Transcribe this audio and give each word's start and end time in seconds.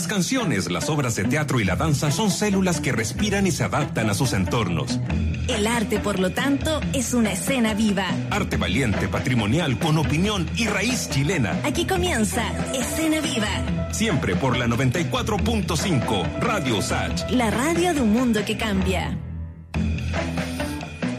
Las 0.00 0.08
canciones, 0.08 0.70
las 0.70 0.88
obras 0.88 1.14
de 1.16 1.24
teatro 1.24 1.60
y 1.60 1.64
la 1.64 1.76
danza 1.76 2.10
son 2.10 2.30
células 2.30 2.80
que 2.80 2.90
respiran 2.90 3.46
y 3.46 3.50
se 3.50 3.64
adaptan 3.64 4.08
a 4.08 4.14
sus 4.14 4.32
entornos. 4.32 4.98
El 5.46 5.66
arte, 5.66 6.00
por 6.00 6.18
lo 6.18 6.30
tanto, 6.30 6.80
es 6.94 7.12
una 7.12 7.32
escena 7.32 7.74
viva. 7.74 8.06
Arte 8.30 8.56
valiente, 8.56 9.08
patrimonial, 9.08 9.78
con 9.78 9.98
opinión 9.98 10.48
y 10.56 10.66
raíz 10.68 11.10
chilena. 11.10 11.60
Aquí 11.64 11.86
comienza 11.86 12.42
Escena 12.72 13.20
Viva. 13.20 13.92
Siempre 13.92 14.36
por 14.36 14.56
la 14.56 14.68
94.5 14.68 16.40
Radio 16.40 16.80
Sach. 16.80 17.30
La 17.32 17.50
radio 17.50 17.92
de 17.92 18.00
un 18.00 18.14
mundo 18.14 18.42
que 18.42 18.56
cambia. 18.56 19.18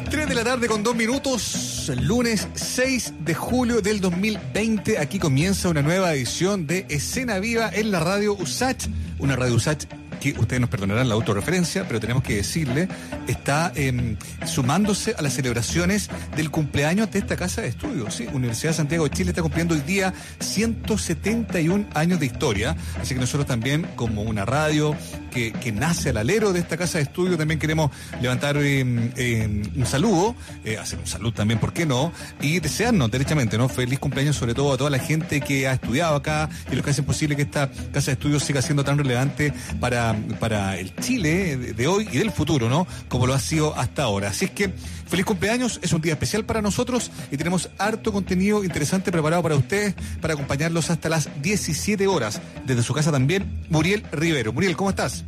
3 0.09 0.27
de 0.27 0.35
la 0.35 0.43
tarde 0.43 0.67
con 0.67 0.81
dos 0.81 0.95
minutos, 0.95 1.70
lunes 1.89 2.47
6 2.53 3.13
de 3.19 3.33
julio 3.33 3.81
del 3.81 4.01
2020. 4.01 4.99
Aquí 4.99 5.19
comienza 5.19 5.69
una 5.69 5.81
nueva 5.81 6.13
edición 6.13 6.67
de 6.67 6.85
Escena 6.89 7.39
Viva 7.39 7.69
en 7.73 7.91
la 7.91 7.99
radio 7.99 8.33
USACH, 8.33 8.87
una 9.19 9.35
radio 9.35 9.55
USACH 9.55 10.00
que 10.21 10.31
ustedes 10.39 10.61
nos 10.61 10.69
perdonarán 10.69 11.09
la 11.09 11.15
autorreferencia, 11.15 11.85
pero 11.87 11.99
tenemos 11.99 12.23
que 12.23 12.35
decirle, 12.35 12.87
está 13.27 13.73
eh, 13.75 14.15
sumándose 14.45 15.15
a 15.17 15.21
las 15.21 15.33
celebraciones 15.33 16.09
del 16.37 16.49
cumpleaños 16.49 17.11
de 17.11 17.19
esta 17.19 17.35
casa 17.35 17.61
de 17.61 17.67
estudios. 17.67 18.15
¿sí? 18.15 18.27
Universidad 18.31 18.71
de 18.71 18.77
Santiago 18.77 19.03
de 19.03 19.09
Chile 19.09 19.31
está 19.31 19.41
cumpliendo 19.41 19.73
hoy 19.73 19.81
día 19.81 20.13
171 20.39 21.87
años 21.93 22.19
de 22.19 22.27
historia, 22.27 22.77
así 22.99 23.15
que 23.15 23.19
nosotros 23.19 23.47
también, 23.47 23.87
como 23.95 24.21
una 24.21 24.45
radio 24.45 24.95
que, 25.31 25.51
que 25.51 25.71
nace 25.71 26.09
al 26.09 26.17
alero 26.17 26.53
de 26.53 26.59
esta 26.59 26.77
casa 26.77 26.99
de 26.99 27.05
estudio, 27.05 27.37
también 27.37 27.59
queremos 27.59 27.91
levantar 28.21 28.57
eh, 28.57 29.11
eh, 29.17 29.63
un 29.75 29.85
saludo, 29.85 30.35
eh, 30.63 30.77
hacer 30.77 30.99
un 30.99 31.07
saludo 31.07 31.33
también, 31.33 31.59
¿por 31.59 31.73
qué 31.73 31.85
no? 31.85 32.11
Y 32.41 32.59
desearnos 32.59 33.09
derechamente, 33.09 33.57
¿no? 33.57 33.67
Feliz 33.69 33.99
cumpleaños 33.99 34.35
sobre 34.35 34.53
todo 34.53 34.73
a 34.73 34.77
toda 34.77 34.89
la 34.89 34.99
gente 34.99 35.41
que 35.41 35.67
ha 35.67 35.73
estudiado 35.73 36.15
acá 36.15 36.49
y 36.71 36.75
los 36.75 36.83
que 36.83 36.91
hacen 36.91 37.05
posible 37.05 37.35
que 37.35 37.43
esta 37.43 37.71
casa 37.91 38.07
de 38.07 38.13
estudios 38.13 38.43
siga 38.43 38.61
siendo 38.61 38.83
tan 38.83 38.97
relevante 38.97 39.53
para, 39.79 40.10
para 40.39 40.77
el 40.77 40.95
Chile 40.95 41.57
de 41.57 41.87
hoy 41.87 42.07
y 42.11 42.17
del 42.17 42.31
futuro, 42.31 42.69
¿no? 42.69 42.87
Como 43.07 43.27
lo 43.27 43.33
ha 43.33 43.39
sido 43.39 43.77
hasta 43.77 44.03
ahora. 44.03 44.29
Así 44.29 44.45
es 44.45 44.51
que 44.51 44.73
feliz 45.07 45.25
cumpleaños, 45.25 45.79
es 45.81 45.93
un 45.93 46.01
día 46.01 46.13
especial 46.13 46.45
para 46.45 46.61
nosotros 46.61 47.11
y 47.31 47.37
tenemos 47.37 47.69
harto 47.77 48.11
contenido 48.11 48.63
interesante 48.63 49.11
preparado 49.11 49.43
para 49.43 49.55
ustedes 49.55 49.95
para 50.21 50.33
acompañarlos 50.33 50.89
hasta 50.89 51.09
las 51.09 51.29
17 51.41 52.07
horas. 52.07 52.41
Desde 52.65 52.83
su 52.83 52.93
casa 52.93 53.11
también, 53.11 53.65
Muriel 53.69 54.03
Rivero. 54.11 54.53
Muriel, 54.53 54.77
¿cómo 54.77 54.89
estás? 54.89 55.23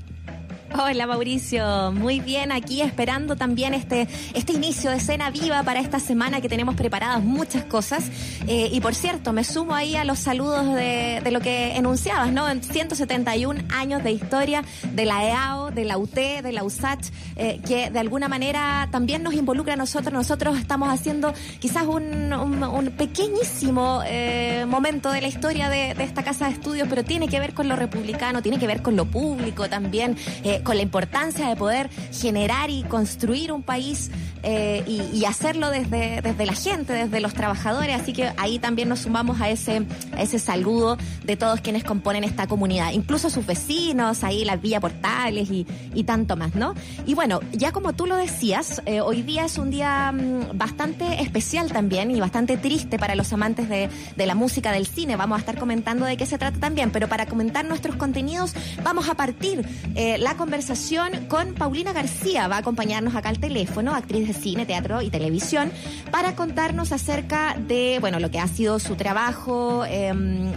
Hola 0.76 1.06
Mauricio, 1.06 1.92
muy 1.92 2.20
bien 2.20 2.52
aquí 2.52 2.82
esperando 2.82 3.36
también 3.36 3.76
este, 3.76 4.08
este 4.34 4.54
inicio 4.54 4.90
de 4.90 4.98
escena 4.98 5.30
viva 5.30 5.62
para 5.62 5.80
esta 5.80 6.00
semana 6.00 6.42
que 6.42 6.50
tenemos 6.50 6.74
preparadas 6.74 7.24
muchas 7.24 7.64
cosas. 7.66 8.06
Eh, 8.48 8.70
y 8.72 8.82
por 8.82 8.96
cierto, 8.96 9.34
me 9.34 9.44
sumo 9.44 9.76
ahí 9.76 9.96
a 9.96 10.04
los 10.04 10.18
saludos 10.18 10.74
de, 10.74 11.22
lo 11.30 11.42
que 11.42 11.76
enunciabas, 11.76 12.34
¿no? 12.34 12.48
171 12.50 13.62
años 13.70 14.04
de 14.04 14.14
historia 14.14 14.64
de 14.94 15.06
la 15.06 15.24
EAO, 15.24 15.70
de 15.70 15.86
la 15.86 16.00
UT, 16.00 16.16
de 16.16 16.52
la 16.52 16.64
USACH, 16.64 17.06
eh, 17.36 17.62
que 17.68 17.92
de 17.92 18.00
alguna 18.00 18.28
manera 18.28 18.88
también 18.92 19.22
nos 19.22 19.36
involucra 19.36 19.74
a 19.74 19.78
nosotros. 19.78 20.12
Nosotros 20.12 20.58
estamos 20.58 20.90
haciendo 20.90 21.34
quizás 21.60 21.86
un 21.86 22.94
pequeñísimo 22.98 24.02
eh, 24.08 24.66
momento 24.68 25.12
de 25.12 25.22
la 25.22 25.28
historia 25.28 25.70
de, 25.70 25.94
de, 25.94 26.04
esta 26.04 26.24
casa 26.24 26.48
de 26.48 26.54
estudios, 26.54 26.88
pero 26.90 27.04
tiene 27.04 27.28
que 27.28 27.40
ver 27.40 27.54
con 27.54 27.68
lo 27.68 27.76
republicano, 27.76 28.42
tiene 28.42 28.58
que 28.58 28.66
ver 28.66 28.82
con 28.82 28.96
lo 28.96 29.06
público 29.06 29.70
también. 29.70 30.18
Con 30.64 30.78
la 30.78 30.83
importancia 30.83 31.50
de 31.50 31.56
poder 31.56 31.89
generar 32.11 32.69
y 32.69 32.83
construir 32.83 33.52
un 33.52 33.64
país 33.64 34.09
eh, 34.44 34.84
y, 34.88 35.24
hacerlo 35.26 35.70
desde, 35.70 36.22
desde 36.22 36.46
la 36.46 36.54
gente, 36.54 36.92
desde 36.92 37.22
los 37.22 37.34
trabajadores. 37.34 38.00
Así 38.00 38.12
que 38.14 38.32
ahí 38.38 38.60
también 38.60 38.90
nos 38.90 39.00
sumamos 39.00 39.40
a 39.42 39.50
ese, 39.50 39.84
ese 40.18 40.38
saludo 40.38 40.98
de 41.24 41.38
todos 41.38 41.62
quienes 41.62 41.84
componen 41.84 42.24
esta 42.24 42.46
comunidad, 42.46 42.92
incluso 42.92 43.30
sus 43.30 43.46
vecinos, 43.46 44.24
ahí 44.24 44.44
las 44.44 44.62
Villa 44.62 44.82
Portales 44.82 45.50
y, 45.50 45.66
y 45.94 46.04
tanto 46.04 46.36
más, 46.36 46.56
¿no? 46.56 46.76
Y 47.06 47.14
bueno, 47.14 47.40
ya 47.54 47.72
como 47.72 47.94
tú 47.94 48.06
lo 48.06 48.18
decías, 48.18 48.82
eh, 48.86 49.00
hoy 49.00 49.22
día 49.22 49.46
es 49.46 49.58
un 49.58 49.72
día 49.72 50.12
mmm, 50.12 50.58
bastante 50.58 51.22
especial 51.22 51.72
también 51.72 52.12
y 52.12 52.20
bastante 52.20 52.58
triste 52.58 53.00
para 53.00 53.16
los 53.16 53.32
amantes 53.32 53.70
de, 53.70 53.90
de 54.16 54.26
la 54.26 54.36
música, 54.36 54.72
del 54.72 54.88
cine. 54.88 55.16
Vamos 55.16 55.38
a 55.38 55.40
estar 55.40 55.58
comentando 55.58 56.06
de 56.06 56.18
qué 56.18 56.26
se 56.26 56.38
trata 56.38 56.59
también, 56.59 56.92
pero 56.92 57.08
para 57.08 57.26
comentar 57.26 57.66
nuestros 57.66 57.96
contenidos 57.96 58.53
vamos 58.84 59.08
a 59.08 59.16
partir 59.16 59.66
eh, 59.96 60.18
la 60.18 60.36
conversación 60.36 61.28
con 61.28 61.53
Paulina 61.53 61.94
García. 61.94 62.48
Va 62.48 62.58
a 62.58 62.59
acompañarnos 62.59 63.16
acá 63.16 63.30
al 63.30 63.40
teléfono, 63.40 63.96
actriz 63.96 64.28
de 64.28 64.33
cine, 64.34 64.66
teatro 64.66 65.02
y 65.02 65.10
televisión, 65.10 65.72
para 66.12 66.36
contarnos 66.36 66.92
acerca 66.92 67.56
de, 67.68 67.98
bueno, 68.00 68.20
lo 68.20 68.32
que 68.32 68.40
ha 68.40 68.48
sido 68.48 68.80
su 68.80 68.96
trabajo 68.96 69.86
eh, 69.86 70.12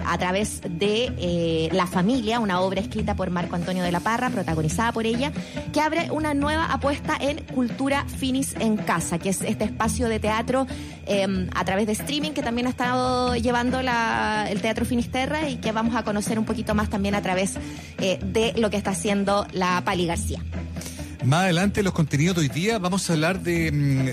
a 0.06 0.18
través 0.18 0.62
de 0.68 1.12
eh, 1.18 1.68
La 1.72 1.86
Familia, 1.86 2.40
una 2.40 2.60
obra 2.60 2.80
escrita 2.80 3.14
por 3.14 3.30
Marco 3.30 3.56
Antonio 3.56 3.82
de 3.82 3.92
la 3.92 4.00
Parra, 4.00 4.30
protagonizada 4.30 4.92
por 4.92 5.06
ella, 5.06 5.32
que 5.72 5.80
abre 5.80 6.10
una 6.10 6.34
nueva 6.34 6.66
apuesta 6.66 7.16
en 7.20 7.42
Cultura 7.54 8.04
Finis 8.06 8.54
en 8.58 8.76
Casa, 8.76 9.18
que 9.18 9.30
es 9.30 9.42
este 9.42 9.64
espacio 9.64 10.08
de 10.08 10.20
teatro 10.20 10.66
eh, 11.06 11.48
a 11.54 11.64
través 11.64 11.86
de 11.86 11.92
streaming 11.92 12.32
que 12.32 12.42
también 12.42 12.66
ha 12.66 12.70
estado 12.70 13.36
llevando 13.36 13.80
el 13.80 14.60
Teatro 14.60 14.84
Finisterra 14.84 15.48
y 15.48 15.56
que 15.56 15.72
vamos 15.72 15.94
a 15.94 16.02
conocer 16.02 16.38
un 16.38 16.44
poquito 16.44 16.74
más 16.74 16.90
también 16.90 17.14
a 17.14 17.22
través 17.22 17.54
eh, 17.98 18.18
de 18.22 18.52
lo 18.56 18.70
que 18.70 18.76
está 18.76 18.90
haciendo 18.90 19.46
la 19.52 19.82
Pali 19.84 20.06
García. 20.06 20.40
Más 21.26 21.42
adelante, 21.42 21.82
los 21.82 21.92
contenidos 21.92 22.36
de 22.36 22.42
hoy 22.42 22.48
día, 22.48 22.78
vamos 22.78 23.10
a 23.10 23.14
hablar 23.14 23.40
de, 23.40 23.72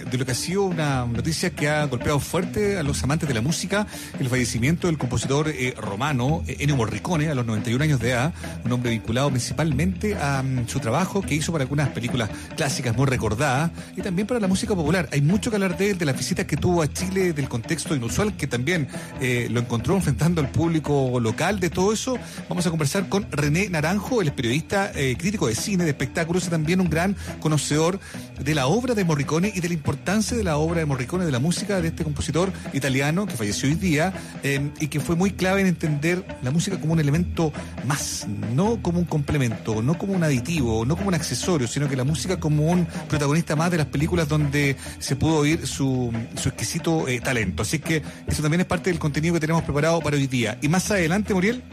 de, 0.09 0.17
lo 0.17 0.25
que 0.25 0.31
ha 0.31 0.35
sido 0.35 0.63
una 0.63 1.05
noticia 1.05 1.51
que 1.51 1.69
ha 1.69 1.85
golpeado 1.85 2.19
fuerte 2.19 2.79
a 2.79 2.81
los 2.81 3.03
amantes 3.03 3.29
de 3.29 3.35
la 3.35 3.41
música, 3.41 3.85
el 4.19 4.27
fallecimiento 4.29 4.87
del 4.87 4.97
compositor 4.97 5.47
eh, 5.49 5.75
romano 5.77 6.43
eh, 6.47 6.57
Ennio 6.61 6.75
Morricone 6.75 7.29
a 7.29 7.35
los 7.35 7.45
91 7.45 7.83
años 7.83 7.99
de 7.99 8.09
edad, 8.09 8.33
un 8.65 8.71
hombre 8.71 8.89
vinculado 8.89 9.29
principalmente 9.29 10.15
a 10.15 10.41
um, 10.43 10.67
su 10.67 10.79
trabajo 10.79 11.21
que 11.21 11.35
hizo 11.35 11.51
para 11.51 11.65
algunas 11.65 11.89
películas 11.89 12.31
clásicas 12.57 12.97
muy 12.97 13.05
recordadas 13.05 13.69
y 13.95 14.01
también 14.01 14.27
para 14.27 14.39
la 14.39 14.47
música 14.47 14.73
popular. 14.73 15.07
Hay 15.11 15.21
mucho 15.21 15.51
que 15.51 15.57
hablar 15.57 15.77
de 15.77 15.91
él, 15.91 15.99
de 15.99 16.05
las 16.05 16.17
visitas 16.17 16.47
que 16.47 16.57
tuvo 16.57 16.81
a 16.81 16.91
Chile, 16.91 17.33
del 17.33 17.47
contexto 17.47 17.95
inusual 17.95 18.35
que 18.35 18.47
también 18.47 18.87
eh, 19.21 19.49
lo 19.51 19.59
encontró 19.59 19.95
enfrentando 19.95 20.41
al 20.41 20.49
público 20.49 21.19
local, 21.19 21.59
de 21.59 21.69
todo 21.69 21.93
eso. 21.93 22.17
Vamos 22.49 22.65
a 22.65 22.71
conversar 22.71 23.07
con 23.07 23.27
René 23.29 23.69
Naranjo, 23.69 24.23
el 24.23 24.33
periodista 24.33 24.91
crítico 24.93 25.45
de 25.45 25.53
cine, 25.53 25.83
de 25.83 25.91
espectáculos 25.91 26.49
también 26.49 26.81
un 26.81 26.89
gran 26.89 27.02
conocedor 27.39 27.99
de 28.39 28.55
la 28.55 28.67
obra 28.67 28.93
de 28.93 29.03
Morricone 29.03 29.51
y 29.53 29.59
de 29.59 29.67
la 29.67 29.73
importancia 29.73 30.35
de 30.35 30.43
la 30.43 30.57
obra 30.57 30.79
de 30.79 30.85
Morricone, 30.85 31.25
de 31.25 31.31
la 31.31 31.39
música 31.39 31.81
de 31.81 31.89
este 31.89 32.03
compositor 32.03 32.51
italiano 32.73 33.25
que 33.25 33.35
falleció 33.35 33.69
hoy 33.69 33.75
día 33.75 34.13
eh, 34.43 34.71
y 34.79 34.87
que 34.87 34.99
fue 34.99 35.15
muy 35.15 35.31
clave 35.31 35.61
en 35.61 35.67
entender 35.67 36.25
la 36.41 36.51
música 36.51 36.79
como 36.79 36.93
un 36.93 36.99
elemento 36.99 37.51
más, 37.85 38.27
no 38.53 38.81
como 38.81 38.99
un 38.99 39.05
complemento, 39.05 39.81
no 39.81 39.97
como 39.97 40.13
un 40.13 40.23
aditivo, 40.23 40.85
no 40.85 40.95
como 40.95 41.09
un 41.09 41.15
accesorio, 41.15 41.67
sino 41.67 41.87
que 41.89 41.95
la 41.95 42.03
música 42.03 42.39
como 42.39 42.71
un 42.71 42.85
protagonista 43.07 43.55
más 43.55 43.71
de 43.71 43.77
las 43.77 43.87
películas 43.87 44.27
donde 44.27 44.75
se 44.99 45.15
pudo 45.15 45.37
oír 45.37 45.67
su, 45.67 46.11
su 46.35 46.49
exquisito 46.49 47.07
eh, 47.07 47.19
talento. 47.19 47.63
Así 47.63 47.79
que 47.79 48.01
eso 48.27 48.41
también 48.41 48.61
es 48.61 48.67
parte 48.67 48.89
del 48.89 48.99
contenido 48.99 49.33
que 49.33 49.39
tenemos 49.39 49.63
preparado 49.63 50.01
para 50.01 50.17
hoy 50.17 50.27
día. 50.27 50.57
Y 50.61 50.67
más 50.67 50.89
adelante, 50.91 51.33
Muriel. 51.33 51.63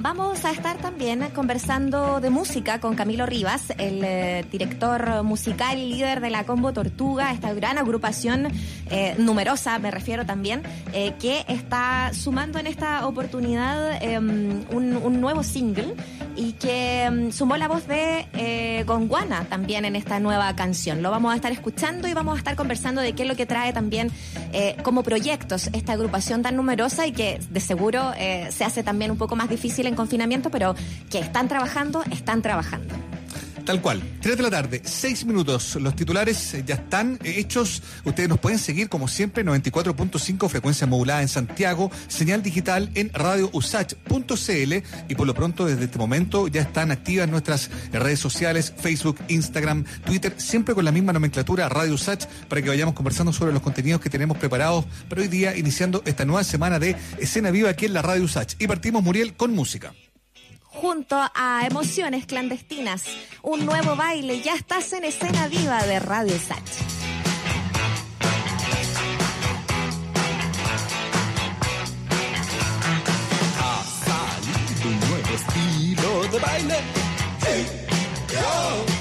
Vamos 0.00 0.44
a 0.44 0.52
estar 0.52 0.78
también 0.78 1.28
conversando 1.34 2.20
de 2.20 2.30
música 2.30 2.78
con 2.78 2.94
Camilo 2.94 3.26
Rivas, 3.26 3.72
el 3.78 4.04
eh, 4.04 4.44
director 4.48 5.24
musical 5.24 5.76
y 5.76 5.92
líder 5.92 6.20
de 6.20 6.30
la 6.30 6.44
Combo 6.44 6.72
Tortuga, 6.72 7.32
esta 7.32 7.52
gran 7.52 7.78
agrupación 7.78 8.46
eh, 8.90 9.16
numerosa, 9.18 9.76
me 9.80 9.90
refiero 9.90 10.24
también, 10.24 10.62
eh, 10.92 11.14
que 11.18 11.44
está 11.48 12.12
sumando 12.14 12.60
en 12.60 12.68
esta 12.68 13.08
oportunidad 13.08 14.00
un, 14.18 14.64
un, 14.70 15.20
nuevo 15.20 15.42
single 15.42 15.96
y 16.38 16.52
que 16.52 17.06
um, 17.10 17.32
sumó 17.32 17.56
la 17.56 17.68
voz 17.68 17.86
de 17.86 18.84
Gonguana 18.86 19.44
también 19.44 19.84
en 19.84 19.96
esta 19.96 20.20
nueva 20.20 20.54
canción. 20.54 21.02
Lo 21.02 21.10
vamos 21.10 21.32
a 21.32 21.36
estar 21.36 21.50
escuchando 21.52 22.06
y 22.08 22.14
vamos 22.14 22.36
a 22.36 22.38
estar 22.38 22.54
conversando 22.54 23.00
de 23.00 23.12
qué 23.12 23.24
es 23.24 23.28
lo 23.28 23.36
que 23.36 23.44
trae 23.44 23.72
también 23.72 24.10
como 24.82 25.02
proyectos 25.02 25.68
esta 25.72 25.92
agrupación 25.94 26.42
tan 26.42 26.56
numerosa 26.56 27.06
y 27.06 27.12
que 27.12 27.40
de 27.50 27.60
seguro 27.60 28.12
se 28.50 28.64
hace 28.64 28.82
también 28.82 29.10
un 29.10 29.18
poco 29.18 29.36
más 29.36 29.48
difícil 29.48 29.86
en 29.86 29.94
confinamiento, 29.94 30.50
pero 30.50 30.74
que 31.10 31.18
están 31.18 31.48
trabajando, 31.48 32.02
están 32.10 32.40
trabajando. 32.40 33.07
Tal 33.68 33.82
cual. 33.82 34.02
3 34.22 34.38
de 34.38 34.42
la 34.42 34.48
tarde, 34.48 34.80
6 34.82 35.26
minutos. 35.26 35.76
Los 35.76 35.94
titulares 35.94 36.56
ya 36.64 36.76
están 36.76 37.18
hechos. 37.22 37.82
Ustedes 38.02 38.26
nos 38.26 38.38
pueden 38.38 38.58
seguir, 38.58 38.88
como 38.88 39.08
siempre, 39.08 39.44
94.5 39.44 40.48
frecuencia 40.48 40.86
modulada 40.86 41.20
en 41.20 41.28
Santiago, 41.28 41.90
señal 42.06 42.42
digital 42.42 42.90
en 42.94 43.12
radiousach.cl 43.12 44.72
y 45.10 45.14
por 45.14 45.26
lo 45.26 45.34
pronto, 45.34 45.66
desde 45.66 45.84
este 45.84 45.98
momento, 45.98 46.48
ya 46.48 46.62
están 46.62 46.90
activas 46.90 47.28
nuestras 47.28 47.70
redes 47.92 48.20
sociales, 48.20 48.72
Facebook, 48.74 49.18
Instagram, 49.28 49.84
Twitter, 50.02 50.32
siempre 50.38 50.74
con 50.74 50.86
la 50.86 50.90
misma 50.90 51.12
nomenclatura, 51.12 51.68
Radio 51.68 51.92
Usach, 51.92 52.24
para 52.48 52.62
que 52.62 52.70
vayamos 52.70 52.94
conversando 52.94 53.34
sobre 53.34 53.52
los 53.52 53.60
contenidos 53.60 54.00
que 54.00 54.08
tenemos 54.08 54.38
preparados 54.38 54.86
para 55.10 55.20
hoy 55.20 55.28
día, 55.28 55.54
iniciando 55.54 56.02
esta 56.06 56.24
nueva 56.24 56.42
semana 56.42 56.78
de 56.78 56.96
Escena 57.18 57.50
Viva 57.50 57.68
aquí 57.68 57.84
en 57.84 57.92
la 57.92 58.00
Radio 58.00 58.24
Usach. 58.24 58.54
Y 58.58 58.66
partimos, 58.66 59.02
Muriel, 59.02 59.34
con 59.34 59.54
música 59.54 59.92
junto 60.80 61.16
a 61.34 61.66
Emociones 61.66 62.26
Clandestinas, 62.26 63.04
un 63.42 63.66
nuevo 63.66 63.96
baile. 63.96 64.40
Ya 64.42 64.54
estás 64.54 64.92
en 64.92 65.04
escena 65.04 65.48
viva 65.48 65.82
de 65.82 65.98
Radio 65.98 66.38
Sach. 66.38 66.58
Ha 73.60 73.84
salido 74.04 74.88
un 74.88 75.00
nuevo 75.00 75.34
estilo 75.34 76.40
baile. 76.40 76.76
yo 78.32 78.97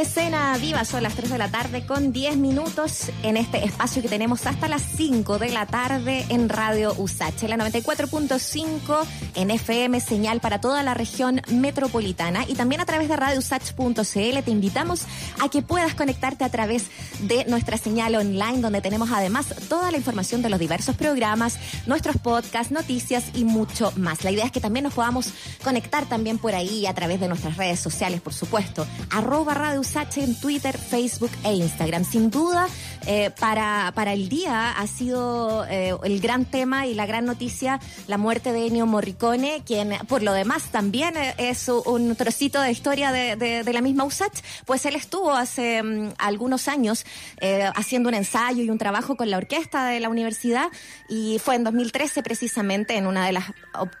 escena 0.00 0.56
viva, 0.58 0.84
son 0.84 1.02
las 1.02 1.14
3 1.14 1.30
de 1.30 1.38
la 1.38 1.48
tarde 1.48 1.86
con 1.86 2.12
10 2.12 2.36
minutos 2.36 3.10
en 3.22 3.36
este 3.36 3.64
espacio 3.64 4.02
que 4.02 4.08
tenemos 4.08 4.46
hasta 4.46 4.68
las 4.68 4.82
5 4.82 5.38
de 5.38 5.50
la 5.50 5.66
tarde 5.66 6.26
en 6.28 6.48
Radio 6.48 6.94
USACH, 6.98 7.44
la 7.44 7.56
94.5 7.56 9.06
en 9.34 9.50
FM, 9.50 10.00
señal 10.00 10.40
para 10.40 10.60
toda 10.60 10.82
la 10.82 10.94
región 10.94 11.40
metropolitana. 11.48 12.44
Y 12.46 12.54
también 12.54 12.80
a 12.80 12.84
través 12.84 13.08
de 13.08 13.16
radiousach.cl 13.16 14.42
te 14.44 14.50
invitamos 14.50 15.02
a 15.40 15.48
que 15.48 15.62
puedas 15.62 15.94
conectarte 15.94 16.44
a 16.44 16.50
través 16.50 16.86
de 17.20 17.44
nuestra 17.46 17.78
señal 17.78 18.14
online 18.14 18.60
donde 18.60 18.80
tenemos 18.80 19.10
además 19.12 19.46
toda 19.68 19.90
la 19.90 19.96
información 19.96 20.42
de 20.42 20.50
los 20.50 20.58
diversos 20.58 20.96
programas, 20.96 21.58
nuestros 21.86 22.16
podcasts, 22.18 22.72
noticias 22.72 23.24
y 23.34 23.44
mucho 23.44 23.92
más. 23.96 24.24
La 24.24 24.30
idea 24.30 24.44
es 24.44 24.52
que 24.52 24.60
también 24.60 24.84
nos 24.84 24.94
podamos 24.94 25.32
conectar 25.62 26.06
también 26.06 26.38
por 26.38 26.54
ahí 26.54 26.86
a 26.86 26.94
través 26.94 27.20
de 27.20 27.28
nuestras 27.28 27.56
redes 27.56 27.80
sociales, 27.80 28.20
por 28.20 28.34
supuesto, 28.34 28.86
arroba 29.16 29.54
Radio 29.54 29.80
Usach 29.80 30.18
en 30.18 30.38
Twitter, 30.38 30.76
Facebook 30.76 31.30
e 31.42 31.54
Instagram. 31.54 32.04
Sin 32.04 32.30
duda, 32.30 32.68
eh, 33.06 33.30
para, 33.38 33.92
para 33.94 34.12
el 34.12 34.28
día 34.28 34.72
ha 34.72 34.86
sido 34.88 35.64
eh, 35.66 35.94
el 36.02 36.20
gran 36.20 36.44
tema 36.44 36.86
y 36.86 36.94
la 36.94 37.06
gran 37.06 37.24
noticia 37.24 37.78
la 38.08 38.18
muerte 38.18 38.52
de 38.52 38.66
Ennio 38.66 38.84
Morricone, 38.86 39.62
quien 39.64 39.96
por 40.08 40.24
lo 40.24 40.32
demás 40.32 40.64
también 40.72 41.14
es 41.38 41.68
un 41.68 42.16
trocito 42.16 42.60
de 42.60 42.72
historia 42.72 43.12
de, 43.12 43.36
de, 43.36 43.72
la 43.72 43.80
misma 43.80 44.04
USACH, 44.04 44.40
pues 44.64 44.86
él 44.86 44.96
estuvo 44.96 45.32
hace 45.32 45.82
mm, 45.82 46.14
algunos 46.18 46.66
años 46.66 47.06
eh, 47.40 47.68
haciendo 47.76 48.08
un 48.08 48.14
ensayo 48.14 48.62
y 48.62 48.70
un 48.70 48.78
trabajo 48.78 49.16
con 49.16 49.30
la 49.30 49.36
orquesta 49.36 49.86
de 49.86 50.00
la 50.00 50.08
universidad 50.08 50.68
y 51.08 51.38
fue 51.38 51.54
en 51.54 51.62
2013 51.62 52.24
precisamente 52.24 52.96
en 52.96 53.06
una 53.06 53.26
de 53.26 53.32
las 53.32 53.44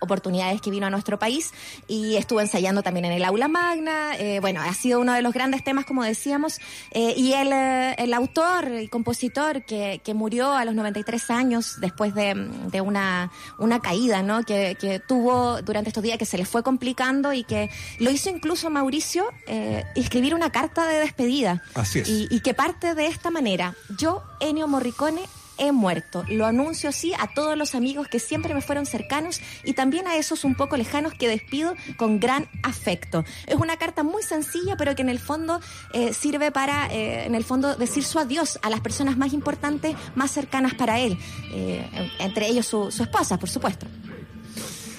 oportunidades 0.00 0.60
que 0.60 0.70
vino 0.70 0.86
a 0.86 0.90
nuestro 0.90 1.18
país 1.18 1.52
y 1.86 2.16
estuvo 2.16 2.40
ensayando 2.40 2.82
también 2.82 3.04
en 3.04 3.12
el 3.12 3.24
aula 3.24 3.46
magna, 3.46 4.12
bueno, 4.40 4.62
ha 4.62 4.74
sido 4.74 5.00
uno 5.00 5.12
de 5.12 5.22
los 5.22 5.32
grandes 5.32 5.62
temas 5.62 5.84
como 5.84 6.02
decíamos 6.02 6.58
y 6.92 7.32
el, 7.34 7.52
el 7.52 8.14
autor 8.14 8.68
y 8.80 8.88
compositor 8.96 9.62
que, 9.66 10.00
que 10.02 10.14
murió 10.14 10.52
a 10.52 10.64
los 10.64 10.74
93 10.74 11.30
años 11.30 11.74
después 11.80 12.14
de, 12.14 12.32
de 12.72 12.80
una, 12.80 13.30
una 13.58 13.80
caída 13.80 14.22
¿no? 14.22 14.42
Que, 14.42 14.76
que, 14.80 15.00
tuvo 15.00 15.60
durante 15.60 15.90
estos 15.90 16.02
días 16.02 16.16
que 16.16 16.24
se 16.24 16.38
le 16.38 16.46
fue 16.46 16.62
complicando 16.62 17.34
y 17.34 17.44
que 17.44 17.68
lo 17.98 18.10
hizo 18.10 18.30
incluso 18.30 18.70
Mauricio 18.70 19.26
eh, 19.46 19.84
escribir 19.94 20.34
una 20.34 20.50
carta 20.50 20.86
de 20.86 21.00
despedida. 21.00 21.62
Así 21.74 21.98
es. 21.98 22.08
Y, 22.08 22.26
y 22.30 22.40
que 22.40 22.54
parte 22.54 22.94
de 22.94 23.06
esta 23.06 23.30
manera. 23.30 23.74
Yo, 23.98 24.22
Ennio 24.40 24.66
Morricone, 24.66 25.20
he 25.58 25.72
muerto. 25.72 26.24
Lo 26.28 26.46
anuncio 26.46 26.88
así 26.88 27.12
a 27.14 27.28
todos 27.34 27.56
los 27.56 27.74
amigos 27.74 28.08
que 28.08 28.18
siempre 28.18 28.54
me 28.54 28.60
fueron 28.60 28.86
cercanos 28.86 29.40
y 29.64 29.74
también 29.74 30.06
a 30.06 30.16
esos 30.16 30.44
un 30.44 30.54
poco 30.54 30.76
lejanos 30.76 31.14
que 31.14 31.28
despido 31.28 31.74
con 31.96 32.20
gran 32.20 32.48
afecto. 32.62 33.24
Es 33.46 33.56
una 33.56 33.76
carta 33.76 34.02
muy 34.02 34.22
sencilla, 34.22 34.76
pero 34.76 34.94
que 34.94 35.02
en 35.02 35.08
el 35.08 35.18
fondo 35.18 35.60
eh, 35.92 36.12
sirve 36.12 36.50
para, 36.50 36.86
eh, 36.92 37.26
en 37.26 37.34
el 37.34 37.44
fondo, 37.44 37.76
decir 37.76 38.04
su 38.04 38.18
adiós 38.18 38.58
a 38.62 38.70
las 38.70 38.80
personas 38.80 39.16
más 39.16 39.32
importantes, 39.32 39.96
más 40.14 40.30
cercanas 40.30 40.74
para 40.74 40.98
él, 40.98 41.18
eh, 41.52 42.10
entre 42.18 42.48
ellos 42.48 42.66
su, 42.66 42.90
su 42.90 43.02
esposa, 43.02 43.38
por 43.38 43.48
supuesto. 43.48 43.86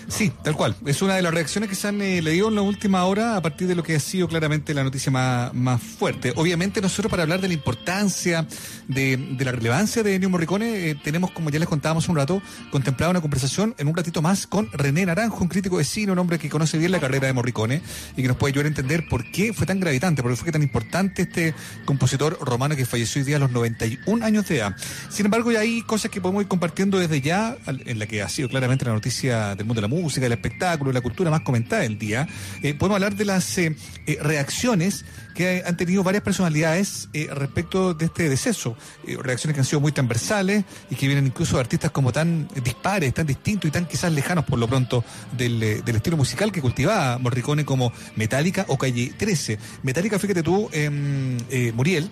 Sí, 0.09 0.31
tal 0.41 0.55
cual. 0.55 0.75
Es 0.85 1.01
una 1.01 1.15
de 1.15 1.21
las 1.21 1.33
reacciones 1.33 1.69
que 1.69 1.75
se 1.75 1.89
han 1.89 2.01
eh, 2.01 2.21
leído 2.21 2.47
en 2.47 2.55
la 2.55 2.61
última 2.61 3.03
hora 3.05 3.35
a 3.35 3.41
partir 3.41 3.67
de 3.67 3.75
lo 3.75 3.83
que 3.83 3.95
ha 3.95 3.99
sido 3.99 4.27
claramente 4.27 4.73
la 4.73 4.83
noticia 4.83 5.11
más, 5.11 5.53
más 5.53 5.81
fuerte. 5.81 6.31
Obviamente 6.37 6.81
nosotros 6.81 7.11
para 7.11 7.23
hablar 7.23 7.41
de 7.41 7.49
la 7.49 7.53
importancia, 7.53 8.47
de, 8.87 9.35
la 9.39 9.51
relevancia 9.51 10.03
de 10.03 10.15
Ennio 10.15 10.29
Morricone, 10.29 10.89
eh, 10.89 10.95
tenemos, 10.95 11.31
como 11.31 11.49
ya 11.49 11.59
les 11.59 11.67
contábamos 11.67 12.07
un 12.07 12.15
rato, 12.15 12.41
contemplado 12.71 13.11
una 13.11 13.21
conversación 13.21 13.75
en 13.77 13.87
un 13.87 13.95
ratito 13.95 14.21
más 14.21 14.47
con 14.47 14.71
René 14.71 15.05
Naranjo, 15.05 15.41
un 15.41 15.49
crítico 15.49 15.77
de 15.77 15.83
cine, 15.83 16.13
un 16.13 16.19
hombre 16.19 16.39
que 16.39 16.49
conoce 16.49 16.77
bien 16.77 16.93
la 16.93 17.01
carrera 17.01 17.27
de 17.27 17.33
Morricone 17.33 17.81
y 18.15 18.21
que 18.21 18.27
nos 18.29 18.37
puede 18.37 18.53
ayudar 18.53 18.65
a 18.65 18.69
entender 18.69 19.07
por 19.09 19.29
qué 19.29 19.51
fue 19.51 19.65
tan 19.65 19.81
gravitante, 19.81 20.23
por 20.23 20.31
qué 20.31 20.37
fue 20.37 20.51
tan 20.53 20.63
importante 20.63 21.23
este 21.23 21.53
compositor 21.83 22.39
romano 22.41 22.77
que 22.77 22.85
falleció 22.85 23.19
hoy 23.19 23.25
día 23.25 23.35
a 23.35 23.39
los 23.39 23.51
91 23.51 24.25
años 24.25 24.47
de 24.47 24.57
edad. 24.57 24.75
Sin 25.09 25.25
embargo, 25.25 25.51
ya 25.51 25.59
hay 25.59 25.81
cosas 25.81 26.09
que 26.09 26.21
podemos 26.21 26.43
ir 26.43 26.47
compartiendo 26.47 26.97
desde 26.97 27.19
ya, 27.19 27.57
en 27.67 27.99
la 27.99 28.07
que 28.07 28.21
ha 28.21 28.29
sido 28.29 28.47
claramente 28.47 28.85
la 28.85 28.93
noticia 28.93 29.53
del 29.55 29.65
mundo 29.65 29.81
de 29.81 29.81
la 29.81 29.87
música 29.89 29.96
música, 30.01 30.25
el 30.25 30.31
espectáculo, 30.31 30.91
la 30.91 31.01
cultura 31.01 31.29
más 31.31 31.41
comentada 31.41 31.83
del 31.83 31.97
día, 31.97 32.27
eh, 32.61 32.73
podemos 32.73 32.95
hablar 32.95 33.15
de 33.15 33.25
las 33.25 33.57
eh, 33.57 33.75
eh, 34.05 34.17
reacciones 34.21 35.05
que 35.35 35.63
han 35.65 35.77
tenido 35.77 36.03
varias 36.03 36.23
personalidades 36.23 37.09
respecto 37.29 37.93
de 37.93 38.05
este 38.05 38.27
deceso. 38.27 38.75
reacciones 39.05 39.53
que 39.53 39.59
han 39.59 39.65
sido 39.65 39.79
muy 39.79 39.91
transversales 39.91 40.65
y 40.89 40.95
que 40.95 41.05
vienen 41.05 41.27
incluso 41.27 41.57
de 41.57 41.61
artistas 41.61 41.91
como 41.91 42.11
tan 42.11 42.47
dispares, 42.63 43.13
tan 43.13 43.27
distintos 43.27 43.67
y 43.67 43.71
tan 43.71 43.85
quizás 43.85 44.11
lejanos 44.11 44.45
por 44.45 44.57
lo 44.57 44.67
pronto 44.67 45.03
del, 45.37 45.83
del 45.85 45.95
estilo 45.95 46.17
musical 46.17 46.51
que 46.51 46.59
cultivaba 46.59 47.19
Morricone 47.19 47.65
como 47.65 47.93
Metallica 48.15 48.65
o 48.67 48.79
Calle 48.79 49.13
13. 49.15 49.59
Metallica, 49.83 50.17
fíjate 50.17 50.41
tú, 50.41 50.69
em, 50.73 51.37
Muriel, 51.75 52.09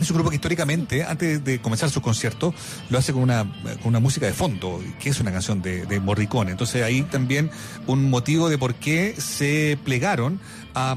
es 0.00 0.10
un 0.10 0.14
grupo 0.14 0.30
que 0.30 0.36
históricamente, 0.36 1.04
antes 1.04 1.44
de 1.44 1.60
comenzar 1.60 1.90
su 1.90 2.00
concierto, 2.00 2.54
lo 2.88 2.98
hace 2.98 3.12
con 3.12 3.22
una, 3.22 3.44
con 3.82 3.88
una 3.88 4.00
música 4.00 4.26
de 4.26 4.32
fondo, 4.32 4.80
que 4.98 5.10
es 5.10 5.20
una 5.20 5.32
canción 5.32 5.60
de, 5.62 5.86
de 5.86 6.00
Morricone. 6.00 6.50
Entonces 6.50 6.82
ahí 6.82 7.02
también 7.02 7.50
un 7.86 8.08
motivo 8.08 8.48
de 8.48 8.58
por 8.58 8.74
qué 8.74 9.14
se 9.18 9.78
plegaron 9.84 10.40
a, 10.74 10.96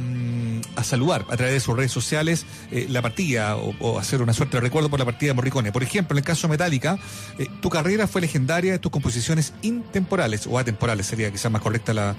a, 0.75 0.83
saludar 0.83 1.25
a 1.29 1.37
través 1.37 1.53
de 1.53 1.59
sus 1.59 1.75
redes 1.75 1.91
sociales 1.91 2.45
eh, 2.71 2.87
la 2.89 3.01
partida 3.01 3.55
o, 3.57 3.99
hacer 3.99 4.21
una 4.21 4.33
suerte 4.33 4.57
de 4.57 4.61
recuerdo 4.61 4.89
por 4.89 4.99
la 4.99 5.05
partida 5.05 5.29
de 5.29 5.33
Morricone. 5.33 5.71
Por 5.71 5.83
ejemplo, 5.83 6.15
en 6.15 6.19
el 6.19 6.23
caso 6.23 6.47
Metallica, 6.47 6.97
eh, 7.37 7.47
tu 7.61 7.69
carrera 7.69 8.07
fue 8.07 8.21
legendaria, 8.21 8.79
tus 8.79 8.91
composiciones 8.91 9.53
intemporales 9.61 10.47
o 10.47 10.57
atemporales 10.57 11.05
sería 11.05 11.31
quizás 11.31 11.51
más 11.51 11.61
correcta 11.61 11.93
la, 11.93 12.15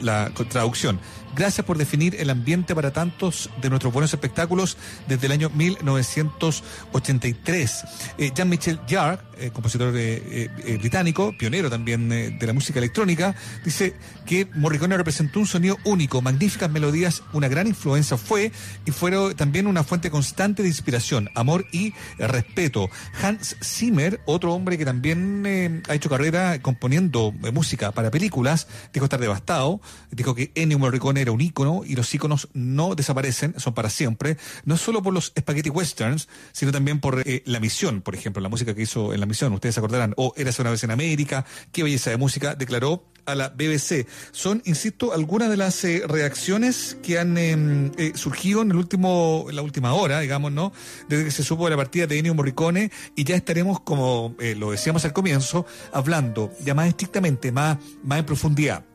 la 0.00 0.30
traducción. 0.48 0.98
Gracias 1.36 1.66
por 1.66 1.78
definir 1.78 2.16
el 2.16 2.30
ambiente 2.30 2.74
para 2.74 2.92
tantos 2.92 3.48
de 3.60 3.70
nuestros 3.70 3.92
buenos 3.92 4.12
espectáculos 4.12 4.76
desde 5.06 5.26
el 5.26 5.32
año 5.32 5.50
1983. 5.50 7.84
Eh, 8.18 8.32
Jean-Michel 8.34 8.80
Jarre, 8.88 9.28
eh, 9.40 9.50
compositor 9.52 9.94
eh, 9.96 10.50
eh, 10.64 10.76
británico, 10.78 11.32
pionero 11.38 11.70
también 11.70 12.08
de 12.08 12.46
la 12.46 12.52
música 12.52 12.80
electrónica, 12.80 13.36
dice 13.64 13.94
que 14.26 14.48
Morricone 14.54 14.96
representó 14.96 15.38
un 15.38 15.46
sonido 15.46 15.76
único, 15.84 16.20
magníficas 16.20 16.68
melodías, 16.68 17.22
una 17.32 17.46
gran 17.46 17.68
influencia 17.68 18.16
fue 18.16 18.50
y 18.84 18.90
fueron 18.90 19.36
también 19.36 19.68
una 19.68 19.84
fuente 19.84 20.10
constante 20.10 20.62
de 20.62 20.68
inspiración, 20.68 21.30
amor 21.36 21.66
y 21.70 21.94
respeto. 22.18 22.90
Hans 23.22 23.56
Zimmer, 23.62 24.20
otro 24.26 24.54
hombre 24.54 24.76
que 24.76 24.84
también 24.84 25.82
ha 25.88 25.94
hecho 25.94 26.08
carrera 26.08 26.60
componiendo 26.60 27.32
música 27.52 27.92
para 27.92 28.10
películas, 28.10 28.66
dijo 28.92 29.04
estar 29.04 29.20
devastado, 29.20 29.80
dijo 30.10 30.34
que 30.34 30.50
Ennio 30.56 30.80
Morricone 30.80 31.24
un 31.30 31.40
ícono 31.40 31.82
y 31.84 31.94
los 31.94 32.12
íconos 32.14 32.48
no 32.52 32.94
desaparecen, 32.94 33.54
son 33.58 33.74
para 33.74 33.90
siempre, 33.90 34.36
no 34.64 34.76
solo 34.76 35.02
por 35.02 35.12
los 35.12 35.32
spaghetti 35.38 35.70
westerns, 35.70 36.28
sino 36.52 36.72
también 36.72 37.00
por 37.00 37.22
eh, 37.26 37.42
la 37.46 37.60
misión, 37.60 38.02
por 38.02 38.14
ejemplo, 38.14 38.42
la 38.42 38.48
música 38.48 38.74
que 38.74 38.82
hizo 38.82 39.12
en 39.12 39.20
la 39.20 39.26
misión, 39.26 39.52
ustedes 39.52 39.74
se 39.74 39.80
acordarán, 39.80 40.14
o 40.16 40.32
Eras 40.36 40.58
una 40.58 40.70
vez 40.70 40.84
en 40.84 40.90
América, 40.90 41.44
qué 41.72 41.82
belleza 41.82 42.10
de 42.10 42.16
música, 42.16 42.54
declaró 42.54 43.04
a 43.28 43.34
la 43.34 43.48
BBC. 43.50 44.06
Son, 44.32 44.62
insisto, 44.64 45.12
algunas 45.12 45.50
de 45.50 45.56
las 45.56 45.84
eh, 45.84 46.02
reacciones 46.06 46.96
que 47.02 47.18
han 47.18 47.36
eh, 47.36 47.92
eh, 47.98 48.12
surgido 48.14 48.62
en 48.62 48.70
el 48.70 48.76
último, 48.76 49.46
en 49.48 49.56
la 49.56 49.62
última 49.62 49.92
hora, 49.92 50.20
digamos, 50.20 50.50
¿no? 50.50 50.72
Desde 51.08 51.26
que 51.26 51.30
se 51.30 51.44
supo 51.44 51.64
de 51.64 51.70
la 51.70 51.76
partida 51.76 52.06
de 52.06 52.18
Ennio 52.18 52.34
Morricone 52.34 52.90
y 53.14 53.24
ya 53.24 53.36
estaremos, 53.36 53.80
como 53.80 54.34
lo 54.56 54.70
decíamos 54.70 55.04
al 55.04 55.12
comienzo, 55.12 55.66
hablando 55.92 56.52
ya 56.64 56.74
más 56.74 56.88
estrictamente, 56.88 57.52
más, 57.52 57.78
más 58.02 58.18
en 58.18 58.24
profundidad 58.24 58.87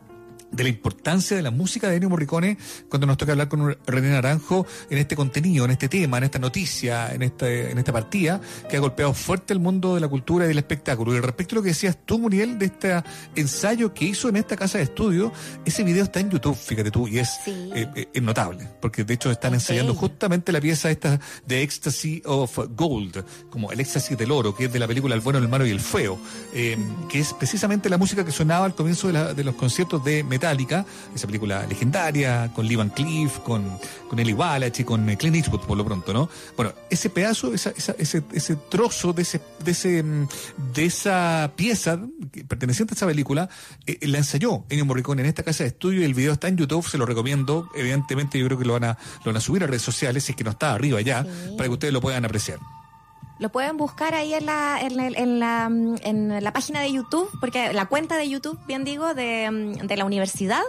de 0.54 0.64
la 0.64 0.70
importancia 0.70 1.36
de 1.36 1.44
la 1.44 1.52
música 1.52 1.90
de 1.90 1.96
Ennio 1.96 2.10
Morricone 2.10 2.58
cuando 2.90 3.08
nos 3.08 3.18
toca 3.18 3.32
hablar 3.32 3.50
con 3.50 3.76
René 3.86 4.10
Naranjo 4.12 4.66
en 4.90 4.98
este 4.98 5.16
contenido, 5.16 5.66
en 5.66 5.72
este 5.72 5.90
tema, 5.90 6.20
en 6.20 6.26
esta 6.26 6.40
noticia, 6.40 7.14
en 7.14 7.24
esta, 7.24 7.50
en 7.50 7.78
esta 7.78 7.92
partida 7.92 8.40
que 8.70 8.78
ha 8.78 8.80
golpeado 8.80 9.14
fuerte 9.14 9.54
el 9.54 9.60
mundo 9.60 9.96
de 9.96 10.02
la 10.02 10.08
cultura 10.08 10.46
y 10.46 10.48
del 10.48 10.60
espectáculo. 10.60 11.16
Y 11.16 11.20
respecto 11.20 11.56
a 11.56 11.58
lo 11.58 11.64
que 11.64 11.70
decías 11.70 11.98
tú, 12.06 12.20
Muriel, 12.20 12.58
de 12.60 12.68
este 12.68 13.04
ensayo 13.36 13.94
que 13.94 14.06
hizo 14.06 14.30
en 14.30 14.38
esta 14.38 14.56
casa 14.56 14.78
de 14.78 14.86
estudio, 14.86 15.32
ese 15.66 15.84
video 15.84 16.04
está 16.04 16.20
en 16.20 16.30
YouTube, 16.30 16.56
fíjate 16.56 16.92
tú, 16.92 17.08
y 17.08 17.20
es, 17.20 17.30
sí. 17.44 17.52
eh, 17.74 17.88
eh, 17.96 18.08
es 18.14 18.22
notable, 18.22 18.70
porque 18.80 19.04
de 19.04 19.14
hecho 19.16 19.32
están 19.32 19.50
okay. 19.50 19.58
ensayando 19.58 19.96
justamente 19.96 20.52
la 20.52 20.62
pieza 20.62 20.92
esta 20.92 21.20
de 21.46 21.64
Ecstasy 21.64 22.22
of 22.26 22.58
Gold, 22.76 23.24
como 23.50 23.72
el 23.72 23.80
éxtasis 23.80 24.18
del 24.18 24.32
oro, 24.32 24.56
que 24.56 24.66
es 24.66 24.74
de 24.74 24.80
la 24.80 24.88
película 24.88 25.16
El 25.16 25.22
bueno, 25.22 25.40
el 25.40 25.48
malo 25.48 25.66
y 25.66 25.72
el 25.72 25.80
feo, 25.80 26.20
eh, 26.54 26.78
que 27.10 27.20
es 27.20 27.34
precisamente 27.34 27.90
la 27.90 27.98
música 27.98 28.24
que 28.24 28.32
sonaba 28.32 28.66
al 28.66 28.76
comienzo 28.76 29.08
de, 29.08 29.14
la, 29.14 29.34
de 29.34 29.44
los 29.44 29.56
conciertos 29.56 30.04
de 30.04 30.24
Metallica, 30.44 30.86
esa 31.16 31.26
película 31.26 31.66
legendaria, 31.66 32.52
con 32.54 32.68
Lee 32.68 32.76
Van 32.76 32.90
Cleef, 32.90 33.40
con, 33.40 33.80
con 34.10 34.20
Eli 34.20 34.34
Wallach 34.34 34.78
y 34.78 34.84
con 34.84 35.06
Clint 35.16 35.38
Eastwood 35.38 35.62
por 35.62 35.78
lo 35.78 35.86
pronto, 35.86 36.12
¿no? 36.12 36.30
Bueno, 36.58 36.74
ese 36.90 37.10
pedazo, 37.10 37.54
esa, 37.54 37.70
esa, 37.70 37.96
ese, 37.98 38.24
ese 38.34 38.58
trozo 38.70 39.14
de 39.14 39.22
ese, 39.22 39.40
de 39.64 39.72
ese, 39.72 40.04
de 40.74 40.86
esa 40.86 41.50
pieza 41.56 41.98
perteneciente 42.50 42.94
a 42.94 42.96
esa 42.96 43.08
película, 43.08 43.48
eh, 43.88 44.00
la 44.02 44.18
ensayó 44.18 44.66
Ennio 44.70 44.86
Morricone 44.86 45.22
en 45.22 45.30
esta 45.30 45.44
casa 45.44 45.64
de 45.64 45.70
estudio 45.70 46.02
y 46.02 46.04
el 46.04 46.14
video 46.14 46.34
está 46.34 46.50
en 46.50 46.58
YouTube, 46.58 46.86
se 46.86 46.98
lo 46.98 47.06
recomiendo, 47.06 47.70
evidentemente 47.74 48.38
yo 48.38 48.46
creo 48.48 48.60
que 48.60 48.66
lo 48.66 48.74
van 48.74 48.84
a, 48.84 48.98
lo 49.20 49.32
van 49.32 49.38
a 49.38 49.42
subir 49.42 49.64
a 49.64 49.68
redes 49.68 49.82
sociales, 49.82 50.26
si 50.26 50.34
es 50.34 50.36
que 50.36 50.44
no 50.44 50.52
está 50.52 50.74
arriba 50.74 51.00
ya, 51.00 51.24
sí. 51.24 51.30
para 51.58 51.70
que 51.70 51.74
ustedes 51.74 51.94
lo 51.94 52.02
puedan 52.02 52.26
apreciar. 52.26 52.60
Lo 53.44 53.50
pueden 53.50 53.76
buscar 53.76 54.16
ahí 54.16 54.34
en 54.34 54.46
la, 54.46 54.80
en, 54.80 55.38
la, 55.38 55.66
en 55.66 56.42
la 56.42 56.54
página 56.54 56.80
de 56.80 56.94
YouTube, 56.94 57.30
porque 57.42 57.74
la 57.74 57.88
cuenta 57.88 58.16
de 58.16 58.30
YouTube, 58.30 58.58
bien 58.68 58.86
digo, 58.86 59.14
de, 59.14 59.76
de 59.84 59.98
la 59.98 60.06
universidad, 60.06 60.62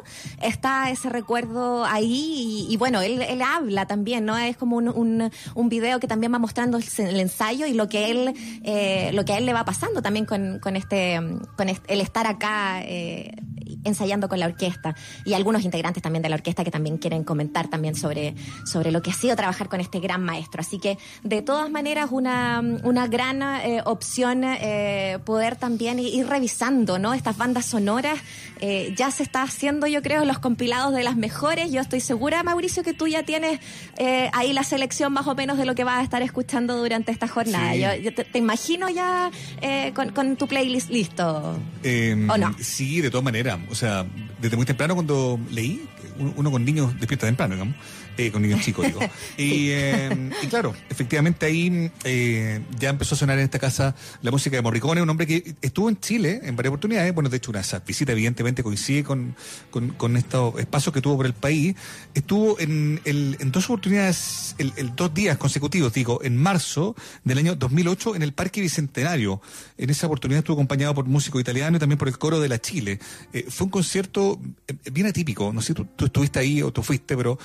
está 0.42 0.90
ese 0.90 1.08
recuerdo 1.08 1.84
ahí 1.84 2.66
y, 2.68 2.74
y 2.74 2.76
bueno, 2.76 3.00
él, 3.00 3.22
él, 3.22 3.42
habla 3.42 3.86
también, 3.86 4.24
¿no? 4.24 4.36
Es 4.36 4.56
como 4.56 4.74
un, 4.74 4.88
un, 4.88 5.30
un, 5.54 5.68
video 5.68 6.00
que 6.00 6.08
también 6.08 6.34
va 6.34 6.40
mostrando 6.40 6.76
el, 6.78 7.20
ensayo 7.20 7.64
y 7.66 7.74
lo 7.74 7.88
que 7.88 8.10
él, 8.10 8.34
eh, 8.64 9.12
lo 9.14 9.24
que 9.24 9.34
a 9.34 9.38
él 9.38 9.46
le 9.46 9.52
va 9.52 9.64
pasando 9.64 10.02
también 10.02 10.26
con, 10.26 10.58
con 10.58 10.74
este, 10.74 11.20
con 11.56 11.68
este, 11.68 11.94
el 11.94 12.00
estar 12.00 12.26
acá. 12.26 12.82
Eh, 12.82 13.36
ensayando 13.84 14.28
con 14.28 14.40
la 14.40 14.46
orquesta 14.46 14.94
y 15.24 15.34
algunos 15.34 15.64
integrantes 15.64 16.02
también 16.02 16.22
de 16.22 16.28
la 16.28 16.36
orquesta 16.36 16.64
que 16.64 16.70
también 16.70 16.98
quieren 16.98 17.24
comentar 17.24 17.68
también 17.68 17.94
sobre, 17.94 18.34
sobre 18.64 18.90
lo 18.90 19.02
que 19.02 19.10
ha 19.10 19.14
sido 19.14 19.36
trabajar 19.36 19.68
con 19.68 19.80
este 19.80 20.00
gran 20.00 20.22
maestro. 20.22 20.60
Así 20.60 20.78
que 20.78 20.98
de 21.22 21.42
todas 21.42 21.70
maneras 21.70 22.08
una, 22.10 22.62
una 22.82 23.06
gran 23.06 23.42
eh, 23.42 23.82
opción 23.84 24.42
eh, 24.44 25.18
poder 25.24 25.56
también 25.56 25.98
ir 25.98 26.26
revisando 26.26 26.98
¿no? 26.98 27.14
estas 27.14 27.36
bandas 27.36 27.66
sonoras. 27.66 28.18
Eh, 28.60 28.94
ya 28.96 29.10
se 29.10 29.22
está 29.22 29.42
haciendo 29.42 29.86
yo 29.86 30.00
creo 30.00 30.24
los 30.24 30.38
compilados 30.38 30.94
de 30.94 31.02
las 31.02 31.16
mejores. 31.16 31.70
Yo 31.70 31.80
estoy 31.80 32.00
segura 32.00 32.42
Mauricio 32.42 32.82
que 32.82 32.94
tú 32.94 33.06
ya 33.06 33.22
tienes 33.24 33.60
eh, 33.98 34.30
ahí 34.32 34.52
la 34.52 34.64
selección 34.64 35.12
más 35.12 35.26
o 35.26 35.34
menos 35.34 35.58
de 35.58 35.66
lo 35.66 35.74
que 35.74 35.84
vas 35.84 35.98
a 35.98 36.02
estar 36.02 36.22
escuchando 36.22 36.76
durante 36.76 37.12
esta 37.12 37.28
jornada. 37.28 37.72
Sí. 37.72 37.80
Yo, 37.80 37.94
yo 37.96 38.14
te, 38.14 38.24
te 38.24 38.38
imagino 38.38 38.88
ya 38.88 39.30
eh, 39.60 39.92
con, 39.94 40.10
con 40.10 40.36
tu 40.36 40.46
playlist 40.46 40.90
listo. 40.90 41.58
Eh, 41.82 42.14
¿O 42.28 42.38
no? 42.38 42.54
Sí, 42.60 43.00
de 43.00 43.10
todas 43.10 43.24
maneras. 43.24 43.58
O 43.70 43.74
sea, 43.74 44.06
desde 44.40 44.56
muy 44.56 44.66
temprano 44.66 44.94
cuando 44.94 45.38
leí, 45.50 45.86
uno 46.18 46.32
uno 46.36 46.50
con 46.50 46.64
niños 46.64 46.98
despierta 46.98 47.26
temprano, 47.26 47.54
digamos, 47.54 47.76
eh, 48.16 48.30
con 48.30 48.42
niños 48.42 48.60
chicos, 48.60 48.86
digo. 48.86 49.00
Y, 49.36 49.70
eh, 49.70 50.30
y 50.42 50.46
claro, 50.46 50.74
efectivamente 50.88 51.46
ahí 51.46 51.90
eh, 52.04 52.60
ya 52.78 52.90
empezó 52.90 53.14
a 53.14 53.18
sonar 53.18 53.38
en 53.38 53.44
esta 53.44 53.58
casa 53.58 53.94
la 54.22 54.30
música 54.30 54.56
de 54.56 54.62
Morricone, 54.62 55.02
un 55.02 55.10
hombre 55.10 55.26
que 55.26 55.54
estuvo 55.60 55.88
en 55.88 55.98
Chile 55.98 56.40
en 56.44 56.54
varias 56.54 56.70
oportunidades. 56.70 57.12
Bueno, 57.14 57.28
de 57.28 57.38
hecho, 57.38 57.50
una 57.50 57.60
esa 57.60 57.80
visita 57.80 58.12
evidentemente 58.12 58.62
coincide 58.62 59.02
con, 59.02 59.34
con, 59.70 59.90
con 59.90 60.16
estos 60.16 60.58
espacios 60.60 60.94
que 60.94 61.00
tuvo 61.00 61.16
por 61.16 61.26
el 61.26 61.32
país. 61.32 61.74
Estuvo 62.14 62.58
en, 62.60 63.00
el, 63.04 63.36
en 63.40 63.50
dos 63.50 63.64
oportunidades, 63.64 64.54
el, 64.58 64.72
el 64.76 64.94
dos 64.94 65.12
días 65.12 65.36
consecutivos, 65.36 65.92
digo, 65.92 66.20
en 66.22 66.36
marzo 66.36 66.94
del 67.24 67.38
año 67.38 67.56
2008 67.56 68.16
en 68.16 68.22
el 68.22 68.32
Parque 68.32 68.60
Bicentenario. 68.60 69.40
En 69.78 69.90
esa 69.90 70.06
oportunidad 70.06 70.38
estuvo 70.38 70.54
acompañado 70.54 70.94
por 70.94 71.06
músico 71.06 71.40
italiano 71.40 71.76
y 71.76 71.80
también 71.80 71.98
por 71.98 72.08
el 72.08 72.18
coro 72.18 72.40
de 72.40 72.48
la 72.48 72.60
Chile. 72.60 73.00
Eh, 73.32 73.46
fue 73.48 73.64
un 73.64 73.70
concierto 73.70 74.40
eh, 74.68 74.90
bien 74.90 75.06
atípico. 75.06 75.52
No 75.52 75.60
sé 75.60 75.68
si 75.68 75.74
tú, 75.74 75.84
tú 75.96 76.04
estuviste 76.06 76.38
ahí 76.38 76.62
o 76.62 76.72
tú 76.72 76.82
fuiste, 76.82 77.16
pero 77.16 77.38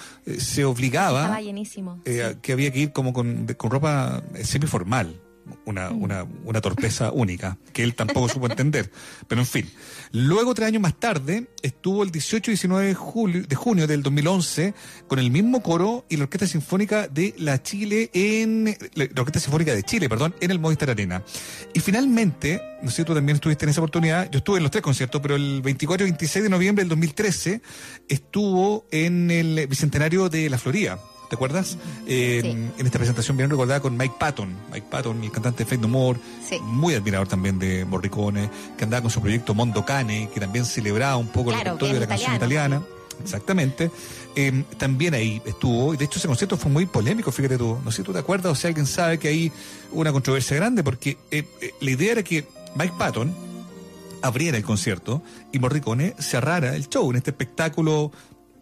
se 0.59 0.65
obligaba 0.65 1.21
Estaba 1.21 1.41
llenísimo. 1.41 2.01
eh, 2.05 2.31
sí. 2.33 2.39
que 2.41 2.51
había 2.53 2.71
que 2.71 2.79
ir 2.79 2.91
como 2.91 3.13
con, 3.13 3.47
con 3.57 3.71
ropa 3.71 4.21
semiformal. 4.43 5.15
Una, 5.65 5.89
Mm. 5.89 6.03
una, 6.03 6.27
una 6.45 6.61
torpeza 6.61 7.11
única, 7.13 7.57
que 7.73 7.83
él 7.83 7.95
tampoco 7.95 8.29
supo 8.29 8.47
entender. 8.47 8.91
Pero 9.27 9.41
en 9.41 9.47
fin. 9.47 9.69
Luego, 10.11 10.53
tres 10.53 10.67
años 10.67 10.81
más 10.81 10.95
tarde, 10.99 11.47
estuvo 11.61 12.03
el 12.03 12.11
18 12.11 12.51
y 12.51 12.53
19 12.53 12.87
de, 12.87 12.95
julio, 12.95 13.43
de 13.47 13.55
junio 13.55 13.87
del 13.87 14.03
2011 14.03 14.73
con 15.07 15.19
el 15.19 15.31
mismo 15.31 15.61
coro 15.61 16.05
y 16.09 16.17
la 16.17 16.23
Orquesta 16.23 16.47
Sinfónica 16.47 17.07
de 17.07 17.33
la 17.37 17.61
Chile 17.61 18.09
en. 18.13 18.77
La 18.95 19.21
Orquesta 19.21 19.39
Sinfónica 19.39 19.73
de 19.73 19.83
Chile, 19.83 20.09
perdón, 20.09 20.35
en 20.39 20.51
el 20.51 20.59
Movistar 20.59 20.89
Arena. 20.89 21.23
Y 21.73 21.79
finalmente, 21.79 22.61
no 22.81 22.89
sé 22.91 23.03
tú 23.03 23.13
también 23.13 23.35
estuviste 23.35 23.65
en 23.65 23.69
esa 23.69 23.81
oportunidad, 23.81 24.29
yo 24.31 24.39
estuve 24.39 24.57
en 24.57 24.63
los 24.63 24.71
tres 24.71 24.81
conciertos, 24.81 25.21
pero 25.21 25.35
el 25.35 25.61
24 25.61 26.05
y 26.05 26.09
26 26.11 26.43
de 26.43 26.49
noviembre 26.49 26.83
del 26.83 26.89
2013 26.89 27.61
estuvo 28.07 28.85
en 28.91 29.31
el 29.31 29.67
Bicentenario 29.67 30.29
de 30.29 30.49
la 30.49 30.57
Florida. 30.57 30.99
¿Te 31.29 31.35
acuerdas? 31.35 31.77
Eh, 32.07 32.39
Sí. 32.41 32.49
En 32.49 32.85
esta 32.85 32.97
presentación 32.97 33.37
bien 33.37 33.49
recordada 33.49 33.79
con 33.79 33.95
Mike 33.95 34.15
Patton. 34.19 34.49
Mike 34.73 34.87
Patton, 34.89 35.23
el 35.23 35.31
cantante 35.31 35.63
de 35.63 35.69
Fate 35.69 35.81
No 35.81 35.87
More, 35.87 36.19
Sí. 36.47 36.57
muy 36.63 36.95
admirador 36.95 37.27
también 37.27 37.59
de 37.59 37.85
Morricone, 37.85 38.49
que 38.77 38.83
andaba 38.83 39.01
con 39.03 39.11
su 39.11 39.21
proyecto 39.21 39.53
Mondo 39.53 39.85
Cane, 39.85 40.29
que 40.33 40.39
también 40.39 40.65
celebraba 40.65 41.17
un 41.17 41.27
poco 41.27 41.51
Claro, 41.51 41.59
el 41.59 41.65
repertorio 41.65 41.93
de 41.95 41.99
la 42.01 42.07
canción 42.07 42.35
italiana. 42.35 42.81
Exactamente. 43.21 43.91
Eh, 44.35 44.63
también 44.77 45.13
ahí 45.13 45.41
estuvo, 45.45 45.93
y 45.93 45.97
de 45.97 46.05
hecho 46.05 46.19
ese 46.19 46.27
concierto 46.27 46.55
fue 46.57 46.71
muy 46.71 46.85
polémico, 46.85 47.31
fíjate 47.31 47.57
tú. 47.57 47.77
No 47.83 47.91
sé 47.91 47.97
si 47.97 48.03
tú 48.03 48.13
te 48.13 48.19
acuerdas 48.19 48.51
o 48.51 48.55
si 48.55 48.65
alguien 48.67 48.85
sabe 48.85 49.19
que 49.19 49.27
ahí 49.27 49.51
hubo 49.91 50.01
una 50.01 50.11
controversia 50.11 50.55
grande, 50.55 50.83
porque 50.83 51.17
eh, 51.29 51.45
eh, 51.61 51.73
la 51.81 51.91
idea 51.91 52.13
era 52.13 52.23
que 52.23 52.47
Mike 52.75 52.93
Patton 52.97 53.35
abriera 54.21 54.57
el 54.57 54.63
concierto 54.63 55.21
y 55.51 55.59
Morricone 55.59 56.13
cerrara 56.19 56.75
el 56.75 56.87
show 56.89 57.09
en 57.11 57.17
este 57.17 57.31
espectáculo 57.31 58.11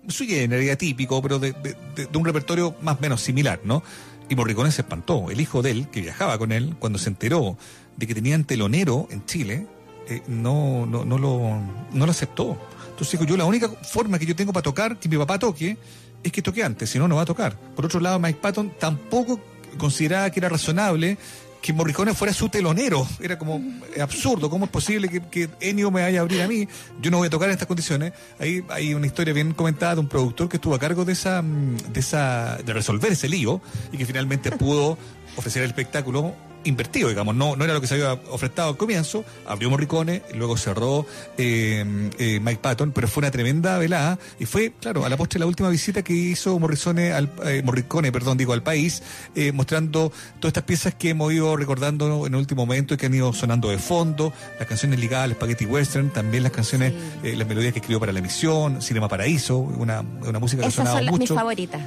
sui 0.07 0.27
generis, 0.27 0.77
típico, 0.77 1.21
pero 1.21 1.39
de, 1.39 1.53
de- 1.53 1.75
de- 1.95 2.05
de 2.07 2.17
un 2.17 2.25
repertorio 2.25 2.75
más 2.81 2.97
o 2.97 3.01
menos 3.01 3.21
similar, 3.21 3.59
¿no? 3.63 3.83
Y 4.29 4.35
Morricone 4.35 4.71
se 4.71 4.81
espantó. 4.81 5.29
El 5.31 5.39
hijo 5.41 5.61
de 5.61 5.71
él, 5.71 5.87
que 5.89 6.01
viajaba 6.01 6.37
con 6.37 6.51
él, 6.51 6.75
cuando 6.79 6.99
se 6.99 7.09
enteró 7.09 7.57
de 7.95 8.07
que 8.07 8.13
tenían 8.15 8.43
telonero 8.43 9.07
en 9.11 9.25
Chile, 9.25 9.67
eh, 10.09 10.21
no, 10.27 10.85
no, 10.85 11.05
no, 11.05 11.17
lo, 11.17 11.59
no 11.93 12.05
lo 12.05 12.11
aceptó. 12.11 12.57
Entonces 12.89 13.11
dijo, 13.19 13.23
yo 13.25 13.37
la 13.37 13.45
única 13.45 13.69
forma 13.69 14.17
que 14.19 14.25
yo 14.25 14.35
tengo 14.35 14.51
para 14.53 14.63
tocar, 14.63 14.97
que 14.97 15.07
mi 15.09 15.17
papá 15.17 15.37
toque, 15.39 15.77
es 16.23 16.31
que 16.31 16.41
toque 16.41 16.63
antes, 16.63 16.89
si 16.89 16.97
no, 16.99 17.07
no 17.07 17.15
va 17.15 17.21
a 17.21 17.25
tocar. 17.25 17.57
Por 17.75 17.85
otro 17.85 17.99
lado, 17.99 18.19
Mike 18.19 18.39
Patton 18.41 18.73
tampoco 18.79 19.39
consideraba 19.77 20.29
que 20.31 20.39
era 20.39 20.49
razonable 20.49 21.17
que 21.61 21.73
Morricone 21.73 22.13
fuera 22.13 22.33
su 22.33 22.49
telonero. 22.49 23.07
Era 23.19 23.37
como 23.37 23.61
eh, 23.95 24.01
absurdo. 24.01 24.49
¿Cómo 24.49 24.65
es 24.65 24.71
posible 24.71 25.09
que, 25.09 25.21
que 25.21 25.49
Ennio 25.59 25.91
me 25.91 26.01
vaya 26.01 26.19
a 26.19 26.21
abrir 26.21 26.41
a 26.41 26.47
mí? 26.47 26.67
Yo 27.01 27.11
no 27.11 27.17
voy 27.17 27.27
a 27.27 27.29
tocar 27.29 27.49
en 27.49 27.53
estas 27.53 27.67
condiciones. 27.67 28.13
Ahí 28.39 28.63
hay 28.69 28.93
una 28.93 29.05
historia 29.05 29.33
bien 29.33 29.53
comentada 29.53 29.95
de 29.95 30.01
un 30.01 30.07
productor 30.07 30.49
que 30.49 30.57
estuvo 30.57 30.75
a 30.75 30.79
cargo 30.79 31.05
de 31.05 31.13
esa, 31.13 31.41
mm, 31.41 31.77
de 31.93 31.99
esa, 31.99 32.57
de 32.57 32.73
resolver 32.73 33.11
ese 33.11 33.27
lío 33.27 33.61
y 33.91 33.97
que 33.97 34.05
finalmente 34.05 34.51
pudo 34.57 34.97
ofrecer 35.35 35.63
el 35.63 35.69
espectáculo 35.69 36.33
invertido, 36.67 37.09
digamos, 37.09 37.35
no, 37.35 37.55
no 37.55 37.63
era 37.63 37.73
lo 37.73 37.81
que 37.81 37.87
se 37.87 37.95
había 37.95 38.13
ofertado 38.29 38.69
al 38.69 38.77
comienzo, 38.77 39.23
abrió 39.47 39.69
Morricone, 39.69 40.21
luego 40.35 40.57
cerró 40.57 41.05
eh, 41.37 42.09
eh, 42.19 42.39
Mike 42.41 42.59
Patton, 42.61 42.91
pero 42.91 43.07
fue 43.07 43.21
una 43.21 43.31
tremenda 43.31 43.77
velada 43.77 44.19
y 44.39 44.45
fue, 44.45 44.73
claro, 44.79 45.05
a 45.05 45.09
la 45.09 45.17
postre 45.17 45.39
la 45.39 45.45
última 45.45 45.69
visita 45.69 46.03
que 46.03 46.13
hizo 46.13 46.57
Morricone 46.59 47.11
al, 47.13 47.29
eh, 47.45 47.61
Morricone, 47.63 48.11
perdón, 48.11 48.37
digo, 48.37 48.53
al 48.53 48.63
país, 48.63 49.01
eh, 49.35 49.51
mostrando 49.51 50.11
todas 50.39 50.49
estas 50.49 50.63
piezas 50.63 50.95
que 50.95 51.09
hemos 51.09 51.31
ido 51.33 51.55
recordando 51.55 52.25
en 52.27 52.33
el 52.33 52.39
último 52.39 52.65
momento 52.65 52.93
y 52.93 52.97
que 52.97 53.05
han 53.07 53.13
ido 53.13 53.33
sonando 53.33 53.69
de 53.69 53.77
fondo, 53.77 54.33
las 54.59 54.67
canciones 54.67 54.99
ligadas 54.99 55.25
al 55.25 55.31
Spaghetti 55.33 55.65
Western, 55.65 56.09
también 56.09 56.43
las 56.43 56.51
canciones, 56.51 56.93
Sí. 57.21 57.29
eh, 57.29 57.35
las 57.35 57.47
melodías 57.47 57.73
que 57.73 57.79
escribió 57.79 57.99
para 57.99 58.11
la 58.11 58.19
emisión, 58.19 58.81
Cinema 58.81 59.07
Paraíso, 59.07 59.57
una, 59.57 60.01
una 60.21 60.39
música 60.39 60.61
que 60.61 60.65
ha 60.65 60.69
Esas 60.69 60.75
sonado 60.85 60.97
son 60.97 61.05
las, 61.05 61.11
mis 61.13 61.19
mucho. 61.21 61.35
favoritas. 61.35 61.81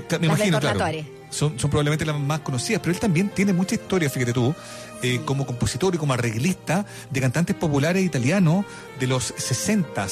Me, 0.00 0.26
imagino, 0.26 0.58
claro. 0.60 0.78
Son, 1.30 1.58
son 1.58 1.70
probablemente 1.70 2.04
las 2.04 2.18
más 2.18 2.40
conocidas, 2.40 2.80
pero 2.82 2.92
él 2.92 3.00
también 3.00 3.30
tiene 3.30 3.52
mucha 3.54 3.74
historia, 3.74 4.10
fíjate 4.10 4.34
tú, 4.34 4.54
eh, 5.02 5.20
como 5.24 5.46
compositor 5.46 5.94
y 5.94 5.98
como 5.98 6.12
arreglista 6.12 6.84
de 7.10 7.20
cantantes 7.22 7.56
populares 7.56 8.04
italianos 8.04 8.66
de 9.00 9.06
los 9.06 9.32
60 9.36 10.06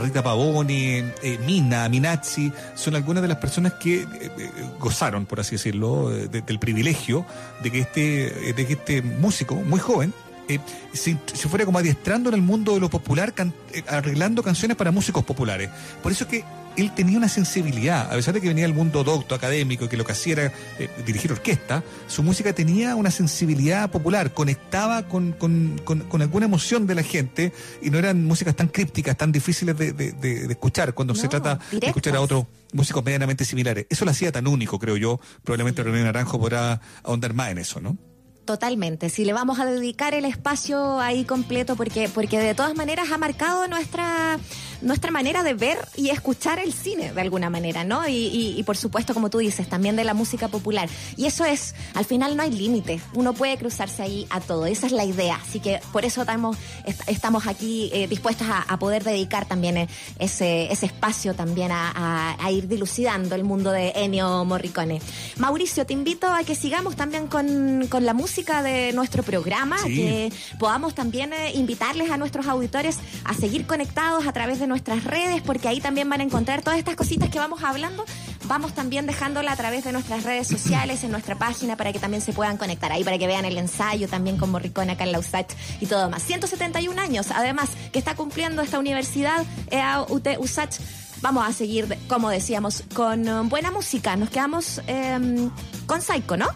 Rita 0.00 0.22
Pavoni, 0.22 1.02
eh, 1.22 1.38
Mina, 1.44 1.86
Minazzi, 1.90 2.50
son 2.74 2.94
algunas 2.96 3.20
de 3.22 3.28
las 3.28 3.36
personas 3.36 3.74
que 3.74 3.96
eh, 4.00 4.06
eh, 4.20 4.50
gozaron, 4.80 5.26
por 5.26 5.40
así 5.40 5.52
decirlo, 5.56 6.10
eh, 6.14 6.28
de- 6.28 6.40
del 6.40 6.58
privilegio 6.58 7.26
de 7.62 7.70
que 7.70 7.80
este, 7.80 8.48
eh, 8.48 8.52
de 8.54 8.66
que 8.66 8.72
este 8.72 9.02
músico 9.02 9.54
muy 9.56 9.78
joven 9.78 10.14
eh, 10.48 10.58
se, 10.94 11.16
se 11.34 11.48
fuera 11.48 11.64
como 11.66 11.78
adiestrando 11.78 12.30
en 12.30 12.34
el 12.34 12.42
mundo 12.42 12.72
de 12.74 12.80
lo 12.80 12.88
popular, 12.88 13.34
can- 13.34 13.52
eh, 13.74 13.84
arreglando 13.88 14.42
canciones 14.42 14.76
para 14.76 14.90
músicos 14.90 15.22
populares. 15.24 15.68
Por 16.02 16.10
eso 16.12 16.26
que 16.26 16.44
él 16.76 16.92
tenía 16.94 17.18
una 17.18 17.28
sensibilidad, 17.28 18.06
a 18.10 18.14
pesar 18.14 18.34
de 18.34 18.40
que 18.40 18.48
venía 18.48 18.64
del 18.64 18.74
mundo 18.74 19.04
docto, 19.04 19.34
académico, 19.34 19.84
y 19.84 19.88
que 19.88 19.96
lo 19.96 20.04
que 20.04 20.12
hacía 20.12 20.32
era 20.34 20.52
eh, 20.78 20.88
dirigir 21.06 21.32
orquesta, 21.32 21.82
su 22.06 22.22
música 22.22 22.52
tenía 22.52 22.96
una 22.96 23.10
sensibilidad 23.10 23.90
popular, 23.90 24.32
conectaba 24.32 25.08
con, 25.08 25.32
con- 25.32 25.80
con- 25.84 26.00
con 26.00 26.22
alguna 26.22 26.46
emoción 26.46 26.86
de 26.86 26.94
la 26.94 27.02
gente, 27.02 27.52
y 27.82 27.90
no 27.90 27.98
eran 27.98 28.24
músicas 28.24 28.56
tan 28.56 28.68
crípticas, 28.68 29.16
tan 29.16 29.32
difíciles 29.32 29.76
de, 29.76 29.92
de- 29.92 30.12
de- 30.12 30.46
de 30.46 30.52
escuchar 30.52 30.94
cuando 30.94 31.14
se 31.14 31.28
trata 31.28 31.58
de 31.70 31.86
escuchar 31.86 32.16
a 32.16 32.20
otros 32.20 32.46
músicos 32.72 33.04
medianamente 33.04 33.44
similares. 33.44 33.86
Eso 33.90 34.04
lo 34.04 34.10
hacía 34.10 34.32
tan 34.32 34.46
único, 34.46 34.78
creo 34.78 34.96
yo. 34.96 35.20
Probablemente 35.44 35.82
René 35.82 36.02
Naranjo 36.04 36.38
podrá 36.40 36.80
ahondar 37.02 37.34
más 37.34 37.50
en 37.50 37.58
eso, 37.58 37.80
¿no? 37.80 37.96
Totalmente, 38.44 39.08
si 39.08 39.24
le 39.24 39.32
vamos 39.32 39.60
a 39.60 39.66
dedicar 39.66 40.14
el 40.14 40.24
espacio 40.24 40.98
ahí 40.98 41.24
completo 41.24 41.76
porque 41.76 42.08
porque 42.12 42.40
de 42.40 42.54
todas 42.56 42.74
maneras 42.74 43.12
ha 43.12 43.16
marcado 43.18 43.68
nuestra 43.68 44.36
nuestra 44.82 45.10
manera 45.10 45.42
de 45.42 45.54
ver 45.54 45.78
y 45.96 46.10
escuchar 46.10 46.58
el 46.58 46.72
cine 46.72 47.12
de 47.12 47.20
alguna 47.20 47.50
manera, 47.50 47.84
¿no? 47.84 48.06
Y, 48.08 48.12
y- 48.12 48.54
y 48.58 48.62
por 48.64 48.76
supuesto, 48.76 49.14
como 49.14 49.30
tú 49.30 49.38
dices, 49.38 49.68
también 49.68 49.96
de 49.96 50.04
la 50.04 50.14
música 50.14 50.48
popular. 50.48 50.88
Y 51.16 51.26
eso 51.26 51.44
es, 51.44 51.74
al 51.94 52.04
final 52.04 52.36
no 52.36 52.42
hay 52.42 52.50
límite, 52.50 53.00
uno 53.14 53.32
puede 53.32 53.56
cruzarse 53.56 54.02
ahí 54.02 54.26
a 54.30 54.40
todo, 54.40 54.66
esa 54.66 54.86
es 54.86 54.92
la 54.92 55.04
idea. 55.04 55.40
Así 55.46 55.60
que 55.60 55.80
por 55.92 56.04
eso 56.04 56.22
estamos, 56.22 56.56
est- 56.84 57.02
estamos 57.08 57.46
aquí 57.46 57.90
eh, 57.92 58.06
dispuestos 58.08 58.46
a, 58.48 58.62
a 58.62 58.78
poder 58.78 59.04
dedicar 59.04 59.46
también 59.46 59.76
eh, 59.76 59.88
ese, 60.18 60.70
ese 60.72 60.86
espacio 60.86 61.34
también 61.34 61.72
a, 61.72 61.90
a- 61.94 62.44
a 62.44 62.50
ir 62.50 62.68
dilucidando 62.68 63.34
el 63.34 63.44
mundo 63.44 63.70
de 63.70 63.92
Ennio 63.94 64.44
Morricone. 64.44 65.00
Mauricio, 65.38 65.86
te 65.86 65.92
invito 65.92 66.26
a 66.32 66.44
que 66.44 66.54
sigamos 66.54 66.96
también 66.96 67.26
con, 67.28 67.86
con 67.88 68.04
la 68.04 68.14
música 68.14 68.62
de 68.62 68.92
nuestro 68.92 69.22
programa, 69.22 69.78
Sí. 69.78 69.94
que 69.96 70.32
podamos 70.58 70.94
también 70.94 71.32
eh, 71.32 71.52
invitarles 71.54 72.10
a 72.10 72.16
nuestros 72.16 72.46
auditores 72.46 72.98
a 73.24 73.34
seguir 73.34 73.66
conectados 73.66 74.26
a 74.26 74.32
través 74.32 74.58
de 74.60 74.66
nuestras 74.72 75.04
redes, 75.04 75.42
porque 75.42 75.68
ahí 75.68 75.80
también 75.82 76.08
van 76.08 76.22
a 76.22 76.24
encontrar 76.24 76.62
todas 76.62 76.78
estas 76.78 76.96
cositas 76.96 77.28
que 77.28 77.38
vamos 77.38 77.62
hablando. 77.62 78.06
Vamos 78.46 78.74
también 78.74 79.04
dejándola 79.06 79.52
a 79.52 79.56
través 79.56 79.84
de 79.84 79.92
nuestras 79.92 80.24
redes 80.24 80.48
sociales, 80.48 81.04
en 81.04 81.10
nuestra 81.10 81.36
página, 81.36 81.76
para 81.76 81.92
que 81.92 81.98
también 81.98 82.22
se 82.22 82.32
puedan 82.32 82.56
conectar 82.56 82.90
ahí, 82.90 83.04
para 83.04 83.18
que 83.18 83.26
vean 83.26 83.44
el 83.44 83.58
ensayo 83.58 84.08
también 84.08 84.38
con 84.38 84.50
Morricone 84.50 84.92
acá 84.92 85.04
en 85.04 85.12
la 85.12 85.18
USACH 85.18 85.52
y 85.80 85.86
todo 85.86 86.08
más. 86.08 86.22
171 86.22 86.98
años, 87.00 87.26
además, 87.34 87.68
que 87.92 87.98
está 87.98 88.14
cumpliendo 88.14 88.62
esta 88.62 88.78
universidad, 88.78 89.44
EA 89.70 90.06
UT 90.08 90.26
USACH. 90.38 90.76
Vamos 91.20 91.46
a 91.46 91.52
seguir, 91.52 91.98
como 92.08 92.30
decíamos, 92.30 92.82
con 92.94 93.28
eh, 93.28 93.32
buena 93.44 93.70
música. 93.70 94.16
Nos 94.16 94.30
quedamos 94.30 94.80
eh, 94.86 95.48
con 95.84 96.00
Psycho, 96.00 96.38
¿no? 96.38 96.48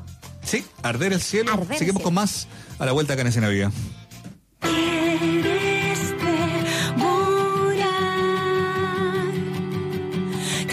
Sí, 0.42 0.64
Arder 0.82 1.12
el 1.12 1.20
cielo. 1.20 1.52
Arder 1.52 1.72
el 1.72 1.78
Seguimos 1.78 2.00
cielo. 2.00 2.04
con 2.04 2.14
más 2.14 2.48
a 2.78 2.86
la 2.86 2.92
vuelta 2.92 3.12
acá 3.12 3.20
en 3.22 3.28
Escena 3.28 3.48
Viva. 3.48 3.70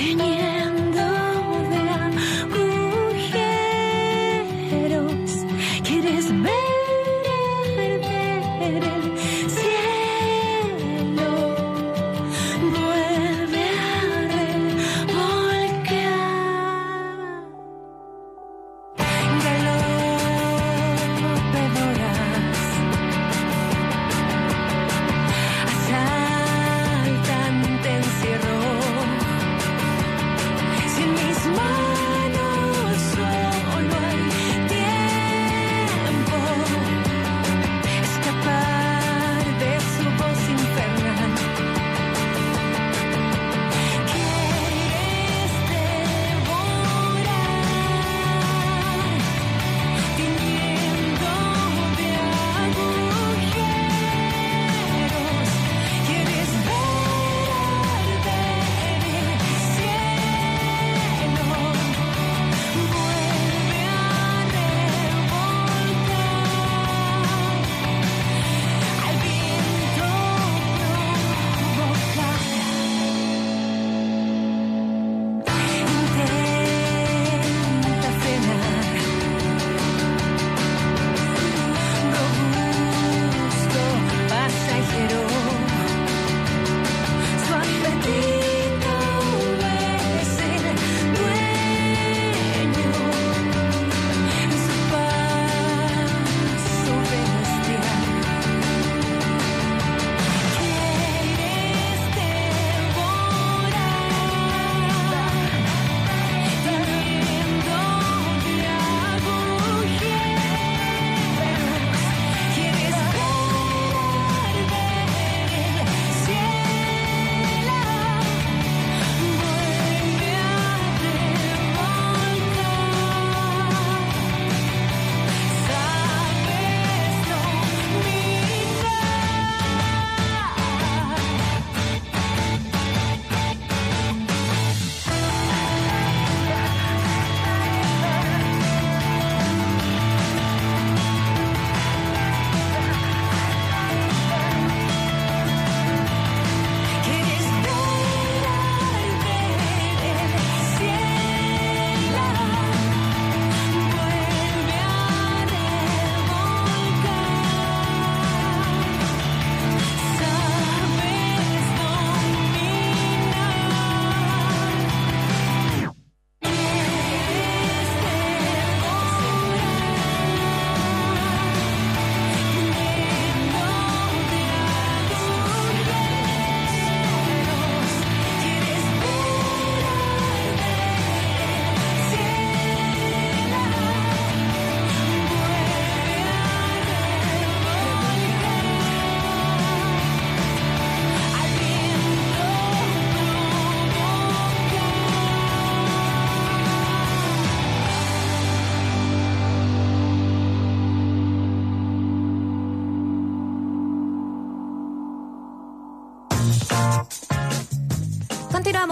Knihe 0.03 0.52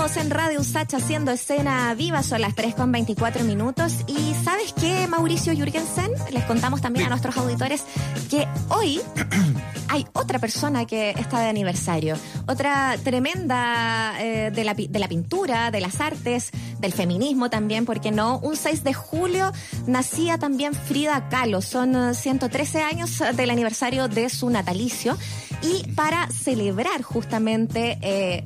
En 0.02 0.32
Radio 0.32 0.60
Usach 0.60 0.96
haciendo 0.96 1.32
escena 1.32 1.94
viva, 1.94 2.24
son 2.24 2.42
las 2.42 2.56
3 2.56 2.74
con 2.74 2.92
24 2.92 3.44
minutos. 3.44 3.98
Y 4.08 4.34
¿sabes 4.44 4.74
qué, 4.74 5.08
Mauricio 5.08 5.54
Jürgensen? 5.54 6.10
Les 6.32 6.44
contamos 6.46 6.82
también 6.82 7.06
a 7.06 7.10
nuestros 7.10 7.38
auditores 7.38 7.84
que 8.28 8.48
hoy 8.70 9.00
hay 9.90 10.04
otra 10.22 10.40
persona 10.40 10.86
que 10.86 11.12
está 11.12 11.40
de 11.40 11.50
aniversario. 11.50 12.16
Otra 12.48 12.98
tremenda 13.04 14.14
eh, 14.20 14.52
de, 14.52 14.64
la, 14.64 14.74
de 14.74 15.00
la 15.00 15.08
pintura, 15.08 15.72
de 15.72 15.82
las 15.82 16.00
artes, 16.00 16.52
del 16.80 16.94
feminismo 16.94 17.50
también, 17.50 17.86
porque 17.86 18.12
no? 18.12 18.40
Un 18.40 18.56
6 18.56 18.84
de 18.84 18.94
julio 18.94 19.52
nacía 19.88 20.38
también 20.38 20.74
Frida 20.74 21.28
Kahlo. 21.30 21.62
Son 21.62 21.96
eh, 21.96 22.14
113 22.14 22.82
años 22.82 23.22
del 23.36 23.50
aniversario 23.50 24.08
de 24.08 24.30
su 24.30 24.50
natalicio. 24.50 25.18
Y 25.64 25.92
para 25.92 26.28
celebrar 26.32 27.04
justamente 27.04 28.00
eh, 28.02 28.44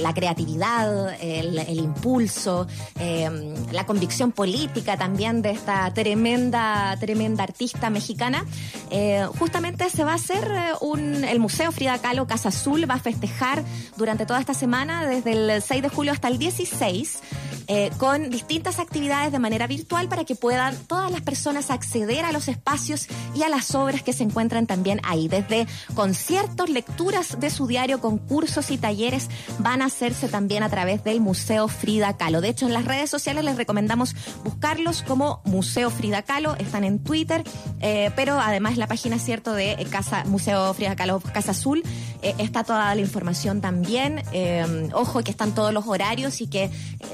la 0.00 0.12
creatividad, 0.12 1.14
el, 1.20 1.58
impulso, 1.78 2.66
eh, 2.98 3.54
la 3.72 3.86
convicción 3.86 4.32
política 4.32 4.96
también 4.96 5.42
de 5.42 5.50
esta 5.50 5.92
tremenda, 5.94 6.96
tremenda 7.00 7.44
artista 7.44 7.90
mexicana, 7.90 8.44
eh, 8.90 9.26
justamente 9.38 9.88
se 9.90 10.04
va 10.04 10.12
a 10.12 10.16
hacer 10.16 10.50
eh, 10.50 10.72
el 11.24 11.38
Museo 11.38 11.72
Frida 11.72 11.98
Kahlo 11.98 12.26
Casa 12.26 12.48
Azul 12.48 12.88
va 12.88 12.94
a 12.94 13.00
festejar 13.00 13.62
durante 13.96 14.26
toda 14.26 14.40
esta 14.40 14.54
semana, 14.54 15.06
desde 15.06 15.32
el 15.32 15.62
6 15.62 15.82
de 15.82 15.88
julio 15.88 16.12
hasta 16.12 16.28
el 16.28 16.38
16, 16.38 17.20
eh, 17.70 17.90
con 17.98 18.30
distintas 18.30 18.78
actividades 18.78 19.30
de 19.30 19.38
manera 19.38 19.66
virtual 19.66 20.08
para 20.08 20.24
que 20.24 20.34
puedan 20.34 20.76
todas 20.86 21.10
las 21.10 21.20
personas 21.20 21.70
acceder 21.70 22.24
a 22.24 22.32
los 22.32 22.48
espacios 22.48 23.06
y 23.34 23.42
a 23.42 23.48
las 23.48 23.74
obras 23.74 24.02
que 24.02 24.12
se 24.12 24.22
encuentran 24.22 24.66
también 24.66 25.00
ahí. 25.04 25.28
Desde 25.28 25.66
conciertos, 25.94 26.70
lecturas 26.70 27.40
de 27.40 27.50
su 27.50 27.66
diario, 27.66 28.00
concursos 28.00 28.70
y 28.70 28.78
talleres 28.78 29.28
van 29.58 29.82
a 29.82 29.86
hacerse 29.86 30.28
también 30.28 30.62
a 30.62 30.68
través 30.68 31.04
del 31.04 31.20
Museo 31.20 31.68
Frida 31.68 32.16
Kahlo. 32.16 32.40
De 32.40 32.48
hecho, 32.48 32.66
en 32.66 32.72
las 32.72 32.84
redes 32.84 33.10
sociales 33.10 33.44
les 33.44 33.56
recomendamos 33.56 34.14
buscarlos 34.44 35.02
como 35.02 35.42
Museo 35.44 35.90
Frida 35.90 36.22
Kahlo, 36.22 36.54
están 36.56 36.84
en 36.84 36.98
Twitter, 36.98 37.44
eh, 37.80 38.10
pero 38.16 38.40
además 38.40 38.76
la 38.76 38.86
página, 38.86 39.18
cierto, 39.18 39.52
de 39.52 39.86
Casa 39.90 40.24
Museo 40.26 40.72
Frida 40.74 40.96
Kahlo 40.96 41.07
Casa 41.32 41.52
Azul, 41.52 41.82
eh, 42.22 42.34
está 42.38 42.64
toda 42.64 42.94
la 42.94 43.00
información 43.00 43.60
también. 43.60 44.22
Eh, 44.32 44.88
ojo 44.92 45.22
que 45.22 45.30
están 45.30 45.54
todos 45.54 45.72
los 45.72 45.86
horarios 45.86 46.40
y 46.40 46.48
que 46.48 46.64
eh, 46.64 46.70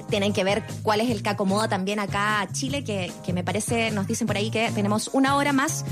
tienen 0.09 0.33
que 0.33 0.45
ver 0.45 0.65
cuál 0.83 1.01
es 1.01 1.11
el 1.11 1.23
que 1.23 1.29
acomoda 1.31 1.69
también 1.69 1.99
acá 1.99 2.41
a 2.41 2.53
Chile, 2.53 2.85
que, 2.85 3.13
que 3.25 3.33
me 3.33 3.45
parece, 3.45 3.91
nos 3.91 4.07
dicen 4.07 4.27
por 4.27 4.37
ahí 4.37 4.51
que 4.51 4.71
tenemos 4.73 5.11
una 5.13 5.37
hora 5.37 5.53
más 5.53 5.85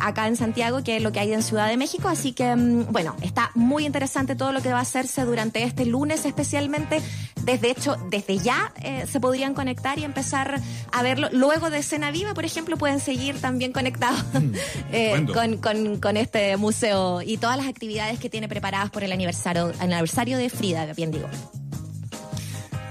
acá 0.00 0.26
en 0.26 0.36
Santiago 0.36 0.82
que 0.82 1.00
lo 1.00 1.12
que 1.12 1.20
hay 1.20 1.34
en 1.34 1.42
Ciudad 1.42 1.68
de 1.68 1.76
México. 1.76 2.08
Así 2.08 2.32
que, 2.32 2.56
mm, 2.56 2.92
bueno, 2.92 3.14
está 3.20 3.50
muy 3.54 3.84
interesante 3.84 4.34
todo 4.34 4.50
lo 4.50 4.62
que 4.62 4.70
va 4.70 4.78
a 4.78 4.82
hacerse 4.82 5.26
durante 5.26 5.62
este 5.64 5.84
lunes 5.84 6.24
especialmente. 6.24 7.02
Desde 7.42 7.72
hecho, 7.72 7.96
desde 8.08 8.38
ya 8.38 8.72
se 9.06 9.20
podrían 9.20 9.52
conectar 9.52 9.98
y 9.98 10.04
empezar 10.04 10.62
a 10.90 11.02
verlo. 11.02 11.28
Luego 11.30 11.68
de 11.68 11.82
Cena 11.82 12.10
Viva, 12.10 12.32
por 12.32 12.46
ejemplo, 12.46 12.78
pueden 12.78 13.00
seguir 13.00 13.38
también 13.38 13.72
conectados 13.72 14.24
estupendo. 14.92 15.34
con, 15.34 15.58
con, 15.58 16.00
con 16.00 16.16
este 16.16 16.56
museo 16.56 17.20
y 17.22 17.35
todas 17.36 17.56
las 17.56 17.66
actividades 17.66 18.18
que 18.18 18.28
tiene 18.30 18.48
preparadas 18.48 18.90
por 18.90 19.04
el 19.04 19.12
aniversario, 19.12 19.72
aniversario 19.80 20.38
de 20.38 20.50
Frida, 20.50 20.86
bien 20.94 21.10
digo. 21.10 21.28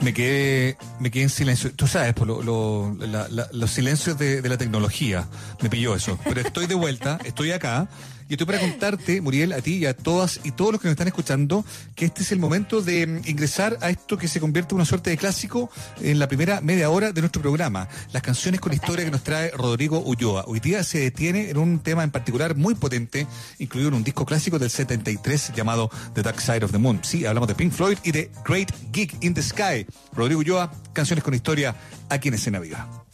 Me 0.02 0.14
quedé, 0.14 0.78
me 1.00 1.10
quedé 1.10 1.24
en 1.24 1.30
silencio. 1.30 1.74
Tú 1.74 1.88
sabes, 1.88 2.14
por 2.14 2.28
lo- 2.28 2.44
lo- 2.44 2.96
la- 3.08 3.28
la- 3.30 3.48
los 3.54 3.72
silencios 3.72 4.18
de, 4.20 4.42
de 4.42 4.50
la 4.50 4.58
tecnología. 4.58 5.28
Me 5.62 5.70
pilló 5.70 5.96
eso. 5.96 6.20
Pero 6.26 6.42
estoy 6.42 6.68
de 6.68 6.76
vuelta, 6.76 7.18
estoy 7.24 7.52
acá. 7.52 7.88
Y 8.28 8.34
estoy 8.34 8.48
para 8.48 8.60
contarte, 8.60 9.22
Muriel, 9.22 9.54
a 9.54 9.62
ti 9.62 9.76
y 9.76 9.86
a 9.86 9.96
todas 9.96 10.40
y 10.44 10.52
todos 10.52 10.72
los 10.72 10.82
que 10.82 10.88
nos 10.88 10.94
están 10.94 11.08
escuchando, 11.08 11.64
que 11.94 12.06
este 12.06 12.24
es 12.24 12.32
el 12.32 12.40
momento 12.40 12.82
de 12.82 13.06
mm, 13.06 13.22
ingresar 13.28 13.78
a 13.82 13.92
esto 13.92 14.18
que 14.18 14.28
se 14.28 14.40
convierte 14.40 14.74
en 14.74 14.78
una 14.78 14.86
suerte 14.86 15.12
de 15.12 15.18
clásico 15.18 15.70
en 16.02 16.18
la 16.18 16.28
primera 16.28 16.60
media 16.62 16.90
hora 16.90 17.12
de 17.12 17.22
nuestro 17.22 17.44
programa. 17.44 17.88
Las 18.14 18.24
canciones 18.24 18.60
con 18.60 18.74
historia 18.74 19.06
que 19.06 19.12
nos 19.12 19.24
trae 19.24 19.52
Rodrigo 19.52 20.00
Ulloa. 20.00 20.46
Hoy 20.48 20.60
día 20.60 20.84
se 20.84 21.00
detiene 21.00 21.52
en 21.52 21.58
un 21.58 21.80
tema 21.80 22.04
en 22.04 22.10
particular 22.10 22.56
muy 22.56 22.74
potente, 22.74 23.28
incluido 23.60 23.90
en 23.90 23.96
un 23.96 24.04
disco 24.04 24.26
clásico 24.26 24.58
del 24.58 24.72
73 24.72 25.52
llamado 25.56 25.92
The 26.16 26.24
Dark 26.24 26.42
Side 26.42 26.66
of 26.66 26.72
the 26.72 26.80
Moon. 26.80 27.00
Sí, 27.04 27.26
hablamos 27.28 27.48
de 27.48 27.54
Pink 27.54 27.74
Floyd 27.74 28.00
y 28.04 28.12
de 28.12 28.32
Great 28.44 28.72
Gig 28.92 29.16
in 29.22 29.36
the 29.36 29.44
Sky. 29.44 29.86
Rodrigo 30.14 30.40
Ulloa, 30.40 30.72
canciones 30.94 31.24
con 31.24 31.36
historia 31.36 31.76
aquí 32.10 32.30
en 32.30 32.34
Escena 32.34 32.60
Viva. 32.60 33.06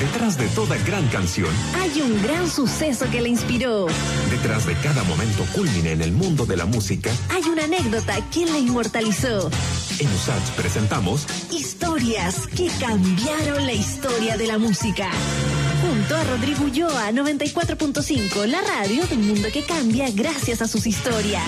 Detrás 0.00 0.38
de 0.38 0.46
toda 0.48 0.76
gran 0.78 1.06
canción, 1.08 1.50
Hay 1.78 2.00
un 2.00 2.22
gran 2.22 2.48
suceso 2.50 3.04
que 3.10 3.20
le 3.20 3.28
inspiró. 3.28 3.86
detrás 4.30 4.66
de 4.66 4.74
cada 4.76 5.02
momento 5.04 5.44
culmine 5.52 5.92
en 5.92 6.00
el 6.00 6.10
mundo 6.12 6.46
de 6.46 6.56
la 6.56 6.64
música, 6.64 7.10
Hay 7.28 7.42
una 7.50 7.64
anécdota 7.64 8.14
que 8.30 8.46
la 8.46 8.58
inmortalizó. 8.58 9.50
en 9.98 10.08
USACH 10.08 10.50
presentamos 10.56 11.26
Historias 11.52 12.46
que 12.46 12.68
cambiaron 12.80 13.66
la 13.66 13.72
historia 13.74 14.36
de 14.38 14.46
la 14.46 14.56
música. 14.58 15.10
Junto 15.86 16.16
a 16.16 16.24
Rodrigo 16.24 16.64
Ulloa, 16.64 17.10
94.5, 17.12 18.46
la 18.46 18.62
radio 18.62 19.06
del 19.06 19.18
mundo 19.18 19.48
que 19.52 19.62
cambia 19.64 20.10
gracias 20.10 20.62
a 20.62 20.68
sus 20.68 20.86
historias. 20.86 21.44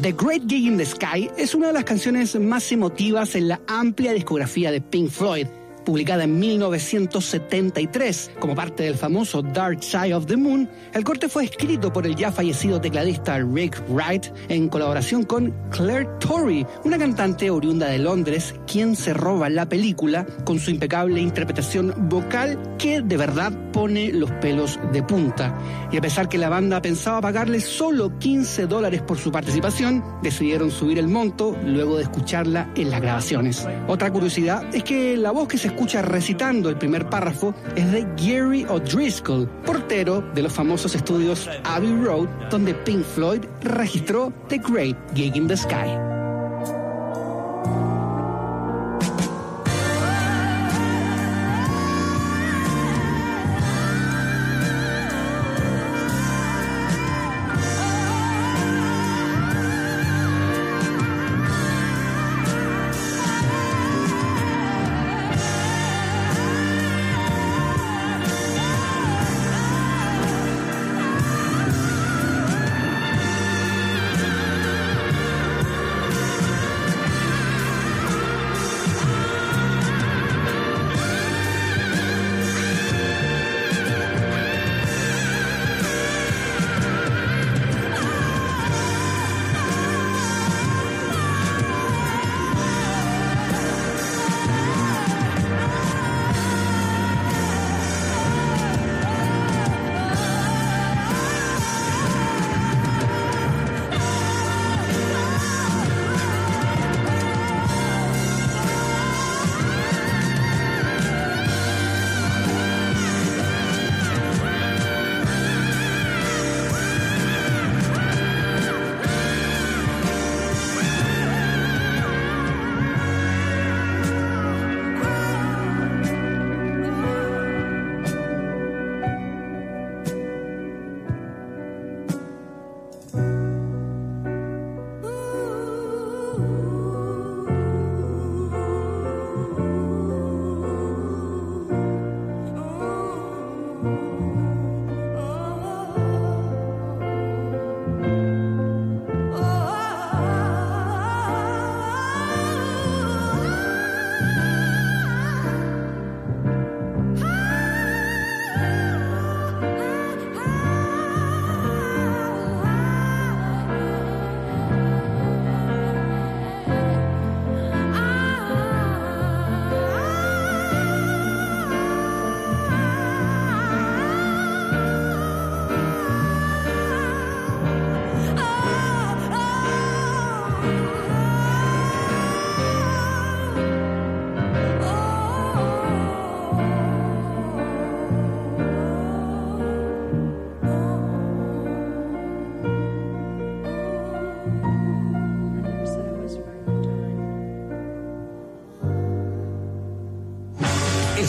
The 0.00 0.12
Great 0.12 0.42
Gig 0.48 0.64
in 0.66 0.78
the 0.78 0.86
Sky 0.86 1.28
es 1.36 1.54
una 1.54 1.66
de 1.68 1.72
las 1.74 1.84
canciones 1.84 2.34
más 2.40 2.70
emotivas 2.72 3.34
en 3.34 3.48
la 3.48 3.60
amplia 3.66 4.12
discografía 4.12 4.70
de 4.70 4.80
Pink 4.80 5.10
Floyd. 5.10 5.46
Publicada 5.88 6.24
en 6.24 6.38
1973 6.38 8.32
como 8.38 8.54
parte 8.54 8.82
del 8.82 8.94
famoso 8.94 9.40
Dark 9.40 9.82
Side 9.82 10.12
of 10.12 10.26
the 10.26 10.36
Moon, 10.36 10.68
el 10.92 11.02
corte 11.02 11.30
fue 11.30 11.44
escrito 11.44 11.90
por 11.90 12.06
el 12.06 12.14
ya 12.14 12.30
fallecido 12.30 12.78
tecladista 12.78 13.38
Rick 13.38 13.82
Wright 13.88 14.26
en 14.50 14.68
colaboración 14.68 15.24
con 15.24 15.50
Claire 15.70 16.06
Torrey, 16.20 16.66
una 16.84 16.98
cantante 16.98 17.48
oriunda 17.48 17.86
de 17.86 18.00
Londres, 18.00 18.54
quien 18.66 18.96
se 18.96 19.14
roba 19.14 19.48
la 19.48 19.66
película 19.66 20.26
con 20.44 20.58
su 20.58 20.70
impecable 20.70 21.22
interpretación 21.22 21.94
vocal 22.10 22.58
que 22.76 23.00
de 23.00 23.16
verdad 23.16 23.50
pone 23.72 24.12
los 24.12 24.30
pelos 24.32 24.78
de 24.92 25.02
punta. 25.02 25.58
Y 25.90 25.96
a 25.96 26.02
pesar 26.02 26.28
que 26.28 26.36
la 26.36 26.50
banda 26.50 26.82
pensaba 26.82 27.22
pagarle 27.22 27.60
solo 27.60 28.18
15 28.18 28.66
dólares 28.66 29.00
por 29.00 29.16
su 29.16 29.32
participación, 29.32 30.04
decidieron 30.22 30.70
subir 30.70 30.98
el 30.98 31.08
monto 31.08 31.56
luego 31.64 31.96
de 31.96 32.02
escucharla 32.02 32.70
en 32.76 32.90
las 32.90 33.00
grabaciones. 33.00 33.66
Otra 33.86 34.12
curiosidad 34.12 34.66
es 34.74 34.84
que 34.84 35.16
la 35.16 35.30
voz 35.30 35.48
que 35.48 35.56
se 35.56 35.77
escucha 35.78 36.02
recitando 36.02 36.70
el 36.70 36.76
primer 36.76 37.08
párrafo 37.08 37.54
es 37.76 37.92
de 37.92 38.02
Gary 38.16 38.66
O'Driscoll, 38.68 39.48
portero 39.64 40.22
de 40.34 40.42
los 40.42 40.52
famosos 40.52 40.96
estudios 40.96 41.48
Abbey 41.62 41.94
Road, 42.02 42.26
donde 42.50 42.74
Pink 42.74 43.04
Floyd 43.04 43.44
registró 43.62 44.32
The 44.48 44.58
Great 44.58 44.96
Gig 45.14 45.36
in 45.36 45.46
the 45.46 45.56
Sky. 45.56 46.17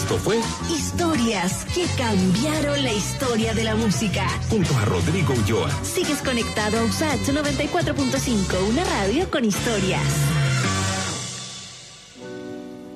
Esto 0.10 0.24
fue 0.24 0.40
Historias 0.76 1.66
que 1.66 1.86
cambiaron 1.96 2.84
la 2.84 2.92
historia 2.92 3.54
de 3.54 3.64
la 3.64 3.76
música. 3.76 4.26
junto 4.50 4.76
a 4.76 4.86
Rodrigo 4.86 5.36
Ulloa. 5.36 5.70
Sigues 5.84 6.24
conectado 6.24 6.80
a 6.80 6.84
USACH 6.84 7.30
94.5, 7.30 8.70
una 8.72 8.84
radio 8.86 9.30
con 9.30 9.46
historias. 9.46 10.02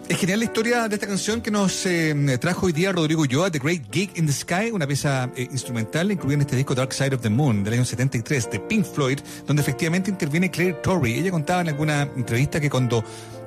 Es 0.09 0.17
genial 0.17 0.39
la 0.39 0.45
historia 0.45 0.87
de 0.87 0.95
esta 0.95 1.05
canción 1.05 1.41
que 1.41 1.49
nos 1.51 1.85
eh, 1.85 2.15
trajo 2.41 2.65
hoy 2.65 2.71
día 2.71 2.91
Rodrigo 2.91 3.21
Ulloa, 3.21 3.51
The 3.51 3.59
Great 3.59 3.83
Gig 3.91 4.11
in 4.15 4.25
the 4.25 4.33
Sky, 4.33 4.71
una 4.71 4.87
pieza 4.87 5.29
eh, 5.35 5.47
instrumental 5.51 6.11
incluida 6.11 6.35
en 6.35 6.41
este 6.41 6.55
disco 6.55 6.73
Dark 6.73 6.93
Side 6.93 7.15
of 7.15 7.21
the 7.21 7.29
Moon 7.29 7.63
del 7.63 7.75
año 7.75 7.85
73 7.85 8.51
de 8.51 8.59
Pink 8.59 8.85
Floyd, 8.85 9.19
donde 9.45 9.61
efectivamente 9.61 10.09
interviene 10.09 10.49
Claire 10.49 10.79
Torrey. 10.81 11.19
Ella 11.19 11.29
contaba 11.29 11.61
en 11.61 11.69
alguna 11.69 12.09
entrevista 12.15 12.59
que 12.59 12.69
cuando 12.71 13.03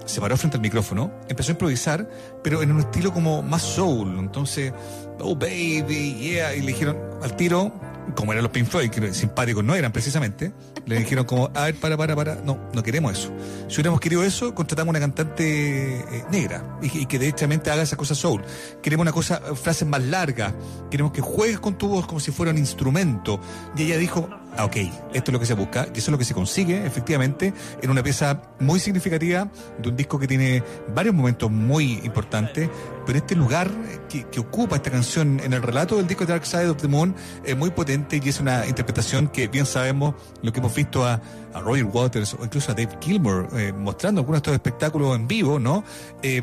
se 0.06 0.20
paró 0.20 0.36
frente 0.36 0.56
al 0.56 0.62
micrófono, 0.62 1.12
empezó 1.28 1.50
a 1.50 1.52
improvisar, 1.52 2.08
pero 2.42 2.62
en 2.62 2.72
un 2.72 2.80
estilo 2.80 3.12
como 3.12 3.42
más 3.42 3.62
soul. 3.62 4.18
Entonces, 4.18 4.72
oh 5.20 5.34
baby, 5.34 6.14
yeah, 6.14 6.54
y 6.54 6.60
le 6.60 6.68
dijeron 6.68 6.96
al 7.22 7.36
tiro, 7.36 7.72
como 8.14 8.32
eran 8.32 8.44
los 8.44 8.52
Pink 8.52 8.68
Floyd, 8.68 8.88
que 8.90 9.12
simpáticos 9.12 9.64
no 9.64 9.74
eran 9.74 9.92
precisamente, 9.92 10.52
le 10.86 10.98
dijeron 10.98 11.24
como, 11.24 11.50
a 11.54 11.64
ver, 11.64 11.74
para, 11.74 11.96
para, 11.96 12.14
para, 12.14 12.36
no, 12.36 12.58
no 12.72 12.82
queremos 12.82 13.18
eso. 13.18 13.32
Si 13.68 13.74
hubiéramos 13.74 14.00
querido 14.00 14.22
eso, 14.22 14.54
contratamos 14.54 14.90
una 14.90 15.00
cantante 15.00 15.98
eh, 15.98 16.24
negra 16.30 16.78
y, 16.80 16.98
y 17.00 17.06
que 17.06 17.18
derechamente 17.18 17.70
haga 17.70 17.82
esa 17.82 17.96
cosa 17.96 18.14
soul. 18.14 18.42
Queremos 18.82 19.02
una 19.02 19.12
cosa, 19.12 19.42
eh, 19.50 19.56
frases 19.56 19.88
más 19.88 20.02
largas, 20.02 20.54
queremos 20.90 21.12
que 21.12 21.20
juegues 21.20 21.58
con 21.58 21.76
tu 21.76 21.88
voz 21.88 22.06
como 22.06 22.20
si 22.20 22.30
fuera 22.30 22.52
un 22.52 22.58
instrumento. 22.58 23.40
Y 23.76 23.82
ella 23.82 23.98
dijo, 23.98 24.28
ah, 24.56 24.64
ok, 24.64 24.76
esto 25.14 25.30
es 25.30 25.32
lo 25.32 25.40
que 25.40 25.46
se 25.46 25.54
busca, 25.54 25.86
y 25.94 25.98
eso 25.98 26.10
es 26.10 26.12
lo 26.12 26.18
que 26.18 26.24
se 26.24 26.34
consigue, 26.34 26.86
efectivamente, 26.86 27.52
en 27.82 27.90
una 27.90 28.02
pieza 28.02 28.42
muy 28.60 28.80
significativa 28.80 29.48
de 29.78 29.88
un 29.88 29.96
disco 29.96 30.18
que 30.18 30.26
tiene 30.26 30.62
varios 30.94 31.14
momentos 31.14 31.50
muy 31.50 32.00
importantes, 32.04 32.68
pero 33.06 33.18
este 33.18 33.34
lugar 33.36 33.70
que, 34.08 34.24
que 34.24 34.40
ocupa 34.40 34.76
esta 34.76 34.90
canción 34.90 35.40
en 35.40 35.52
el 35.52 35.62
relato 35.62 35.96
del 35.96 36.06
disco 36.06 36.26
Dark 36.26 36.44
Side 36.44 36.68
of 36.68 36.76
the 36.78 36.88
Moon 36.88 37.14
es 37.44 37.56
muy 37.56 37.70
potente 37.70 38.20
y 38.22 38.28
es 38.28 38.40
una 38.40 38.66
interpretación 38.66 39.28
que 39.28 39.48
bien 39.48 39.64
sabemos 39.66 40.14
lo 40.42 40.52
que 40.52 40.58
hemos 40.60 40.74
visto 40.74 41.04
a, 41.06 41.20
a 41.54 41.60
Roger 41.60 41.84
Waters 41.84 42.34
o 42.34 42.44
incluso 42.44 42.72
a 42.72 42.74
Dave 42.74 42.98
Gilmour 43.00 43.48
eh, 43.56 43.72
mostrando 43.72 44.20
algunos 44.20 44.38
de 44.42 44.50
estos 44.50 44.54
espectáculos 44.54 45.16
en 45.16 45.26
vivo, 45.28 45.58
¿no? 45.58 45.84
Eh, 46.22 46.42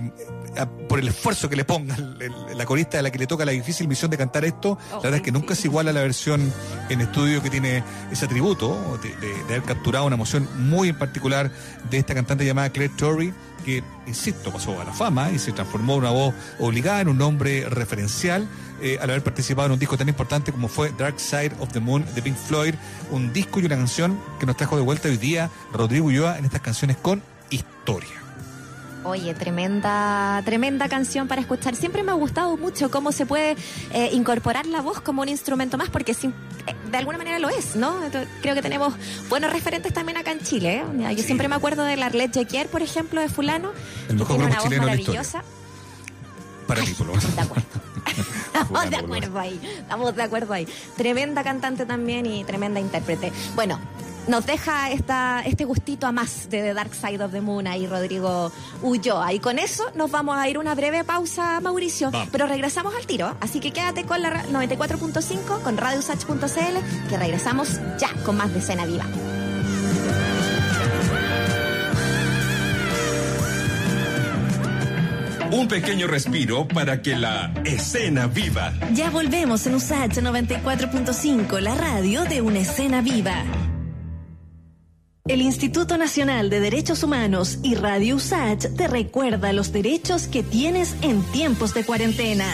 a- 0.57 0.65
por 0.87 0.99
el 0.99 1.07
esfuerzo 1.07 1.49
que 1.49 1.55
le 1.55 1.65
ponga 1.65 1.95
el- 1.95 2.21
el- 2.21 2.57
la 2.57 2.65
corista 2.65 2.99
a 2.99 3.01
la 3.01 3.11
que 3.11 3.17
le 3.19 3.27
toca 3.27 3.43
la 3.45 3.51
difícil 3.51 3.87
misión 3.87 4.09
de 4.11 4.17
cantar 4.17 4.45
esto, 4.45 4.77
la 4.91 4.97
verdad 4.97 5.15
es 5.15 5.21
que 5.21 5.31
nunca 5.31 5.53
es 5.53 5.65
igual 5.65 5.87
a 5.87 5.93
la 5.93 6.01
versión 6.01 6.51
en 6.89 7.01
estudio 7.01 7.41
que 7.43 7.49
tiene 7.49 7.83
ese 8.11 8.25
atributo 8.25 8.77
de, 9.01 9.09
de- 9.17 9.33
de 9.43 9.55
haber 9.55 9.63
capturado 9.63 10.05
una 10.05 10.15
emoción 10.15 10.47
muy 10.57 10.89
en 10.89 10.97
particular 10.97 11.51
de 11.89 11.97
esta 11.97 12.13
cantante 12.13 12.45
llamada 12.45 12.69
Claire 12.69 12.93
Torrey, 12.95 13.33
que, 13.63 13.83
insisto, 14.07 14.51
pasó 14.51 14.79
a 14.79 14.83
la 14.83 14.93
fama 14.93 15.31
y 15.31 15.39
se 15.39 15.51
transformó 15.51 15.93
en 15.93 15.99
una 15.99 16.11
voz 16.11 16.33
obligada, 16.59 17.01
en 17.01 17.07
un 17.09 17.17
nombre 17.17 17.67
referencial, 17.69 18.47
eh, 18.81 18.97
al 19.01 19.09
haber 19.09 19.23
participado 19.23 19.67
en 19.67 19.73
un 19.73 19.79
disco 19.79 19.97
tan 19.97 20.09
importante 20.09 20.51
como 20.51 20.67
fue 20.67 20.91
Dark 20.97 21.19
Side 21.19 21.53
of 21.59 21.69
the 21.71 21.79
Moon 21.79 22.05
de 22.13 22.21
Pink 22.21 22.35
Floyd, 22.35 22.75
un 23.11 23.31
disco 23.33 23.59
y 23.59 23.65
una 23.65 23.77
canción 23.77 24.19
que 24.39 24.45
nos 24.45 24.57
trajo 24.57 24.75
de 24.75 24.81
vuelta 24.81 25.07
hoy 25.07 25.17
día 25.17 25.49
Rodrigo 25.71 26.07
Ulloa 26.07 26.37
en 26.37 26.45
estas 26.45 26.61
canciones 26.61 26.97
con 26.97 27.21
historia. 27.49 28.22
Oye, 29.05 29.33
tremenda, 29.33 30.41
tremenda 30.45 30.87
canción 30.87 31.27
para 31.27 31.41
escuchar. 31.41 31.75
Siempre 31.75 32.03
me 32.03 32.11
ha 32.11 32.15
gustado 32.15 32.55
mucho 32.55 32.89
cómo 32.89 33.11
se 33.11 33.25
puede 33.25 33.57
eh, 33.91 34.09
incorporar 34.13 34.65
la 34.65 34.81
voz 34.81 35.01
como 35.01 35.21
un 35.21 35.29
instrumento 35.29 35.77
más, 35.77 35.89
porque 35.89 36.13
sin- 36.13 36.33
eh, 36.67 36.73
de 36.89 36.97
alguna 36.97 37.17
manera 37.17 37.37
lo 37.39 37.49
es, 37.49 37.75
¿no? 37.75 38.01
Entonces, 38.03 38.29
creo 38.41 38.55
que 38.55 38.61
tenemos 38.61 38.93
buenos 39.29 39.51
referentes 39.51 39.91
también 39.93 40.17
acá 40.17 40.31
en 40.31 40.39
Chile. 40.39 40.77
¿eh? 40.77 41.15
Yo 41.15 41.17
Sí. 41.21 41.23
siempre 41.23 41.49
me 41.49 41.55
acuerdo 41.55 41.83
de 41.83 41.97
la 41.97 42.05
Arlette 42.05 42.33
Jequier, 42.35 42.67
por 42.67 42.81
ejemplo, 42.81 43.19
de 43.19 43.27
Fulano. 43.27 43.71
El 44.09 44.17
que 44.17 44.23
tiene 44.25 44.45
una 44.45 44.59
voz 44.61 44.69
maravillosa. 44.77 45.43
Para 46.67 46.81
ti, 46.81 46.93
por 46.93 47.07
lo 47.07 47.15
menos. 47.15 47.35
De 47.35 47.41
acuerdo. 47.41 47.67
Estamos 48.53 48.89
de 48.89 48.95
acuerdo 48.95 49.39
ahí. 49.39 49.59
Estamos 49.79 50.15
de 50.15 50.23
acuerdo 50.23 50.53
ahí. 50.53 50.67
Tremenda 50.95 51.43
cantante 51.43 51.85
también 51.85 52.25
y 52.25 52.45
tremenda 52.45 52.79
intérprete. 52.79 53.33
Bueno, 53.55 53.79
nos 54.27 54.45
deja 54.45 54.89
esta, 54.91 55.41
este 55.45 55.65
gustito 55.65 56.07
a 56.07 56.11
más 56.11 56.49
de 56.49 56.61
The 56.61 56.73
Dark 56.73 56.93
Side 56.95 57.23
of 57.23 57.31
the 57.31 57.41
Moon 57.41 57.67
ahí 57.67 57.87
Rodrigo 57.87 58.51
Ulloa. 58.81 59.33
Y 59.33 59.39
con 59.39 59.59
eso 59.59 59.83
nos 59.95 60.11
vamos 60.11 60.37
a 60.37 60.47
ir 60.47 60.57
una 60.57 60.75
breve 60.75 61.03
pausa, 61.03 61.59
Mauricio. 61.59 62.11
Vamos. 62.11 62.29
Pero 62.31 62.47
regresamos 62.47 62.93
al 62.95 63.05
tiro. 63.05 63.35
Así 63.41 63.59
que 63.59 63.71
quédate 63.71 64.05
con 64.05 64.21
la 64.21 64.29
ra- 64.29 64.45
94.5, 64.45 65.61
con 65.61 65.77
radiosach.cl, 65.77 67.09
que 67.09 67.17
regresamos 67.17 67.79
ya 67.99 68.11
con 68.23 68.37
más 68.37 68.53
de 68.53 68.61
Cena 68.61 68.85
Viva. 68.85 69.05
Un 75.51 75.67
pequeño 75.67 76.07
respiro 76.07 76.67
para 76.67 77.01
que 77.01 77.15
la 77.15 77.53
escena 77.63 78.25
viva. 78.25 78.73
Ya 78.93 79.11
volvemos 79.11 79.67
en 79.67 79.75
USACH 79.75 80.17
94.5, 80.17 81.59
la 81.59 81.75
radio 81.75 82.23
de 82.23 82.41
una 82.41 82.59
escena 82.59 83.01
viva. 83.01 83.35
El 85.25 85.41
Instituto 85.41 85.97
Nacional 85.97 86.49
de 86.49 86.59
Derechos 86.59 87.01
Humanos 87.01 87.57
y 87.63 87.75
Radio 87.75 88.17
USACH 88.17 88.75
te 88.75 88.89
recuerda 88.89 89.53
los 89.53 89.71
derechos 89.71 90.27
que 90.27 90.43
tienes 90.43 90.97
en 91.01 91.21
tiempos 91.31 91.73
de 91.73 91.85
cuarentena. 91.85 92.45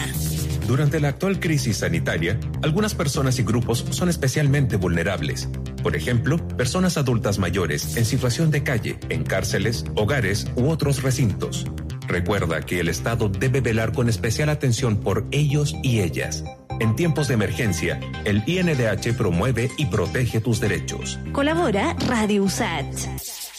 Durante 0.68 1.00
la 1.00 1.08
actual 1.08 1.40
crisis 1.40 1.78
sanitaria, 1.78 2.38
algunas 2.62 2.94
personas 2.94 3.40
y 3.40 3.42
grupos 3.42 3.84
son 3.90 4.08
especialmente 4.08 4.76
vulnerables. 4.76 5.48
Por 5.82 5.96
ejemplo, 5.96 6.36
personas 6.56 6.96
adultas 6.96 7.40
mayores 7.40 7.96
en 7.96 8.04
situación 8.04 8.52
de 8.52 8.62
calle, 8.62 9.00
en 9.08 9.24
cárceles, 9.24 9.84
hogares 9.96 10.46
u 10.54 10.68
otros 10.68 11.02
recintos. 11.02 11.66
Recuerda 12.06 12.60
que 12.60 12.78
el 12.78 12.88
Estado 12.88 13.28
debe 13.28 13.60
velar 13.60 13.90
con 13.90 14.08
especial 14.08 14.48
atención 14.48 15.00
por 15.00 15.26
ellos 15.32 15.74
y 15.82 16.02
ellas. 16.02 16.44
En 16.80 16.96
tiempos 16.96 17.28
de 17.28 17.34
emergencia, 17.34 18.00
el 18.24 18.42
INDH 18.46 19.14
promueve 19.14 19.70
y 19.76 19.84
protege 19.86 20.40
tus 20.40 20.60
derechos. 20.60 21.18
Colabora 21.32 21.94
Radio 22.08 22.44
USACH. 22.44 23.49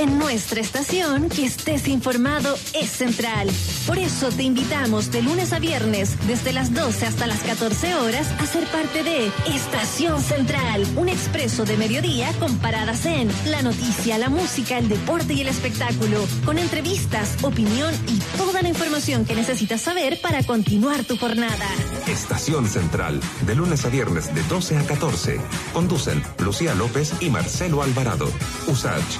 En 0.00 0.18
nuestra 0.18 0.62
estación, 0.62 1.28
que 1.28 1.44
estés 1.44 1.86
informado 1.86 2.56
es 2.72 2.90
central. 2.90 3.50
Por 3.86 3.98
eso 3.98 4.30
te 4.30 4.44
invitamos 4.44 5.12
de 5.12 5.20
lunes 5.20 5.52
a 5.52 5.58
viernes, 5.58 6.16
desde 6.26 6.54
las 6.54 6.72
12 6.72 7.04
hasta 7.04 7.26
las 7.26 7.40
14 7.40 7.96
horas, 7.96 8.26
a 8.40 8.46
ser 8.46 8.64
parte 8.68 9.02
de 9.02 9.30
Estación 9.54 10.22
Central, 10.22 10.86
un 10.96 11.10
expreso 11.10 11.66
de 11.66 11.76
mediodía 11.76 12.32
con 12.38 12.56
paradas 12.60 13.04
en 13.04 13.30
la 13.50 13.60
noticia, 13.60 14.16
la 14.16 14.30
música, 14.30 14.78
el 14.78 14.88
deporte 14.88 15.34
y 15.34 15.42
el 15.42 15.48
espectáculo, 15.48 16.26
con 16.46 16.56
entrevistas, 16.56 17.36
opinión 17.42 17.94
y 18.08 18.20
toda 18.38 18.62
la 18.62 18.70
información 18.70 19.26
que 19.26 19.34
necesitas 19.34 19.82
saber 19.82 20.18
para 20.22 20.42
continuar 20.44 21.04
tu 21.04 21.18
jornada. 21.18 21.66
Estación 22.06 22.66
Central, 22.66 23.20
de 23.44 23.54
lunes 23.54 23.84
a 23.84 23.90
viernes 23.90 24.34
de 24.34 24.42
12 24.44 24.78
a 24.78 24.86
14. 24.86 25.38
Conducen 25.74 26.22
Lucía 26.38 26.74
López 26.74 27.12
y 27.20 27.28
Marcelo 27.28 27.82
Alvarado. 27.82 28.32
USACH 28.66 29.18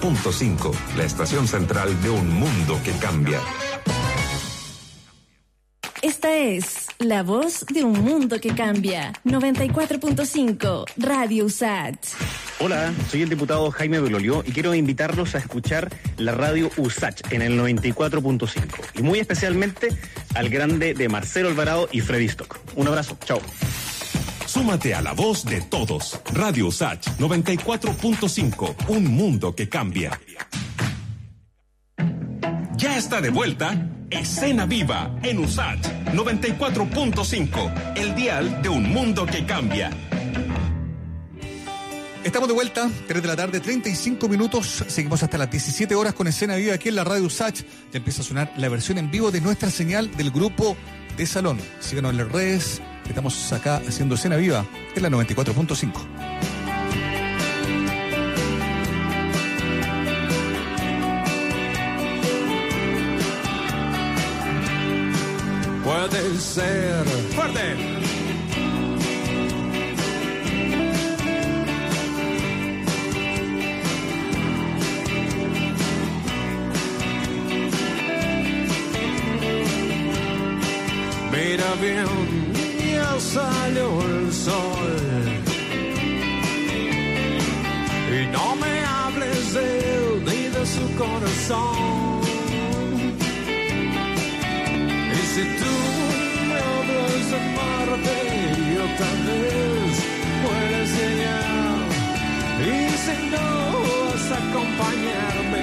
94.5, 0.00 0.74
la 0.96 1.04
estación 1.04 1.46
central 1.46 2.00
de 2.02 2.10
un 2.10 2.28
mundo 2.28 2.80
que 2.84 2.92
cambia. 2.92 3.40
Esta 6.00 6.34
es 6.36 6.86
la 6.98 7.22
voz 7.22 7.64
de 7.66 7.84
un 7.84 8.00
mundo 8.00 8.40
que 8.40 8.54
cambia. 8.54 9.12
94.5 9.24 10.84
Radio 10.96 11.44
USAT. 11.44 11.96
Hola, 12.60 12.92
soy 13.10 13.22
el 13.22 13.28
diputado 13.28 13.70
Jaime 13.70 14.00
Belolio 14.00 14.42
y 14.46 14.52
quiero 14.52 14.74
invitarlos 14.74 15.34
a 15.34 15.38
escuchar 15.38 15.90
la 16.16 16.32
radio 16.32 16.70
USACH 16.76 17.32
en 17.32 17.42
el 17.42 17.58
94.5 17.58 18.98
y 18.98 19.02
muy 19.02 19.18
especialmente 19.20 19.88
al 20.34 20.48
grande 20.48 20.94
de 20.94 21.08
Marcelo 21.08 21.48
Alvarado 21.48 21.88
y 21.92 22.00
Freddy 22.00 22.26
Stock. 22.26 22.58
Un 22.76 22.88
abrazo, 22.88 23.16
chao. 23.24 23.40
Súmate 24.52 24.94
a 24.94 25.00
la 25.00 25.14
voz 25.14 25.46
de 25.46 25.62
todos. 25.62 26.20
Radio 26.34 26.66
USACH 26.66 27.16
94.5, 27.18 28.88
un 28.88 29.06
mundo 29.06 29.54
que 29.54 29.66
cambia. 29.70 30.20
Ya 32.76 32.98
está 32.98 33.22
de 33.22 33.30
vuelta 33.30 33.88
Escena 34.10 34.66
Viva 34.66 35.16
en 35.22 35.38
USACH 35.38 35.86
94.5, 36.12 37.96
el 37.96 38.14
dial 38.14 38.60
de 38.60 38.68
un 38.68 38.92
mundo 38.92 39.24
que 39.24 39.46
cambia. 39.46 39.90
Estamos 42.22 42.46
de 42.46 42.54
vuelta, 42.54 42.90
3 43.08 43.22
de 43.22 43.28
la 43.28 43.36
tarde, 43.36 43.58
35 43.58 44.28
minutos. 44.28 44.84
Seguimos 44.86 45.22
hasta 45.22 45.38
las 45.38 45.50
17 45.50 45.94
horas 45.94 46.12
con 46.12 46.26
escena 46.26 46.56
viva 46.56 46.74
aquí 46.74 46.90
en 46.90 46.96
la 46.96 47.04
radio 47.04 47.30
Sach. 47.30 47.62
Ya 47.90 47.96
empieza 47.96 48.20
a 48.20 48.24
sonar 48.26 48.52
la 48.58 48.68
versión 48.68 48.98
en 48.98 49.10
vivo 49.10 49.30
de 49.30 49.40
nuestra 49.40 49.70
señal 49.70 50.14
del 50.14 50.30
grupo 50.30 50.76
de 51.16 51.24
Salón. 51.24 51.58
Síganos 51.80 52.10
en 52.10 52.18
las 52.18 52.30
redes. 52.30 52.82
Estamos 53.08 53.52
acá 53.52 53.82
haciendo 53.86 54.14
escena 54.14 54.36
viva 54.36 54.64
en 54.94 55.02
la 55.02 55.10
94.5. 55.10 55.92
Puede 65.84 66.38
ser 66.38 67.04
fuerte. 67.34 67.92
Mira 81.32 81.74
bien 81.80 82.21
salió 83.22 83.86
el 84.02 84.32
sol. 84.32 84.96
Y 88.18 88.26
no 88.36 88.56
me 88.56 88.72
hables 88.84 89.54
de 89.54 89.66
él 89.94 90.24
ni 90.26 90.40
de 90.56 90.62
su 90.74 90.84
corazón. 91.02 92.20
Y 95.18 95.20
si 95.34 95.42
tú 95.60 95.74
me 96.48 96.58
hablas 96.72 97.22
de 97.32 97.40
Marte, 97.56 98.16
yo 98.74 98.84
tal 99.00 99.18
vez 99.28 99.92
puedes 100.44 100.88
llegar. 100.98 101.78
Y 102.68 102.80
si 103.04 103.14
no 103.34 103.48
vas 104.06 104.26
a 104.30 104.38
acompañarme, 104.46 105.62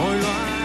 hoy 0.00 0.16
lo 0.22 0.28
harás. 0.28 0.58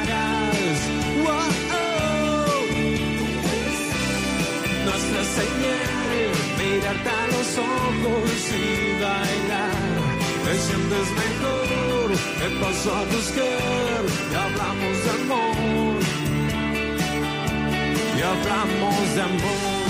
Señal, 5.36 6.32
mirarte 6.60 7.10
a 7.10 7.28
los 7.34 7.50
ojos 7.58 8.40
y 8.54 9.02
bailar. 9.02 9.94
Te 10.46 10.54
sientes 10.66 11.08
mejor, 11.22 12.08
te 12.40 12.48
paso 12.62 12.96
a 12.96 13.04
buscar 13.14 14.04
y 14.32 14.36
hablamos 14.44 14.96
de 15.04 15.10
amor. 15.22 16.02
Y 18.16 18.22
hablamos 18.22 19.16
de 19.16 19.22
amor. 19.22 19.83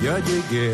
Ya 0.00 0.18
llegué. 0.20 0.72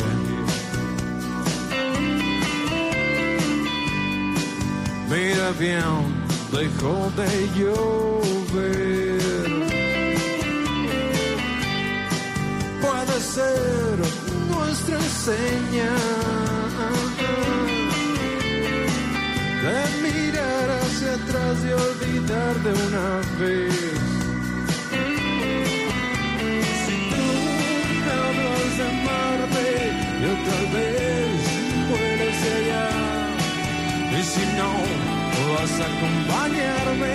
Mira 5.08 5.50
bien, 5.58 6.00
dejó 6.52 7.10
de 7.16 7.48
llover. 7.56 9.22
Puede 12.82 13.20
ser 13.22 13.98
nuestra 14.50 15.00
señal 15.00 15.96
de 19.64 19.78
mirar 20.02 20.68
hacia 20.82 21.14
atrás 21.14 21.56
y 21.64 21.70
olvidar 21.72 22.54
de 22.64 22.70
una 22.86 23.08
vez. 23.40 23.87
Si 34.34 34.44
no 34.58 34.70
vas 35.54 35.74
a 35.80 35.86
acompañarme, 35.92 37.14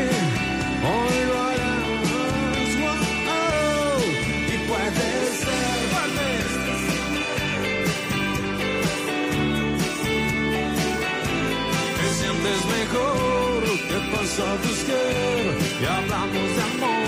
hoy 0.90 1.18
lo 1.30 1.36
harás. 1.48 2.70
Wow. 2.82 4.00
Y 4.54 4.58
puede 4.70 5.08
ser, 5.42 5.78
Te 12.00 12.08
sientes 12.20 12.62
mejor, 12.78 13.60
te 13.90 13.98
paso 14.12 14.42
a 14.48 14.56
buscar 14.66 15.44
y 15.82 15.86
hablamos 15.86 16.50
de 16.56 16.62
amor. 16.72 17.03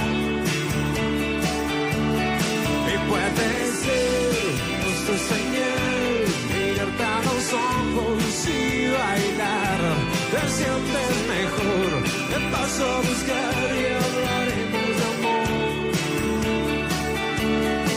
Paso 12.66 12.84
a 12.84 12.97
buscar 12.97 13.68
y 13.80 13.86
hablaremos 14.01 14.89
de 14.97 15.03
amor. 15.13 15.91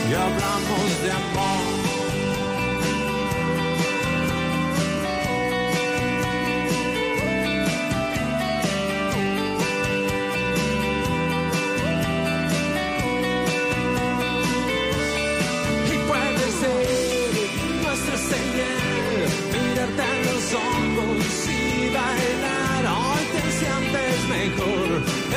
Y 0.09 0.13
hablamos 0.13 0.89
de 1.03 1.11
amor. 1.11 1.68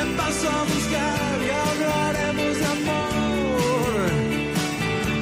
Te 0.03 0.09
paso 0.17 0.49
a 0.49 0.63
buscar 0.73 1.35
y 1.47 1.49
hablaremos 1.65 2.53
de 2.61 2.67
amor. 2.77 3.99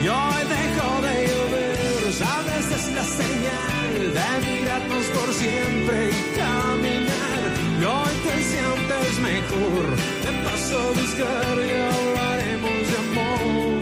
Y 0.03 0.07
hoy 0.07 0.41
dejo 0.55 0.89
de 1.05 1.13
llover, 1.27 2.01
sabes, 2.23 2.65
es 2.77 2.85
la 2.97 3.05
señal 3.21 3.93
de 4.17 4.27
mirarnos 4.47 5.05
por 5.15 5.29
siempre 5.33 5.97
y 6.09 6.21
caminar. 6.39 7.43
Y 7.79 7.83
hoy 7.83 8.13
te 8.25 8.35
sientes 8.51 9.11
mejor, 9.29 9.85
te 10.23 10.31
paso 10.45 10.73
a 10.79 10.89
buscar 10.99 11.53
y 11.67 11.71
hablaremos 11.91 12.79
de 12.91 12.97
amor 13.05 13.81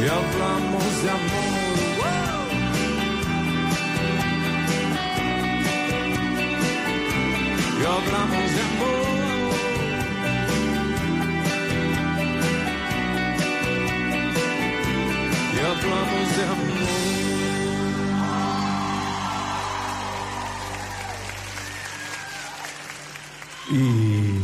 y 0.00 0.08
hablamos 0.16 1.02
de 1.02 1.10
amor. 1.10 1.66
Hablamos 7.86 8.52
de 8.52 8.75
hablamos 15.76 16.36
de 16.36 16.42
amor. 16.42 16.76
Y, 23.68 24.40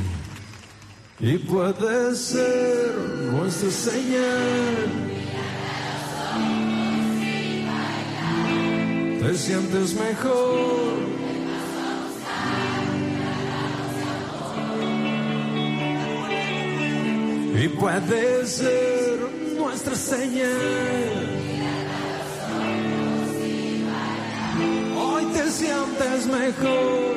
y 1.21 1.39
puede 1.39 2.17
ser 2.17 2.93
nuestra 3.33 3.71
señal. 3.71 5.13
te 9.23 9.39
sientes 9.39 9.95
mejor. 9.95 10.99
Y 17.55 17.69
puede 17.69 18.47
ser 18.47 18.92
nuestra 19.85 20.17
señal. 20.17 20.49
Hoy 24.97 25.25
te 25.27 25.51
sientes 25.51 26.27
mejor. 26.27 27.12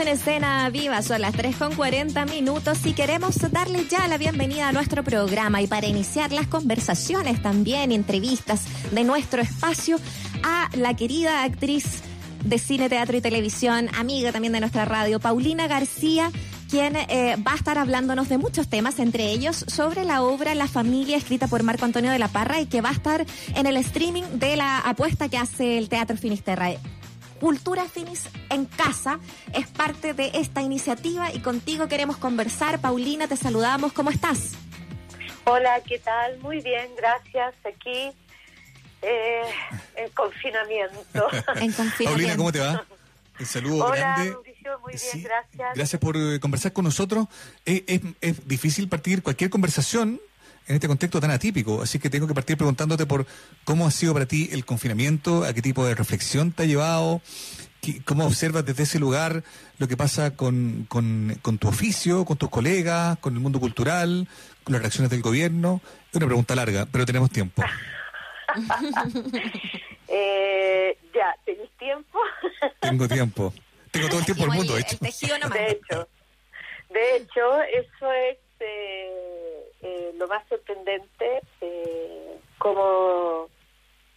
En 0.00 0.08
escena 0.08 0.70
viva, 0.70 1.02
son 1.02 1.20
las 1.20 1.32
3 1.34 1.56
con 1.56 1.74
40 1.74 2.24
minutos 2.24 2.86
y 2.86 2.94
queremos 2.94 3.38
darle 3.50 3.86
ya 3.86 4.08
la 4.08 4.16
bienvenida 4.16 4.68
a 4.68 4.72
nuestro 4.72 5.04
programa 5.04 5.60
y 5.60 5.66
para 5.66 5.86
iniciar 5.86 6.32
las 6.32 6.46
conversaciones 6.46 7.42
también, 7.42 7.92
entrevistas 7.92 8.64
de 8.92 9.04
nuestro 9.04 9.42
espacio 9.42 9.98
a 10.42 10.70
la 10.74 10.96
querida 10.96 11.42
actriz 11.42 12.02
de 12.44 12.58
cine, 12.58 12.88
teatro 12.88 13.16
y 13.16 13.20
televisión, 13.20 13.90
amiga 13.94 14.32
también 14.32 14.54
de 14.54 14.60
nuestra 14.60 14.86
radio, 14.86 15.20
Paulina 15.20 15.66
García, 15.66 16.30
quien 16.70 16.96
eh, 16.96 17.36
va 17.46 17.52
a 17.52 17.56
estar 17.56 17.76
hablándonos 17.76 18.28
de 18.30 18.38
muchos 18.38 18.68
temas, 18.68 19.00
entre 19.00 19.30
ellos 19.30 19.66
sobre 19.68 20.04
la 20.04 20.22
obra 20.22 20.54
La 20.54 20.68
familia, 20.68 21.18
escrita 21.18 21.46
por 21.46 21.62
Marco 21.62 21.84
Antonio 21.84 22.10
de 22.10 22.18
la 22.18 22.28
Parra 22.28 22.60
y 22.60 22.66
que 22.66 22.80
va 22.80 22.88
a 22.88 22.92
estar 22.92 23.26
en 23.54 23.66
el 23.66 23.76
streaming 23.76 24.24
de 24.34 24.56
la 24.56 24.78
apuesta 24.78 25.28
que 25.28 25.36
hace 25.36 25.76
el 25.76 25.90
Teatro 25.90 26.16
Finisterra. 26.16 26.70
Cultura 27.40 27.88
Finis 27.88 28.28
en 28.50 28.66
casa 28.66 29.18
es 29.54 29.66
parte 29.66 30.12
de 30.12 30.30
esta 30.34 30.60
iniciativa 30.60 31.32
y 31.32 31.40
contigo 31.40 31.88
queremos 31.88 32.18
conversar. 32.18 32.80
Paulina, 32.80 33.26
te 33.28 33.36
saludamos. 33.36 33.94
¿Cómo 33.94 34.10
estás? 34.10 34.52
Hola, 35.44 35.80
¿qué 35.86 35.98
tal? 35.98 36.38
Muy 36.40 36.60
bien, 36.60 36.90
gracias. 36.96 37.54
Aquí 37.64 38.12
eh, 39.00 39.42
en 39.96 40.10
confinamiento. 40.10 41.28
En 41.56 41.72
confinamiento. 41.72 42.04
Paulina, 42.04 42.36
¿cómo 42.36 42.52
te 42.52 42.60
va? 42.60 42.84
Un 43.38 43.46
saludo 43.46 43.86
Hola, 43.86 43.96
grande. 43.96 44.32
Mauricio. 44.32 44.70
Mauricio? 44.70 44.78
Muy 44.80 44.92
bien, 44.92 45.12
Sí, 45.12 45.22
gracias. 45.22 45.74
Gracias 45.74 46.00
por 46.00 46.16
eh, 46.18 46.38
conversar 46.40 46.74
con 46.74 46.84
nosotros. 46.84 47.26
Eh, 47.64 47.84
es, 47.86 48.00
es 48.20 48.46
difícil 48.46 48.86
partir 48.88 49.22
cualquier 49.22 49.48
conversación 49.48 50.20
en 50.70 50.76
este 50.76 50.88
contexto 50.88 51.20
tan 51.20 51.30
atípico, 51.32 51.82
así 51.82 51.98
que 51.98 52.08
tengo 52.08 52.26
que 52.26 52.34
partir 52.34 52.56
preguntándote 52.56 53.04
por 53.06 53.26
cómo 53.64 53.86
ha 53.86 53.90
sido 53.90 54.12
para 54.14 54.26
ti 54.26 54.48
el 54.52 54.64
confinamiento, 54.64 55.44
a 55.44 55.52
qué 55.52 55.60
tipo 55.62 55.84
de 55.84 55.94
reflexión 55.94 56.52
te 56.52 56.62
ha 56.62 56.66
llevado, 56.66 57.20
qué- 57.80 58.02
cómo 58.04 58.24
observas 58.26 58.64
desde 58.64 58.84
ese 58.84 58.98
lugar 58.98 59.42
lo 59.78 59.88
que 59.88 59.96
pasa 59.96 60.36
con, 60.36 60.86
con, 60.88 61.36
con 61.42 61.58
tu 61.58 61.68
oficio, 61.68 62.24
con 62.24 62.36
tus 62.36 62.50
colegas, 62.50 63.18
con 63.18 63.34
el 63.34 63.40
mundo 63.40 63.58
cultural, 63.60 64.28
con 64.64 64.72
las 64.72 64.82
reacciones 64.82 65.10
del 65.10 65.22
gobierno. 65.22 65.80
Es 66.10 66.16
una 66.16 66.26
pregunta 66.26 66.54
larga, 66.54 66.86
pero 66.90 67.04
tenemos 67.04 67.30
tiempo. 67.30 67.62
Eh, 70.12 70.96
ya, 71.14 71.36
¿tenéis 71.44 71.70
tiempo? 71.78 72.18
Tengo 72.80 73.06
tiempo. 73.06 73.54
Tengo 73.92 74.08
todo 74.08 74.18
el 74.18 74.24
tiempo 74.24 74.42
del 74.44 74.52
mundo, 74.54 74.74
de 74.74 74.80
el, 74.80 74.84
hecho. 74.86 74.96
el 75.00 75.06
tejido 75.08 75.38
nomás. 75.42 75.56
De 75.58 75.70
hecho, 75.70 76.08
de 76.90 77.16
hecho, 77.16 77.62
eso 77.62 78.12
es 78.12 78.38
eh, 78.58 79.70
eh, 79.82 80.10
lo 80.18 80.26
más 80.26 80.42
sorprendente, 80.74 81.40
eh, 81.60 82.38
cómo, 82.58 83.48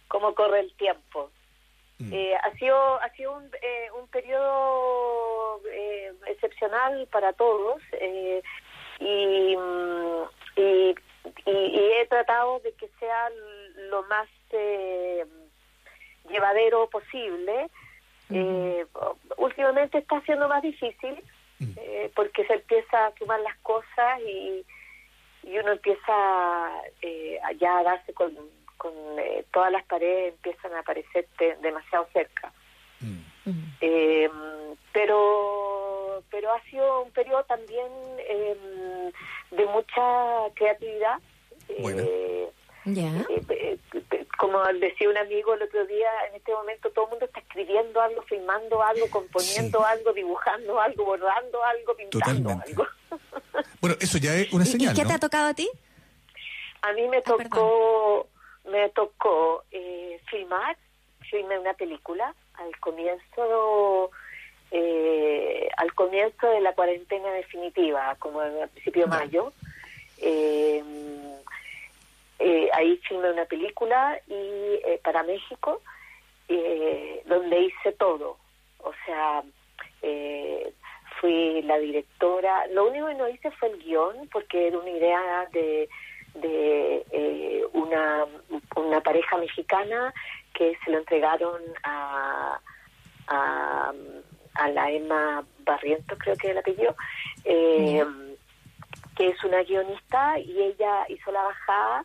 cómo 0.08 0.34
corre 0.34 0.60
el 0.60 0.72
tiempo. 0.76 1.30
Mm. 1.98 2.12
Eh, 2.12 2.34
ha 2.36 2.50
sido 2.54 2.76
ha 3.00 3.08
sido 3.10 3.32
un, 3.36 3.50
eh, 3.62 3.88
un 3.98 4.08
periodo 4.08 5.60
eh, 5.70 6.12
excepcional 6.26 7.06
para 7.12 7.32
todos 7.34 7.80
eh, 7.92 8.42
y, 8.98 9.56
mm, 9.56 10.22
y, 10.56 10.94
y- 11.46 11.50
y 11.50 11.92
he 12.00 12.06
tratado 12.06 12.60
de 12.60 12.72
que 12.72 12.88
sea 12.98 13.30
lo 13.90 14.02
más 14.04 14.28
eh, 14.50 15.24
llevadero 16.28 16.88
posible. 16.88 17.68
Eh, 18.30 18.86
últimamente 19.36 19.98
está 19.98 20.20
siendo 20.22 20.48
más 20.48 20.62
difícil 20.62 21.22
eh, 21.76 22.10
porque 22.16 22.44
se 22.46 22.54
empieza 22.54 23.06
a 23.06 23.12
sumar 23.18 23.38
las 23.40 23.56
cosas 23.58 24.18
y, 24.26 24.64
y 25.46 25.58
uno 25.58 25.72
empieza 25.72 26.70
eh, 27.02 27.38
a 27.42 27.52
ya 27.52 27.78
a 27.78 27.82
darse 27.82 28.12
con, 28.14 28.32
con 28.76 28.92
eh, 29.18 29.44
todas 29.52 29.72
las 29.72 29.84
paredes 29.84 30.34
empiezan 30.34 30.72
a 30.74 30.80
aparecerte 30.80 31.56
demasiado 31.62 32.06
cerca. 32.12 32.52
Eh, 33.80 34.30
pero 34.92 36.22
pero 36.30 36.52
ha 36.52 36.62
sido 36.62 37.02
un 37.02 37.10
periodo 37.10 37.44
también 37.44 37.86
eh, 38.18 39.12
de 39.50 39.66
mucha 39.66 40.50
creatividad. 40.54 41.18
Bueno. 41.80 42.02
Eh, 42.06 42.50
Ya. 42.84 43.08
eh, 43.30 43.42
eh, 43.50 43.78
como 44.38 44.62
decía 44.74 45.08
un 45.08 45.16
amigo 45.16 45.54
el 45.54 45.62
otro 45.62 45.86
día, 45.86 46.08
en 46.28 46.34
este 46.36 46.52
momento 46.52 46.90
todo 46.90 47.06
el 47.06 47.10
mundo 47.12 47.24
está 47.26 47.40
escribiendo 47.40 48.00
algo, 48.00 48.22
filmando 48.22 48.82
algo, 48.82 49.08
componiendo 49.10 49.78
Sí. 49.78 49.84
algo, 49.88 50.12
dibujando 50.12 50.80
algo, 50.80 51.04
bordando 51.04 51.64
algo, 51.64 51.96
pintando 51.96 52.50
Totalmente. 52.50 52.70
algo. 52.70 52.86
Bueno, 53.80 53.96
eso 54.00 54.18
ya 54.18 54.34
es 54.34 54.52
una 54.52 54.64
¿Y- 54.64 54.68
¿Y, 54.68 54.70
señal, 54.72 54.94
qué 54.94 55.02
¿no? 55.02 55.08
te 55.08 55.14
ha 55.14 55.18
tocado 55.18 55.48
a 55.48 55.54
ti? 55.54 55.68
A 56.82 56.92
mí 56.94 57.06
me 57.08 57.18
Ah, 57.18 57.22
tocó, 57.22 58.28
me 58.70 58.88
tocó 58.90 59.64
eh, 59.70 60.18
filmar, 60.30 60.76
filmé 61.30 61.58
una 61.58 61.74
película 61.74 62.34
al 62.54 62.76
comienzo, 62.80 64.10
eh, 64.70 65.68
al 65.76 65.92
comienzo 65.94 66.48
de 66.48 66.60
la 66.60 66.74
cuarentena 66.74 67.30
definitiva, 67.32 68.16
como 68.18 68.40
al 68.40 68.68
principio 68.70 69.02
de 69.04 69.08
mayo. 69.08 69.52
Eh, 70.18 70.82
eh, 72.38 72.68
ahí 72.72 72.96
filmé 73.08 73.30
una 73.30 73.44
película 73.44 74.18
y 74.26 74.34
eh, 74.34 75.00
para 75.02 75.22
México, 75.22 75.80
eh, 76.48 77.22
donde 77.26 77.60
hice 77.60 77.92
todo. 77.92 78.36
O 78.78 78.92
sea, 79.06 79.42
eh, 80.02 80.72
fui 81.20 81.62
la 81.62 81.78
directora. 81.78 82.66
Lo 82.68 82.88
único 82.88 83.06
que 83.06 83.14
no 83.14 83.28
hice 83.28 83.50
fue 83.52 83.70
el 83.70 83.78
guion, 83.78 84.28
porque 84.32 84.66
era 84.68 84.78
una 84.78 84.90
idea 84.90 85.48
de, 85.52 85.88
de 86.34 87.06
eh, 87.10 87.64
una, 87.72 88.26
una 88.76 89.00
pareja 89.00 89.36
mexicana 89.38 90.12
que 90.52 90.76
se 90.84 90.90
lo 90.90 90.98
entregaron 90.98 91.62
a, 91.82 92.60
a, 93.28 93.92
a 94.54 94.68
la 94.68 94.90
Emma 94.90 95.44
Barrientos, 95.60 96.18
creo 96.18 96.36
que 96.36 96.48
es 96.48 96.52
el 96.52 96.58
apellido, 96.58 96.94
eh, 97.44 98.04
que 99.16 99.28
es 99.28 99.44
una 99.44 99.62
guionista 99.62 100.38
y 100.38 100.62
ella 100.62 101.06
hizo 101.08 101.32
la 101.32 101.42
bajada 101.42 102.04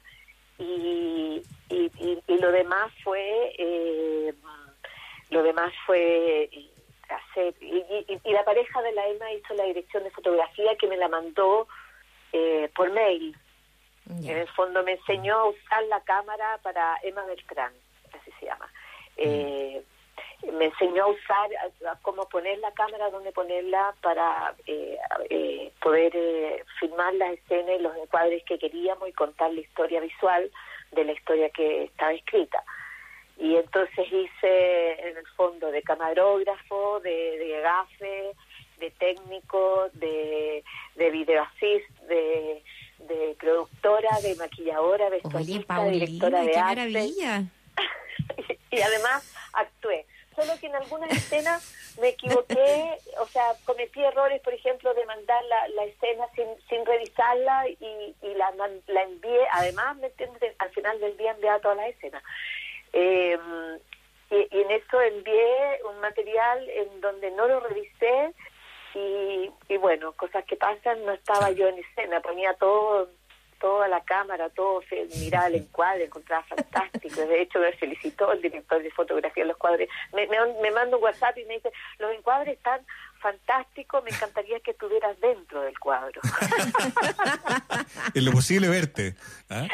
y, 0.59 1.43
y, 1.69 1.91
y- 1.97 2.23
y 2.27 2.37
lo 2.37 2.51
demás 2.51 2.91
fue 3.03 3.53
eh, 3.57 4.33
lo 5.31 5.43
demás 5.43 5.71
fue 5.85 6.49
hacer 7.09 7.55
y, 7.61 7.77
y- 8.07 8.19
y 8.23 8.31
la 8.33 8.43
pareja 8.45 8.81
de 8.81 8.91
la 8.91 9.07
Emma 9.07 9.31
hizo 9.33 9.53
la 9.55 9.63
dirección 9.65 10.03
de 10.03 10.11
fotografía 10.11 10.75
que 10.77 10.87
me 10.87 10.97
la 10.97 11.07
mandó 11.07 11.67
eh, 12.33 12.69
por 12.75 12.91
mail. 12.91 13.35
En 14.31 14.37
el 14.37 14.47
fondo 14.49 14.83
me 14.83 14.93
enseñó 14.93 15.35
a 15.37 15.45
usar 15.49 15.83
la 15.85 16.01
cámara 16.01 16.59
para 16.63 16.97
Emma 17.03 17.23
Beltrán, 17.25 17.73
así 18.19 18.31
se 18.39 18.45
llama. 18.47 18.67
Eh, 19.17 19.83
me 20.53 20.65
enseñó 20.65 21.03
a 21.03 21.07
usar, 21.07 21.49
a, 21.55 21.91
a 21.91 21.99
cómo 22.01 22.27
poner 22.29 22.57
la 22.59 22.71
cámara, 22.71 23.09
dónde 23.09 23.31
ponerla 23.31 23.93
para 24.01 24.55
eh, 24.67 24.97
eh, 25.29 25.71
poder 25.81 26.11
eh, 26.15 26.63
filmar 26.79 27.13
las 27.15 27.33
escenas 27.33 27.79
y 27.79 27.83
los 27.83 27.95
encuadres 27.97 28.43
que 28.45 28.57
queríamos 28.57 29.09
y 29.09 29.13
contar 29.13 29.51
la 29.53 29.59
historia 29.59 29.99
visual 29.99 30.49
de 30.91 31.03
la 31.03 31.11
historia 31.11 31.49
que 31.49 31.85
estaba 31.85 32.13
escrita. 32.13 32.63
Y 33.37 33.55
entonces 33.55 34.05
hice 34.11 35.09
en 35.09 35.17
el 35.17 35.27
fondo 35.35 35.71
de 35.71 35.81
camarógrafo, 35.81 36.99
de, 37.01 37.37
de 37.37 37.61
gafe, 37.61 38.31
de 38.79 38.91
técnico, 38.91 39.89
de, 39.93 40.63
de 40.95 41.09
videoassist, 41.09 41.89
de, 42.07 42.63
de 42.99 43.35
productora, 43.39 44.09
de 44.21 44.35
maquilladora, 44.35 45.07
Oye, 45.07 45.21
vestuarista, 45.21 45.83
directora 45.85 46.41
de 46.41 46.51
qué 46.51 46.59
arte 46.59 46.75
maravilla. 46.75 47.43
y 48.71 48.81
además 48.81 49.35
actué. 49.53 50.05
Solo 50.39 50.57
que 50.61 50.67
en 50.67 50.75
algunas 50.75 51.11
escenas 51.11 51.97
me 51.99 52.09
equivoqué, 52.09 52.97
o 53.19 53.25
sea, 53.25 53.55
cometí 53.65 54.01
errores, 54.01 54.41
por 54.41 54.53
ejemplo, 54.53 54.93
de 54.93 55.05
mandar 55.05 55.43
la, 55.43 55.67
la 55.69 55.83
escena 55.83 56.27
sin, 56.33 56.47
sin 56.69 56.85
revisarla 56.85 57.67
y, 57.67 58.15
y 58.21 58.33
la, 58.35 58.53
la 58.87 59.03
envié. 59.03 59.45
Además, 59.51 59.97
¿me 59.97 60.07
entiendes? 60.07 60.55
Al 60.59 60.69
final 60.69 60.97
del 61.01 61.17
día 61.17 61.31
enviaba 61.31 61.59
toda 61.59 61.75
la 61.75 61.89
escena. 61.89 62.23
Eh, 62.93 63.37
y, 64.31 64.35
y 64.35 64.61
en 64.61 64.71
eso 64.71 65.01
envié 65.01 65.81
un 65.89 65.99
material 65.99 66.69
en 66.69 67.01
donde 67.01 67.31
no 67.31 67.45
lo 67.45 67.59
revisé 67.59 68.33
y, 68.95 69.51
y 69.67 69.77
bueno, 69.77 70.13
cosas 70.13 70.45
que 70.45 70.55
pasan, 70.55 71.03
no 71.03 71.11
estaba 71.11 71.51
yo 71.51 71.67
en 71.67 71.79
escena, 71.79 72.21
ponía 72.21 72.53
todo 72.53 73.09
toda 73.59 73.87
la 73.87 74.01
cámara, 74.03 74.49
todo, 74.49 74.81
se 74.89 75.05
miraba 75.19 75.47
el 75.47 75.55
encuadre, 75.55 76.05
encontraba 76.05 76.43
fantástico. 76.43 77.21
De 77.21 77.41
hecho, 77.41 77.59
me 77.59 77.71
felicitó 77.73 78.31
el 78.31 78.41
director 78.41 78.81
de 78.81 78.91
fotografía 78.91 79.43
de 79.43 79.49
los 79.49 79.57
cuadros. 79.57 79.87
Me, 80.13 80.27
me, 80.27 80.37
me 80.61 80.71
manda 80.71 80.97
un 80.97 81.03
WhatsApp 81.03 81.37
y 81.37 81.45
me 81.45 81.55
dice, 81.55 81.71
los 81.99 82.11
encuadres 82.13 82.57
están 82.57 82.81
fantásticos, 83.19 84.03
me 84.03 84.09
encantaría 84.09 84.59
que 84.59 84.71
estuvieras 84.71 85.19
dentro 85.19 85.61
del 85.61 85.77
cuadro. 85.77 86.21
en 88.13 88.25
lo 88.25 88.31
posible 88.31 88.67
verte. 88.67 89.15
¿ah? 89.49 89.67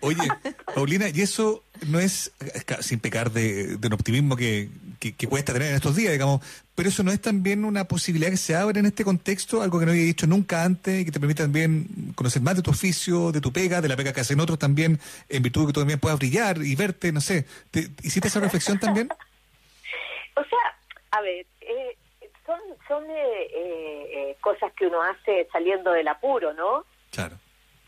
Oye, 0.00 0.28
Paulina, 0.74 1.08
y 1.08 1.20
eso 1.22 1.64
no 1.86 1.98
es, 1.98 2.32
sin 2.80 3.00
pecar 3.00 3.30
de, 3.30 3.76
de 3.76 3.86
un 3.86 3.94
optimismo 3.94 4.36
que, 4.36 4.68
que, 4.98 5.14
que 5.14 5.26
cuesta 5.26 5.52
tener 5.52 5.68
en 5.68 5.76
estos 5.76 5.96
días, 5.96 6.12
digamos, 6.12 6.42
pero 6.74 6.88
eso 6.88 7.02
no 7.02 7.12
es 7.12 7.20
también 7.20 7.64
una 7.64 7.84
posibilidad 7.84 8.30
que 8.30 8.36
se 8.36 8.56
abre 8.56 8.80
en 8.80 8.86
este 8.86 9.04
contexto, 9.04 9.60
algo 9.60 9.78
que 9.78 9.86
no 9.86 9.92
había 9.92 10.04
dicho 10.04 10.26
nunca 10.26 10.64
antes 10.64 11.02
y 11.02 11.04
que 11.04 11.10
te 11.10 11.20
permite 11.20 11.42
también 11.42 12.12
conocer 12.14 12.40
más 12.40 12.56
de 12.56 12.62
tu 12.62 12.70
oficio, 12.70 13.32
de 13.32 13.40
tu 13.40 13.52
pega, 13.52 13.80
de 13.80 13.88
la 13.88 13.96
pega 13.96 14.12
que 14.12 14.20
hacen 14.20 14.40
otros 14.40 14.58
también, 14.58 14.98
en 15.28 15.42
virtud 15.42 15.62
de 15.62 15.66
que 15.66 15.72
tú 15.74 15.80
también 15.80 16.00
puedas 16.00 16.18
brillar 16.18 16.58
y 16.58 16.74
verte, 16.76 17.12
no 17.12 17.20
sé. 17.20 17.46
¿Te, 17.70 17.90
¿Hiciste 18.02 18.28
esa 18.28 18.40
reflexión 18.40 18.78
también? 18.78 19.08
O 20.36 20.42
sea, 20.44 20.78
a 21.10 21.20
ver, 21.20 21.44
eh, 21.60 21.98
son, 22.50 22.76
son 22.88 23.10
eh, 23.10 23.42
eh, 23.42 24.10
eh, 24.12 24.36
cosas 24.40 24.72
que 24.74 24.86
uno 24.86 25.02
hace 25.02 25.46
saliendo 25.52 25.92
del 25.92 26.08
apuro, 26.08 26.52
¿no? 26.52 26.84
Claro. 27.12 27.36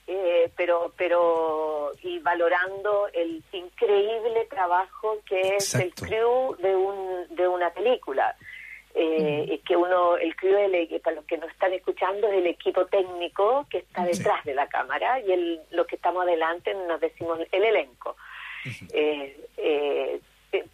Eh, 0.07 0.51
pero 0.57 0.93
pero 0.97 1.93
y 2.03 2.19
valorando 2.19 3.09
el 3.13 3.43
increíble 3.53 4.47
trabajo 4.51 5.19
que 5.25 5.57
es 5.57 5.75
el 5.77 5.95
crew 5.95 6.57
de 6.59 6.75
un 6.75 7.27
de 7.37 7.47
una 7.47 7.71
película 7.71 8.35
eh, 8.95 9.47
y 9.49 9.59
que 9.59 9.77
uno 9.77 10.17
el 10.17 10.35
crew 10.35 10.59
el- 10.59 11.01
para 11.01 11.17
los 11.17 11.25
que 11.25 11.39
nos 11.39 11.49
están 11.51 11.73
escuchando 11.73 12.27
es 12.29 12.35
el 12.35 12.47
equipo 12.49 12.85
técnico 12.87 13.65
que 13.71 13.79
está 13.79 14.05
Sí. 14.07 14.19
detrás 14.19 14.45
de 14.45 14.55
la 14.55 14.69
cámara 14.69 15.21
y 15.21 15.31
el 15.33 15.61
los 15.71 15.87
que 15.87 15.95
estamos 15.97 16.25
adelante 16.25 16.75
nos 16.75 17.01
decimos 17.01 17.39
el 17.53 17.65
elenco 17.65 18.17
eh, 18.65 18.81
eh, 18.93 19.47
eh, 19.57 20.21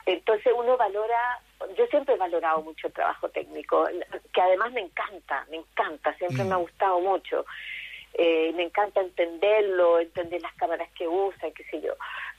entonces 0.06 0.52
uno 0.56 0.76
valora 0.76 1.40
yo 1.76 1.86
siempre 1.86 2.14
he 2.14 2.18
valorado 2.18 2.62
mucho 2.62 2.88
el 2.88 2.92
trabajo 2.92 3.28
técnico 3.28 3.86
que 4.32 4.40
además 4.40 4.72
me 4.72 4.80
encanta 4.80 5.46
me 5.50 5.58
encanta 5.58 6.14
siempre 6.14 6.44
Mm. 6.44 6.48
me 6.48 6.54
ha 6.54 6.58
gustado 6.58 7.00
mucho 7.00 7.44
eh, 8.14 8.52
me 8.56 8.64
encanta 8.64 9.00
entenderlo, 9.00 10.00
entender 10.00 10.40
las 10.42 10.52
cámaras 10.54 10.88
que 10.96 11.06
usan, 11.06 11.52
qué 11.52 11.62
sé 11.64 11.80
yo. 11.80 11.94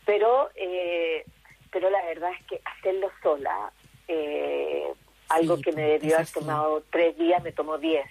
Pero, 0.05 0.49
eh, 0.55 1.23
pero 1.71 1.89
la 1.89 2.03
verdad 2.05 2.31
es 2.37 2.45
que 2.47 2.61
hacerlo 2.65 3.09
sola, 3.23 3.71
eh, 4.07 4.91
algo 5.29 5.55
Sí, 5.57 5.61
que 5.61 5.71
me 5.71 5.83
debió 5.83 6.15
haber 6.15 6.27
tomado 6.27 6.83
tres 6.89 7.17
días, 7.17 7.41
me 7.43 7.53
tomó 7.53 7.77
diez. 7.77 8.05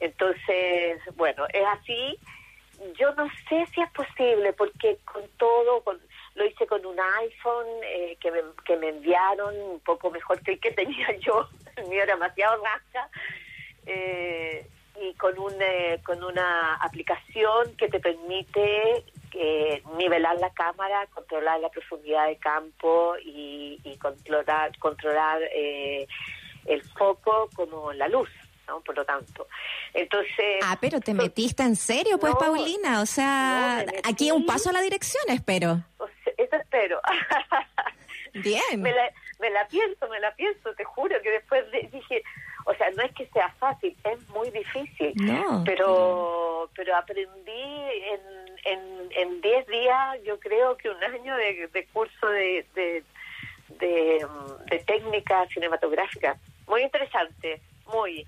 Entonces, 0.00 1.00
bueno, 1.16 1.46
es 1.52 1.64
así. 1.66 2.18
Yo 2.98 3.14
no 3.14 3.28
sé 3.48 3.66
si 3.72 3.82
es 3.82 3.90
posible, 3.92 4.52
porque 4.54 4.96
con 5.04 5.22
todo, 5.36 5.82
con, 5.82 6.00
lo 6.34 6.46
hice 6.46 6.66
con 6.66 6.84
un 6.86 6.98
iPhone 6.98 7.66
eh, 7.84 8.16
que, 8.20 8.30
me, 8.30 8.40
que 8.64 8.76
me 8.76 8.88
enviaron, 8.88 9.54
un 9.56 9.80
poco 9.80 10.10
mejor 10.10 10.40
que 10.42 10.52
el 10.52 10.60
que 10.60 10.72
tenía 10.72 11.12
yo, 11.18 11.48
el 11.76 11.86
mío 11.88 12.02
era 12.02 12.14
demasiado 12.14 12.62
rasca, 12.62 13.08
eh, 13.86 14.66
y 15.00 15.14
con, 15.14 15.38
un, 15.38 15.54
eh, 15.60 16.00
con 16.04 16.22
una 16.22 16.74
aplicación 16.76 17.74
que 17.76 17.88
te 17.88 18.00
permite 18.00 19.04
eh, 19.32 19.82
nivelar 19.96 20.38
la 20.38 20.50
cámara, 20.50 21.06
controlar 21.14 21.60
la 21.60 21.70
profundidad 21.70 22.26
de 22.26 22.36
campo 22.36 23.14
y, 23.24 23.80
y 23.82 23.96
controlar, 23.96 24.76
controlar 24.78 25.40
eh, 25.54 26.06
el 26.66 26.82
foco 26.82 27.48
como 27.54 27.92
la 27.92 28.08
luz, 28.08 28.28
¿no? 28.66 28.80
Por 28.80 28.96
lo 28.96 29.04
tanto. 29.04 29.46
Entonces... 29.94 30.60
Ah, 30.62 30.76
pero 30.80 31.00
te 31.00 31.14
metiste 31.14 31.62
en 31.62 31.76
serio, 31.76 32.18
pues, 32.18 32.34
No, 32.34 32.38
Paulina. 32.38 33.00
O 33.00 33.06
sea, 33.06 33.84
no, 33.86 33.92
aquí 34.04 34.30
un 34.30 34.44
paso 34.44 34.70
a 34.70 34.72
la 34.72 34.82
dirección, 34.82 35.24
espero. 35.28 35.82
o 35.98 36.06
eso 36.42 36.56
espero. 36.56 37.00
Bien. 38.34 38.80
me, 38.80 38.92
la, 38.92 39.10
me 39.40 39.50
la 39.50 39.66
pienso, 39.66 40.08
me 40.08 40.20
la 40.20 40.32
pienso, 40.36 40.72
te 40.74 40.84
juro 40.84 41.20
que 41.22 41.30
después 41.30 41.64
dije, 41.90 42.22
o 42.64 42.74
sea, 42.74 42.90
no 42.92 43.02
es 43.02 43.12
que 43.12 43.26
sea 43.26 43.48
fácil, 43.58 43.96
es 44.04 44.28
muy 44.28 44.50
difícil, 44.50 45.12
No. 45.16 45.62
pero 45.64 46.70
pero 46.76 46.96
aprendí 46.96 47.50
en 47.52 48.20
en 48.64 49.08
en 49.12 49.40
10 49.40 49.66
días, 49.66 50.18
yo 50.24 50.38
creo 50.38 50.76
que 50.76 50.90
un 50.90 51.02
año 51.02 51.36
de, 51.36 51.68
de 51.72 51.86
curso 51.86 52.26
de, 52.28 52.64
de, 52.74 53.02
de, 53.80 54.26
de 54.70 54.78
técnica 54.80 55.46
cinematográfica. 55.48 56.36
Muy 56.68 56.82
interesante, 56.82 57.60
muy. 57.92 58.26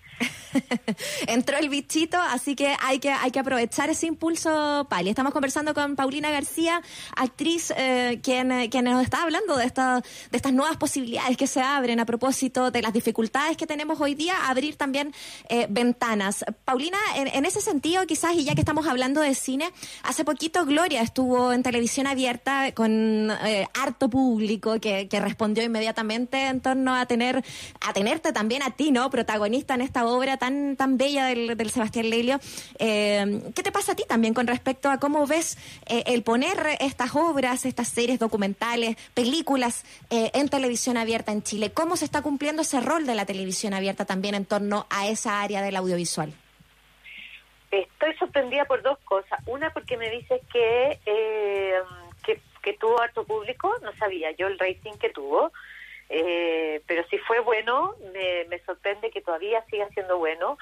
Entró 1.26 1.58
el 1.58 1.68
bichito, 1.68 2.18
así 2.18 2.54
que 2.54 2.74
hay 2.80 2.98
que 2.98 3.10
hay 3.10 3.30
que 3.30 3.38
aprovechar 3.38 3.90
ese 3.90 4.06
impulso, 4.06 4.86
Pali. 4.88 5.10
Estamos 5.10 5.32
conversando 5.32 5.74
con 5.74 5.96
Paulina 5.96 6.30
García, 6.30 6.82
actriz, 7.16 7.72
eh, 7.76 8.20
quien, 8.22 8.70
quien 8.70 8.84
nos 8.84 9.02
está 9.02 9.22
hablando 9.22 9.56
de, 9.56 9.64
esta, 9.64 10.00
de 10.30 10.36
estas 10.36 10.52
nuevas 10.52 10.76
posibilidades 10.76 11.36
que 11.36 11.46
se 11.46 11.60
abren 11.60 12.00
a 12.00 12.06
propósito 12.06 12.70
de 12.70 12.82
las 12.82 12.92
dificultades 12.92 13.56
que 13.56 13.66
tenemos 13.66 14.00
hoy 14.00 14.14
día, 14.14 14.46
abrir 14.48 14.76
también 14.76 15.14
eh, 15.48 15.66
ventanas. 15.70 16.44
Paulina, 16.64 16.98
en, 17.16 17.28
en 17.28 17.46
ese 17.46 17.60
sentido, 17.60 18.06
quizás, 18.06 18.34
y 18.34 18.44
ya 18.44 18.54
que 18.54 18.60
estamos 18.60 18.86
hablando 18.86 19.20
de 19.20 19.34
cine, 19.34 19.70
hace 20.02 20.24
poquito 20.24 20.64
Gloria 20.64 21.02
estuvo 21.02 21.52
en 21.52 21.62
televisión 21.62 22.06
abierta 22.06 22.72
con 22.72 23.30
eh, 23.30 23.66
harto 23.74 24.08
público 24.08 24.80
que, 24.80 25.08
que 25.08 25.20
respondió 25.20 25.64
inmediatamente 25.64 26.46
en 26.46 26.60
torno 26.60 26.94
a 26.94 27.06
tener, 27.06 27.42
a 27.80 27.92
tenerte 27.92 28.32
también 28.32 28.62
a 28.62 28.70
ti, 28.70 28.90
¿no? 28.90 29.08
Protagonista 29.10 29.51
en 29.53 29.80
esta 29.82 30.07
obra 30.07 30.38
tan, 30.38 30.76
tan 30.76 30.96
bella 30.96 31.26
del, 31.26 31.57
del 31.57 31.70
Sebastián 31.70 32.09
Lelio. 32.09 32.38
Eh, 32.78 33.42
¿Qué 33.55 33.62
te 33.62 33.70
pasa 33.70 33.92
a 33.92 33.94
ti 33.94 34.05
también 34.09 34.32
con 34.32 34.46
respecto 34.46 34.90
a 34.90 34.98
cómo 34.98 35.26
ves 35.26 35.59
eh, 35.86 36.05
el 36.07 36.22
poner 36.22 36.57
estas 36.80 37.14
obras, 37.14 37.66
estas 37.66 37.88
series 37.88 38.18
documentales, 38.18 38.96
películas 39.14 39.84
eh, 40.11 40.30
en 40.34 40.48
televisión 40.48 40.96
abierta 40.96 41.32
en 41.32 41.42
Chile? 41.42 41.70
¿Cómo 41.72 41.96
se 41.96 42.07
está 42.07 42.22
cumpliendo 42.22 42.62
ese 42.62 42.80
rol 42.80 43.07
de 43.07 43.14
la 43.14 43.26
televisión 43.26 43.74
abierta 43.74 44.05
también 44.05 44.34
en 44.34 44.46
torno 44.46 44.86
a 44.88 45.07
esa 45.09 45.42
área 45.42 45.61
del 45.61 45.76
audiovisual? 45.76 46.32
Estoy 47.70 48.14
sorprendida 48.18 48.64
por 48.64 48.82
dos 48.82 48.98
cosas. 49.05 49.38
Una, 49.46 49.72
porque 49.72 49.96
me 49.96 50.11
dices 50.11 50.40
que, 50.53 50.98
eh, 51.07 51.74
que, 52.24 52.40
que 52.62 52.72
tuvo 52.74 53.00
harto 53.00 53.24
público, 53.24 53.70
no 53.82 53.94
sabía 53.96 54.30
yo 54.32 54.46
el 54.46 54.59
rating 54.59 54.92
que 55.00 55.11
tuvo, 55.11 55.53
eh, 56.12 56.82
pero 56.86 57.04
si 57.08 57.18
fue 57.18 57.40
bueno, 57.40 57.94
me, 58.12 58.44
me 58.48 58.58
sorprende 58.60 59.10
que 59.10 59.22
todavía 59.22 59.64
siga 59.70 59.88
siendo 59.90 60.18
bueno. 60.18 60.58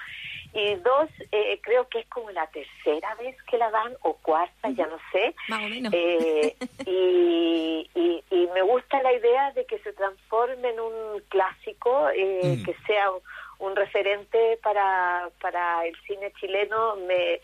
Y 0.53 0.75
dos, 0.75 1.09
eh, 1.31 1.59
creo 1.61 1.87
que 1.87 1.99
es 1.99 2.07
como 2.07 2.29
la 2.31 2.45
tercera 2.47 3.15
vez 3.15 3.35
que 3.43 3.57
la 3.57 3.69
dan, 3.71 3.93
o 4.01 4.15
cuarta, 4.15 4.69
ya 4.71 4.85
no 4.87 4.97
sé. 5.11 5.33
Más 5.47 5.63
o 5.63 5.69
menos. 5.69 5.93
Eh, 5.95 6.55
y, 6.85 7.89
y, 7.95 8.23
y 8.29 8.47
me 8.53 8.61
gusta 8.61 9.01
la 9.01 9.13
idea 9.13 9.51
de 9.51 9.65
que 9.65 9.79
se 9.79 9.93
transforme 9.93 10.69
en 10.69 10.79
un 10.79 11.21
clásico, 11.29 12.09
eh, 12.09 12.57
Mm. 12.57 12.63
que 12.65 12.75
sea 12.85 13.11
un, 13.11 13.21
un 13.59 13.75
referente 13.75 14.57
para, 14.63 15.29
para 15.39 15.85
el 15.85 15.95
cine 16.07 16.33
chileno. 16.39 16.95
Me, 17.07 17.39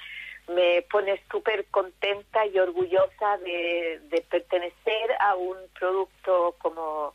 me 0.53 0.81
pone 0.83 1.21
súper 1.31 1.65
contenta 1.71 2.45
y 2.45 2.57
orgullosa 2.59 3.37
de, 3.37 3.99
de 4.09 4.21
pertenecer 4.29 5.11
a 5.19 5.35
un 5.35 5.57
producto 5.77 6.55
como 6.59 7.13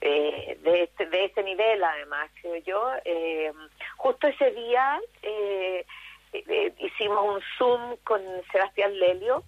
eh, 0.00 0.58
de, 0.62 0.82
este, 0.84 1.06
de 1.06 1.24
ese 1.24 1.42
nivel, 1.42 1.82
además, 1.82 2.30
creo 2.40 2.56
yo. 2.56 2.92
Eh, 3.04 3.52
justo 3.96 4.26
ese 4.26 4.50
día 4.52 5.00
eh, 5.22 5.84
eh, 6.32 6.72
hicimos 6.78 7.36
un 7.36 7.40
Zoom 7.56 7.96
con 8.04 8.22
Sebastián 8.52 8.98
Lelio 8.98 9.44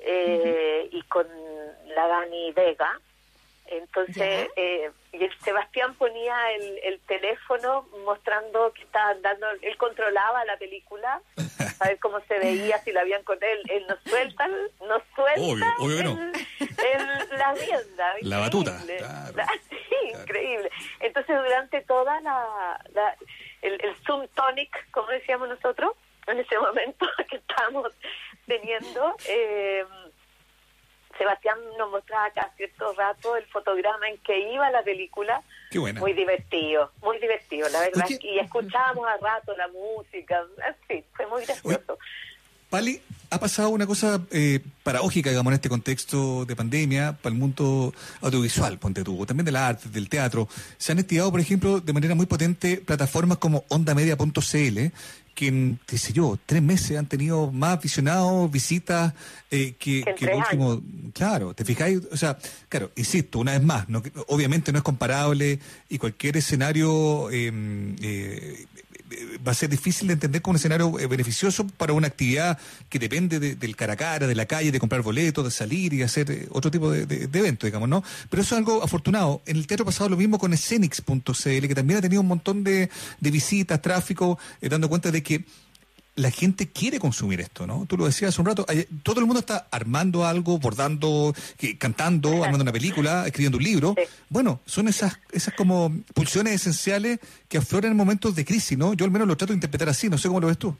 eh, 0.00 0.88
y 0.90 1.02
con 1.02 1.26
la 1.94 2.06
Dani 2.08 2.52
Vega. 2.52 3.00
Entonces, 3.66 4.48
eh, 4.56 4.90
y 5.12 5.24
el 5.24 5.38
Sebastián 5.40 5.94
ponía 5.94 6.52
el, 6.52 6.78
el 6.84 7.00
teléfono 7.00 7.88
mostrando 8.04 8.72
que 8.74 8.82
estaban 8.82 9.22
dando, 9.22 9.46
él 9.62 9.76
controlaba 9.78 10.44
la 10.44 10.56
película, 10.58 11.20
a 11.80 11.88
ver 11.88 11.98
cómo 11.98 12.20
se 12.28 12.38
veía, 12.38 12.78
si 12.78 12.92
la 12.92 13.00
habían 13.00 13.22
con 13.24 13.38
él. 13.42 13.58
Él 13.70 13.86
nos 13.88 13.98
suelta, 14.02 14.46
nos 14.80 15.02
suelta 15.14 15.40
Obvio, 15.40 15.66
obvio 15.78 16.04
no. 16.04 16.10
el- 16.22 16.32
el- 16.60 17.38
la 17.38 17.54
rienda. 17.54 18.14
La 18.22 18.38
batuta, 18.38 18.70
increíble. 18.72 18.96
claro. 18.98 19.32
La- 19.36 19.46
sí, 19.70 20.08
increíble. 20.12 20.70
Entonces, 21.00 21.36
durante 21.36 21.80
toda 21.82 22.20
la, 22.20 22.80
la- 22.92 23.16
el, 23.62 23.80
el 23.82 23.96
Zoom 24.06 24.28
Tonic, 24.34 24.90
como 24.90 25.08
decíamos 25.08 25.48
nosotros, 25.48 25.92
en 26.26 26.38
ese 26.38 26.58
momento 26.58 27.06
que 27.30 27.36
estábamos 27.36 27.92
teniendo, 28.46 29.14
eh, 29.28 29.84
Sebastián 31.18 31.58
nos 31.78 31.90
mostraba 31.90 32.30
cada 32.30 32.52
cierto 32.56 32.92
rato 32.94 33.36
el 33.36 33.44
fotograma 33.46 34.08
en 34.08 34.18
que 34.18 34.52
iba 34.52 34.70
la 34.70 34.82
película. 34.82 35.42
Qué 35.70 35.78
buena. 35.78 36.00
Muy 36.00 36.12
divertido, 36.12 36.90
muy 37.02 37.18
divertido, 37.18 37.68
la 37.68 37.80
verdad. 37.80 38.04
Oye. 38.06 38.18
Y 38.22 38.38
escuchábamos 38.38 39.06
a 39.06 39.16
rato 39.16 39.56
la 39.56 39.68
música, 39.68 40.44
así, 40.68 41.04
fue 41.14 41.26
muy 41.26 41.44
gracioso. 41.44 41.98
Pali, 42.70 43.00
ha 43.30 43.38
pasado 43.38 43.68
una 43.70 43.86
cosa 43.86 44.20
eh, 44.30 44.60
paradójica, 44.82 45.30
digamos, 45.30 45.52
en 45.52 45.54
este 45.54 45.68
contexto 45.68 46.44
de 46.44 46.56
pandemia 46.56 47.16
para 47.20 47.32
el 47.32 47.38
mundo 47.38 47.94
audiovisual, 48.20 48.78
ponte 48.78 49.04
tú, 49.04 49.24
también 49.26 49.44
del 49.44 49.56
arte, 49.56 49.88
del 49.88 50.08
teatro. 50.08 50.48
Se 50.76 50.92
han 50.92 50.98
activado, 50.98 51.30
por 51.30 51.40
ejemplo, 51.40 51.80
de 51.80 51.92
manera 51.92 52.14
muy 52.14 52.26
potente 52.26 52.78
plataformas 52.78 53.38
como 53.38 53.64
ondamedia.cl, 53.68 54.92
que 55.34 55.76
qué 55.86 55.98
sé 55.98 56.12
yo, 56.12 56.38
tres 56.46 56.62
meses 56.62 56.96
han 56.96 57.06
tenido 57.06 57.50
más 57.50 57.80
visionados, 57.82 58.50
visitas 58.50 59.12
eh, 59.50 59.74
que, 59.78 60.00
el 60.00 60.34
último. 60.34 60.82
Claro, 61.12 61.54
te 61.54 61.64
fijáis, 61.64 62.00
o 62.10 62.16
sea, 62.16 62.38
claro, 62.68 62.90
insisto, 62.96 63.40
una 63.40 63.52
vez 63.52 63.62
más, 63.62 63.88
no, 63.88 64.02
obviamente 64.28 64.72
no 64.72 64.78
es 64.78 64.84
comparable 64.84 65.58
y 65.88 65.98
cualquier 65.98 66.36
escenario 66.36 67.30
eh, 67.30 67.52
eh, 68.00 68.66
va 69.46 69.52
a 69.52 69.54
ser 69.54 69.68
difícil 69.68 70.06
de 70.08 70.14
entender 70.14 70.42
como 70.42 70.52
un 70.52 70.56
escenario 70.56 70.98
eh, 70.98 71.06
beneficioso 71.06 71.66
para 71.66 71.92
una 71.92 72.06
actividad 72.06 72.58
que 72.88 72.98
depende 72.98 73.38
de- 73.40 73.54
del 73.56 73.76
cara 73.76 73.94
a 73.94 73.96
cara, 73.96 74.26
de 74.26 74.34
la 74.34 74.46
calle, 74.46 74.70
de 74.72 74.78
comprar 74.80 75.02
boletos, 75.02 75.44
de 75.44 75.50
salir 75.50 75.92
y 75.94 76.02
hacer 76.02 76.30
eh, 76.30 76.46
otro 76.50 76.70
tipo 76.70 76.90
de, 76.90 77.06
de, 77.06 77.38
evento, 77.38 77.66
digamos, 77.66 77.88
¿no? 77.88 78.02
Pero 78.30 78.42
eso 78.42 78.54
es 78.54 78.58
algo 78.58 78.82
afortunado. 78.82 79.42
En 79.46 79.56
el 79.56 79.66
teatro 79.66 79.84
pasado 79.84 80.08
lo 80.10 80.16
mismo 80.16 80.38
con 80.38 80.52
Escenix.cl, 80.52 81.66
que 81.68 81.74
también 81.74 81.98
ha 81.98 82.02
tenido 82.02 82.20
un 82.20 82.28
montón 82.28 82.64
de, 82.64 82.90
de 83.20 83.30
visitas, 83.30 83.80
tráfico, 83.82 84.38
eh, 84.60 84.68
dando 84.68 84.88
cuenta 84.88 85.10
de 85.10 85.22
que 85.22 85.44
la 86.16 86.30
gente 86.30 86.70
quiere 86.70 87.00
consumir 87.00 87.40
esto, 87.40 87.66
¿no? 87.66 87.86
Tú 87.88 87.96
lo 87.96 88.04
decías 88.06 88.28
hace 88.28 88.40
un 88.40 88.46
rato, 88.46 88.64
hay- 88.68 88.86
todo 89.02 89.18
el 89.18 89.26
mundo 89.26 89.40
está 89.40 89.66
armando 89.72 90.24
algo, 90.24 90.58
bordando, 90.58 91.34
cantando, 91.78 92.44
armando 92.44 92.62
una 92.62 92.72
película, 92.72 93.26
escribiendo 93.26 93.58
un 93.58 93.64
libro. 93.64 93.94
Sí. 93.96 94.04
Bueno, 94.28 94.60
son 94.64 94.86
esas 94.86 95.18
esas 95.32 95.54
como 95.54 95.90
pulsiones 96.14 96.54
esenciales 96.54 97.18
que 97.48 97.58
afloran 97.58 97.90
en 97.90 97.96
momentos 97.96 98.36
de 98.36 98.44
crisis, 98.44 98.78
¿no? 98.78 98.94
Yo 98.94 99.04
al 99.04 99.10
menos 99.10 99.26
lo 99.26 99.36
trato 99.36 99.52
de 99.52 99.56
interpretar 99.56 99.88
así, 99.88 100.08
no 100.08 100.16
sé 100.18 100.28
cómo 100.28 100.40
lo 100.40 100.46
ves 100.46 100.58
tú. 100.58 100.76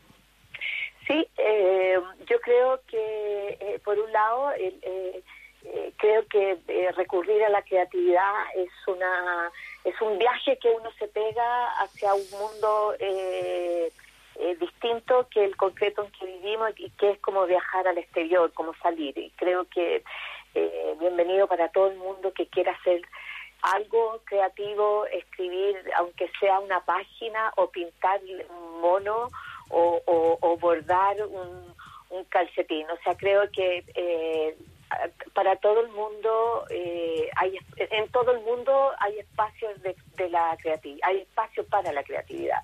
Sí, 1.09 1.27
eh, 1.37 1.97
yo 2.31 2.41
creo 2.41 2.81
que 2.87 3.59
eh, 3.61 3.81
por 3.85 3.99
un 3.99 4.11
lado 4.13 4.53
eh, 4.53 4.73
eh, 4.83 5.93
creo 5.99 6.27
que 6.29 6.59
eh, 6.69 6.93
recurrir 6.97 7.43
a 7.43 7.49
la 7.51 7.63
creatividad 7.63 8.33
es 8.57 8.71
una 8.87 9.51
es 9.85 9.95
un 10.01 10.17
viaje 10.19 10.59
que 10.63 10.69
uno 10.71 10.91
se 10.99 11.09
pega 11.09 11.71
hacia 11.83 12.15
un 12.15 12.23
mundo 12.31 12.95
eh, 13.01 13.91
eh, 14.41 14.57
distinto 14.57 15.29
que 15.31 15.45
el 15.45 15.57
concreto 15.57 16.05
en 16.05 16.11
que 16.13 16.27
vivimos 16.27 16.71
y 16.77 16.91
que 16.91 17.11
es 17.13 17.19
como 17.21 17.47
viajar 17.47 17.87
al 17.87 17.99
exterior, 17.99 18.53
como 18.53 18.75
salir. 18.83 19.17
Y 19.17 19.31
creo 19.37 19.67
que 19.67 20.03
eh, 20.55 20.97
bienvenido 21.01 21.47
para 21.47 21.69
todo 21.69 21.89
el 21.89 21.97
mundo 21.97 22.33
que 22.33 22.47
quiera 22.47 22.73
hacer 22.73 23.03
algo 23.63 24.21
creativo, 24.25 25.07
escribir, 25.07 25.77
aunque 25.97 26.31
sea 26.39 26.61
una 26.61 26.85
página, 26.85 27.53
o 27.57 27.71
pintar 27.71 28.21
un 28.51 28.81
mono, 28.81 29.31
o, 29.71 30.59
bordar 30.61 31.17
un, 31.27 31.75
un 32.11 32.25
calcetín. 32.25 32.89
O 32.91 32.97
sea, 33.03 33.17
creo 33.17 33.51
que 33.51 33.85
eh, 33.95 34.57
para 35.33 35.57
todo 35.57 35.81
el 35.81 35.89
mundo 35.89 36.65
eh, 36.71 37.29
hay 37.37 37.59
en 37.77 38.09
todo 38.11 38.33
el 38.33 38.41
mundo 38.41 38.93
hay 38.99 39.19
espacios 39.19 39.81
de, 39.83 39.97
de 40.17 40.29
la 40.31 40.57
creatividad 40.61 41.09
hay 41.09 41.19
espacio 41.21 41.67
para 41.67 41.93
la 41.93 42.03
creatividad 42.03 42.59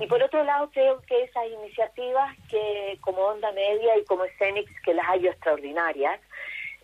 y 0.00 0.06
por 0.06 0.22
otro 0.22 0.42
lado 0.44 0.70
creo 0.72 1.00
que 1.02 1.24
esas 1.24 1.46
iniciativas 1.46 2.36
que 2.50 2.98
como 3.00 3.22
Onda 3.22 3.52
Media 3.52 3.96
y 3.98 4.04
como 4.04 4.24
Escenix 4.24 4.70
que 4.82 4.94
las 4.94 5.08
hay 5.08 5.26
extraordinarias 5.26 6.20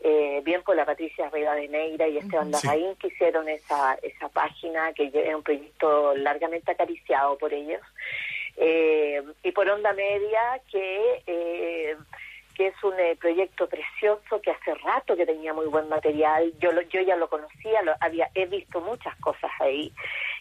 eh, 0.04 0.40
bien 0.44 0.62
por 0.62 0.74
la 0.74 0.84
Patricia 0.84 1.30
Neira 1.30 2.08
y 2.08 2.18
Esteban 2.18 2.50
Larraín 2.50 2.96
que 2.96 3.06
hicieron 3.06 3.48
esa 3.48 3.94
esa 4.02 4.28
página 4.28 4.92
que 4.94 5.12
es 5.14 5.34
un 5.34 5.44
proyecto 5.44 6.16
largamente 6.16 6.72
acariciado 6.72 7.38
por 7.38 7.54
ellos. 7.54 7.80
Eh, 8.56 9.22
y 9.44 9.52
por 9.52 9.68
Onda 9.68 9.92
Media 9.92 10.60
que 10.70 11.22
eh, 11.26 11.96
que 12.54 12.68
es 12.68 12.84
un 12.84 12.98
eh, 12.98 13.16
proyecto 13.20 13.68
precioso 13.68 14.40
que 14.40 14.50
hace 14.50 14.74
rato 14.76 15.16
que 15.16 15.26
tenía 15.26 15.52
muy 15.52 15.66
buen 15.66 15.88
material. 15.88 16.52
Yo 16.58 16.72
lo, 16.72 16.82
yo 16.82 17.00
ya 17.00 17.16
lo 17.16 17.28
conocía, 17.28 17.82
lo 17.82 17.94
había 18.00 18.30
he 18.34 18.46
visto 18.46 18.80
muchas 18.80 19.16
cosas 19.16 19.50
ahí 19.60 19.92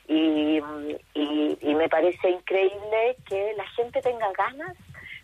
y, 0.07 0.62
y, 1.14 1.76
me 1.76 1.89
parece 1.89 2.30
increíble 2.30 3.16
que 3.28 3.53
la 3.55 3.66
gente 3.70 4.01
tenga 4.01 4.32
ganas 4.34 4.78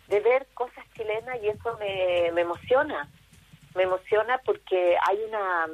de 0.08 0.20
ver 0.20 0.46
cosas 0.54 0.84
chilenas 0.96 1.38
y 1.42 1.48
eso 1.48 1.76
me, 1.78 2.32
me 2.32 2.40
emociona. 2.40 3.08
Me 3.74 3.84
emociona 3.84 4.38
porque 4.44 4.96
hay 5.06 5.18
una 5.28 5.66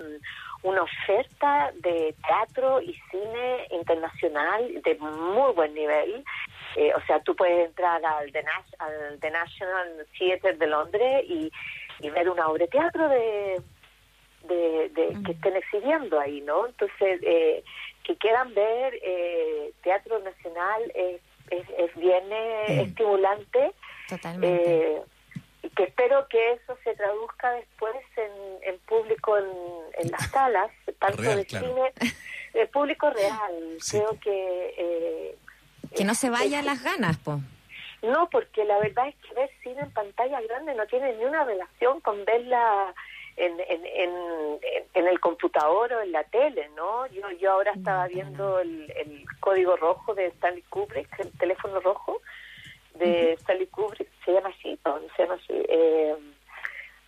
una 0.64 0.82
oferta 0.82 1.72
de 1.76 2.14
teatro 2.26 2.82
y 2.82 2.92
cine 3.10 3.68
internacional 3.70 4.82
de 4.82 4.96
muy 4.96 5.52
buen 5.52 5.72
nivel 5.74 6.24
eh, 6.76 6.92
o 6.94 7.00
sea, 7.06 7.20
tú 7.20 7.36
puedes 7.36 7.68
entrar 7.68 8.04
al 8.04 8.32
The, 8.32 8.44
al 8.78 9.20
The 9.20 9.30
National 9.30 10.06
Theatre 10.18 10.54
de 10.54 10.66
Londres 10.66 11.24
y, 11.28 11.50
ver 12.10 12.28
una 12.28 12.48
obra 12.48 12.64
de 12.64 12.68
teatro 12.68 13.08
de, 13.08 13.62
de, 14.46 15.16
que 15.24 15.32
estén 15.32 15.56
exhibiendo 15.56 16.20
ahí, 16.20 16.40
¿no? 16.42 16.66
Entonces, 16.66 17.20
eh, 17.22 17.64
que 18.02 18.16
quieran 18.16 18.52
ver 18.52 18.98
eh, 19.02 19.72
teatro 19.82 20.18
nacional 20.18 20.82
es, 20.94 21.20
es, 21.50 21.94
bien 21.96 22.24
estimulante. 22.68 23.72
Totalmente. 24.08 25.02
Y 25.64 25.70
que 25.70 25.84
espero 25.84 26.28
que 26.28 26.52
eso 26.52 26.76
se 26.84 26.94
traduzca 26.94 27.50
después 27.52 27.96
en, 28.16 28.74
en 28.74 28.78
público 28.80 29.38
en, 29.38 29.46
en 29.98 30.10
las 30.10 30.30
salas, 30.30 30.70
tanto 30.98 31.22
de 31.22 31.44
cine, 31.44 31.92
de 32.52 32.66
público 32.66 33.08
real. 33.10 33.78
Creo 33.90 34.18
que 34.20 35.36
que 35.96 36.04
no 36.04 36.14
se 36.14 36.28
vayan 36.28 36.66
las 36.66 36.82
ganas, 36.82 37.18
pues. 37.18 37.38
No, 38.02 38.28
porque 38.28 38.64
la 38.64 38.78
verdad 38.78 39.08
es 39.08 39.14
que 39.16 39.34
ver 39.34 39.50
cine 39.62 39.80
en 39.80 39.90
pantalla 39.92 40.40
grande 40.42 40.74
no 40.74 40.86
tiene 40.86 41.14
ni 41.14 41.24
una 41.24 41.44
relación 41.44 42.00
con 42.00 42.24
verla 42.26 42.92
en, 43.36 43.58
en, 43.60 43.86
en, 43.86 44.10
en 44.92 45.06
el 45.06 45.18
computador 45.20 45.94
o 45.94 46.02
en 46.02 46.12
la 46.12 46.24
tele, 46.24 46.68
¿no? 46.76 47.06
Yo 47.06 47.30
yo 47.40 47.52
ahora 47.52 47.72
estaba 47.72 48.06
viendo 48.08 48.58
el, 48.60 48.92
el 48.96 49.24
código 49.40 49.76
rojo 49.76 50.14
de 50.14 50.26
Stanley 50.26 50.62
Kubrick, 50.68 51.18
el 51.20 51.32
teléfono 51.38 51.80
rojo 51.80 52.20
de 52.94 53.32
Stanley 53.34 53.68
Kubrick, 53.68 54.10
se 54.25 54.33
llama 54.33 54.49
así, 54.49 54.79
no, 54.85 55.01
se 55.16 55.22
llama 55.22 55.35
así. 55.35 55.53
Eh, 55.68 56.14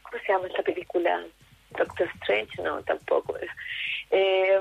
¿Cómo 0.02 0.22
se 0.22 0.32
llama 0.32 0.46
esta 0.48 0.62
película? 0.62 1.24
Doctor 1.70 2.08
Strange, 2.20 2.62
no, 2.62 2.82
tampoco. 2.82 3.36
Eh, 4.10 4.60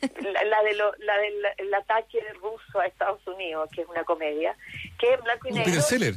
la, 0.00 0.62
de 0.62 0.74
lo, 0.74 0.92
la 0.98 1.18
del 1.18 1.74
ataque 1.74 2.20
ruso 2.40 2.80
a 2.80 2.86
Estados 2.86 3.26
Unidos, 3.26 3.68
que 3.72 3.82
es 3.82 3.88
una 3.88 4.04
comedia, 4.04 4.56
que 4.98 5.14
es 5.14 5.22
blanco 5.22 5.48
y 5.48 5.52
negro. 5.52 5.64
Peter 5.64 5.82
Seller. 5.82 6.14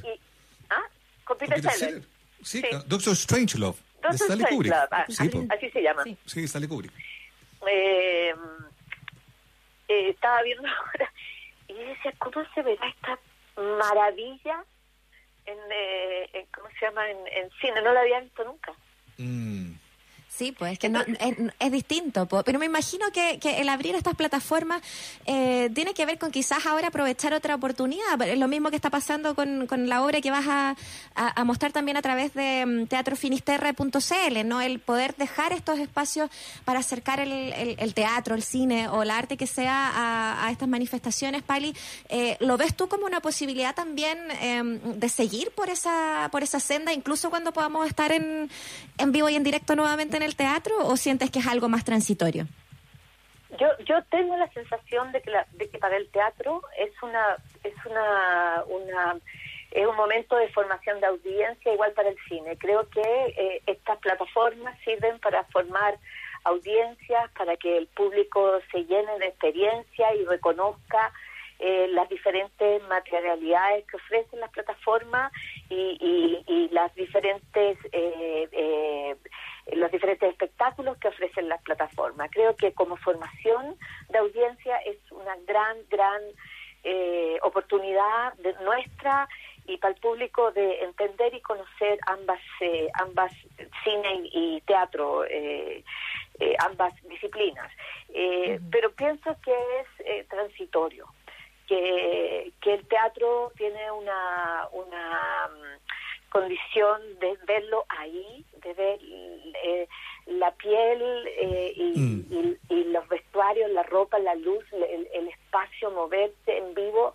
¿Ah? 0.70 0.84
Con 1.24 1.38
Peter, 1.38 1.62
Seller. 1.72 2.04
Sí, 2.44 2.64
Doctor 2.88 3.16
Strangelove. 3.16 3.78
Doctor 4.02 4.16
Stanley 4.16 4.46
Kubrick. 4.48 4.74
Ah, 4.74 5.06
sí, 5.08 5.48
así, 5.50 5.70
se 5.70 5.82
llama. 5.82 6.04
Sí, 6.26 6.44
Stanley 6.44 6.70
Kubrick. 6.70 6.92
Eh, 7.68 8.34
eh, 9.88 10.10
estaba 10.10 10.42
viendo 10.42 10.68
ahora 10.68 11.12
y 11.68 11.74
decía, 11.74 12.14
¿cómo 12.18 12.44
se 12.54 12.62
verá 12.64 12.88
esta 12.88 13.20
maravilla 13.56 14.64
en, 15.46 15.58
eh, 15.72 16.30
en 16.34 16.46
¿cómo 16.48 16.68
se 16.70 16.86
llama? 16.86 17.10
En, 17.10 17.18
en, 17.28 17.50
cine. 17.62 17.82
No 17.82 17.94
la 17.94 18.02
había 18.02 18.20
visto 18.20 18.44
nunca. 18.44 18.74
Mm. 19.18 19.74
Sí, 20.34 20.54
pues 20.54 20.80
que 20.80 20.88
no, 20.88 21.02
es, 21.60 21.72
distinto, 21.74 22.26
pero 22.26 22.58
me 22.58 22.66
imagino 22.66 23.06
que, 23.12 23.38
el 23.44 23.68
abrir 23.68 23.96
estas 23.96 24.16
plataformas 24.16 24.82
eh, 25.26 25.70
tiene 25.76 25.94
que 25.94 26.06
ver 26.06 26.18
con 26.18 26.32
quizás 26.32 26.66
ahora 26.66 26.88
aprovechar 26.88 27.34
otra 27.34 27.54
oportunidad. 27.54 28.20
Es 28.22 28.40
lo 28.40 28.48
mismo 28.48 28.70
que 28.70 28.78
está 28.78 28.90
pasando 28.90 29.36
con, 29.36 29.68
la 29.90 30.02
obra 30.02 30.22
que 30.22 30.32
vas 30.32 30.46
a, 30.48 30.76
mostrar 31.44 31.74
también 31.74 31.98
a 31.98 32.02
través 32.02 32.34
de 32.34 32.66
mm, 32.66 32.88
teatrofinisterre.cl, 32.88 34.48
¿no? 34.48 34.62
El 34.62 34.80
poder 34.80 35.16
dejar 35.18 35.52
estos 35.52 35.80
espacios 35.80 36.30
para 36.64 36.80
acercar 36.80 37.20
el, 37.20 37.94
teatro, 37.94 38.34
el 38.34 38.42
cine 38.42 38.88
o 38.88 39.04
el 39.04 39.12
arte 39.12 39.36
que 39.36 39.48
sea 39.48 40.46
a, 40.46 40.50
estas 40.50 40.70
manifestaciones, 40.70 41.44
Pali. 41.44 41.76
Eh, 42.08 42.38
¿Lo 42.40 42.56
ves 42.56 42.74
tú 42.76 42.88
como 42.88 43.06
una 43.06 43.20
posibilidad 43.20 43.76
también 43.76 44.18
em, 44.40 44.80
de 44.80 45.10
seguir 45.10 45.52
por 45.52 45.70
esa, 45.70 46.30
por 46.32 46.42
esa 46.42 46.62
senda, 46.62 46.94
incluso 46.94 47.30
cuando 47.30 47.52
podamos 47.52 47.86
estar 47.86 48.14
en, 48.14 48.50
en 48.98 49.12
vivo 49.12 49.28
y 49.28 49.36
en 49.36 49.44
directo 49.44 49.76
nuevamente 49.76 50.21
el 50.22 50.36
teatro 50.36 50.76
o 50.80 50.98
sientes 50.98 51.32
que 51.32 51.40
es 51.40 51.48
algo 51.48 51.70
más 51.70 51.84
transitorio? 51.84 52.48
Yo, 53.60 53.68
yo 53.86 54.02
tengo 54.10 54.38
la 54.38 54.48
sensación 54.54 55.12
de 55.12 55.22
que, 55.22 55.32
de 55.54 55.70
que 55.70 55.78
para 55.78 55.98
el 55.98 56.10
teatro 56.10 56.62
es 56.78 56.92
una 57.04 57.38
es 57.64 57.74
una, 57.86 58.64
es 59.72 59.88
un 59.88 59.96
momento 59.96 60.36
de 60.38 60.48
formación 60.50 61.00
de 61.00 61.08
audiencia 61.08 61.74
igual 61.74 61.92
para 61.94 62.10
el 62.10 62.18
cine. 62.28 62.58
Creo 62.58 62.90
que 62.90 63.02
eh, 63.02 63.62
estas 63.68 63.98
plataformas 64.00 64.78
sirven 64.84 65.20
para 65.20 65.44
formar 65.46 65.98
audiencias, 66.44 67.30
para 67.38 67.56
que 67.58 67.78
el 67.78 67.88
público 67.88 68.60
se 68.72 68.86
llene 68.86 69.20
de 69.20 69.28
experiencia 69.28 70.16
y 70.16 70.26
reconozca 70.26 71.12
eh, 71.60 71.88
las 71.92 72.10
diferentes 72.10 72.82
materialidades 72.90 73.86
que 73.86 73.98
ofrecen 73.98 74.40
las 74.40 74.50
plataformas 74.50 75.32
y, 75.70 76.42
y, 76.48 76.70
las 76.70 76.94
diferentes 76.96 77.78
eh, 77.92 78.50
eh, 78.52 79.16
los 79.72 79.92
diferentes 79.92 80.30
espectáculos 80.30 80.98
que 80.98 81.08
ofrecen 81.08 81.50
las 81.50 81.62
plataformas. 81.62 82.30
Creo 82.32 82.56
que 82.56 82.74
como 82.74 82.98
formación 82.98 83.78
de 84.10 84.18
audiencia 84.20 84.78
es 84.78 84.98
una 85.12 85.36
gran, 85.46 85.78
gran 85.90 86.22
eh, 86.84 87.38
oportunidad 87.44 88.34
de 88.40 88.54
nuestra 88.64 89.30
y 89.68 89.78
para 89.78 89.94
el 89.94 90.00
público 90.00 90.52
de 90.52 90.84
entender 90.84 91.32
y 91.36 91.40
conocer 91.42 92.00
ambas 92.08 92.40
eh, 92.60 92.90
ambas 92.96 93.32
cine 93.84 94.22
y 94.34 94.62
teatro 94.62 95.24
eh, 95.26 95.84
ambas 96.58 96.92
disciplinas 97.04 97.72
pero 98.72 98.92
pienso 98.94 99.38
que 99.44 99.54
es 99.80 100.28
transitorio 100.28 101.06
que, 101.68 102.52
que 102.60 102.74
el 102.74 102.88
teatro 102.88 103.52
tiene 103.56 103.92
una 103.92 104.68
una 104.72 105.52
condición 106.32 107.02
de 107.20 107.38
verlo 107.46 107.86
ahí, 107.90 108.46
de 108.64 108.74
ver 108.74 109.00
eh, 109.64 109.88
la 110.28 110.52
piel 110.56 111.02
eh, 111.28 111.74
mm. 111.96 112.22
y, 112.32 112.58
y, 112.70 112.84
los 112.86 113.08
vestuarios, 113.10 113.70
la 113.72 113.84
ropa, 113.84 114.18
la 114.18 114.34
luz, 114.36 114.64
el, 114.72 115.28
espacio, 115.28 115.92
moverse 115.92 116.58
en 116.58 116.74
vivo, 116.74 117.14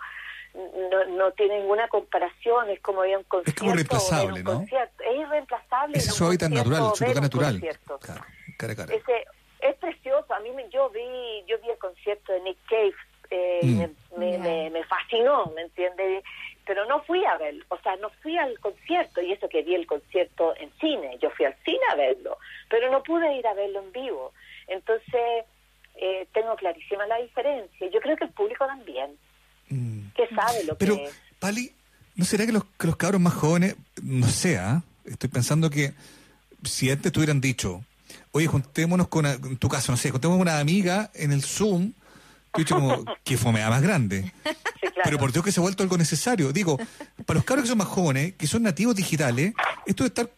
no, 0.54 1.04
no 1.16 1.30
tiene 1.32 1.60
ninguna 1.60 1.88
comparación, 1.88 2.70
es 2.70 2.80
como 2.80 3.04
ir 3.04 3.16
un 3.16 3.24
concierto. 3.24 3.50
Es 3.50 3.58
como 3.58 3.74
reemplazable, 3.74 4.42
¿no? 4.42 4.62
Es 4.62 5.16
irreemplazable. 5.16 5.98
Es 5.98 6.14
su 6.14 6.26
hábitat 6.26 6.50
natural, 6.50 6.92
su 6.94 7.04
lugar 7.04 7.22
natural. 7.22 7.60
Claro, 7.60 8.20
cara, 8.58 8.76
cara. 8.76 8.94
Ese, 8.94 9.24
es 9.60 9.74
precioso, 9.76 10.32
a 10.34 10.40
mí 10.40 10.50
me, 10.52 10.68
yo 10.68 10.90
vi 10.90 11.00
yo 11.46 11.58
vi 11.62 11.70
el 11.70 11.78
concierto 11.78 12.32
de 12.32 12.40
Nick 12.40 12.58
Cave, 12.68 12.94
eh, 13.30 13.60
mm. 13.62 14.18
me, 14.18 14.38
me, 14.38 14.70
me, 14.70 14.84
fascinó, 14.84 15.46
¿me 15.54 15.62
entiendes? 15.62 16.22
Pero 16.66 16.84
no 16.86 17.02
fui 17.04 17.24
a 17.24 17.38
verlo, 17.38 17.64
o 17.68 17.78
sea, 17.78 17.96
no 17.96 18.10
fui 18.22 18.36
al 18.36 18.58
concierto, 18.58 19.22
y 19.22 19.32
eso 19.32 19.48
que 19.48 19.62
vi 19.62 19.74
el 19.74 19.86
concierto 19.86 20.54
en 20.56 20.70
cine, 20.80 21.16
yo 21.22 21.30
fui 21.30 21.46
al 21.46 21.54
cine 21.64 21.80
a 21.92 21.94
verlo, 21.94 22.38
pero 22.68 22.90
no 22.90 23.02
pude 23.02 23.36
ir 23.36 23.46
a 23.46 23.54
verlo 23.54 23.80
en 23.80 23.92
vivo. 23.92 24.32
Entonces, 24.66 25.44
eh, 25.94 26.26
tengo 26.34 26.56
clarísima 26.56 27.06
la 27.06 27.18
diferencia. 27.18 27.88
Yo 27.88 28.00
creo 28.00 28.16
que 28.16 28.24
el 28.24 28.32
público 28.32 28.66
también, 28.66 29.16
mm. 29.68 30.08
que 30.14 30.26
sabe 30.34 30.64
lo 30.64 30.76
pero, 30.76 30.96
que 30.96 31.04
es. 31.04 31.22
Pali, 31.38 31.72
¿no 32.16 32.24
será 32.24 32.44
que 32.44 32.52
los, 32.52 32.64
que 32.64 32.86
los 32.88 32.96
cabros 32.96 33.20
más 33.20 33.34
jóvenes, 33.34 33.76
no 34.02 34.26
sé, 34.26 34.58
¿ah? 34.58 34.82
estoy 35.04 35.30
pensando 35.30 35.70
que 35.70 35.92
si 36.64 36.90
antes 36.90 37.12
te 37.12 37.18
hubieran 37.18 37.40
dicho, 37.40 37.84
oye, 38.32 38.46
juntémonos 38.48 39.08
con, 39.08 39.26
en 39.26 39.56
tu 39.56 39.68
caso, 39.68 39.92
no 39.92 39.96
sé, 39.96 40.10
juntémonos 40.10 40.40
con 40.40 40.48
una 40.48 40.58
amiga 40.58 41.10
en 41.14 41.30
el 41.30 41.42
Zoom, 41.42 41.92
dicho 42.56 42.74
como, 42.76 43.04
que 43.24 43.36
fomea 43.36 43.70
más 43.70 43.82
grande. 43.82 44.32
Pero 45.04 45.18
por 45.18 45.32
Dios 45.32 45.44
que 45.44 45.52
se 45.52 45.60
ha 45.60 45.62
vuelto 45.62 45.82
algo 45.82 45.96
necesario. 45.96 46.52
Digo, 46.52 46.78
para 47.24 47.38
los 47.38 47.44
cabros 47.44 47.64
que 47.64 47.68
son 47.68 47.78
más 47.78 47.88
jóvenes, 47.88 48.34
que 48.36 48.46
son 48.46 48.62
nativos 48.62 48.96
digitales, 48.96 49.54
esto 49.86 50.04
de 50.04 50.08
estar 50.08 50.30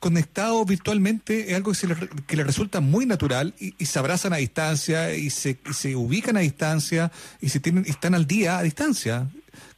conectados 0.00 0.66
virtualmente 0.66 1.50
es 1.50 1.56
algo 1.56 1.72
que, 1.72 1.78
se 1.78 1.86
les, 1.88 1.98
que 2.26 2.36
les 2.36 2.46
resulta 2.46 2.80
muy 2.80 3.06
natural 3.06 3.54
y, 3.58 3.72
se 3.84 3.98
abrazan 3.98 4.32
a 4.32 4.36
distancia 4.36 5.14
y 5.14 5.30
se, 5.30 5.58
se 5.72 5.96
ubican 5.96 6.36
a 6.36 6.40
distancia 6.40 7.10
y 7.40 7.48
se 7.48 7.60
tienen 7.60 7.84
están 7.86 8.14
al 8.14 8.26
día 8.26 8.58
a 8.58 8.62
distancia. 8.62 9.28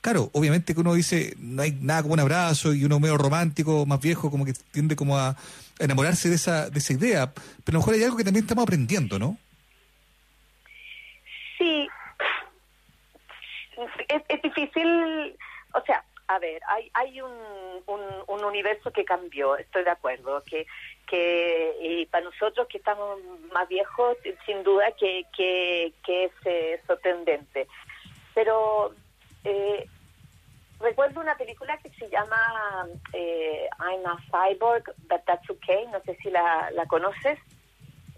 claro, 0.01 0.31
obviamente 0.33 0.75
que 0.75 0.81
uno 0.81 0.95
dice, 0.95 1.35
no 1.39 1.63
hay 1.63 1.79
nada 1.81 2.03
como 2.03 2.15
un 2.15 2.21
abrazo 2.21 2.75
y 2.75 2.85
uno 2.85 3.01
medio 3.01 3.17
romántico, 3.17 3.87
más 3.87 4.01
viejo, 4.01 4.31
como 4.31 4.45
que 4.45 4.53
tiende 4.73 4.97
como 4.97 5.17
a 5.17 5.37
enamorarse 5.79 6.29
de 6.29 6.35
esa, 6.35 6.71
de 6.71 6.79
esa 6.79 6.93
idea, 6.93 7.33
pero 7.65 7.77
a 7.77 7.79
lo 7.79 7.81
mejor 7.81 7.95
hay 7.95 8.03
algo 8.03 8.17
que 8.17 8.25
también 8.25 8.45
estamos 8.45 8.63
aprendiendo, 8.63 9.19
¿no? 9.19 9.39
Es, 14.09 14.23
es 14.29 14.43
difícil, 14.43 15.37
o 15.75 15.81
sea, 15.83 16.05
a 16.27 16.39
ver, 16.39 16.61
hay, 16.69 16.91
hay 16.95 17.21
un, 17.23 17.33
un, 17.87 18.01
un 18.27 18.45
universo 18.45 18.93
que 18.93 19.05
cambió, 19.05 19.57
estoy 19.57 19.85
de 19.85 19.91
acuerdo, 19.91 20.43
que, 20.45 20.67
que 21.07 21.75
y 21.81 22.07
para 22.07 22.25
nosotros 22.25 22.67
que 22.69 22.79
estamos 22.79 23.19
más 23.53 23.67
viejos, 23.69 24.17
sin 24.45 24.63
duda 24.63 24.93
que, 24.93 25.25
que, 25.35 25.93
que 26.05 26.25
es 26.25 26.33
eh, 26.45 26.83
sorprendente. 26.87 27.67
Pero 28.35 28.95
eh, 29.45 29.87
recuerdo 30.81 31.21
una 31.21 31.37
película 31.37 31.79
que 31.79 31.91
se 31.91 32.11
llama 32.11 32.87
eh, 33.15 33.69
I'm 33.81 34.05
a 34.05 34.19
Cyborg, 34.31 34.85
but 35.09 35.25
that's 35.25 35.49
okay, 35.49 35.87
no 35.87 36.01
sé 36.01 36.15
si 36.23 36.31
la, 36.31 36.71
la 36.73 36.85
conoces, 36.87 37.39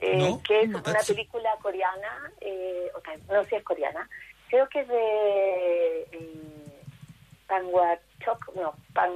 eh, 0.00 0.16
No, 0.16 0.42
que 0.42 0.62
es 0.62 0.68
no, 0.68 0.78
una 0.84 1.00
película 1.00 1.50
coreana, 1.62 2.32
eh, 2.40 2.90
o 2.94 3.00
sea, 3.00 3.16
no 3.28 3.42
sé 3.44 3.50
si 3.50 3.56
es 3.56 3.62
coreana, 3.64 4.08
creo 4.48 4.68
que 4.68 4.80
es 4.80 4.88
de 4.88 6.00
eh, 6.12 6.82
Panguachok, 7.46 8.54
no, 8.56 8.74
Pan... 8.92 9.10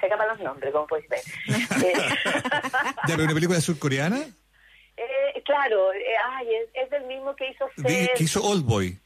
Se 0.00 0.06
acaban 0.06 0.28
los 0.28 0.40
nombres, 0.40 0.72
como 0.72 0.86
puedes 0.86 1.06
ver. 1.10 1.20
Eh, 1.84 1.92
Ya, 3.06 3.16
pero 3.16 3.24
una 3.24 3.34
película 3.34 3.60
surcoreana 3.60 4.18
eh, 4.96 5.42
claro, 5.44 5.92
eh, 5.92 6.14
ay, 6.24 6.48
es, 6.54 6.68
es 6.72 6.88
del 6.90 7.04
mismo 7.04 7.34
que 7.36 7.50
hizo 7.50 7.68
de- 7.76 8.12
que 8.16 8.22
hizo 8.24 8.42
Old 8.42 8.64
Boy. 8.64 8.96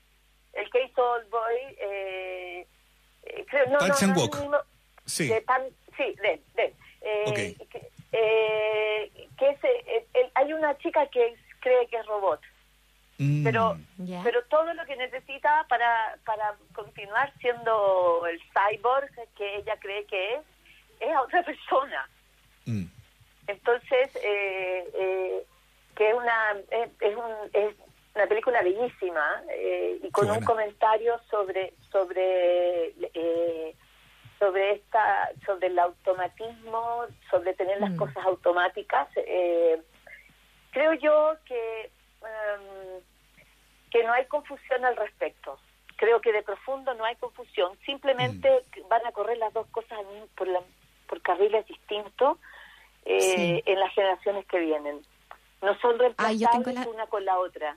el 0.52 0.70
que 0.70 0.84
hizo 0.84 1.02
Old 1.02 1.28
Boy, 1.30 1.56
eh, 1.80 2.66
eh, 3.24 3.44
creo, 3.48 3.66
no, 3.70 3.78
Park 3.78 3.80
no, 3.80 3.88
no, 3.88 3.94
es 3.94 4.02
el 4.02 4.08
mismo- 4.14 4.58
Sí. 5.06 5.28
de 5.28 5.40
Pan- 5.40 5.62
sí, 5.96 6.14
de, 6.22 6.40
de. 6.54 6.74
Eh, 7.00 7.56
eh, 8.12 9.10
que 9.38 9.50
es, 9.50 9.64
eh, 9.64 10.06
el- 10.14 10.30
hay 10.34 10.52
una 10.52 10.76
chica 10.78 11.06
que 11.06 11.34
cree 11.60 11.86
que 11.88 11.96
es 11.96 12.06
robot, 12.06 12.40
Mm. 13.18 13.42
pero 13.44 13.76
pero 14.22 14.42
todo 14.44 14.72
lo 14.74 14.84
que 14.86 14.94
necesita 14.96 15.66
para, 15.68 16.16
para 16.24 16.54
continuar 16.74 17.32
siendo 17.40 18.24
el 18.26 18.40
cyborg 18.52 19.10
que 19.36 19.56
ella 19.56 19.76
cree 19.80 20.04
que 20.06 20.34
es, 20.34 20.40
es 21.00 21.10
a 21.14 21.22
otra 21.22 21.42
persona. 21.50 22.08
Mm. 22.66 22.84
Entonces, 23.48 24.10
eh, 24.22 24.88
eh, 24.94 25.42
que 25.96 26.08
es 26.10 26.14
una, 26.14 26.52
es, 26.70 26.90
es 27.00 27.16
un- 27.16 27.50
es 27.52 27.74
una 28.14 28.26
película 28.26 28.62
bellísima 28.62 29.42
eh, 29.50 29.98
y 30.02 30.10
con 30.10 30.30
un 30.30 30.44
comentario 30.44 31.18
sobre 31.30 31.72
sobre 31.90 32.88
eh, 33.14 33.74
sobre 34.38 34.72
esta 34.72 35.30
sobre 35.44 35.66
el 35.68 35.78
automatismo, 35.78 37.06
sobre 37.30 37.54
tener 37.54 37.80
las 37.80 37.90
Mm. 37.92 37.96
cosas 37.96 38.24
automáticas. 38.26 39.08
eh, 39.16 39.80
creo 40.70 40.92
yo 40.94 41.34
que 41.44 41.90
em, 42.22 43.00
que 43.90 44.04
no 44.04 44.12
hay 44.12 44.26
confusión 44.26 44.84
al 44.84 44.96
respecto. 44.96 45.58
Creo 45.96 46.20
que 46.20 46.32
de 46.32 46.42
profundo 46.42 46.92
no 46.94 47.04
hay 47.04 47.16
confusión. 47.16 47.76
Simplemente 47.86 48.48
Mm. 48.76 48.88
van 48.88 49.06
a 49.06 49.12
correr 49.12 49.38
las 49.38 49.52
dos 49.54 49.66
cosas 49.68 49.98
por, 50.36 50.46
la- 50.48 50.62
por 51.08 51.20
carriles 51.22 51.66
distintos 51.66 52.38
eh, 53.04 53.20
Sí. 53.20 53.62
en 53.64 53.80
las 53.80 53.92
generaciones 53.94 54.44
que 54.46 54.58
vienen. 54.58 55.00
No 55.62 55.78
son 55.80 55.94
Ah, 55.94 55.98
reemplazables 55.98 56.74
la- 56.74 56.88
una 56.88 57.06
con 57.06 57.24
la 57.24 57.38
otra. 57.38 57.76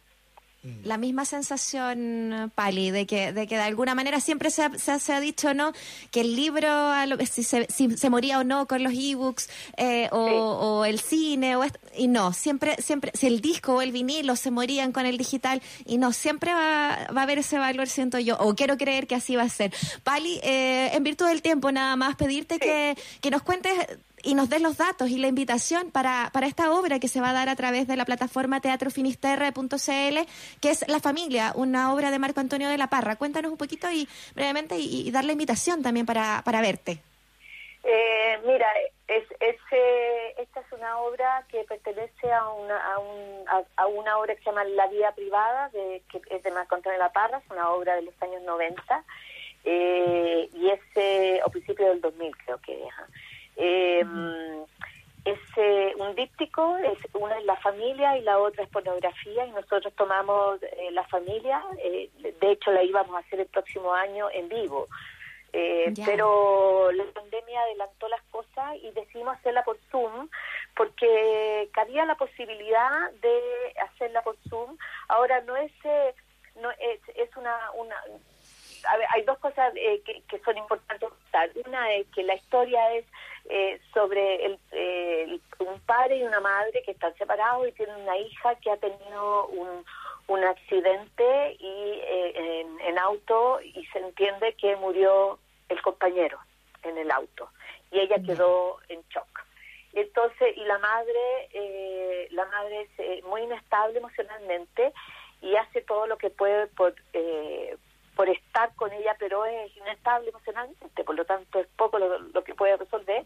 La 0.83 0.97
misma 0.97 1.25
sensación, 1.25 2.51
Pali, 2.53 2.91
de 2.91 3.07
que, 3.07 3.33
de 3.33 3.47
que 3.47 3.55
de 3.55 3.63
alguna 3.63 3.95
manera 3.95 4.19
siempre 4.19 4.51
se 4.51 4.63
ha, 4.63 4.77
se 4.77 4.91
ha- 4.91 4.99
se 4.99 5.11
ha 5.13 5.19
dicho, 5.19 5.53
¿no? 5.55 5.73
Que 6.11 6.21
el 6.21 6.35
libro, 6.35 6.67
a 6.69 7.05
lo- 7.07 7.17
si, 7.25 7.43
se, 7.43 7.65
si 7.71 7.97
se 7.97 8.09
moría 8.11 8.37
o 8.39 8.43
no 8.43 8.67
con 8.67 8.83
los 8.83 8.93
ebooks, 8.93 9.49
eh, 9.77 10.07
o, 10.11 10.27
Sí. 10.27 10.33
o 10.35 10.85
el 10.85 10.99
cine, 10.99 11.55
o 11.55 11.63
y 11.97 12.07
no, 12.07 12.31
siempre, 12.33 12.75
siempre, 12.81 13.11
si 13.15 13.25
el 13.27 13.41
disco 13.41 13.73
o 13.75 13.81
el 13.81 13.91
vinilo 13.91 14.35
se 14.35 14.51
morían 14.51 14.91
con 14.91 15.05
el 15.07 15.17
digital, 15.17 15.61
y 15.85 15.97
no, 15.97 16.13
siempre 16.13 16.53
va, 16.53 17.07
va 17.15 17.21
a 17.21 17.23
haber 17.23 17.39
ese 17.39 17.57
valor, 17.57 17.87
siento 17.87 18.19
yo, 18.19 18.37
o 18.39 18.53
quiero 18.55 18.77
creer 18.77 19.07
que 19.07 19.15
así 19.15 19.35
va 19.35 19.43
a 19.43 19.49
ser. 19.49 19.73
Pali, 20.03 20.39
eh, 20.43 20.91
en 20.93 21.03
virtud 21.03 21.25
del 21.27 21.41
tiempo, 21.41 21.71
nada 21.71 21.95
más 21.95 22.15
pedirte 22.15 22.59
que, 22.59 22.95
que 23.19 23.31
nos 23.31 23.41
cuentes 23.41 23.73
y 24.23 24.33
nos 24.35 24.49
des 24.49 24.61
los 24.61 24.77
datos 24.77 25.09
y 25.09 25.17
la 25.17 25.27
invitación 25.27 25.91
para, 25.91 26.29
para 26.33 26.47
esta 26.47 26.71
obra 26.71 26.99
que 26.99 27.07
se 27.07 27.21
va 27.21 27.29
a 27.31 27.33
dar 27.33 27.49
a 27.49 27.55
través 27.55 27.87
de 27.87 27.95
la 27.95 28.05
plataforma 28.05 28.61
teatrofinisterre.cl, 28.61 30.27
que 30.61 30.69
es 30.69 30.87
La 30.87 30.99
Familia, 30.99 31.53
una 31.55 31.93
obra 31.93 32.11
de 32.11 32.19
Marco 32.19 32.39
Antonio 32.39 32.69
de 32.69 32.77
la 32.77 32.87
Parra. 32.87 33.15
Cuéntanos 33.15 33.51
un 33.51 33.57
poquito 33.57 33.89
y 33.91 34.07
brevemente 34.35 34.77
y, 34.77 35.07
y 35.07 35.11
dar 35.11 35.25
la 35.25 35.31
invitación 35.33 35.81
también 35.83 36.05
para, 36.05 36.41
para 36.43 36.61
verte. 36.61 36.99
Eh, 37.83 38.39
mira, 38.45 38.67
es, 39.07 39.23
es, 39.39 39.55
esta 40.37 40.59
es 40.59 40.71
una 40.71 40.99
obra 40.99 41.43
que 41.49 41.63
pertenece 41.63 42.31
a 42.31 42.47
una, 42.49 42.93
a, 42.93 42.99
un- 42.99 43.43
a- 43.49 43.63
a 43.75 43.87
una 43.87 44.19
obra 44.19 44.35
que 44.35 44.43
se 44.43 44.49
llama 44.51 44.63
La 44.65 44.85
Vida 44.87 45.11
Privada, 45.15 45.69
de, 45.69 46.03
que 46.11 46.21
es 46.29 46.43
de 46.43 46.51
Marco 46.51 46.75
Antonio 46.75 46.99
de 46.99 47.03
la 47.03 47.11
Parra, 47.11 47.39
es 47.39 47.51
una 47.51 47.71
obra 47.71 47.95
de 47.95 48.03
los 48.03 48.13
años 48.21 48.43
90, 48.43 49.03
eh, 49.63 50.49
y 50.53 50.69
es, 50.69 50.79
eh, 50.95 51.39
o 51.43 51.49
principio 51.49 51.87
del 51.89 52.01
2000 52.01 52.35
creo 52.37 52.59
que 52.61 52.73
es. 52.83 52.93
Eh, 53.63 54.03
Es 55.23 55.39
eh, 55.55 55.93
un 55.99 56.15
díptico, 56.15 56.77
es, 56.77 56.97
una 57.13 57.37
es 57.37 57.45
la 57.45 57.55
familia 57.57 58.17
y 58.17 58.21
la 58.23 58.39
otra 58.39 58.63
es 58.63 58.69
pornografía, 58.71 59.45
y 59.45 59.51
nosotros 59.51 59.93
tomamos 59.95 60.57
eh, 60.63 60.89
la 60.93 61.03
familia, 61.13 61.61
eh, 61.77 62.09
de 62.41 62.51
hecho 62.51 62.71
la 62.71 62.81
íbamos 62.81 63.13
a 63.15 63.19
hacer 63.19 63.39
el 63.39 63.45
próximo 63.45 63.93
año 63.93 64.31
en 64.31 64.49
vivo. 64.49 64.87
Eh, 65.53 65.93
pero 66.07 66.91
la 66.91 67.03
pandemia 67.13 67.61
adelantó 67.61 68.07
las 68.07 68.23
cosas 68.31 68.77
y 68.81 68.89
decidimos 68.91 69.37
hacerla 69.37 69.63
por 69.63 69.77
Zoom 69.91 70.29
porque 70.75 71.69
cabía 71.71 72.05
la 72.05 72.15
posibilidad 72.15 73.11
de 73.21 73.37
hacerla 73.85 74.23
por 74.23 74.37
Zoom. 74.49 74.75
Ahora 75.07 75.41
no 75.41 75.55
es 75.55 75.71
eh, 75.83 76.15
no 76.55 76.71
es, 76.71 76.99
es 77.15 77.29
una 77.35 77.55
una 77.75 77.97
a 78.87 78.97
ver, 78.97 79.07
hay 79.13 79.23
dos 79.23 79.37
cosas 79.39 79.73
eh, 79.75 80.01
que, 80.05 80.21
que 80.29 80.39
son 80.39 80.57
importantes. 80.57 81.09
Una 81.65 81.91
es 81.93 82.07
que 82.15 82.23
la 82.23 82.35
historia 82.35 82.93
es 82.95 83.05
eh, 83.49 83.79
sobre 83.93 84.45
el, 84.45 84.59
eh, 84.71 85.23
el- 85.29 85.41
un 85.67 85.79
padre 85.81 86.17
y 86.17 86.23
una 86.23 86.39
madre 86.39 86.81
que 86.83 86.91
están 86.91 87.15
separados 87.17 87.67
y 87.67 87.71
tienen 87.73 87.95
una 88.01 88.17
hija 88.17 88.55
que 88.55 88.71
ha 88.71 88.77
tenido 88.77 89.47
un, 89.47 89.85
un 90.27 90.43
accidente 90.43 91.57
y 91.59 91.99
eh, 92.03 92.61
en, 92.61 92.79
en 92.81 92.97
auto 92.99 93.59
y 93.61 93.85
se 93.87 93.99
entiende 93.99 94.53
que 94.53 94.75
murió 94.75 95.39
el 95.69 95.81
compañero 95.81 96.39
en 96.83 96.97
el 96.97 97.11
auto 97.11 97.49
y 97.91 97.99
ella 97.99 98.17
quedó 98.25 98.77
en 98.89 99.01
shock. 99.09 99.27
Entonces, 99.93 100.55
y 100.55 100.63
la 100.63 100.77
madre, 100.79 101.49
eh, 101.53 102.27
la 102.31 102.45
madre 102.45 102.81
es 102.81 102.89
eh, 102.99 103.21
muy 103.27 103.41
inestable 103.41 103.97
emocionalmente 103.99 104.93
y 105.41 105.55
hace 105.55 105.81
todo 105.81 106.07
lo 106.07 106.17
que 106.17 106.29
puede 106.29 106.67
por, 106.67 106.95
eh, 107.13 107.75
por 108.15 108.29
estar 108.29 108.73
con 108.75 108.91
ella, 108.91 109.15
pero 109.19 109.45
es 109.45 109.75
inestable 109.77 110.29
emocionalmente, 110.29 111.03
por 111.03 111.15
lo 111.15 111.25
tanto 111.25 111.59
es 111.59 111.67
poco 111.77 111.99
lo, 111.99 112.43
que 112.43 112.55
puede 112.55 112.77
resolver. 112.77 113.25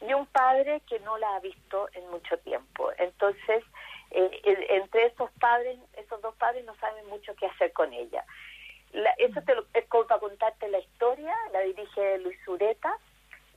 Y 0.00 0.12
un 0.12 0.26
padre 0.26 0.80
que 0.88 1.00
no 1.00 1.18
la 1.18 1.36
ha 1.36 1.40
visto 1.40 1.88
en 1.92 2.08
mucho 2.10 2.38
tiempo. 2.38 2.90
Entonces, 2.98 3.64
eh, 4.10 4.66
entre 4.70 5.06
esos 5.06 5.30
padres, 5.40 5.78
esos 5.96 6.20
dos 6.22 6.34
padres 6.36 6.64
no 6.64 6.74
saben 6.76 7.06
mucho 7.08 7.34
qué 7.34 7.46
hacer 7.46 7.72
con 7.72 7.92
ella. 7.92 8.24
La- 8.92 9.14
eso 9.18 9.40
te 9.42 9.54
lo, 9.54 9.64
es 9.74 9.84
como 9.86 10.06
para 10.06 10.20
contarte 10.20 10.68
la 10.68 10.78
historia, 10.78 11.34
la 11.52 11.60
dirige 11.60 12.18
Luis 12.18 12.38
Ureta, 12.46 12.96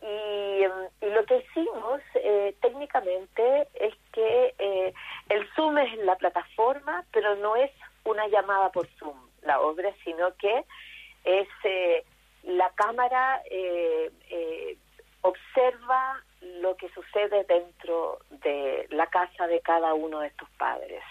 y, 0.01 0.63
em, 0.63 0.71
y 1.01 1.05
lo 1.13 1.23
que 1.25 1.37
hicimos 1.37 2.01
eh, 2.15 2.55
técnicamente 2.59 3.67
es 3.75 3.93
que 4.11 4.55
eh, 4.57 4.93
el 5.29 5.47
Zoom 5.53 5.77
es 5.77 5.95
la 5.99 6.15
plataforma, 6.15 7.05
pero 7.11 7.35
no 7.35 7.55
es 7.55 7.71
una 8.03 8.27
llamada 8.27 8.71
por 8.71 8.87
Zoom 8.97 9.30
la 9.41 9.59
obra, 9.61 9.93
sino 10.03 10.35
que 10.35 10.65
es 11.23 11.47
eh, 11.63 12.03
la 12.43 12.69
cámara 12.71 13.41
eh, 13.49 14.11
eh, 14.29 14.77
observa 15.21 16.21
lo 16.41 16.75
que 16.75 16.89
sucede 16.89 17.43
dentro 17.43 18.19
de 18.29 18.87
la 18.89 19.07
casa 19.07 19.47
de 19.47 19.61
cada 19.61 19.93
uno 19.93 20.19
de 20.19 20.27
estos 20.27 20.49
padres. 20.57 21.03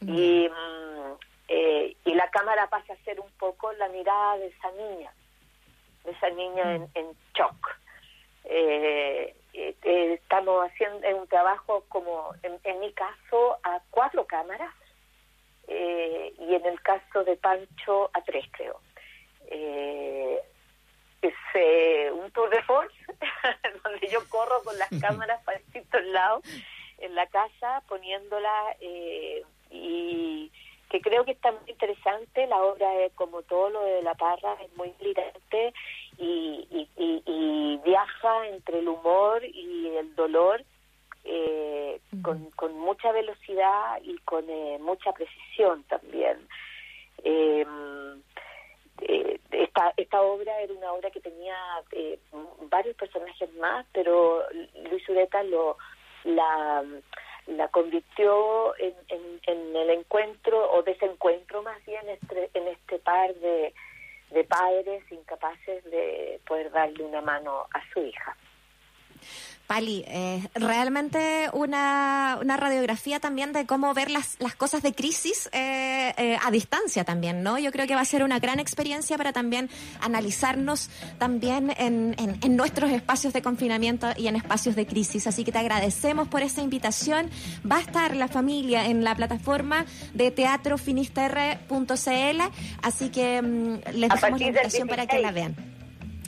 Y, 0.00 0.48
mm, 0.48 1.12
eh, 1.48 1.96
y 2.04 2.14
la 2.14 2.30
cámara 2.30 2.68
pasa 2.68 2.92
a 2.92 3.04
ser 3.04 3.20
un 3.20 3.30
poco 3.32 3.72
la 3.72 3.88
mirada 3.88 4.38
de 4.38 4.46
esa 4.46 4.70
niña, 4.72 5.12
de 6.04 6.12
esa 6.12 6.30
niña 6.30 6.74
en, 6.76 6.88
en 6.94 7.12
shock. 7.34 7.76
Eh, 8.44 9.34
estamos 9.82 10.64
haciendo 10.70 11.06
un 11.16 11.26
trabajo 11.26 11.84
como, 11.88 12.32
en, 12.42 12.58
en 12.64 12.80
mi 12.80 12.92
caso, 12.92 13.58
a 13.64 13.80
cuatro 13.90 14.24
cámaras 14.26 14.72
eh, 15.70 16.34
y 16.36 16.54
en 16.54 16.66
el 16.66 16.80
caso 16.82 17.22
de 17.22 17.36
Pancho 17.36 18.10
a 18.12 18.20
tres, 18.22 18.44
creo. 18.50 18.80
Eh, 19.46 20.40
es 21.22 21.34
eh, 21.54 22.10
un 22.12 22.30
tour 22.32 22.50
de 22.50 22.62
force 22.62 22.94
donde 23.84 24.08
yo 24.08 24.20
corro 24.28 24.62
con 24.64 24.76
las 24.78 24.88
cámaras 25.00 25.42
para 25.44 25.58
distintos 25.58 26.04
lados 26.06 26.42
en 26.98 27.14
la 27.14 27.26
casa 27.26 27.82
poniéndola 27.88 28.76
eh, 28.80 29.44
y, 29.70 30.50
que 30.90 31.00
creo 31.00 31.24
que 31.24 31.30
está 31.30 31.52
muy 31.52 31.70
interesante. 31.70 32.48
La 32.48 32.60
obra, 32.60 32.92
es, 33.04 33.12
como 33.12 33.42
todo 33.42 33.70
lo 33.70 33.84
de 33.84 34.02
La 34.02 34.14
Parra, 34.14 34.56
es 34.60 34.76
muy 34.76 34.92
brillante 34.98 35.72
y, 36.18 36.66
y, 36.68 37.22
y, 37.24 37.80
viaja 37.84 38.48
entre 38.48 38.80
el 38.80 38.88
humor 38.88 39.44
y 39.44 39.86
el 39.96 40.16
dolor 40.16 40.64
eh, 41.24 42.00
con, 42.22 42.50
con, 42.52 42.78
mucha 42.78 43.12
velocidad 43.12 44.00
y 44.02 44.18
con 44.18 44.48
eh, 44.48 44.78
mucha 44.80 45.12
precisión 45.12 45.82
también. 45.84 46.48
Eh, 47.24 47.66
eh, 49.02 49.40
esta, 49.50 49.92
esta 49.96 50.20
obra 50.22 50.60
era 50.60 50.72
una 50.72 50.92
obra 50.92 51.10
que 51.10 51.20
tenía 51.20 51.56
eh, 51.92 52.18
varios 52.70 52.96
personajes 52.96 53.52
más, 53.54 53.86
pero 53.92 54.42
Luis 54.90 55.08
Ureta 55.08 55.42
lo, 55.42 55.78
la, 56.24 56.84
la 57.46 57.68
convirtió 57.68 58.76
en, 58.78 58.94
en, 59.46 59.76
el 59.76 59.90
encuentro 59.90 60.70
o 60.72 60.82
desencuentro 60.82 61.62
más 61.62 61.84
bien 61.86 62.08
este, 62.08 62.50
en 62.54 62.68
este 62.68 62.98
par 62.98 63.34
de, 63.36 63.72
de 64.30 64.44
padres 64.44 65.02
incapaces 65.10 65.82
de 65.84 66.40
poder 66.46 66.70
darle 66.70 67.04
una 67.04 67.22
mano 67.22 67.66
a 67.72 67.92
su 67.92 68.00
hija. 68.00 68.36
Pali, 69.70 70.02
eh, 70.08 70.42
realmente 70.54 71.48
una, 71.52 72.38
una, 72.42 72.56
radiografía 72.56 73.20
también 73.20 73.52
de 73.52 73.66
cómo 73.66 73.94
ver 73.94 74.10
las, 74.10 74.34
las 74.40 74.56
cosas 74.56 74.82
de 74.82 74.92
crisis 74.92 75.48
eh, 75.52 76.12
eh, 76.16 76.36
a 76.42 76.50
distancia 76.50 77.04
también, 77.04 77.44
¿no? 77.44 77.56
Yo 77.56 77.70
creo 77.70 77.86
que 77.86 77.94
va 77.94 78.00
a 78.00 78.04
ser 78.04 78.24
una 78.24 78.40
gran 78.40 78.58
experiencia 78.58 79.16
para 79.16 79.32
también 79.32 79.70
analizarnos 80.00 80.90
también 81.18 81.72
en, 81.78 82.16
en, 82.18 82.56
nuestros 82.56 82.90
espacios 82.90 83.32
de 83.32 83.42
confinamiento 83.42 84.08
y 84.16 84.26
en 84.26 84.34
espacios 84.34 84.74
de 84.74 84.88
crisis. 84.88 85.28
Así 85.28 85.44
que 85.44 85.52
te 85.52 85.58
agradecemos 85.58 86.26
por 86.26 86.42
esa 86.42 86.62
invitación. 86.62 87.30
Va 87.64 87.76
a 87.76 87.80
estar 87.80 88.16
la 88.16 88.26
familia 88.26 88.86
en 88.86 89.04
la 89.04 89.14
plataforma 89.14 89.86
de 90.14 90.32
teatrofinisterre.cl, 90.32 92.40
así 92.82 93.08
que 93.10 93.40
mm, 93.40 93.74
les 93.94 94.10
dejamos 94.10 94.40
la 94.40 94.46
invitación 94.48 94.88
para 94.88 95.06
que 95.06 95.20
la 95.20 95.30
vean. 95.30 95.79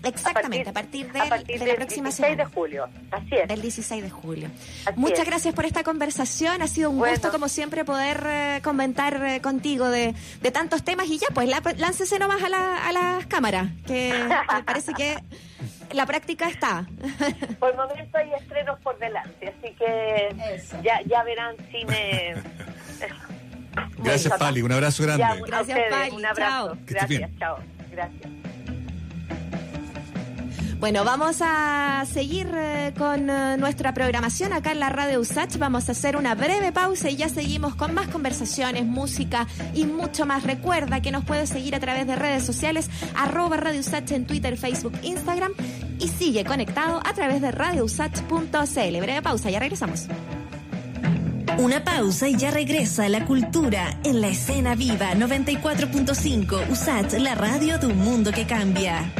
Exactamente, 0.05 0.71
a 0.71 0.73
partir, 0.73 1.13
de, 1.13 1.19
la 1.19 1.75
próxima 1.75 2.09
16 2.09 2.37
de 2.37 2.45
julio, 2.45 2.89
así 3.11 3.37
es. 3.37 3.49
Del 3.49 3.63
16 3.63 4.03
de 4.03 4.11
julio. 4.11 4.51
Muchas 4.97 5.27
gracias 5.27 5.55
por 5.55 5.65
esta 5.65 5.83
conversación, 5.83 6.63
ha 6.63 6.67
sido 6.67 6.91
un 6.91 6.99
gusto 6.99 7.31
como 7.31 7.49
siempre 7.49 7.85
poder 7.85 8.25
eh, 8.27 8.61
comentar 8.63 9.23
eh, 9.25 9.41
contigo 9.41 9.89
de, 9.89 10.15
de, 10.41 10.51
tantos 10.51 10.83
temas 10.83 11.07
y 11.09 11.19
ya, 11.19 11.29
pues 11.33 11.49
láncese 11.79 12.19
nomás 12.19 12.43
a, 12.43 12.49
la, 12.49 12.87
a 12.87 12.93
las 12.93 13.27
cámaras, 13.27 13.69
que 13.87 14.13
me 14.57 14.63
parece 14.65 14.93
que 14.95 15.17
la 15.93 16.07
práctica 16.07 16.49
está. 16.49 16.87
Por 17.59 17.71
el 17.71 17.77
momento 17.77 18.19
hay 18.19 18.33
estrenos 18.35 18.79
por 18.81 18.99
delante, 18.99 19.49
así 19.49 19.75
que 19.75 20.63
ya, 20.83 21.01
ya 21.07 21.23
verán 21.23 21.57
si 21.71 21.85
me... 21.85 22.35
Gracias, 23.99 24.37
Pali. 24.39 24.61
Un 24.63 24.73
abrazo 24.73 25.03
grande. 25.05 25.43
Gracias, 25.47 25.79
Pali. 25.89 26.11
Un 26.11 26.27
abrazo. 26.27 26.77
Gracias, 26.87 27.31
chao. 27.39 27.59
Gracias. 27.91 28.42
Bueno, 30.83 31.05
vamos 31.05 31.37
a 31.43 32.05
seguir 32.13 32.51
eh, 32.53 32.93
con 32.99 33.31
eh, 33.31 33.57
nuestra 33.57 33.95
programación 33.95 34.53
acá 34.53 34.73
en 34.73 34.81
la 34.81 34.89
radio 34.89 35.21
USACH. 35.21 35.57
Vamos 35.59 35.89
a 35.89 35.93
hacer 35.93 36.17
una 36.17 36.35
breve 36.35 36.73
pausa 36.73 37.09
y 37.09 37.15
ya 37.15 37.29
seguimos 37.29 37.77
con 37.77 37.95
más 37.95 38.09
conversaciones, 38.09 38.85
música 38.85 39.47
y 39.75 39.85
mucho 39.85 40.27
más. 40.27 40.43
Recuerda 40.43 41.01
que 41.01 41.13
nos 41.13 41.25
puedes 41.25 41.51
seguir 41.51 41.77
a 41.77 41.79
través 41.79 42.09
de 42.09 42.17
redes 42.17 42.45
sociales, 42.45 42.91
arroba 43.15 43.59
Radio 43.59 43.79
USACH 43.79 44.11
en 44.11 44.27
Twitter, 44.27 44.57
Facebook, 44.57 44.95
Instagram 45.05 45.53
y 46.01 46.09
sigue 46.09 46.45
conectado 46.45 47.01
a 47.07 47.13
través 47.15 47.41
de 47.41 47.53
radiousach.cl. 47.53 48.99
Breve 48.99 49.23
pausa, 49.23 49.51
ya 49.51 49.61
regresamos. 49.61 50.09
Una 51.59 51.85
pausa 51.85 52.29
y 52.29 52.37
ya 52.37 52.51
regresa 52.51 53.09
la 53.09 53.25
cultura 53.25 54.01
en 54.03 54.21
la 54.21 54.27
escena 54.27 54.75
viva 54.75 55.13
94.5 55.13 56.71
USACH, 56.71 57.21
la 57.21 57.37
radio 57.37 57.79
de 57.79 57.87
un 57.87 57.99
mundo 57.99 58.33
que 58.33 58.49
cambia. 58.49 59.13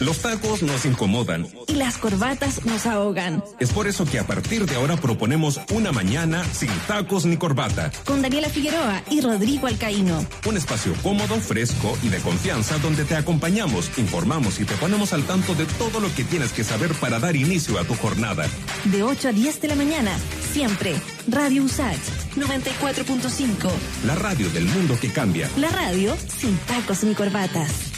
Los 0.00 0.20
tacos 0.20 0.62
nos 0.62 0.86
incomodan. 0.86 1.46
Y 1.66 1.74
las 1.74 1.98
corbatas 1.98 2.64
nos 2.64 2.86
ahogan. 2.86 3.44
Es 3.58 3.70
por 3.70 3.86
eso 3.86 4.06
que 4.06 4.18
a 4.18 4.26
partir 4.26 4.64
de 4.64 4.76
ahora 4.76 4.96
proponemos 4.96 5.60
una 5.72 5.92
mañana 5.92 6.42
sin 6.54 6.70
tacos 6.88 7.26
ni 7.26 7.36
corbata. 7.36 7.92
Con 8.06 8.22
Daniela 8.22 8.48
Figueroa 8.48 9.02
y 9.10 9.20
Rodrigo 9.20 9.66
Alcaíno. 9.66 10.24
Un 10.46 10.56
espacio 10.56 10.94
cómodo, 11.02 11.36
fresco 11.36 11.98
y 12.02 12.08
de 12.08 12.18
confianza 12.20 12.78
donde 12.78 13.04
te 13.04 13.14
acompañamos, 13.14 13.90
informamos 13.98 14.58
y 14.58 14.64
te 14.64 14.74
ponemos 14.76 15.12
al 15.12 15.24
tanto 15.24 15.54
de 15.54 15.66
todo 15.66 16.00
lo 16.00 16.12
que 16.14 16.24
tienes 16.24 16.52
que 16.52 16.64
saber 16.64 16.94
para 16.94 17.18
dar 17.18 17.36
inicio 17.36 17.78
a 17.78 17.84
tu 17.84 17.94
jornada. 17.94 18.46
De 18.84 19.02
8 19.02 19.28
a 19.28 19.32
10 19.32 19.60
de 19.60 19.68
la 19.68 19.74
mañana, 19.74 20.16
siempre. 20.50 20.94
Radio 21.28 21.64
USACH 21.64 21.98
94.5. 22.36 23.70
La 24.06 24.14
radio 24.14 24.48
del 24.48 24.64
mundo 24.64 24.96
que 24.98 25.12
cambia. 25.12 25.50
La 25.58 25.68
radio 25.68 26.16
sin 26.38 26.56
tacos 26.60 27.04
ni 27.04 27.14
corbatas. 27.14 27.89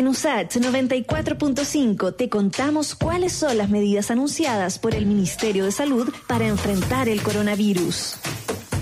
En 0.00 0.08
USACH 0.08 0.56
94.5 0.56 2.16
te 2.16 2.30
contamos 2.30 2.94
cuáles 2.94 3.34
son 3.34 3.58
las 3.58 3.68
medidas 3.68 4.10
anunciadas 4.10 4.78
por 4.78 4.94
el 4.94 5.04
Ministerio 5.04 5.66
de 5.66 5.72
Salud 5.72 6.08
para 6.26 6.46
enfrentar 6.46 7.10
el 7.10 7.22
coronavirus. 7.22 8.16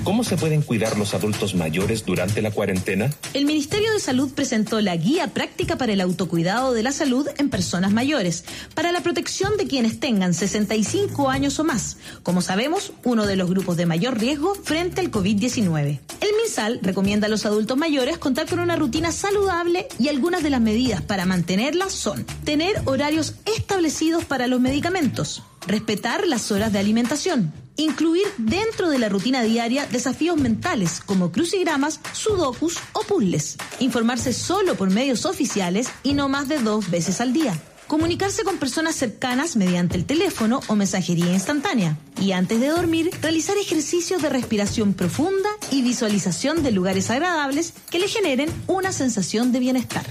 ¿Cómo 0.05 0.25
se 0.25 0.37
pueden 0.37 0.63
cuidar 0.63 0.97
los 0.97 1.15
adultos 1.15 1.55
mayores 1.55 2.05
durante 2.05 2.41
la 2.41 2.51
cuarentena? 2.51 3.13
El 3.35 3.45
Ministerio 3.45 3.93
de 3.93 4.01
Salud 4.01 4.33
presentó 4.33 4.81
la 4.81 4.97
Guía 4.97 5.29
Práctica 5.29 5.77
para 5.77 5.93
el 5.93 6.01
Autocuidado 6.01 6.73
de 6.73 6.83
la 6.83 6.93
Salud 6.93 7.29
en 7.37 7.51
Personas 7.51 7.93
Mayores, 7.93 8.45
para 8.75 8.93
la 8.93 9.03
protección 9.03 9.57
de 9.57 9.67
quienes 9.67 10.01
tengan 10.01 10.35
65 10.35 11.29
años 11.29 11.59
o 11.59 11.65
más, 11.65 11.99
como 12.23 12.41
sabemos, 12.41 12.93
uno 13.05 13.27
de 13.27 13.37
los 13.37 13.51
grupos 13.51 13.77
de 13.77 13.87
mayor 13.87 14.19
riesgo 14.19 14.55
frente 14.55 15.01
al 15.01 15.11
COVID-19. 15.11 16.01
El 16.21 16.31
MinSal 16.43 16.81
recomienda 16.83 17.27
a 17.27 17.31
los 17.31 17.45
adultos 17.45 17.77
mayores 17.77 18.19
contar 18.19 18.49
con 18.49 18.61
una 18.61 18.77
rutina 18.77 19.13
saludable 19.13 19.89
y 19.99 20.09
algunas 20.09 20.43
de 20.43 20.51
las 20.51 20.61
medidas 20.61 21.03
para 21.03 21.27
mantenerla 21.27 21.91
son 21.91 22.25
tener 22.45 22.81
horarios 22.87 23.35
establecidos 23.57 24.25
para 24.25 24.47
los 24.47 24.61
medicamentos, 24.61 25.43
respetar 25.67 26.27
las 26.27 26.51
horas 26.51 26.73
de 26.73 26.79
alimentación, 26.79 27.53
incluir 27.79 28.27
dentro 28.37 28.91
de 28.91 28.99
la 28.99 29.09
rutina 29.09 29.43
diaria 29.43 29.87
desafíos 29.87 30.37
mentales 30.37 31.01
como 31.05 31.33
crucigramas, 31.33 32.01
sudokus 32.13 32.77
o 32.93 33.01
puzzles, 33.01 33.57
informarse 33.79 34.35
solo 34.35 34.75
por 34.75 34.91
medios 34.91 35.25
oficiales 35.25 35.89
y 36.03 36.13
no 36.13 36.29
más 36.29 36.49
de 36.49 36.59
dos 36.59 36.91
veces 36.91 37.23
al 37.23 37.33
día. 37.33 37.59
Comunicarse 37.87 38.45
con 38.45 38.59
personas 38.59 38.97
cercanas 38.97 39.57
mediante 39.57 39.97
el 39.97 40.05
teléfono 40.05 40.61
o 40.67 40.77
mensajería 40.77 41.33
instantánea. 41.33 41.97
Y 42.21 42.33
antes 42.33 42.61
de 42.61 42.69
dormir, 42.69 43.11
realizar 43.23 43.57
ejercicios 43.57 44.21
de 44.21 44.29
respiración 44.29 44.93
profunda 44.93 45.49
y 45.71 45.81
visualización 45.81 46.63
de 46.63 46.73
lugares 46.73 47.09
agradables 47.11 47.73
que 47.91 47.99
le 47.99 48.09
generen 48.09 48.51
una 48.67 48.93
sensación 48.93 49.53
de 49.53 49.61
bienestar 49.61 50.05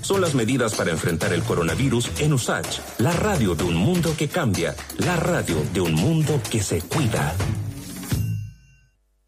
son 0.00 0.20
las 0.20 0.34
medidas 0.34 0.74
para 0.74 0.90
enfrentar 0.90 1.32
el 1.32 1.42
coronavirus 1.42 2.10
en 2.20 2.32
USACH, 2.32 2.80
la 2.98 3.12
radio 3.12 3.54
de 3.54 3.64
un 3.64 3.74
mundo 3.74 4.14
que 4.16 4.28
cambia, 4.28 4.74
la 4.98 5.16
radio 5.16 5.56
de 5.72 5.80
un 5.80 5.94
mundo 5.94 6.40
que 6.50 6.62
se 6.62 6.80
cuida. 6.80 7.34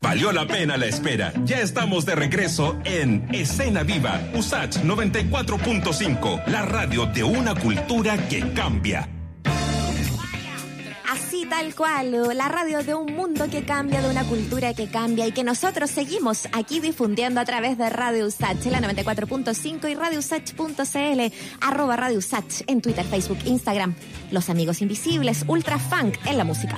Valió 0.03 0.33
la 0.33 0.47
pena 0.47 0.79
la 0.79 0.87
espera. 0.87 1.33
Ya 1.45 1.61
estamos 1.61 2.07
de 2.07 2.15
regreso 2.15 2.79
en 2.85 3.29
Escena 3.35 3.83
Viva, 3.83 4.21
USACH 4.35 4.79
94.5, 4.79 6.47
la 6.47 6.63
radio 6.63 7.07
de 7.07 7.23
una 7.23 7.55
cultura 7.55 8.29
que 8.29 8.53
cambia. 8.55 9.20
Así 11.11 11.45
tal 11.45 11.75
cual, 11.75 12.37
la 12.37 12.47
radio 12.47 12.85
de 12.85 12.95
un 12.95 13.13
mundo 13.13 13.51
que 13.51 13.65
cambia, 13.65 14.01
de 14.01 14.09
una 14.09 14.23
cultura 14.23 14.75
que 14.75 14.87
cambia 14.87 15.27
y 15.27 15.33
que 15.33 15.43
nosotros 15.43 15.91
seguimos 15.91 16.47
aquí 16.53 16.79
difundiendo 16.79 17.41
a 17.41 17.45
través 17.45 17.77
de 17.79 17.91
Radio 17.91 18.27
Usach, 18.27 18.65
la 18.67 18.81
94.5 18.81 19.91
y 19.91 19.95
radiousach.cl, 19.97 21.35
arroba 21.61 21.97
Radio 21.97 22.19
Usach 22.19 22.63
en 22.69 22.81
Twitter, 22.81 23.05
Facebook, 23.05 23.39
Instagram. 23.45 23.97
Los 24.31 24.51
amigos 24.51 24.83
invisibles, 24.83 25.45
ultra 25.49 25.81
funk 25.81 26.15
en 26.27 26.39
la 26.39 26.45
música. 26.45 26.77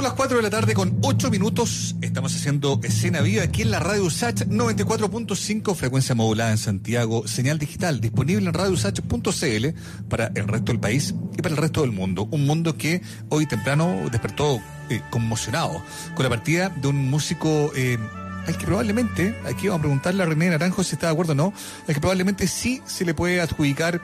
Son 0.00 0.04
las 0.08 0.14
4 0.14 0.38
de 0.38 0.42
la 0.42 0.48
tarde 0.48 0.72
con 0.72 0.96
8 1.02 1.30
minutos. 1.30 1.94
Estamos 2.00 2.34
haciendo 2.34 2.80
escena 2.82 3.20
viva 3.20 3.42
aquí 3.42 3.60
en 3.60 3.70
la 3.70 3.80
radio 3.80 4.04
USACH 4.06 4.44
94.5, 4.46 5.74
frecuencia 5.74 6.14
modulada 6.14 6.50
en 6.52 6.56
Santiago, 6.56 7.28
señal 7.28 7.58
digital 7.58 8.00
disponible 8.00 8.46
en 8.48 8.54
radiousach.cl 8.54 9.66
para 10.08 10.28
el 10.28 10.48
resto 10.48 10.72
del 10.72 10.80
país 10.80 11.14
y 11.36 11.42
para 11.42 11.54
el 11.54 11.60
resto 11.60 11.82
del 11.82 11.92
mundo. 11.92 12.26
Un 12.30 12.46
mundo 12.46 12.78
que 12.78 13.02
hoy 13.28 13.44
temprano 13.44 14.08
despertó 14.10 14.58
eh, 14.88 15.02
conmocionado 15.10 15.82
con 16.14 16.22
la 16.22 16.30
partida 16.30 16.70
de 16.70 16.88
un 16.88 17.10
músico 17.10 17.70
eh, 17.76 17.98
al 18.46 18.56
que 18.56 18.64
probablemente, 18.64 19.36
aquí 19.44 19.68
vamos 19.68 19.80
a 19.80 19.82
preguntarle 19.82 20.22
a 20.22 20.26
René 20.26 20.48
Naranjo 20.48 20.82
si 20.82 20.94
está 20.94 21.08
de 21.08 21.12
acuerdo 21.12 21.32
o 21.32 21.36
no, 21.36 21.52
al 21.86 21.92
que 21.94 22.00
probablemente 22.00 22.48
sí 22.48 22.80
se 22.86 23.04
le 23.04 23.12
puede 23.12 23.42
adjudicar 23.42 24.00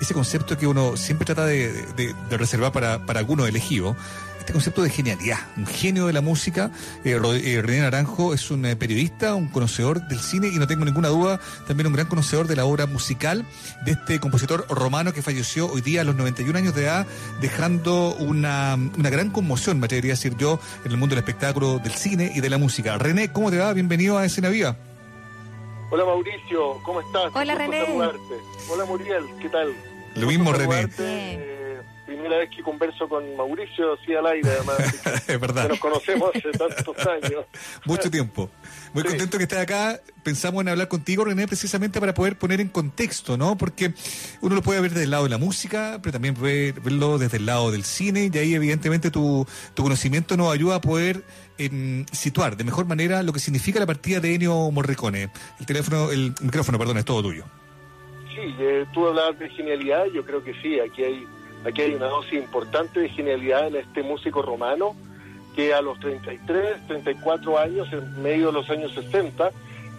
ese 0.00 0.12
concepto 0.12 0.58
que 0.58 0.66
uno 0.66 0.96
siempre 0.96 1.24
trata 1.24 1.46
de, 1.46 1.70
de- 1.96 2.14
de 2.28 2.36
reservar 2.36 2.72
para, 2.72 3.06
para 3.06 3.20
alguno 3.20 3.46
elegido, 3.46 3.94
este 4.44 4.52
concepto 4.52 4.82
de 4.82 4.90
genialidad, 4.90 5.38
un 5.56 5.66
genio 5.66 6.06
de 6.06 6.12
la 6.12 6.20
música. 6.20 6.70
Eh, 7.02 7.18
eh, 7.18 7.62
René 7.62 7.80
Naranjo 7.80 8.34
es 8.34 8.50
un 8.50 8.66
eh, 8.66 8.76
periodista, 8.76 9.34
un 9.34 9.48
conocedor 9.48 10.06
del 10.06 10.18
cine 10.18 10.48
y 10.48 10.58
no 10.58 10.66
tengo 10.66 10.84
ninguna 10.84 11.08
duda, 11.08 11.40
también 11.66 11.86
un 11.86 11.94
gran 11.94 12.06
conocedor 12.06 12.46
de 12.46 12.54
la 12.54 12.66
obra 12.66 12.84
musical 12.84 13.46
de 13.86 13.92
este 13.92 14.20
compositor 14.20 14.66
romano 14.68 15.14
que 15.14 15.22
falleció 15.22 15.72
hoy 15.72 15.80
día 15.80 16.02
a 16.02 16.04
los 16.04 16.14
91 16.14 16.58
años 16.58 16.74
de 16.74 16.82
edad, 16.82 17.06
dejando 17.40 18.14
una, 18.16 18.76
una 18.98 19.08
gran 19.08 19.30
conmoción, 19.30 19.80
me 19.80 19.86
atrevería 19.86 20.12
a 20.12 20.16
decir 20.16 20.36
yo, 20.36 20.60
en 20.84 20.90
el 20.90 20.98
mundo 20.98 21.14
del 21.14 21.24
espectáculo, 21.24 21.78
del 21.78 21.92
cine 21.92 22.30
y 22.34 22.42
de 22.42 22.50
la 22.50 22.58
música. 22.58 22.98
René, 22.98 23.32
¿cómo 23.32 23.50
te 23.50 23.56
va? 23.56 23.72
Bienvenido 23.72 24.18
a 24.18 24.26
Escena 24.26 24.50
Viva. 24.50 24.76
Hola 25.90 26.04
Mauricio, 26.04 26.82
¿cómo 26.82 27.00
estás? 27.00 27.32
Hola, 27.34 27.54
René. 27.54 27.86
saludarte. 27.86 28.34
Hola 28.70 28.84
Muriel, 28.84 29.24
¿qué 29.40 29.48
tal? 29.48 29.72
Lo 30.16 30.26
mismo, 30.26 30.52
René. 30.52 31.53
Primera 32.06 32.38
vez 32.38 32.50
que 32.54 32.62
converso 32.62 33.08
con 33.08 33.36
Mauricio, 33.36 33.96
sí 34.04 34.14
al 34.14 34.26
aire 34.26 34.48
además. 34.50 34.76
así 35.04 35.32
Es 35.32 35.40
verdad. 35.40 35.68
nos 35.68 35.78
conocemos 35.78 36.30
hace 36.34 36.50
tantos 36.52 36.96
años. 37.06 37.44
Mucho 37.84 38.10
tiempo. 38.10 38.50
Muy 38.92 39.02
Sí. 39.02 39.08
contento 39.10 39.38
que 39.38 39.44
estés 39.44 39.58
acá. 39.58 40.00
Pensamos 40.22 40.62
en 40.62 40.68
hablar 40.68 40.88
contigo, 40.88 41.24
René, 41.24 41.46
precisamente 41.46 42.00
para 42.00 42.14
poder 42.14 42.36
poner 42.38 42.60
en 42.60 42.68
contexto, 42.68 43.36
¿no? 43.36 43.56
Porque 43.58 43.92
uno 44.40 44.54
lo 44.54 44.62
puede 44.62 44.80
ver 44.80 44.90
desde 44.92 45.04
el 45.04 45.10
lado 45.10 45.24
de 45.24 45.30
la 45.30 45.38
música, 45.38 45.98
pero 46.02 46.12
también 46.12 46.34
puede 46.34 46.72
verlo 46.72 47.18
desde 47.18 47.36
el 47.38 47.46
lado 47.46 47.70
del 47.70 47.84
cine, 47.84 48.30
y 48.32 48.38
ahí 48.38 48.54
evidentemente 48.54 49.10
tu, 49.10 49.46
tu 49.74 49.82
conocimiento 49.82 50.36
nos 50.36 50.52
ayuda 50.54 50.76
a 50.76 50.80
poder 50.80 51.24
em, 51.58 52.06
situar 52.12 52.56
de 52.56 52.64
mejor 52.64 52.86
manera 52.86 53.22
lo 53.22 53.32
que 53.32 53.40
significa 53.40 53.78
la 53.80 53.86
partida 53.86 54.20
de 54.20 54.34
Ennio 54.34 54.70
Morricone. 54.70 55.28
El 55.60 55.66
teléfono, 55.66 56.10
el 56.10 56.32
micrófono, 56.40 56.78
perdón, 56.78 56.96
es 56.98 57.04
todo 57.04 57.22
tuyo. 57.22 57.44
Sí, 58.34 58.40
eh, 58.58 58.84
tú 58.94 59.06
hablabas 59.06 59.38
de 59.38 59.48
genialidad, 59.50 60.06
yo 60.14 60.24
creo 60.24 60.42
que 60.42 60.54
sí, 60.62 60.80
aquí 60.80 61.02
hay, 61.04 61.26
aquí 61.64 61.82
hay 61.82 61.94
una 61.94 62.06
dosis 62.06 62.34
importante 62.34 63.00
de 63.00 63.08
genialidad 63.08 63.68
en 63.68 63.76
este 63.76 64.02
músico 64.02 64.42
romano 64.42 64.94
que 65.54 65.72
a 65.72 65.80
los 65.80 65.98
33, 66.00 66.86
34 66.88 67.58
años, 67.58 67.92
en 67.92 68.22
medio 68.22 68.48
de 68.48 68.52
los 68.52 68.70
años 68.70 68.92
60, 68.92 69.50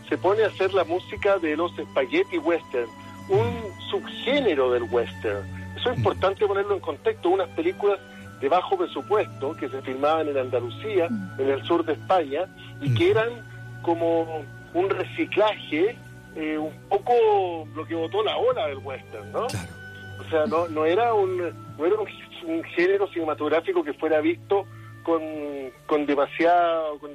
se 0.08 0.18
pone 0.18 0.44
a 0.44 0.48
hacer 0.48 0.74
la 0.74 0.84
música 0.84 1.38
de 1.38 1.56
los 1.56 1.72
spaghetti 1.76 2.38
western, 2.38 2.88
un 3.30 3.54
subgénero 3.90 4.72
del 4.72 4.84
western. 4.84 5.46
Eso 5.78 5.92
es 5.92 5.98
importante 5.98 6.46
ponerlo 6.46 6.76
en 6.76 6.82
contexto, 6.82 7.30
unas 7.30 7.50
películas 7.50 8.00
de 8.42 8.50
bajo 8.50 8.78
presupuesto 8.78 9.56
que 9.56 9.70
se 9.70 9.82
filmaban 9.82 10.28
en 10.28 10.38
Andalucía, 10.38 11.08
en 11.38 11.50
el 11.50 11.64
sur 11.64 11.86
de 11.86 11.94
España, 11.94 12.46
y 12.82 12.94
que 12.94 13.12
eran 13.12 13.30
como 13.82 14.44
un 14.74 14.90
reciclaje, 14.90 15.98
eh, 16.36 16.58
un 16.58 16.74
poco 16.90 17.68
lo 17.74 17.86
que 17.86 17.96
votó 17.96 18.24
la 18.24 18.36
ola 18.36 18.68
del 18.68 18.80
western, 18.80 19.32
¿no? 19.32 19.48
Claro. 19.48 19.85
O 20.20 20.30
sea, 20.30 20.46
no, 20.46 20.68
no 20.70 20.86
era 20.86 21.14
un 21.14 21.38
no 21.78 21.86
era 21.86 21.96
un, 21.96 22.08
un 22.46 22.64
género 22.64 23.08
cinematográfico 23.12 23.84
que 23.84 23.94
fuera 23.94 24.22
visto 24.22 24.66
con, 25.04 25.22
con 25.86 26.06
demasiado 26.06 26.98
con, 27.00 27.12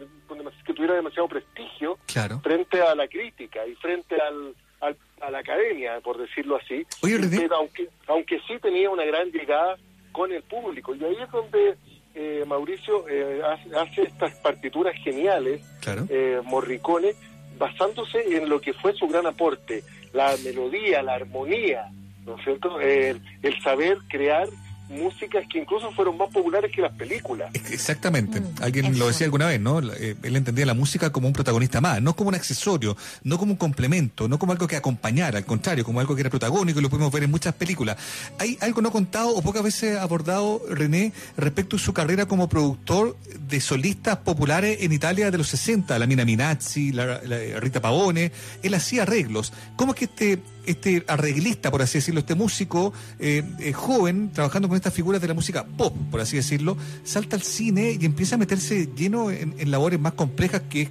que 0.65 0.75
tuviera 0.75 0.95
demasiado 0.95 1.29
prestigio 1.29 1.99
Claro. 2.07 2.41
frente 2.41 2.81
a 2.83 2.95
la 2.95 3.09
crítica 3.09 3.67
y 3.67 3.75
frente 3.77 4.17
al, 4.21 4.55
al- 4.81 4.97
a 5.21 5.31
la 5.31 5.39
academia, 5.41 6.01
por 6.01 6.17
decirlo 6.19 6.57
así. 6.57 6.87
Oye, 7.03 7.19
René. 7.19 7.37
Pero 7.41 7.57
aunque 7.57 7.89
aunque 8.07 8.41
sí 8.47 8.59
tenía 8.61 8.89
una 8.91 9.05
gran 9.05 9.31
llegada 9.31 9.77
con 10.13 10.33
el 10.33 10.43
público 10.43 10.95
y 10.95 11.05
ahí 11.05 11.17
es 11.21 11.31
donde 11.31 11.77
eh, 12.15 12.45
Mauricio 12.47 13.09
eh, 13.09 13.41
hace, 13.45 13.77
hace 13.77 14.03
estas 14.03 14.35
partituras 14.37 14.95
geniales 15.03 15.61
Claro. 15.81 16.07
eh, 16.11 16.41
Morricone 16.45 17.13
basándose 17.59 18.37
en 18.37 18.49
lo 18.49 18.61
que 18.61 18.73
fue 18.73 18.95
su 18.95 19.07
gran 19.09 19.27
aporte, 19.27 19.83
la 20.15 20.35
melodía, 20.45 21.03
la 21.03 21.15
armonía, 21.15 21.91
¿no 22.27 22.37
es 22.37 22.45
cierto? 22.45 22.81
El, 22.81 23.21
el 23.43 23.63
saber 23.63 23.99
crear 24.09 24.49
músicas 24.89 25.45
que 25.49 25.61
incluso 25.61 25.93
fueron 25.93 26.19
más 26.19 26.31
populares 26.31 26.73
que 26.75 26.83
las 26.83 26.91
películas. 26.95 27.49
Ex- 27.55 27.71
Exactamente. 27.71 28.41
Mm, 28.41 28.45
Alguien 28.61 28.87
eso. 28.87 28.99
lo 28.99 29.07
decía 29.07 29.25
alguna 29.27 29.47
vez, 29.47 29.61
¿no? 29.61 29.79
Eh, 29.93 30.17
Él 30.21 30.35
entendía 30.35 30.67
la 30.67 30.75
música 30.75 31.13
como 31.13 31.29
un 31.29 31.33
protagonista 31.33 31.81
más, 31.81 32.03
no 32.03 32.17
como 32.17 32.31
un 32.31 32.35
accesorio, 32.35 32.97
no 33.23 33.39
como 33.39 33.53
un 33.53 33.57
complemento, 33.57 34.27
no 34.27 34.37
como 34.41 34.51
algo 34.51 34.67
que 34.67 34.75
acompañara, 34.75 35.39
al 35.39 35.45
contrario, 35.45 35.85
como 35.85 36.01
algo 36.01 36.17
que 36.17 36.23
era 36.23 36.31
protagónico 36.31 36.81
y 36.81 36.83
lo 36.83 36.91
pudimos 36.91 37.13
ver 37.13 37.23
en 37.23 37.31
muchas 37.31 37.55
películas. 37.55 37.99
¿Hay 38.41 38.59
algo 38.61 38.83
no 38.83 38.91
contado 38.91 39.29
o 39.31 39.41
pocas 39.43 39.63
veces 39.63 39.97
abordado, 39.97 40.61
René, 40.69 41.13
respecto 41.37 41.77
a 41.77 41.79
su 41.79 41.93
carrera 41.95 42.27
como 42.27 42.49
productor 42.49 43.17
de 43.47 43.61
solistas 43.61 44.17
populares 44.17 44.79
en 44.81 44.93
Italia 44.93 45.31
de 45.31 45.39
los 45.39 45.47
60? 45.51 45.97
La 46.01 46.07
Mina 46.09 46.25
Minazzi, 46.25 46.91
la, 46.91 47.21
la 47.23 47.61
Rita 47.61 47.81
Pavone. 47.81 48.33
Él 48.65 48.75
hacía 48.75 49.03
arreglos. 49.03 49.53
¿Cómo 49.77 49.93
es 49.93 50.01
que 50.01 50.05
este 50.07 50.41
este 50.71 51.05
arreglista, 51.07 51.71
por 51.71 51.83
así 51.83 51.99
decirlo, 51.99 52.21
este 52.21 52.35
músico 52.35 52.93
eh, 53.19 53.43
eh, 53.61 53.73
joven, 53.73 54.33
trabajando 54.33 54.69
con 54.69 54.77
estas 54.77 54.95
figuras 54.95 55.21
de 55.21 55.29
la 55.29 55.35
música 55.35 55.65
pop, 55.65 55.95
por 56.11 56.21
así 56.21 56.37
decirlo, 56.37 56.77
salta 57.03 57.37
al 57.37 57.43
cine 57.43 57.97
y 58.01 58.05
empieza 58.05 58.37
a 58.37 58.39
meterse 58.39 58.89
lleno 58.95 59.31
en, 59.31 59.55
en 59.59 59.71
labores 59.71 60.01
más 60.01 60.13
complejas 60.15 60.63
que, 60.71 60.83
es, 60.83 60.91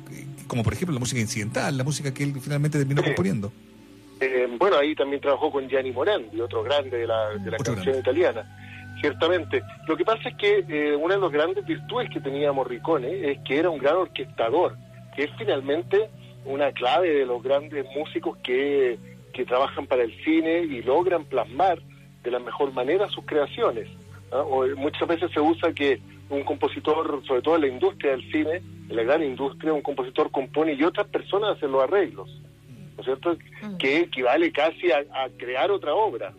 como 0.49 0.63
por 0.63 0.73
ejemplo 0.73 0.93
la 0.93 0.99
música 0.99 1.21
incidental, 1.21 1.77
la 1.77 1.83
música 1.85 2.13
que 2.13 2.23
él 2.23 2.33
finalmente 2.41 2.77
terminó 2.77 3.01
componiendo. 3.03 3.53
Eh, 4.19 4.47
bueno, 4.57 4.77
ahí 4.77 4.95
también 4.95 5.21
trabajó 5.21 5.49
con 5.49 5.69
Gianni 5.69 5.91
Morandi, 5.91 6.41
otro 6.41 6.63
grande 6.63 6.97
de 6.97 7.07
la, 7.07 7.29
de 7.29 7.51
la 7.51 7.57
Otro 7.57 7.75
canción 7.75 7.97
italiana. 7.97 8.43
Ciertamente. 8.99 9.63
Lo 9.87 9.95
que 9.95 10.03
pasa 10.03 10.27
es 10.27 10.35
que 10.35 10.65
eh, 10.67 10.95
una 10.95 11.15
de 11.15 11.21
las 11.21 11.31
grandes 11.31 11.65
virtudes 11.65 12.09
que 12.09 12.19
tenía 12.19 12.51
Morricone 12.51 13.31
es 13.31 13.39
que 13.45 13.57
era 13.57 13.69
un 13.69 13.79
gran 13.79 13.95
orquestador, 13.95 14.75
que 15.15 15.23
es 15.23 15.29
finalmente 15.37 16.09
una 16.43 16.73
clave 16.73 17.09
de 17.09 17.25
los 17.25 17.41
grandes 17.41 17.85
músicos 17.95 18.37
que, 18.43 18.99
que 19.39 19.45
trabajan 19.45 19.87
para 19.87 20.03
el 20.03 20.13
cine 20.25 20.59
y 20.63 20.81
logran 20.81 21.23
plasmar 21.23 21.81
de 22.23 22.29
la 22.29 22.39
mejor 22.39 22.73
manera 22.73 23.07
sus 23.07 23.23
creaciones. 23.23 23.87
¿no? 24.31 24.41
O, 24.41 24.65
eh, 24.65 24.75
muchas 24.75 25.07
veces 25.07 25.31
se 25.31 25.39
usa 25.39 25.71
que 25.71 26.01
un 26.29 26.43
compositor, 26.43 27.23
sobre 27.25 27.41
todo 27.41 27.55
en 27.55 27.61
la 27.61 27.67
industria 27.67 28.11
del 28.11 28.31
cine, 28.33 28.61
en 28.89 28.95
la 28.97 29.03
gran 29.03 29.23
industria, 29.23 29.71
un 29.71 29.81
compositor 29.81 30.29
compone 30.29 30.73
y 30.73 30.83
otras 30.83 31.07
personas 31.07 31.55
hacen 31.55 31.71
los 31.71 31.81
arreglos. 31.81 32.29
¿no 32.97 32.99
es 32.99 33.05
cierto? 33.05 33.37
Que 33.77 33.99
equivale 33.99 34.51
casi 34.51 34.91
a, 34.91 34.97
a 34.97 35.29
crear 35.37 35.71
otra 35.71 35.93
obra. 35.93 36.33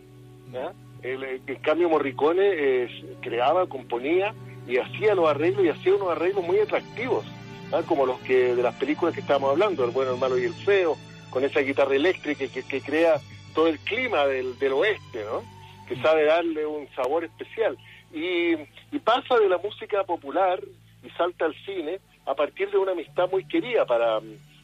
¿ya? 0.53 0.71
El, 1.01 1.23
en 1.23 1.55
cambio, 1.55 1.89
Morricone 1.89 2.43
eh, 2.43 3.15
creaba, 3.21 3.65
componía 3.65 4.35
y 4.67 4.77
hacía 4.77 5.15
los 5.15 5.27
arreglos 5.27 5.65
y 5.65 5.69
hacía 5.69 5.95
unos 5.95 6.11
arreglos 6.11 6.45
muy 6.45 6.59
atractivos, 6.59 7.25
¿ya? 7.71 7.81
como 7.81 8.05
los 8.05 8.19
que 8.19 8.53
de 8.55 8.61
las 8.61 8.75
películas 8.75 9.15
que 9.15 9.21
estábamos 9.21 9.49
hablando, 9.49 9.83
El 9.85 9.89
bueno, 9.89 10.13
el 10.13 10.19
malo 10.19 10.37
y 10.37 10.43
el 10.43 10.53
feo, 10.53 10.95
con 11.31 11.43
esa 11.43 11.61
guitarra 11.61 11.95
eléctrica 11.95 12.47
que, 12.47 12.63
que 12.63 12.81
crea 12.81 13.19
todo 13.55 13.67
el 13.67 13.79
clima 13.79 14.27
del, 14.27 14.57
del 14.59 14.73
oeste, 14.73 15.23
¿no? 15.25 15.43
que 15.87 16.01
sabe 16.01 16.25
darle 16.25 16.65
un 16.65 16.87
sabor 16.95 17.23
especial. 17.23 17.77
Y, 18.13 18.53
y 18.91 18.99
pasa 19.03 19.37
de 19.39 19.49
la 19.49 19.57
música 19.57 20.03
popular 20.03 20.61
y 21.03 21.09
salta 21.11 21.45
al 21.45 21.55
cine 21.65 21.99
a 22.25 22.35
partir 22.35 22.69
de 22.69 22.77
una 22.77 22.91
amistad 22.91 23.29
muy 23.31 23.45
querida 23.45 23.85
para, 23.85 24.19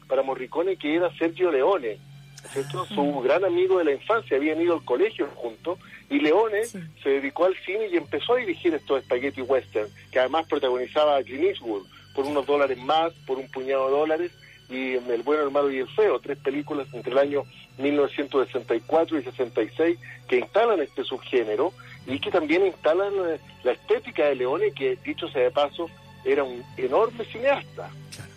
para 0.08 0.24
Morricone, 0.24 0.78
que 0.78 0.96
era 0.96 1.14
Sergio 1.18 1.52
Leone, 1.52 1.98
¿cierto? 2.52 2.86
su 2.86 3.20
gran 3.22 3.44
amigo 3.44 3.80
de 3.80 3.86
la 3.86 3.92
infancia, 3.94 4.38
habían 4.38 4.62
ido 4.62 4.76
al 4.76 4.86
colegio 4.86 5.28
juntos, 5.36 5.80
y 6.10 6.20
Leone 6.20 6.66
se 6.66 7.10
dedicó 7.10 7.46
al 7.46 7.58
cine 7.66 7.88
y 7.92 7.98
empezó 7.98 8.34
a 8.34 8.38
dirigir 8.38 8.74
estos 8.74 9.04
spaghetti 9.04 9.42
western, 9.42 9.90
que 10.12 10.20
además 10.20 10.48
protagonizaba 10.48 11.18
a 11.18 11.24
Clint 11.24 11.44
Eastwood, 11.44 11.86
por 12.16 12.26
unos 12.26 12.46
dólares 12.46 12.78
más, 12.78 13.14
por 13.26 13.38
un 13.38 13.50
puñado 13.52 13.86
de 13.86 13.92
dólares, 13.92 14.32
y 14.70 14.94
El 14.96 15.24
bueno, 15.24 15.44
el 15.44 15.52
malo 15.52 15.72
y 15.72 15.80
el 15.80 15.88
feo, 15.88 16.20
tres 16.20 16.38
películas 16.40 16.88
entre 16.94 17.12
el 17.14 17.18
año 17.18 17.44
1964 17.78 19.18
y 19.20 19.24
66 19.24 19.98
que 20.28 20.40
instalan 20.40 20.82
este 20.82 21.04
subgénero 21.04 21.72
y 22.06 22.20
que 22.20 22.32
también 22.32 22.66
instalan 22.66 23.14
eh, 23.28 23.40
la 23.64 23.72
estética 23.74 24.26
de 24.26 24.36
Leone, 24.36 24.72
que 24.72 24.98
dicho 25.04 25.28
sea 25.30 25.44
de 25.44 25.52
paso, 25.52 25.90
era 26.26 26.44
un 26.44 26.64
enorme 26.78 27.24
cineasta, 27.26 27.90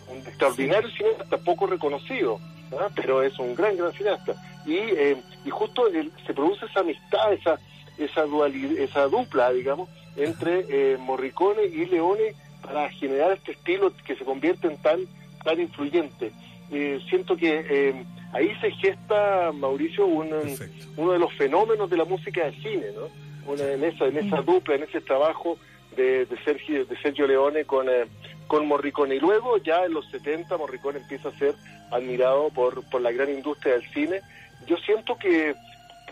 un 0.07 0.17
extraordinario 0.19 0.89
cineasta, 0.91 1.37
poco 1.37 1.67
reconocido, 1.67 2.39
¿ah? 2.79 2.89
pero 2.95 3.23
es 3.23 3.37
un 3.39 3.55
gran, 3.55 3.75
gran 3.77 3.91
cineasta. 3.93 4.33
Y, 4.65 4.75
eh, 4.77 5.17
y 5.45 5.49
justo 5.49 5.87
el- 5.87 6.11
se 6.25 6.33
produce 6.33 6.65
esa 6.65 6.81
amistad, 6.81 7.33
esa 7.33 7.59
esa 7.97 8.23
dualidad, 8.23 8.77
esa 8.79 9.03
dupla, 9.07 9.51
digamos, 9.51 9.87
entre 10.15 10.65
eh, 10.69 10.97
Morricone 10.97 11.65
y 11.65 11.85
Leone 11.85 12.33
para 12.63 12.89
generar 12.89 13.31
este 13.33 13.51
estilo 13.51 13.93
que 14.05 14.15
se 14.15 14.23
convierte 14.25 14.67
en 14.67 14.77
tan, 14.77 15.01
tan 15.43 15.59
influyente. 15.59 16.31
Eh, 16.71 16.99
siento 17.09 17.35
que 17.35 17.65
eh, 17.69 18.05
ahí 18.33 18.51
se 18.61 18.71
gesta, 18.71 19.51
Mauricio, 19.53 20.05
un, 20.05 20.29
uno 20.97 21.11
de 21.11 21.19
los 21.19 21.33
fenómenos 21.33 21.89
de 21.89 21.97
la 21.97 22.05
música 22.05 22.45
de 22.45 22.53
cine, 22.61 22.85
¿no? 22.95 23.51
Una- 23.51 23.71
en, 23.71 23.83
esa, 23.83 24.05
en 24.05 24.17
esa 24.17 24.41
dupla, 24.41 24.75
en 24.75 24.83
ese 24.83 25.01
trabajo 25.01 25.57
de, 25.97 26.25
de 26.25 26.37
Sergio, 26.45 26.85
de 26.85 26.97
Sergio 27.01 27.27
Leone 27.27 27.65
con, 27.65 27.89
eh, 27.89 28.05
con 28.47 28.65
Morricone. 28.67 29.15
Y 29.15 29.19
luego, 29.19 29.57
ya 29.57 29.83
en 29.85 29.93
los 29.93 30.05
70, 30.11 30.57
Morricone 30.57 30.99
empieza 30.99 31.29
a 31.29 31.37
ser 31.37 31.55
admirado 31.91 32.49
por, 32.51 32.87
por 32.89 33.01
la 33.01 33.11
gran 33.11 33.29
industria 33.29 33.73
del 33.73 33.89
cine. 33.91 34.21
Yo 34.67 34.77
siento 34.77 35.17
que 35.17 35.53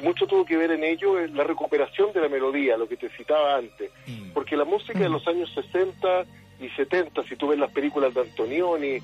mucho 0.01 0.27
tuvo 0.27 0.43
que 0.45 0.57
ver 0.57 0.71
en 0.71 0.83
ello 0.83 1.25
la 1.27 1.43
recuperación 1.43 2.11
de 2.13 2.21
la 2.21 2.27
melodía, 2.29 2.77
lo 2.77 2.87
que 2.89 2.97
te 2.97 3.09
citaba 3.09 3.55
antes. 3.57 3.91
Porque 4.33 4.57
la 4.57 4.65
música 4.65 4.99
de 4.99 5.09
los 5.09 5.25
años 5.27 5.49
60 5.53 6.25
y 6.59 6.69
70, 6.69 7.23
si 7.23 7.35
tú 7.35 7.47
ves 7.47 7.59
las 7.59 7.71
películas 7.71 8.13
de 8.13 8.21
Antonioni, 8.21 8.97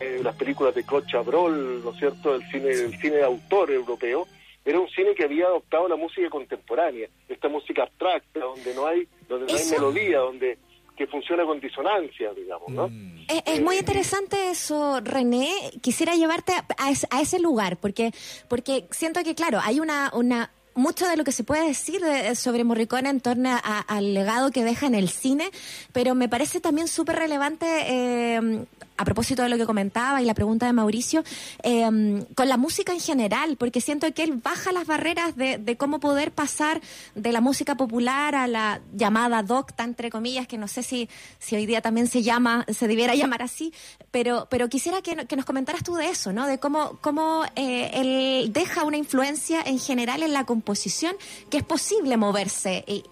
eh, 0.00 0.20
las 0.22 0.36
películas 0.36 0.74
de 0.74 0.84
Claude 0.84 1.06
Chabrol, 1.06 1.82
¿no 1.84 1.90
es 1.92 1.98
cierto?, 1.98 2.34
el 2.34 2.42
cine, 2.50 2.70
el 2.70 2.98
cine 3.00 3.16
de 3.16 3.24
autor 3.24 3.70
europeo, 3.70 4.26
era 4.64 4.78
un 4.78 4.88
cine 4.90 5.14
que 5.14 5.24
había 5.24 5.46
adoptado 5.46 5.88
la 5.88 5.96
música 5.96 6.28
contemporánea, 6.28 7.08
esta 7.28 7.48
música 7.48 7.84
abstracta, 7.84 8.40
donde 8.40 8.74
no 8.74 8.86
hay, 8.86 9.08
donde 9.28 9.46
no 9.46 9.52
hay 9.58 9.60
Eso- 9.64 9.74
melodía, 9.74 10.18
donde 10.18 10.58
que 10.96 11.06
funciona 11.06 11.44
con 11.44 11.60
disonancia, 11.60 12.32
digamos, 12.34 12.70
¿no? 12.70 12.90
Es, 13.28 13.42
es 13.46 13.62
muy 13.62 13.76
interesante 13.76 14.50
eso, 14.50 14.98
René. 15.00 15.48
Quisiera 15.80 16.16
llevarte 16.16 16.52
a, 16.54 16.66
a 17.10 17.20
ese 17.20 17.38
lugar, 17.38 17.76
porque, 17.76 18.10
porque 18.48 18.84
siento 18.90 19.22
que, 19.22 19.36
claro, 19.36 19.60
hay 19.62 19.78
una, 19.78 20.10
una 20.12 20.50
mucho 20.78 21.06
de 21.08 21.16
lo 21.16 21.24
que 21.24 21.32
se 21.32 21.44
puede 21.44 21.66
decir 21.66 22.00
de- 22.00 22.34
sobre 22.34 22.64
Morricone 22.64 23.10
en 23.10 23.20
torno 23.20 23.50
a- 23.50 23.80
al 23.80 24.14
legado 24.14 24.50
que 24.50 24.64
deja 24.64 24.86
en 24.86 24.94
el 24.94 25.08
cine, 25.10 25.50
pero 25.92 26.14
me 26.14 26.28
parece 26.28 26.60
también 26.60 26.88
súper 26.88 27.16
relevante, 27.16 27.66
eh, 27.86 28.64
a 28.98 29.04
propósito 29.04 29.42
de 29.42 29.48
lo 29.48 29.56
que 29.56 29.64
comentaba 29.64 30.20
y 30.20 30.26
la 30.26 30.34
pregunta 30.34 30.66
de 30.66 30.72
Mauricio, 30.72 31.24
eh, 31.62 32.24
con 32.34 32.48
la 32.48 32.56
música 32.56 32.92
en 32.92 33.00
general, 33.00 33.56
porque 33.56 33.80
siento 33.80 34.12
que 34.12 34.24
él 34.24 34.34
baja 34.42 34.72
las 34.72 34.86
barreras 34.86 35.36
de, 35.36 35.56
de 35.56 35.76
cómo 35.76 36.00
poder 36.00 36.32
pasar 36.32 36.82
de 37.14 37.32
la 37.32 37.40
música 37.40 37.76
popular 37.76 38.34
a 38.34 38.46
la 38.46 38.80
llamada 38.92 39.42
docta, 39.42 39.84
entre 39.84 40.10
comillas, 40.10 40.46
que 40.46 40.58
no 40.58 40.68
sé 40.68 40.82
si, 40.82 41.08
si 41.38 41.56
hoy 41.56 41.64
día 41.64 41.80
también 41.80 42.08
se 42.08 42.22
llama, 42.22 42.66
se 42.68 42.88
debiera 42.88 43.14
llamar 43.14 43.42
así, 43.42 43.72
pero, 44.10 44.48
pero 44.50 44.68
quisiera 44.68 45.00
que, 45.00 45.26
que 45.26 45.36
nos 45.36 45.44
comentaras 45.44 45.84
tú 45.84 45.94
de 45.94 46.08
eso, 46.08 46.32
¿no? 46.32 46.46
De 46.46 46.58
cómo, 46.58 46.98
cómo 47.00 47.44
eh, 47.56 47.90
él 47.94 48.52
deja 48.52 48.84
una 48.84 48.96
influencia 48.96 49.62
en 49.64 49.78
general 49.78 50.22
en 50.22 50.32
la 50.32 50.44
composición, 50.44 51.14
que 51.50 51.58
es 51.58 51.64
posible 51.64 52.16
moverse. 52.16 52.84
Y, 52.86 53.04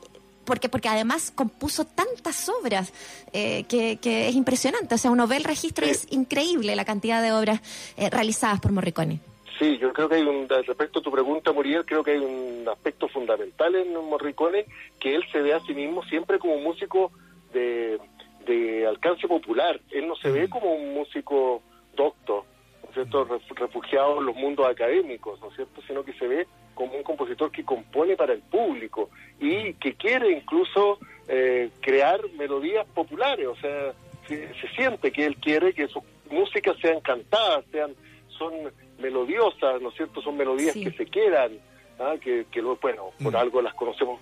porque, 0.46 0.70
porque 0.70 0.88
además 0.88 1.30
compuso 1.34 1.84
tantas 1.84 2.48
obras 2.48 2.92
eh, 3.32 3.64
que, 3.68 3.98
que 3.98 4.28
es 4.28 4.34
impresionante. 4.34 4.94
O 4.94 4.98
sea, 4.98 5.10
uno 5.10 5.26
ve 5.26 5.36
el 5.36 5.44
registro 5.44 5.86
y 5.86 5.90
es 5.90 6.10
increíble 6.10 6.74
la 6.74 6.86
cantidad 6.86 7.22
de 7.22 7.32
obras 7.32 7.60
eh, 7.98 8.08
realizadas 8.08 8.60
por 8.60 8.72
Morricone. 8.72 9.20
Sí, 9.58 9.78
yo 9.78 9.92
creo 9.92 10.08
que 10.08 10.16
hay 10.16 10.22
un, 10.22 10.48
respecto 10.48 10.98
a 10.98 11.02
tu 11.02 11.10
pregunta, 11.10 11.52
Muriel, 11.52 11.84
creo 11.86 12.04
que 12.04 12.12
hay 12.12 12.18
un 12.18 12.68
aspecto 12.68 13.08
fundamental 13.08 13.74
en 13.74 13.94
Morricone, 13.94 14.66
que 15.00 15.14
él 15.14 15.24
se 15.32 15.40
ve 15.40 15.54
a 15.54 15.60
sí 15.60 15.74
mismo 15.74 16.04
siempre 16.04 16.38
como 16.38 16.54
un 16.54 16.62
músico 16.62 17.10
de, 17.54 17.98
de 18.46 18.86
alcance 18.86 19.26
popular. 19.26 19.80
Él 19.90 20.06
no 20.06 20.16
se 20.16 20.30
ve 20.30 20.48
como 20.48 20.74
un 20.74 20.94
músico 20.94 21.62
docto, 21.94 22.44
¿no 22.44 22.52
es 22.52 22.55
cierto?, 22.96 23.26
Ref- 23.26 23.54
refugiado 23.58 24.18
en 24.18 24.26
los 24.26 24.34
mundos 24.36 24.66
académicos, 24.68 25.40
¿no 25.40 25.48
es 25.48 25.54
cierto?, 25.56 25.80
sino 25.86 26.04
que 26.04 26.12
se 26.14 26.26
ve 26.26 26.46
como 26.74 26.94
un 26.94 27.02
compositor 27.02 27.50
que 27.50 27.64
compone 27.64 28.16
para 28.16 28.32
el 28.34 28.40
público 28.42 29.08
y 29.40 29.72
que 29.74 29.94
quiere 29.94 30.30
incluso 30.32 30.98
eh, 31.28 31.70
crear 31.80 32.20
melodías 32.36 32.86
populares, 32.94 33.46
o 33.46 33.56
sea, 33.56 33.92
se, 34.28 34.52
se 34.60 34.68
siente 34.74 35.10
que 35.12 35.24
él 35.24 35.36
quiere 35.36 35.72
que 35.72 35.88
sus 35.88 36.02
músicas 36.30 36.76
sean 36.82 37.00
cantadas, 37.00 37.64
sean 37.72 37.94
son 38.36 38.52
melodiosas, 38.98 39.80
¿no 39.80 39.88
es 39.90 39.94
cierto? 39.94 40.20
Son 40.20 40.36
melodías 40.36 40.72
Sí. 40.74 40.84
que 40.84 40.90
se 40.90 41.06
quedan, 41.06 41.52
¿ah? 41.98 42.14
que, 42.20 42.44
que 42.50 42.60
luego, 42.60 42.78
bueno, 42.82 43.10
por 43.22 43.36
algo 43.36 43.62
las 43.62 43.74
conocemos 43.74 44.20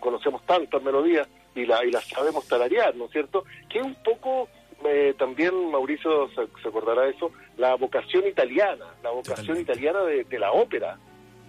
conocemos 0.00 0.44
tantas 0.44 0.82
melodías 0.82 1.26
y, 1.54 1.64
la, 1.64 1.82
y 1.82 1.90
las 1.90 2.04
sabemos 2.04 2.46
tararear, 2.46 2.94
¿no 2.94 3.06
es 3.06 3.10
cierto? 3.12 3.44
Que 3.70 3.78
es 3.78 3.84
un 3.86 3.94
poco, 3.94 4.48
eh, 4.84 5.14
también 5.18 5.70
Mauricio 5.70 6.28
se, 6.28 6.46
se 6.62 6.68
acordará 6.68 7.02
de 7.02 7.10
eso, 7.10 7.30
la 7.56 7.74
vocación 7.76 8.26
italiana, 8.26 8.84
la 9.02 9.10
vocación 9.10 9.46
Totalmente. 9.58 9.72
italiana 9.72 10.00
de, 10.04 10.24
de 10.24 10.38
la 10.38 10.52
ópera. 10.52 10.98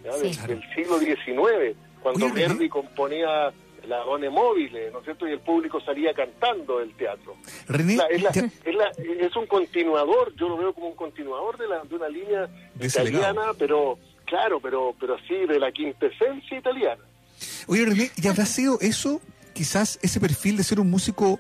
Del, 0.04 0.22
del 0.48 0.62
siglo 0.76 1.00
XIX, 1.00 1.76
cuando 2.02 2.28
Oye. 2.28 2.34
Verdi 2.36 2.70
componía 2.70 3.52
la 3.88 3.98
Done 4.06 4.30
Mobile, 4.30 4.92
¿no 4.92 5.00
es 5.00 5.06
cierto? 5.06 5.28
Y 5.28 5.32
el 5.32 5.40
público 5.40 5.82
salía 5.82 6.14
cantando 6.14 6.80
el 6.80 6.94
teatro. 6.96 7.36
René, 7.68 7.96
La- 7.96 8.06
es, 8.08 8.22
la- 8.22 8.30
es 8.30 8.76
la- 8.76 8.92
es 9.20 9.36
un 9.36 9.48
continuador, 9.48 10.32
yo 10.36 10.48
lo 10.48 10.58
veo 10.58 10.74
como 10.74 10.90
un 10.90 10.96
continuador 10.96 11.58
de, 11.58 11.68
la, 11.68 11.84
de 11.84 11.96
una 11.96 12.08
línea 12.08 12.48
De 12.76 12.86
italiana, 12.86 13.54
pero 13.58 13.98
claro, 14.26 14.60
pero 14.60 14.94
pero 15.00 15.16
así 15.16 15.34
de 15.48 15.60
la 15.60 15.72
quintesencia 15.72 16.58
italiana. 16.60 17.02
Oye, 17.68 17.86
René, 17.86 18.12
¿y 18.16 18.28
habrá 18.28 18.46
sido 18.46 18.78
eso, 18.82 19.22
quizás 19.54 19.98
ese 20.04 20.20
perfil 20.20 20.58
de 20.58 20.64
ser 20.64 20.80
un 20.80 20.90
músico 20.92 21.40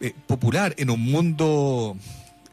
eh, 0.00 0.14
popular 0.26 0.74
en 0.78 0.90
un 0.90 1.00
mundo, 1.00 1.96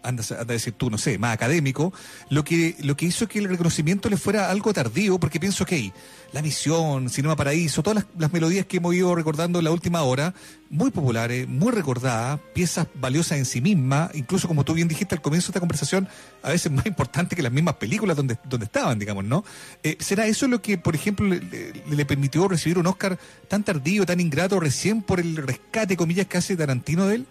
anda, 0.03 0.23
a- 0.39 0.45
decir 0.45 0.73
tú, 0.73 0.89
no 0.89 0.97
sé, 0.97 1.17
más 1.17 1.33
académico, 1.33 1.93
lo 2.29 2.43
que, 2.43 2.75
lo 2.79 2.95
que 2.95 3.05
hizo 3.05 3.27
que 3.27 3.39
el 3.39 3.49
reconocimiento 3.49 4.09
le 4.09 4.17
fuera 4.17 4.49
algo 4.49 4.73
tardío? 4.73 5.19
Porque 5.19 5.39
pienso 5.39 5.65
que 5.65 5.91
La 6.33 6.41
Misión, 6.41 7.09
Cinema 7.09 7.35
Paraíso, 7.35 7.83
todas 7.83 8.05
las, 8.17 8.31
melodías 8.33 8.65
que 8.65 8.77
hemos 8.77 8.93
ido 8.93 9.13
recordando 9.15 9.59
en 9.59 9.65
la 9.65 9.71
última 9.71 10.01
hora, 10.03 10.33
muy 10.69 10.91
populares, 10.91 11.47
muy 11.47 11.71
recordadas, 11.71 12.39
piezas 12.53 12.87
valiosas 12.95 13.37
en 13.37 13.45
sí 13.45 13.61
mismas, 13.61 14.11
incluso 14.13 14.47
como 14.49 14.65
tú 14.65 14.73
bien 14.73 14.89
dijiste 14.89 15.15
al 15.15 15.21
comienzo 15.21 15.47
de 15.47 15.51
esta 15.51 15.59
conversación, 15.61 16.07
a 16.43 16.49
veces 16.49 16.71
más 16.71 16.85
importante 16.85 17.35
que 17.35 17.41
las 17.41 17.51
mismas 17.53 17.75
películas 17.75 18.17
donde, 18.17 18.37
donde 18.43 18.65
estaban, 18.65 18.99
digamos, 18.99 19.23
¿no? 19.23 19.45
Eh, 19.83 19.95
¿Será 19.99 20.27
eso 20.27 20.47
lo 20.47 20.61
que, 20.61 20.77
por 20.77 20.95
ejemplo, 20.95 21.27
le 21.27 22.05
permitió 22.05 22.47
recibir 22.47 22.77
un 22.77 22.87
Oscar 22.87 23.17
tan 23.47 23.63
tardío, 23.63 24.05
tan 24.05 24.19
ingrato, 24.19 24.59
recién 24.59 25.01
por 25.01 25.19
el 25.21 25.37
rescate, 25.37 25.95
comillas, 25.95 26.27
que 26.27 26.37
hace 26.37 26.57
Tarantino 26.57 27.07
de 27.07 27.15
él? 27.15 27.27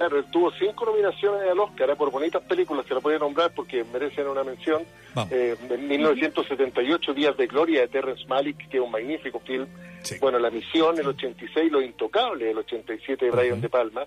Claro, 0.00 0.16
él 0.16 0.24
tuvo 0.32 0.50
cinco 0.52 0.86
nominaciones 0.86 1.42
al 1.50 1.60
Oscar, 1.60 1.94
por 1.94 2.10
bonitas 2.10 2.42
películas, 2.44 2.86
se 2.86 2.94
la 2.94 3.00
puede 3.00 3.18
nombrar 3.18 3.52
porque 3.54 3.84
merecen 3.84 4.28
una 4.28 4.42
mención. 4.42 4.82
Eh, 5.30 5.54
en 5.68 5.88
1978, 5.88 7.12
Días 7.12 7.36
de 7.36 7.46
Gloria 7.46 7.82
de 7.82 7.88
Terrence 7.88 8.24
Malick, 8.26 8.66
que 8.70 8.78
es 8.78 8.82
un 8.82 8.90
magnífico 8.90 9.40
film. 9.40 9.66
Sí. 10.00 10.16
Bueno, 10.18 10.38
La 10.38 10.48
Misión, 10.48 10.98
el 10.98 11.06
86, 11.06 11.70
Los 11.70 11.84
Intocables, 11.84 12.50
el 12.50 12.56
87 12.56 13.26
de 13.26 13.30
Brian 13.30 13.52
Ujú. 13.52 13.60
De 13.60 13.68
Palma. 13.68 14.06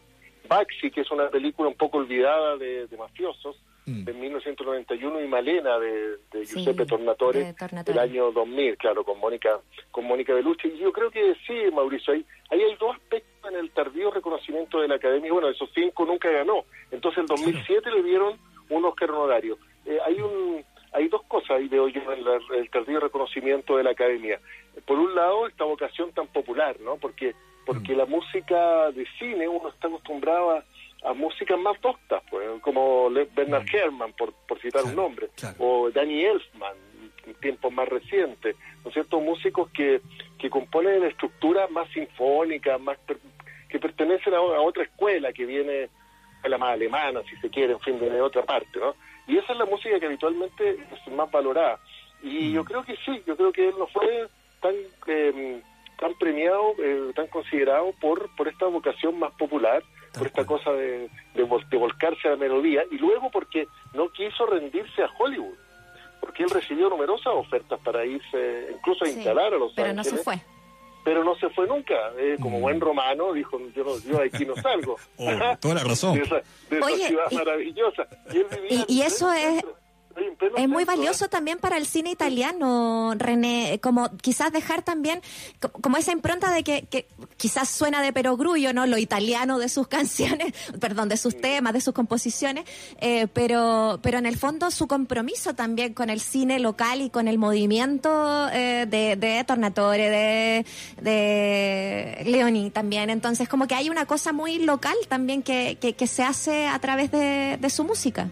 Baxi, 0.49 0.89
que 0.89 1.01
es 1.01 1.11
una 1.11 1.29
película 1.29 1.69
un 1.69 1.75
poco 1.75 1.99
olvidada 1.99 2.57
de, 2.57 2.87
de 2.87 2.97
mafiosos, 2.97 3.55
Mm. 3.85 4.05
de 4.05 4.13
1991, 4.13 5.21
y 5.21 5.27
Malena 5.27 5.77
de, 5.77 6.17
de 6.31 6.45
Sí, 6.45 6.55
Giuseppe 6.55 6.85
Tornatore, 6.85 7.43
de 7.43 7.53
Tornatore. 7.53 7.99
del 7.99 8.09
año 8.09 8.31
2000, 8.31 8.77
claro, 8.77 9.03
con 9.03 9.19
Mónica 9.19 9.59
con 9.91 10.05
Mónica 10.05 10.33
Bellucci. 10.33 10.69
Y 10.69 10.77
yo 10.79 10.93
creo 10.93 11.11
que 11.11 11.35
sí, 11.45 11.53
Mauricio, 11.73 12.13
ahí, 12.13 12.25
ahí 12.49 12.61
hay 12.61 12.75
dos 12.79 12.95
aspectos 12.95 13.51
en 13.51 13.57
el 13.59 13.71
tardío 13.71 14.09
reconocimiento 14.11 14.79
de 14.79 14.87
la 14.87 14.95
Academia. 14.95 15.33
Bueno, 15.33 15.49
esos 15.49 15.69
cinco 15.73 16.05
nunca 16.05 16.29
ganó. 16.29 16.63
Entonces, 16.91 17.19
en 17.19 17.25
2007 17.25 17.91
le 17.91 18.03
dieron 18.03 18.37
un 18.69 18.85
Oscar 18.85 19.11
honorario. 19.11 19.57
Eh, 19.85 19.97
hay 20.05 20.15
un 20.21 20.63
hay 20.95 21.07
dos 21.07 21.23
cosas 21.23 21.51
ahí 21.57 21.67
veo 21.67 21.87
yo 21.87 22.01
en 22.13 22.23
la- 22.23 22.39
el 22.55 22.69
tardío 22.69 22.99
reconocimiento 22.99 23.75
de 23.77 23.83
la 23.83 23.89
Academia. 23.91 24.39
Por 24.85 24.99
un 24.99 25.15
lado, 25.15 25.47
esta 25.47 25.63
vocación 25.65 26.11
tan 26.13 26.27
popular, 26.27 26.79
¿no? 26.81 26.97
Porque 26.97 27.33
porque 27.65 27.95
la 27.95 28.05
música 28.05 28.91
de 28.91 29.05
cine 29.17 29.47
uno 29.47 29.69
está 29.69 29.87
acostumbrado 29.87 30.51
a, 30.51 30.63
a 31.05 31.13
músicas 31.13 31.59
más 31.59 31.79
doctas, 31.81 32.21
pues, 32.29 32.47
como 32.61 33.09
Bernard 33.09 33.65
Herrmann, 33.73 34.13
por, 34.13 34.33
por 34.47 34.59
citar 34.61 34.83
un 34.83 34.95
nombre, 34.95 35.29
claro. 35.35 35.55
o 35.59 35.91
Danny 35.91 36.23
Elfman, 36.23 36.75
en 37.25 37.33
tiempos 37.35 37.71
más 37.71 37.87
recientes, 37.87 38.55
¿no 38.83 38.89
es 38.89 38.93
cierto? 38.93 39.19
Músicos 39.19 39.69
que, 39.71 40.01
que 40.37 40.49
componen 40.49 41.03
estructuras 41.03 41.69
más 41.71 41.89
sinfónicas, 41.91 42.79
más 42.81 42.97
per- 42.99 43.19
que 43.69 43.79
pertenecen 43.79 44.33
a, 44.33 44.37
a 44.37 44.61
otra 44.61 44.83
escuela 44.83 45.31
que 45.33 45.45
viene 45.45 45.89
a 46.43 46.47
la 46.49 46.57
más 46.57 46.73
alemana, 46.73 47.21
si 47.29 47.35
se 47.37 47.49
quiere, 47.49 47.73
en 47.73 47.79
fin, 47.79 47.99
de 47.99 48.21
otra 48.21 48.43
parte, 48.43 48.79
¿no? 48.79 48.95
Y 49.27 49.37
esa 49.37 49.53
es 49.53 49.59
la 49.59 49.65
música 49.65 49.99
que 49.99 50.05
habitualmente 50.05 50.71
es 50.71 51.13
más 51.13 51.31
valorada. 51.31 51.79
Y 52.21 52.51
yo 52.51 52.63
creo 52.65 52.83
que 52.83 52.95
sí, 53.05 53.21
yo 53.25 53.35
creo 53.37 53.51
que 53.53 53.69
él 53.69 53.75
no 53.77 53.87
fue 53.87 54.27
tan 54.61 54.73
eh, 55.07 55.61
tan 55.99 56.13
premiado, 56.15 56.73
eh, 56.79 57.11
tan 57.15 57.27
considerado 57.27 57.93
por 58.01 58.33
por 58.35 58.47
esta 58.49 58.65
vocación 58.65 59.17
más 59.19 59.31
popular, 59.35 59.81
por 60.17 60.27
esta 60.27 60.45
cosa 60.45 60.71
de, 60.71 61.09
de, 61.33 61.43
vol- 61.45 61.67
de 61.69 61.77
volcarse 61.77 62.27
a 62.27 62.31
la 62.31 62.37
melodía, 62.37 62.83
y 62.91 62.97
luego 62.97 63.29
porque 63.31 63.67
no 63.93 64.09
quiso 64.11 64.45
rendirse 64.45 65.03
a 65.03 65.09
Hollywood, 65.19 65.55
porque 66.19 66.43
él 66.43 66.49
recibió 66.49 66.89
numerosas 66.89 67.33
ofertas 67.33 67.79
para 67.83 68.05
irse, 68.05 68.69
incluso 68.73 69.03
a 69.03 69.07
Sí, 69.07 69.15
instalar 69.15 69.53
a 69.53 69.57
Los 69.57 69.73
Pero 69.73 69.93
no 69.93 70.03
se 70.03 70.17
fue. 70.17 70.39
pero 71.03 71.23
no 71.23 71.35
se 71.35 71.49
fue 71.49 71.67
nunca. 71.67 71.95
Eh, 72.17 72.37
como 72.41 72.59
Mm. 72.59 72.61
buen 72.61 72.79
romano, 72.79 73.33
dijo, 73.33 73.59
yo, 73.75 73.83
no, 73.83 73.97
yo 73.99 74.19
de 74.19 74.25
aquí 74.27 74.45
no 74.45 74.55
salgo. 74.61 74.95
Oh, 75.17 75.31
toda 75.59 75.75
la 75.75 75.83
razón. 75.83 76.13
De 76.17 76.23
esa, 76.23 76.35
de 76.69 76.77
esa 76.77 76.85
Oye, 76.85 77.07
ciudad 77.07 77.25
y- 77.31 77.35
maravillosa. 77.35 78.07
Y, 78.33 78.37
él 78.37 78.45
vivía 78.61 78.85
y- 78.87 78.93
y 78.97 79.01
en 79.01 79.07
eso 79.07 79.31
es- 79.33 79.41
centro, 79.43 79.75
Es 80.57 80.69
muy 80.69 80.83
valioso 80.85 81.27
también 81.29 81.57
para 81.57 81.77
el 81.77 81.85
cine 81.87 82.11
italiano, 82.11 83.13
René, 83.17 83.79
como 83.81 84.15
quizás 84.17 84.51
dejar 84.51 84.83
también 84.83 85.21
co- 85.59 85.71
como 85.71 85.97
esa 85.97 86.11
impronta 86.11 86.51
de 86.51 86.63
que, 86.63 86.83
que 86.83 87.07
quizás 87.37 87.69
suena 87.69 88.01
de 88.01 88.13
perogrullo, 88.13 88.73
¿no? 88.73 88.85
Lo 88.85 88.97
italiano 88.97 89.57
de 89.59 89.69
sus 89.69 89.87
canciones, 89.97 90.53
perdón, 90.79 91.09
de 91.09 91.17
sus 91.17 91.39
temas, 91.39 91.73
de 91.73 91.81
sus 91.81 91.93
composiciones, 91.93 92.65
eh, 93.01 93.27
pero, 93.33 93.99
pero 94.03 94.17
en 94.19 94.25
el 94.25 94.37
fondo 94.37 94.69
su 94.71 94.87
compromiso 94.87 95.55
también 95.55 95.93
con 95.93 96.09
el 96.09 96.19
cine 96.21 96.59
local 96.59 97.01
y 97.01 97.09
con 97.09 97.27
el 97.27 97.37
movimiento 97.37 98.49
eh, 98.51 98.85
de, 98.87 99.15
de 99.15 99.43
Tornatore, 99.45 100.09
de, 100.09 100.65
de 101.01 102.23
Leoni 102.25 102.69
también. 102.71 103.09
Entonces, 103.09 103.47
como 103.49 103.67
que 103.67 103.75
hay 103.75 103.89
una 103.89 104.05
cosa 104.05 104.31
muy 104.33 104.59
local 104.59 104.95
también 105.09 105.41
que, 105.43 105.77
que, 105.79 105.93
que 105.93 106.07
se 106.07 106.23
hace 106.23 106.67
a 106.67 106.77
través 106.79 107.11
de, 107.11 107.57
de 107.59 107.69
su 107.69 107.83
música. 107.83 108.29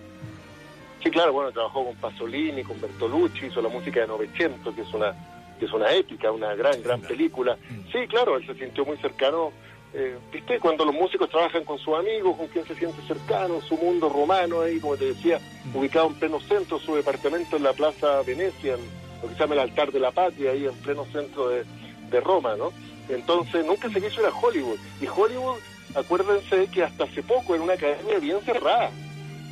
Sí, 1.03 1.09
claro, 1.09 1.33
bueno, 1.33 1.51
trabajó 1.51 1.85
con 1.85 1.95
Pasolini, 1.95 2.63
con 2.63 2.79
Bertolucci, 2.79 3.47
hizo 3.47 3.61
la 3.61 3.69
música 3.69 4.01
de 4.01 4.07
Novecento, 4.07 4.73
que 4.73 4.81
es 4.81 4.93
una 4.93 5.15
que 5.59 5.65
es 5.65 5.73
una 5.73 5.91
épica, 5.93 6.31
una 6.31 6.55
gran, 6.55 6.81
gran 6.81 6.99
película. 7.01 7.55
Sí, 7.91 8.07
claro, 8.07 8.35
él 8.37 8.45
se 8.47 8.55
sintió 8.55 8.83
muy 8.83 8.97
cercano. 8.97 9.51
eh, 9.93 10.17
¿Viste? 10.33 10.59
Cuando 10.59 10.85
los 10.85 10.95
músicos 10.95 11.29
trabajan 11.29 11.63
con 11.65 11.77
sus 11.77 11.95
amigos, 11.99 12.35
con 12.35 12.47
quien 12.47 12.65
se 12.65 12.73
siente 12.73 12.99
cercano, 13.03 13.61
su 13.61 13.77
mundo 13.77 14.09
romano, 14.09 14.61
ahí, 14.61 14.79
como 14.79 14.97
te 14.97 15.05
decía, 15.05 15.39
ubicado 15.75 16.07
en 16.07 16.15
pleno 16.15 16.39
centro, 16.39 16.79
su 16.79 16.95
departamento 16.95 17.57
en 17.57 17.63
la 17.63 17.73
Plaza 17.73 18.23
Venecia, 18.23 18.73
en 18.73 18.79
lo 19.21 19.27
que 19.29 19.35
se 19.35 19.39
llama 19.39 19.53
el 19.53 19.59
altar 19.59 19.91
de 19.91 19.99
la 19.99 20.09
patria, 20.09 20.49
ahí 20.49 20.65
en 20.65 20.73
pleno 20.77 21.05
centro 21.11 21.49
de, 21.49 21.63
de 22.09 22.19
Roma, 22.21 22.55
¿no? 22.55 22.73
Entonces 23.07 23.63
nunca 23.63 23.87
se 23.89 24.01
quiso 24.01 24.21
ir 24.21 24.27
a 24.27 24.35
Hollywood. 24.35 24.79
Y 24.99 25.05
Hollywood, 25.05 25.59
acuérdense 25.93 26.67
que 26.73 26.83
hasta 26.83 27.03
hace 27.03 27.21
poco 27.21 27.53
era 27.53 27.63
una 27.63 27.73
academia 27.73 28.17
bien 28.17 28.39
cerrada 28.41 28.89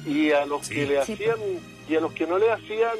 y 0.06 0.32
a 0.32 0.46
los 0.46 0.68
que 0.68 0.86
le 0.86 1.04
Sí. 1.06 1.14
hacían 1.14 1.38
y 1.88 1.96
a 1.96 2.00
los 2.02 2.14
que 2.14 2.28
no 2.28 2.38
le 2.38 2.52
hacían 2.52 2.98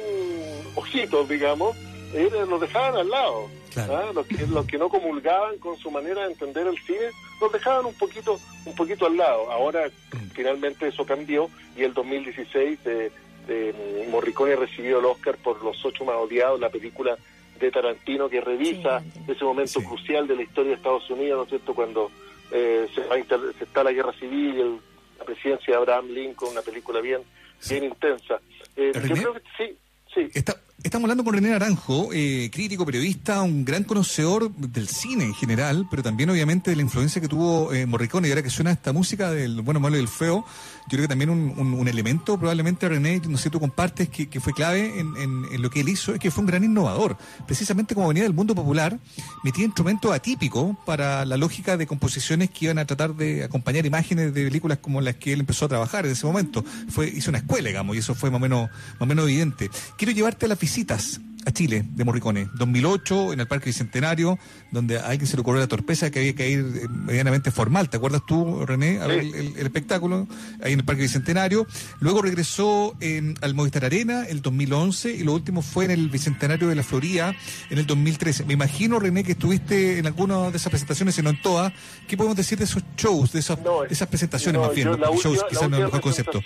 ojitos 0.74 1.28
digamos 1.28 1.76
eh, 2.14 2.28
los 2.48 2.60
dejaban 2.60 2.96
al 2.96 3.08
lado 3.08 3.48
Claro. 3.72 3.96
¿ah? 3.98 4.10
los 4.12 4.26
que 4.26 4.46
los 4.48 4.66
que 4.66 4.78
no 4.78 4.88
comulgaban 4.88 5.58
con 5.58 5.76
su 5.78 5.92
manera 5.92 6.22
de 6.26 6.32
entender 6.32 6.66
el 6.66 6.76
cine 6.78 7.10
los 7.40 7.52
dejaban 7.52 7.86
un 7.86 7.94
poquito 7.94 8.40
un 8.64 8.74
poquito 8.74 9.06
al 9.06 9.16
lado 9.16 9.50
ahora 9.52 9.88
finalmente 10.34 10.88
eso 10.88 11.06
cambió 11.06 11.48
y 11.76 11.84
el 11.84 11.94
2016 11.94 12.82
de, 12.82 13.12
de, 13.46 13.72
mm, 14.06 14.10
Morricone 14.10 14.56
recibió 14.56 14.98
el 14.98 15.04
Oscar 15.04 15.36
por 15.36 15.62
Los 15.62 15.84
ocho 15.84 16.04
más 16.04 16.16
odiados 16.16 16.58
la 16.58 16.68
película 16.68 17.16
de 17.60 17.70
Tarantino 17.70 18.28
que 18.28 18.40
revisa 18.40 19.00
Sí, 19.02 19.20
ese 19.28 19.44
momento 19.44 19.78
Sí. 19.80 19.86
crucial 19.86 20.26
de 20.26 20.34
la 20.34 20.42
historia 20.42 20.70
de 20.70 20.76
Estados 20.76 21.08
Unidos 21.08 21.36
¿no 21.38 21.42
es 21.44 21.48
cierto? 21.50 21.72
cuando 21.74 22.10
eh, 22.50 22.88
se, 22.92 23.02
va 23.02 23.14
a 23.14 23.18
inter- 23.20 23.54
se 23.56 23.62
está 23.64 23.84
la 23.84 23.92
guerra 23.92 24.12
civil 24.14 24.60
el- 24.60 24.80
la 25.20 25.24
presidencia 25.26 25.72
de 25.72 25.78
Abraham 25.78 26.08
Lincoln, 26.08 26.52
una 26.52 26.62
película 26.62 27.00
bien, 27.00 27.22
bien 27.68 27.84
intensa. 27.84 28.40
Eh, 28.76 28.92
yo 29.06 29.14
creo 29.14 29.34
que 29.34 29.42
sí, 29.56 29.78
sí. 30.14 30.30
Está- 30.34 30.56
estamos 30.82 31.04
hablando 31.04 31.24
con 31.24 31.34
René 31.34 31.50
Naranjo, 31.50 32.10
eh, 32.12 32.50
crítico, 32.52 32.86
periodista, 32.86 33.42
un 33.42 33.64
gran 33.64 33.84
conocedor 33.84 34.50
del 34.54 34.88
cine 34.88 35.24
en 35.24 35.34
general, 35.34 35.86
pero 35.90 36.02
también 36.02 36.30
obviamente 36.30 36.70
de 36.70 36.76
la 36.76 36.82
influencia 36.82 37.20
que 37.20 37.28
tuvo 37.28 37.72
eh, 37.72 37.86
Morricone. 37.86 38.28
Y 38.28 38.30
ahora 38.30 38.42
que 38.42 38.50
suena 38.50 38.70
esta 38.70 38.92
música 38.92 39.30
del 39.30 39.60
bueno, 39.62 39.80
malo 39.80 39.96
y 39.96 40.00
el 40.00 40.08
feo, 40.08 40.44
yo 40.90 40.96
creo 40.96 41.02
que 41.02 41.08
también 41.08 41.30
un, 41.30 41.88
elemento, 41.88 42.38
probablemente 42.38 42.88
René, 42.88 43.20
no 43.28 43.38
sé, 43.38 43.50
tú 43.50 43.60
compartes, 43.60 44.08
que, 44.08 44.40
fue 44.40 44.52
clave 44.52 44.98
en, 44.98 45.62
lo 45.62 45.70
que 45.70 45.80
él 45.80 45.88
hizo, 45.88 46.14
es 46.14 46.20
que 46.20 46.30
fue 46.30 46.42
un 46.42 46.46
gran 46.46 46.64
innovador. 46.64 47.16
Precisamente 47.46 47.94
como 47.94 48.08
venía 48.08 48.22
del 48.22 48.34
mundo 48.34 48.54
popular, 48.54 48.98
metía 49.44 49.64
instrumentos 49.64 50.12
atípicos 50.12 50.76
para 50.86 51.24
la 51.24 51.36
lógica 51.36 51.76
de 51.76 51.86
composiciones 51.86 52.50
que 52.50 52.66
iban 52.66 52.78
a 52.78 52.86
tratar 52.86 53.14
de 53.14 53.44
acompañar 53.44 53.86
imágenes 53.86 54.34
de 54.34 54.44
películas 54.44 54.78
como 54.78 55.00
las 55.00 55.16
que 55.16 55.32
él 55.32 55.40
empezó 55.40 55.66
a 55.66 55.68
trabajar 55.68 56.06
en 56.06 56.12
ese 56.12 56.26
momento. 56.26 56.64
Fue, 56.88 57.08
hizo 57.08 57.30
una 57.30 57.38
escuela, 57.38 57.68
digamos, 57.68 57.96
y 57.96 57.98
eso 57.98 58.14
fue 58.14 58.30
más 58.30 58.38
o 58.38 58.40
menos, 58.40 58.70
más 58.70 59.00
o 59.00 59.06
menos 59.06 59.24
evidente. 59.26 59.70
Quiero 59.96 60.12
llevarte 60.12 60.46
a 60.46 60.48
las 60.48 60.58
visitas 60.74 61.20
a 61.46 61.50
Chile 61.52 61.84
de 61.96 62.04
Morricone, 62.04 62.48
2008 62.54 63.32
en 63.32 63.40
el 63.40 63.48
Parque 63.48 63.70
Bicentenario, 63.70 64.38
donde 64.70 64.98
a 64.98 65.06
alguien 65.08 65.26
se 65.26 65.36
le 65.36 65.40
ocurrió 65.40 65.58
la 65.60 65.66
torpeza 65.66 66.08
que 66.10 66.20
había 66.20 66.34
que 66.34 66.48
ir 66.48 66.60
eh, 66.60 66.86
medianamente 66.88 67.50
formal. 67.50 67.88
¿Te 67.90 67.96
acuerdas 67.96 68.22
tú, 68.24 68.64
René, 68.66 69.00
a 69.00 69.08
ver 69.08 69.18
el, 69.20 69.34
el- 69.34 69.56
el 69.56 69.66
espectáculo 69.66 70.28
ahí 70.62 70.74
en 70.74 70.78
el 70.80 70.84
Parque 70.84 71.02
Bicentenario? 71.02 71.66
Luego 71.98 72.22
regresó 72.22 72.94
eh, 73.00 73.34
al 73.40 73.54
Movistar 73.54 73.84
Arena 73.84 74.26
el 74.28 74.42
2011 74.42 75.12
y 75.12 75.24
lo 75.24 75.32
último 75.32 75.60
fue 75.62 75.86
en 75.86 75.90
el 75.90 76.08
Bicentenario 76.08 76.68
de 76.68 76.76
la 76.76 76.84
Florida 76.84 77.34
en 77.70 77.78
el 77.78 77.86
2013. 77.86 78.44
Me 78.44 78.52
imagino, 78.52 79.00
René, 79.00 79.24
que 79.24 79.32
estuviste 79.32 79.98
en 79.98 80.06
alguna 80.06 80.50
de 80.52 80.56
esas 80.56 80.70
presentaciones, 80.70 81.16
si 81.16 81.22
no 81.22 81.30
en 81.30 81.42
todas. 81.42 81.72
¿Qué 82.06 82.16
podemos 82.16 82.36
decir 82.36 82.58
de 82.58 82.64
esos 82.64 82.84
shows, 82.96 83.32
de 83.32 83.40
esas, 83.40 83.58
No, 83.60 83.80
de 83.82 83.88
esas 83.88 84.06
presentaciones 84.06 84.60
no, 84.60 84.66
más 84.68 84.76
bien? 84.76 84.86
yo 84.88 84.96
la 84.96 85.08
shows 85.16 85.42
quizás 85.48 85.68
no 85.68 85.76
es 85.76 85.80
el 85.80 85.86
mejor 85.86 86.00
concepto. 86.00 86.40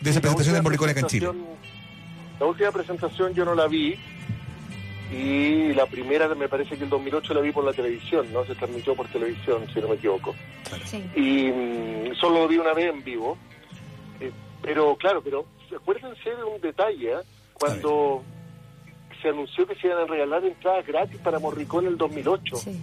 De 0.00 0.10
esa 0.10 0.20
presentación 0.20 0.56
de 0.56 0.62
Morricone 0.62 0.90
acá 0.92 1.00
en 1.00 1.06
Chile. 1.06 1.28
La 2.42 2.48
última 2.48 2.72
presentación 2.72 3.32
yo 3.34 3.44
no 3.44 3.54
la 3.54 3.68
vi 3.68 3.94
y 5.12 5.72
la 5.74 5.86
primera 5.86 6.26
me 6.34 6.48
parece 6.48 6.76
que 6.76 6.82
el 6.82 6.90
2008 6.90 7.34
la 7.34 7.40
vi 7.40 7.52
por 7.52 7.62
la 7.62 7.72
televisión, 7.72 8.32
¿no? 8.32 8.44
Se 8.44 8.56
transmitió 8.56 8.96
por 8.96 9.06
televisión, 9.06 9.64
si 9.72 9.80
no 9.80 9.86
me 9.86 9.94
equivoco. 9.94 10.34
Sí. 10.84 11.04
y 11.14 11.52
mm, 11.52 12.16
solo 12.16 12.40
lo 12.40 12.48
vi 12.48 12.58
una 12.58 12.72
vez 12.74 12.92
en 12.92 13.04
vivo. 13.04 13.38
Eh, 14.18 14.32
pero 14.60 14.96
claro, 14.96 15.22
pero 15.22 15.46
acuérdense 15.76 16.30
de 16.30 16.42
un 16.42 16.60
detalle, 16.60 17.12
¿eh? 17.12 17.16
cuando 17.52 18.24
se 19.22 19.28
anunció 19.28 19.64
que 19.64 19.76
se 19.76 19.86
iban 19.86 20.00
a 20.00 20.06
regalar 20.06 20.44
entradas 20.44 20.84
gratis 20.84 21.18
para 21.18 21.38
Morricone 21.38 21.86
en 21.86 21.92
el 21.92 21.96
2008 21.98 22.56
Sí. 22.56 22.82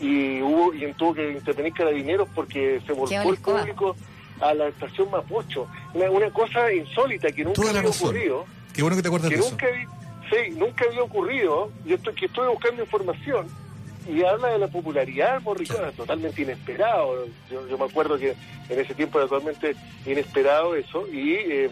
y 0.00 0.42
hubo 0.42 0.74
y 0.74 0.92
tuvo 0.94 1.14
que 1.14 1.30
intervenir 1.30 1.72
carabineros 1.72 2.28
porque 2.34 2.80
se 2.84 2.92
volcó 2.94 3.30
el 3.30 3.36
público 3.38 3.94
a 4.40 4.52
la 4.54 4.66
estación 4.66 5.08
Mapocho. 5.08 5.68
Una, 5.94 6.10
una 6.10 6.30
cosa 6.32 6.72
insólita 6.72 7.30
que 7.30 7.44
nunca 7.44 7.62
había 7.68 7.82
razón. 7.82 8.08
ocurrido 8.08 8.55
Qué 8.76 8.82
bueno 8.82 8.96
que 8.96 9.02
te 9.02 9.08
acuerdas 9.08 9.30
que 9.30 9.36
de 9.36 9.40
eso. 9.40 9.50
nunca, 9.50 9.66
sí, 10.30 10.50
nunca 10.56 10.84
había 10.88 11.02
ocurrido. 11.02 11.70
Yo 11.84 11.96
estoy, 11.96 12.14
que 12.14 12.26
estoy 12.26 12.48
buscando 12.48 12.82
información 12.82 13.46
y 14.08 14.22
habla 14.22 14.48
de 14.48 14.58
la 14.58 14.68
popularidad 14.68 15.34
de 15.34 15.40
Morricone, 15.40 15.90
totalmente 15.96 16.42
inesperado. 16.42 17.26
Yo, 17.50 17.66
yo 17.68 17.78
me 17.78 17.84
acuerdo 17.86 18.18
que 18.18 18.34
en 18.68 18.78
ese 18.80 18.94
tiempo 18.94 19.18
era 19.18 19.28
totalmente 19.28 19.74
inesperado 20.04 20.76
eso. 20.76 21.06
Y, 21.08 21.32
eh, 21.34 21.70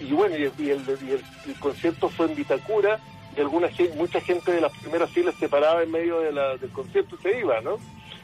y 0.00 0.12
bueno, 0.12 0.36
y, 0.36 0.42
el, 0.44 0.52
y 0.58 0.70
el- 0.70 0.80
y 1.06 1.10
el- 1.12 1.24
el 1.46 1.60
concierto 1.60 2.08
fue 2.08 2.26
en 2.26 2.34
Vitacura 2.34 2.98
y 3.36 3.40
alguna 3.40 3.68
mucha 3.96 4.20
gente 4.20 4.50
de 4.50 4.60
las 4.62 4.72
primeras 4.78 5.10
filas 5.10 5.34
se 5.38 5.48
paraba 5.48 5.82
en 5.82 5.90
medio 5.90 6.20
de 6.20 6.32
la- 6.32 6.56
del 6.56 6.70
concierto 6.70 7.16
y 7.20 7.22
se 7.22 7.38
iba, 7.40 7.60
¿no? 7.60 7.76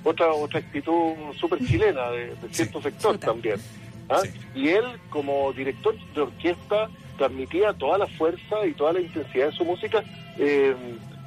Otra, 0.05 0.33
otra 0.33 0.59
actitud 0.59 1.15
súper 1.39 1.65
chilena 1.65 2.11
de, 2.11 2.35
de 2.35 2.49
cierto 2.51 2.83
sector 2.83 3.17
también. 3.19 3.61
¿ah? 4.09 4.21
Sí. 4.25 4.31
Y 4.55 4.69
él, 4.71 4.85
como 5.11 5.53
director 5.53 5.95
de 6.15 6.21
orquesta, 6.23 6.89
transmitía 7.23 7.73
toda 7.73 7.99
la 7.99 8.09
fuerza 8.09 8.67
y 8.67 8.73
toda 8.73 8.95
la 8.95 9.01
intensidad 9.01 9.47
de 9.47 9.53
su 9.53 9.65
música 9.65 10.03
eh, 10.39 10.75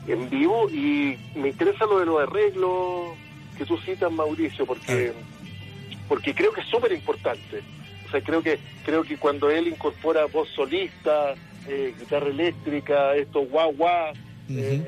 en 0.07 0.29
vivo. 0.29 0.69
Y 0.69 1.17
me 1.35 1.49
interesa 1.49 1.85
lo 1.85 1.99
de 1.99 2.05
los 2.05 2.21
arreglos 2.21 3.15
que 3.57 3.65
tú 3.65 3.77
citas, 3.77 4.11
Mauricio, 4.11 4.65
porque, 4.65 5.13
porque 6.09 6.35
creo 6.35 6.51
que 6.51 6.59
es 6.59 6.67
súper 6.67 6.91
importante. 6.91 7.63
O 8.05 8.11
sea, 8.11 8.21
creo 8.21 8.43
que, 8.43 8.59
creo 8.83 9.03
que 9.03 9.17
cuando 9.17 9.49
él 9.49 9.69
incorpora 9.69 10.25
voz 10.25 10.49
solista, 10.49 11.33
eh, 11.65 11.93
guitarra 11.97 12.27
eléctrica, 12.27 13.15
estos 13.15 13.49
guau 13.49 13.73
guau, 13.73 14.13
eh, 14.49 14.83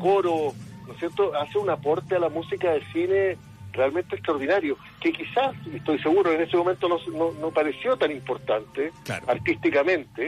coro, 0.00 0.54
¿no 0.86 0.92
es 0.94 0.98
cierto? 0.98 1.34
Hace 1.36 1.58
un 1.58 1.68
aporte 1.68 2.14
a 2.16 2.20
la 2.20 2.30
música 2.30 2.72
de 2.72 2.82
cine 2.90 3.36
realmente 3.72 4.16
extraordinario, 4.16 4.78
que 5.00 5.12
quizás, 5.12 5.54
estoy 5.72 5.98
seguro, 6.00 6.32
en 6.32 6.40
ese 6.42 6.56
momento 6.56 6.88
no, 6.88 6.98
no, 7.12 7.32
no 7.40 7.50
pareció 7.50 7.96
tan 7.96 8.10
importante 8.10 8.92
Claro. 9.04 9.26
artísticamente, 9.28 10.26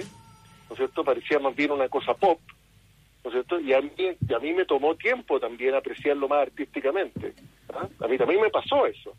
¿no 0.69 0.73
es 0.75 0.77
cierto? 0.77 1.05
Parecía 1.05 1.39
más 1.39 1.55
bien 1.57 1.71
una 1.73 1.89
cosa 1.89 2.15
pop, 2.15 2.39
¿no 3.25 3.31
es 3.31 3.35
cierto? 3.35 3.61
Y 3.61 3.73
a 3.73 3.81
mí, 3.81 3.91
y 3.99 4.33
a 4.35 4.39
mí 4.39 4.53
me 4.53 4.65
tomó 4.65 4.95
tiempo 4.95 5.39
también 5.41 5.75
apreciarlo 5.75 6.29
más 6.29 6.43
artísticamente. 6.43 7.35
¿ah? 7.75 7.89
A 8.05 8.09
mí 8.09 8.17
también 8.17 8.41
me 8.41 8.51
pasó 8.51 8.87
eso. 8.87 9.13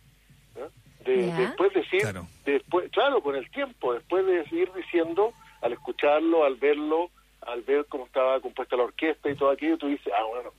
¿ah? 0.58 0.68
De, 1.06 1.32
después 1.34 1.74
decir, 1.74 2.02
Claro. 2.02 2.28
después, 2.46 2.90
claro, 2.92 3.22
con 3.22 3.36
el 3.36 3.50
tiempo, 3.52 3.94
después 3.94 4.26
de 4.26 4.46
ir 4.58 4.72
diciendo, 4.74 5.34
al 5.62 5.74
escucharlo, 5.74 6.46
al 6.46 6.56
verlo, 6.56 7.10
al 7.42 7.62
ver 7.64 7.86
cómo 7.90 8.06
estaba 8.06 8.40
compuesta 8.40 8.76
la 8.76 8.84
orquesta 8.84 9.30
y 9.30 9.36
todo 9.36 9.50
aquello, 9.50 9.78
tú 9.78 9.88
dices, 9.88 10.14
ah, 10.18 10.24
bueno, 10.30 10.52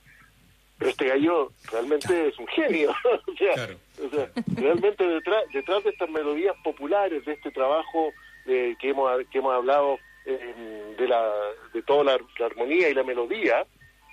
pero 0.83 0.91
este 0.91 1.07
gallo 1.07 1.51
realmente 1.71 2.27
es 2.27 2.37
un 2.37 2.47
genio. 2.47 2.91
o, 3.27 3.35
sea, 3.37 3.53
Claro. 3.53 3.75
o 4.05 4.09
sea, 4.09 4.29
realmente 4.57 5.07
detrás, 5.07 5.43
detrás 5.53 5.83
de 5.83 5.91
estas 5.91 6.09
melodías 6.09 6.55
populares, 6.63 7.23
de 7.25 7.33
este 7.33 7.51
trabajo 7.51 8.11
eh, 8.45 8.75
que, 8.79 8.89
hemos, 8.89 9.09
que 9.31 9.37
hemos 9.37 9.53
hablado 9.53 9.97
eh, 10.25 10.93
de, 10.97 11.07
la, 11.07 11.31
de 11.73 11.81
toda 11.83 12.03
la, 12.03 12.17
la 12.37 12.45
armonía 12.47 12.89
y 12.89 12.93
la 12.93 13.03
melodía, 13.03 13.65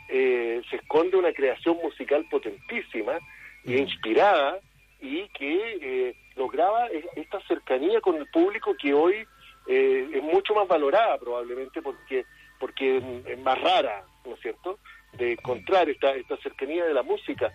eh, 0.09 0.62
se 0.70 0.76
esconde 0.76 1.16
una 1.16 1.32
creación 1.32 1.76
musical 1.82 2.24
potentísima 2.30 3.18
e 3.64 3.78
inspirada 3.78 4.60
y 5.01 5.26
que 5.30 5.78
eh, 5.82 6.14
lograba 6.36 6.86
e- 6.88 7.05
esta 7.16 7.40
cercanía 7.48 8.01
con 8.01 8.14
el 8.16 8.26
público 8.28 8.74
que 8.80 8.94
hoy 8.94 9.26
eh, 9.66 10.09
es 10.12 10.22
mucho 10.22 10.55
más 10.55 10.68
valorada 10.68 11.18
probablemente 11.18 11.82
porque 11.82 12.24
porque 12.60 12.98
es 13.24 13.38
más 13.38 13.59
rara, 13.59 14.05
¿no 14.26 14.34
es 14.34 14.40
cierto?, 14.40 14.78
de 15.12 15.32
encontrar 15.32 15.88
esta, 15.88 16.12
esta 16.12 16.36
cercanía 16.38 16.84
de 16.84 16.94
la 16.94 17.02
música, 17.02 17.52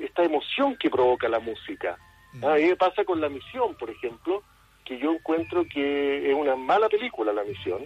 esta 0.00 0.22
emoción 0.24 0.76
que 0.76 0.90
provoca 0.90 1.28
la 1.28 1.40
música. 1.40 1.96
A 2.42 2.54
mí 2.54 2.64
me 2.64 2.76
pasa 2.76 3.04
con 3.04 3.20
La 3.20 3.28
Misión, 3.28 3.74
por 3.76 3.90
ejemplo, 3.90 4.42
que 4.84 4.98
yo 4.98 5.12
encuentro 5.12 5.64
que 5.64 6.30
es 6.30 6.34
una 6.36 6.54
mala 6.56 6.88
película 6.88 7.32
La 7.32 7.44
Misión, 7.44 7.84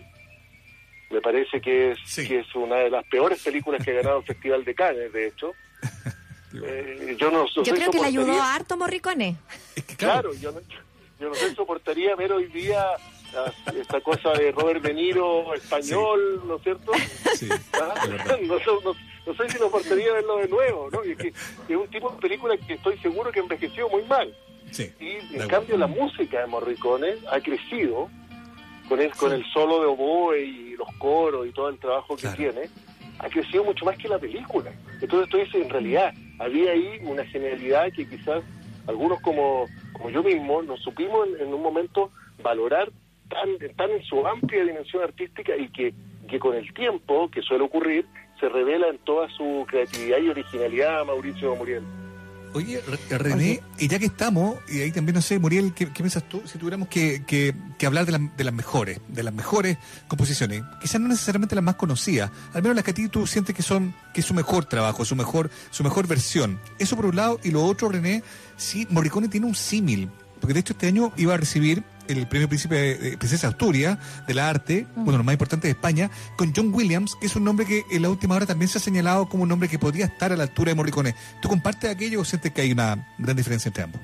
Me 1.10 1.20
parece 1.20 1.60
que 1.60 1.92
es, 1.92 1.98
Sí. 2.06 2.26
que 2.26 2.40
es 2.40 2.55
una 2.56 2.76
de 2.76 2.90
las 2.90 3.05
peores 3.06 3.40
películas 3.44 3.84
que 3.84 3.92
ha 3.92 3.94
ganado 3.94 4.18
el 4.18 4.24
Festival 4.24 4.64
de 4.64 4.74
Cannes, 4.74 5.12
de 5.12 5.28
hecho. 5.28 5.52
Eh, 6.66 7.16
yo 7.18 7.32
no, 7.32 7.46
Yo 7.48 7.62
creo 7.74 7.90
que 7.90 7.98
le 7.98 8.06
ayudó 8.06 8.26
soportaría- 8.26 8.55
harto 8.55 8.76
Morricone. 8.76 9.36
Es 9.74 9.84
que 9.84 9.96
claro, 9.96 10.30
Claro, 10.30 10.34
yo 10.40 10.52
no, 10.52 10.60
yo 11.18 11.28
no 11.28 11.34
sé 11.34 11.48
si 11.51 11.55
soportaría 11.56 12.14
ver 12.14 12.32
hoy 12.32 12.44
día 12.46 12.80
ah, 12.80 12.96
esta 13.77 14.01
cosa 14.01 14.32
de 14.32 14.52
Robert 14.52 14.82
De 14.82 14.94
Niro 14.94 15.55
español, 15.55 16.43
¿no 16.47 16.56
es 16.56 16.62
cierto? 16.62 16.93
sí, 17.35 17.48
Ah, 17.74 17.94
no, 18.43 18.59
sé- 18.59 18.65
no- 18.85 18.94
no 19.27 19.35
sé 19.35 19.48
si 19.51 19.59
me 19.59 19.65
importaría 19.66 20.12
verlo 20.12 20.36
de 20.39 20.48
nuevo, 20.48 20.89
¿no? 20.93 21.05
Y 21.05 21.12
es, 21.12 21.16
que 21.19 21.28
es 21.28 21.77
un 21.77 21.89
tipo 21.89 22.11
de 22.11 22.19
película 22.20 22.56
que 22.56 22.74
estoy 22.74 22.98
seguro 22.98 23.32
que 23.32 23.40
envejeció 23.40 23.89
muy 23.89 24.02
mal. 24.05 24.35
Sí, 24.70 24.90
Y 25.01 25.36
en 25.36 25.48
cambio 25.48 25.77
la 25.78 25.86
música 25.86 26.40
de 26.40 26.47
Morricone 26.47 27.15
ha 27.31 27.40
crecido 27.40 28.11
con 28.89 29.01
el, 29.01 29.11
con 29.12 29.32
el 29.32 29.44
solo 29.52 29.81
de 29.81 29.86
oboe 29.86 30.40
y 30.44 30.77
los 30.77 30.89
coros 30.98 31.47
y 31.47 31.52
todo 31.52 31.69
el 31.70 31.78
trabajo 31.78 32.16
que 32.16 32.23
Claro. 32.23 32.36
tiene, 32.36 32.61
ha 33.19 33.28
crecido 33.31 33.65
mucho 33.65 33.85
más 33.86 33.97
que 33.97 34.09
la 34.09 34.19
película. 34.19 34.73
Entonces 35.01 35.31
tú 35.31 35.36
dices, 35.39 35.55
en 35.55 35.70
realidad, 35.70 36.12
había 36.39 36.73
ahí 36.73 36.98
una 37.02 37.24
genialidad 37.24 37.90
que 37.93 38.06
quizás 38.09 38.43
algunos 38.86 39.20
como, 39.23 39.66
como 39.93 40.11
yo 40.11 40.23
mismo 40.23 40.61
nos 40.62 40.81
supimos 40.82 41.28
en, 41.28 41.47
en 41.48 41.55
un 41.55 41.62
momento 41.62 42.11
valorar 42.43 42.90
tan, 43.28 43.76
tan 43.76 43.90
en 43.90 44.02
su 44.05 44.26
amplia 44.26 44.64
dimensión 44.64 45.02
artística 45.02 45.56
y 45.56 45.68
que, 45.68 45.94
que 46.28 46.38
con 46.38 46.55
el 46.55 46.72
tiempo, 46.74 47.30
que 47.30 47.42
suele 47.42 47.64
ocurrir, 47.64 48.06
se 48.40 48.48
revela 48.48 48.88
en 48.88 48.98
toda 48.98 49.28
su 49.36 49.64
creatividad 49.68 50.18
y 50.18 50.28
originalidad 50.28 51.05
Mauricio 51.05 51.55
Muriel. 51.56 51.82
Oye, 52.56 52.80
Re- 52.86 53.18
René, 53.18 53.60
y 53.80 53.88
ya 53.88 53.98
que 53.98 54.06
estamos, 54.06 54.56
y 54.72 54.80
ahí 54.80 54.92
también 54.92 55.16
no 55.16 55.22
sé, 55.22 55.40
Muriel, 55.40 55.72
¿qué, 55.74 55.86
qué 55.86 55.92
piensas 56.05 56.22
tú? 56.28 56.40
Si 56.44 56.56
tuviéramos 56.56 56.86
que, 56.86 57.24
que- 57.26 57.52
que 57.76 57.86
hablar 57.86 58.06
de, 58.06 58.12
la- 58.12 58.30
de 58.36 58.44
las 58.44 58.55
mejores, 58.55 59.01
de 59.09 59.24
las 59.24 59.34
mejores 59.34 59.76
composiciones, 60.06 60.62
quizás 60.80 61.01
no 61.01 61.09
necesariamente 61.09 61.56
las 61.56 61.64
más 61.64 61.74
conocidas, 61.74 62.30
al 62.52 62.62
menos 62.62 62.76
las 62.76 62.84
que 62.84 62.92
a 62.92 62.94
ti 62.94 63.09
tú 63.09 63.26
sientes 63.26 63.56
que 63.56 63.62
son 63.62 63.92
que 64.12 64.20
es 64.20 64.26
su 64.26 64.34
mejor 64.34 64.66
trabajo, 64.66 65.05
su 65.05 65.16
mejor 65.16 65.51
su 65.70 65.82
mejor 65.82 66.06
versión. 66.06 66.60
Eso 66.78 66.94
por 66.94 67.06
un 67.06 67.16
lado, 67.16 67.40
y 67.42 67.51
lo 67.51 67.64
otro, 67.64 67.88
René, 67.88 68.22
sí, 68.56 68.86
Morricone 68.88 69.26
tiene 69.26 69.46
un 69.46 69.56
símil, 69.56 70.09
porque 70.40 70.55
de 70.55 70.60
hecho 70.60 70.74
este 70.74 70.86
año 70.86 71.12
iba 71.16 71.34
a 71.34 71.38
recibir 71.38 71.82
el 72.09 72.26
premio 72.26 72.48
Príncipe 72.48 72.74
de 72.97 73.16
Princesa 73.18 73.48
Asturias 73.48 73.98
de 74.26 74.35
la 74.35 74.48
arte, 74.48 74.86
bueno, 74.97 75.18
lo 75.18 75.24
más 75.24 75.32
importante 75.35 75.66
de 75.68 75.72
España, 75.72 76.10
con 76.36 76.52
John 76.55 76.72
Williams, 76.74 77.16
que 77.16 77.26
es 77.26 77.36
un 77.36 77.44
nombre 77.44 77.66
que 77.66 77.82
en 77.90 78.02
la 78.02 78.10
última 78.10 78.35
hora 78.36 78.47
también 78.47 78.68
se 78.68 78.78
ha 78.78 78.81
señalado 78.81 79.28
como 79.28 79.43
un 79.44 79.48
nombre 79.48 79.68
que 79.68 79.78
podría 79.78 80.06
estar 80.06 80.32
a 80.32 80.36
la 80.36 80.44
altura 80.44 80.70
de 80.70 80.74
Morricone. 80.76 81.14
¿Tú 81.40 81.48
compartes 81.48 81.90
aquello 81.90 82.20
o 82.20 82.24
sientes 82.24 82.52
que 82.52 82.60
hay 82.62 82.72
una 82.72 83.06
gran 83.18 83.36
diferencia 83.36 83.68
entre 83.68 83.85
ambos? 83.85 84.01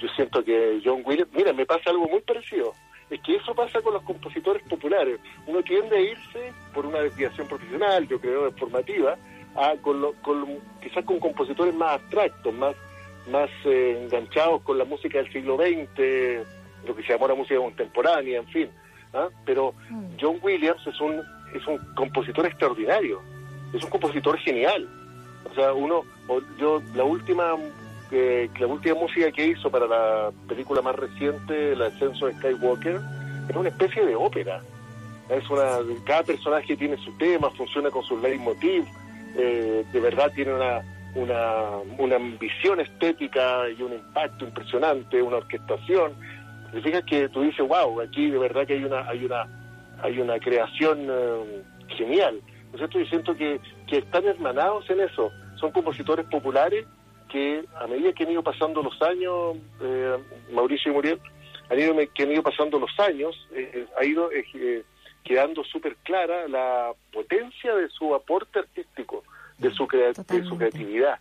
Yo 0.00 0.08
siento 0.16 0.42
que 0.44 0.80
John 0.84 1.02
Williams, 1.04 1.30
mira, 1.34 1.52
me 1.52 1.66
pasa 1.66 1.90
algo 1.90 2.08
muy 2.08 2.20
parecido. 2.22 2.74
Es 3.10 3.20
que 3.20 3.36
eso 3.36 3.54
pasa 3.54 3.80
con 3.82 3.92
los 3.92 4.02
compositores 4.04 4.62
populares. 4.62 5.20
Uno 5.46 5.62
tiende 5.62 5.96
a 5.96 6.00
irse 6.00 6.52
por 6.72 6.86
una 6.86 6.98
desviación 7.00 7.46
profesional, 7.46 8.08
yo 8.08 8.18
creo, 8.20 8.50
formativa, 8.52 9.16
a 9.54 9.74
con 9.82 10.00
lo- 10.00 10.14
con 10.22 10.46
quizás 10.82 11.04
con 11.04 11.20
compositores 11.20 11.74
más 11.74 12.00
abstractos, 12.00 12.54
más, 12.54 12.74
más 13.30 13.50
eh, 13.66 14.00
enganchados 14.02 14.62
con 14.62 14.78
la 14.78 14.86
música 14.86 15.18
del 15.18 15.30
siglo 15.30 15.58
XX, 15.58 16.46
lo 16.86 16.94
que 16.94 17.02
se 17.02 17.12
llamó 17.12 17.28
la 17.28 17.34
música 17.34 17.56
contemporánea, 17.56 18.38
en 18.38 18.46
fin. 18.48 18.70
¿ah? 19.14 19.28
Pero 19.44 19.74
John 20.20 20.38
Williams 20.42 20.86
es 20.86 21.00
un, 21.00 21.22
es 21.54 21.66
un 21.66 21.78
compositor 21.94 22.46
extraordinario, 22.46 23.20
es 23.72 23.82
un 23.82 23.90
compositor 23.90 24.38
genial. 24.38 24.88
O 25.50 25.54
sea, 25.54 25.72
uno, 25.72 26.02
yo, 26.58 26.82
la 26.94 27.04
última 27.04 27.56
que 28.12 28.50
la 28.60 28.66
última 28.66 28.94
música 28.94 29.32
que 29.32 29.46
hizo 29.46 29.70
para 29.70 29.86
la 29.86 30.30
película 30.46 30.82
más 30.82 30.94
reciente, 30.96 31.72
El 31.72 31.80
ascenso 31.80 32.26
de 32.26 32.34
Skywalker, 32.34 33.00
es 33.48 33.56
una 33.56 33.70
especie 33.70 34.04
de 34.04 34.14
ópera. 34.14 34.62
Es 35.30 35.48
una, 35.48 35.78
cada 36.04 36.22
personaje 36.22 36.76
tiene 36.76 36.98
su 36.98 37.16
tema, 37.16 37.50
funciona 37.50 37.90
con 37.90 38.02
sus 38.02 38.20
leitmotiv, 38.20 38.84
eh, 39.36 39.84
de 39.90 40.00
verdad 40.00 40.30
tiene 40.34 40.52
una, 40.52 40.82
una, 41.14 41.78
una 41.96 42.16
ambición 42.16 42.80
estética 42.80 43.68
y 43.70 43.82
un 43.82 43.94
impacto 43.94 44.44
impresionante, 44.44 45.22
una 45.22 45.38
orquestación. 45.38 46.12
Te 46.72 46.80
fijas 46.80 47.04
que 47.04 47.28
tú 47.28 47.42
dices, 47.42 47.66
wow, 47.66 48.00
aquí 48.00 48.30
de 48.30 48.38
verdad 48.38 48.66
que 48.66 48.74
hay 48.74 48.84
una, 48.84 49.08
hay 49.08 49.24
una, 49.24 49.46
hay 50.02 50.18
una 50.18 50.38
creación 50.38 51.06
eh, 51.10 51.62
genial. 51.96 52.40
¿No 52.70 52.72
es 52.72 52.78
cierto? 52.78 53.00
Y 53.00 53.06
siento 53.08 53.36
que, 53.36 53.60
que 53.86 53.98
están 53.98 54.24
hermanados 54.26 54.88
en 54.88 55.00
eso. 55.00 55.30
Son 55.60 55.70
compositores 55.72 56.24
populares 56.26 56.86
que 57.30 57.64
a 57.78 57.86
medida 57.86 58.12
que 58.12 58.24
han 58.24 58.30
ido 58.32 58.42
pasando 58.42 58.82
los 58.82 59.00
años, 59.02 59.56
eh, 59.82 60.16
Mauricio 60.52 60.90
y 60.90 60.94
Muriel, 60.94 61.20
han 61.70 61.78
ido, 61.78 61.94
que 62.14 62.22
han 62.22 62.32
ido 62.32 62.42
pasando 62.42 62.78
los 62.78 62.98
años, 63.00 63.34
eh, 63.54 63.86
ha 63.98 64.04
ido 64.04 64.30
eh, 64.32 64.44
eh, 64.54 64.82
quedando 65.24 65.62
súper 65.64 65.96
clara 65.96 66.48
la 66.48 66.92
potencia 67.12 67.74
de 67.74 67.88
su 67.90 68.14
aporte 68.14 68.58
artístico, 68.58 69.22
de 69.58 69.70
su, 69.70 69.86
crea- 69.86 70.12
de 70.12 70.44
su 70.44 70.56
creatividad. 70.58 71.18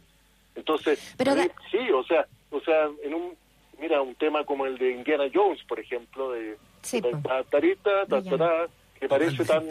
Entonces, 0.56 1.14
Pero 1.18 1.34
sí, 1.70 1.78
o 1.94 2.04
sea, 2.04 2.26
o 2.50 2.60
sea, 2.62 2.90
en 3.04 3.14
un, 3.14 3.36
mira, 3.82 4.02
un 4.02 4.16
tema 4.16 4.46
como 4.46 4.66
el 4.66 4.78
de 4.78 4.92
Indiana 4.92 5.26
Jones, 5.34 5.64
por 5.68 5.80
ejemplo, 5.80 6.32
de 6.32 6.58
Sí, 6.82 7.02
tarita, 7.50 8.06
que 9.00 9.08
parece 9.08 9.44
tan 9.44 9.64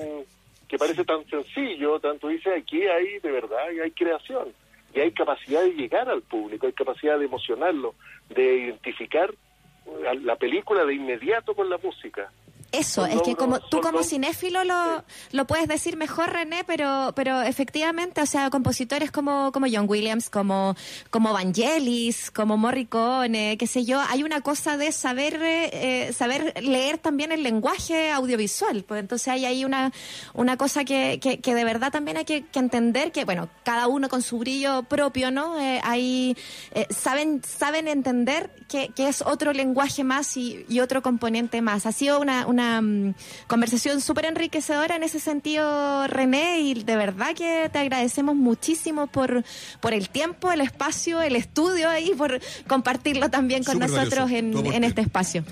que 0.69 0.79
parece 0.79 1.05
tan 1.05 1.29
sencillo, 1.29 1.99
tanto 1.99 2.29
dice 2.29 2.55
aquí 2.55 2.83
hay 2.87 3.19
de 3.19 3.33
verdad 3.33 3.71
y 3.75 3.81
hay 3.81 3.91
creación 3.91 4.53
y 4.95 5.01
hay 5.01 5.11
capacidad 5.13 5.63
de 5.63 5.73
llegar 5.73 6.09
al 6.09 6.23
público, 6.23 6.67
hay 6.67 6.73
capacidad 6.73 7.19
de 7.19 7.25
emocionarlo, 7.25 7.95
de 8.29 8.57
identificar 8.57 9.31
eh, 9.31 10.15
la 10.23 10.37
película 10.37 10.85
de 10.85 10.95
inmediato 10.95 11.55
con 11.55 11.69
la 11.71 11.79
música. 11.79 12.31
Eso, 12.73 13.05
es 13.05 13.21
que 13.23 13.35
como 13.35 13.59
tú 13.59 13.81
como 13.81 14.05
cinéfilo 14.05 14.63
lo, 14.63 15.05
lo 15.33 15.47
puedes 15.47 15.67
decir 15.67 15.97
mejor, 15.97 16.31
René, 16.31 16.63
pero 16.65 17.13
pero 17.17 17.43
efectivamente, 17.43 18.23
o 18.23 18.27
sea, 18.27 18.49
compositores 18.49 19.11
como 19.11 19.51
como 19.51 19.67
John 19.71 19.87
Williams, 19.89 20.31
como 20.31 20.77
como 21.11 21.33
Vangelis, 21.33 22.31
como 22.31 22.57
Morricone, 22.57 23.57
qué 23.59 23.67
sé 23.67 23.85
yo, 23.85 24.01
hay 24.09 24.23
una 24.23 24.43
cosa 24.43 24.77
de 24.77 24.93
saber 24.93 25.41
eh, 25.43 26.13
saber 26.17 26.63
leer 26.63 26.99
también 26.99 27.33
el 27.33 27.43
lenguaje 27.43 28.13
audiovisual, 28.13 28.85
pues 28.85 29.01
entonces 29.01 29.27
hay 29.29 29.47
ahí 29.47 29.65
una 29.65 29.93
una 30.35 30.57
cosa 30.57 30.85
que, 30.85 31.19
que, 31.21 31.41
que 31.41 31.55
de 31.57 31.65
verdad 31.65 31.91
también 31.91 32.19
hay 32.19 32.25
que, 32.25 32.47
que 32.47 32.61
entender 32.61 33.11
que 33.11 33.25
bueno, 33.25 33.49
cada 33.65 33.89
uno 33.89 34.09
con 34.09 34.23
su 34.23 34.39
brillo 34.39 34.85
propio, 34.85 35.33
¿no? 35.33 35.59
Eh, 35.61 35.81
hay 35.83 36.37
eh, 36.73 36.87
saben 36.91 37.43
saben 37.43 37.89
entender 37.89 38.49
que, 38.69 38.91
que 38.95 39.09
es 39.09 39.23
otro 39.23 39.53
lenguaje 39.53 40.05
más 40.05 40.37
y, 40.37 40.65
y 40.69 40.79
otro 40.79 41.03
componente 41.03 41.63
más. 41.63 41.85
Ha 41.87 41.93
sido 41.93 42.21
una, 42.21 42.47
una 42.47 42.60
mm, 42.83 43.15
conversación 43.47 44.01
súper 44.01 44.27
enriquecedora 44.27 44.97
en 44.97 45.03
ese 45.03 45.21
sentido, 45.21 46.07
René, 46.07 46.61
y 46.61 46.75
de 46.75 46.97
verdad 46.97 47.35
que 47.35 47.69
te 47.73 47.79
agradecemos 47.79 48.35
muchísimo 48.37 49.07
por, 49.07 49.45
por 49.81 49.93
el 49.95 50.09
tiempo, 50.11 50.53
el 50.53 50.61
espacio, 50.61 51.23
el 51.23 51.37
estudio 51.37 51.89
ahí, 51.89 52.13
por 52.17 52.41
compartirlo 52.67 53.31
también 53.31 53.65
con 53.65 53.75
Súper 53.75 53.91
nosotros 53.91 54.31
valioso, 54.31 54.59
en, 54.67 54.73
en 54.75 54.85
este 54.85 55.01
espacio. 55.01 55.45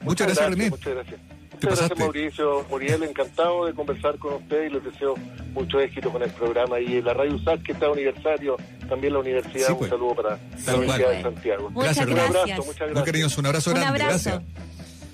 Muchas 0.00 0.26
gracias, 0.26 0.50
René. 0.50 0.70
Muchas 0.70 0.94
gracias. 0.94 1.20
Muchas 1.62 1.96
Mauricio. 1.98 2.66
Muriel, 2.68 3.02
encantado 3.04 3.66
de 3.66 3.72
conversar 3.72 4.18
con 4.18 4.34
usted 4.34 4.64
y 4.64 4.70
les 4.70 4.84
deseo 4.84 5.14
mucho 5.52 5.78
éxito 5.80 6.10
con 6.10 6.22
el 6.22 6.30
programa. 6.30 6.80
Y 6.80 7.00
la 7.02 7.14
Radio 7.14 7.36
USAC, 7.36 7.62
que 7.62 7.72
está 7.72 7.86
aniversario, 7.86 8.56
también 8.88 9.12
la 9.12 9.20
universidad, 9.20 9.66
Sí, 9.68 9.72
un 9.72 9.78
pues. 9.78 9.90
saludo 9.90 10.14
para 10.16 10.28
Tal 10.38 10.40
la 10.66 10.74
Universidad 10.74 11.06
cual. 11.06 11.16
de 11.16 11.22
Santiago. 11.22 11.70
Muchas 11.70 11.84
Gracias, 11.96 12.06
Un 12.06 12.18
abrazo, 12.18 12.64
muchas 12.64 13.38
un 13.38 13.46
abrazo 13.46 13.70
Un 13.70 13.76
abrazo. 13.78 14.30
gracias. 14.30 14.42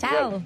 Chao. 0.01 0.43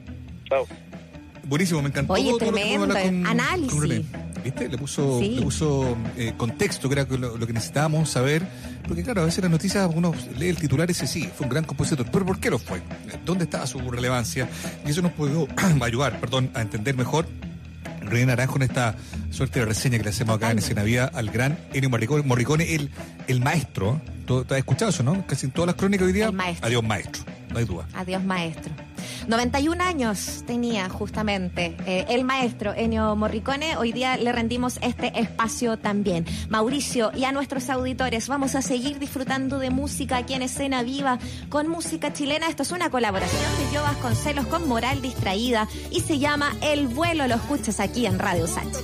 Buenísimo, 1.44 1.82
me 1.82 1.88
encantó. 1.88 2.12
Oye, 2.12 2.24
todo 2.24 2.32
lo 2.32 2.38
que 2.38 2.62
tremendo, 2.62 3.28
análisis. 3.28 3.72
con 3.72 3.82
René. 3.82 4.04
¿Viste? 4.44 4.68
Le 4.68 4.78
puso, 4.78 5.18
Sí. 5.20 5.36
le 5.36 5.42
puso 5.42 5.96
eh, 6.16 6.32
contexto, 6.36 6.88
que 6.88 6.98
era 7.00 7.04
lo, 7.08 7.36
lo 7.36 7.46
que 7.46 7.52
necesitábamos 7.52 8.08
saber. 8.10 8.42
Porque, 8.88 9.02
claro, 9.04 9.22
a 9.22 9.24
veces 9.26 9.42
las 9.42 9.50
noticias 9.50 9.88
uno 9.94 10.12
lee 10.36 10.48
el 10.48 10.56
titular 10.56 10.88
y 10.88 10.94
dice, 10.94 11.06
sí, 11.06 11.28
fue 11.36 11.46
un 11.46 11.50
gran 11.50 11.64
compositor. 11.64 12.06
Pero 12.10 12.26
¿por 12.26 12.40
qué 12.40 12.50
lo 12.50 12.58
fue? 12.58 12.80
¿Dónde 13.24 13.44
estaba 13.44 13.66
su 13.66 13.78
relevancia? 13.90 14.48
Y 14.86 14.90
eso 14.90 15.02
nos 15.02 15.12
puede 15.12 15.46
ayudar, 15.80 16.18
perdón, 16.20 16.50
a 16.54 16.62
entender 16.62 16.96
mejor. 16.96 17.26
René 18.00 18.26
Naranjo 18.26 18.56
en 18.56 18.62
esta 18.62 18.96
suerte 19.30 19.60
de 19.60 19.66
reseña 19.66 19.96
que 19.98 20.04
le 20.04 20.10
hacemos 20.10 20.36
acá 20.36 20.50
en 20.50 20.58
Escena 20.58 20.82
Vía 20.82 21.04
al 21.14 21.30
gran 21.30 21.56
Ennio 21.72 21.88
Morricone, 21.88 22.22
Morricone, 22.24 22.74
el, 22.74 22.90
el 23.28 23.40
maestro. 23.40 24.00
¿Tú, 24.26 24.44
tú 24.44 24.54
has 24.54 24.58
escuchado 24.58 24.90
eso, 24.90 25.02
no? 25.04 25.24
Casi 25.26 25.46
en 25.46 25.52
todas 25.52 25.66
las 25.68 25.76
crónicas 25.76 26.06
hoy 26.06 26.12
día. 26.12 26.26
El 26.26 26.32
maestro. 26.32 26.66
Adiós, 26.66 26.82
maestro. 26.82 27.22
Adiós, 27.94 28.24
maestro. 28.24 28.72
91 29.28 29.82
años 29.82 30.44
tenía 30.46 30.88
justamente 30.88 31.76
eh, 31.86 32.06
el 32.08 32.24
maestro 32.24 32.72
Ennio 32.74 33.14
Morricone. 33.16 33.76
Hoy 33.76 33.92
día 33.92 34.16
le 34.16 34.32
rendimos 34.32 34.78
este 34.82 35.18
espacio 35.20 35.76
también. 35.76 36.26
Mauricio 36.48 37.12
y 37.14 37.24
a 37.24 37.32
nuestros 37.32 37.70
auditores, 37.70 38.28
vamos 38.28 38.54
a 38.54 38.62
seguir 38.62 38.98
disfrutando 38.98 39.58
de 39.58 39.70
música 39.70 40.16
aquí 40.18 40.34
en 40.34 40.42
Escena 40.42 40.82
Viva 40.82 41.18
con 41.48 41.68
música 41.68 42.12
chilena. 42.12 42.48
Esto 42.48 42.62
es 42.62 42.72
una 42.72 42.90
colaboración 42.90 43.42
de 43.58 43.74
Yo 43.74 43.82
Vasconcelos 43.82 44.46
con 44.46 44.68
Moral 44.68 45.02
Distraída 45.02 45.68
y 45.90 46.00
se 46.00 46.18
llama 46.18 46.56
El 46.60 46.88
vuelo. 46.88 47.26
Lo 47.26 47.36
escuchas 47.36 47.80
aquí 47.80 48.06
en 48.06 48.18
Radio 48.18 48.46
Sánchez. 48.46 48.82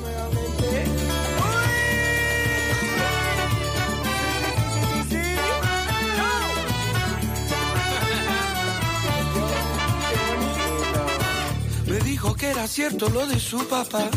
Dijo 12.21 12.35
que 12.35 12.51
era 12.51 12.67
cierto 12.67 13.09
lo 13.11 13.29
de 13.29 13.39
su 13.39 13.59
papá, 13.69 14.11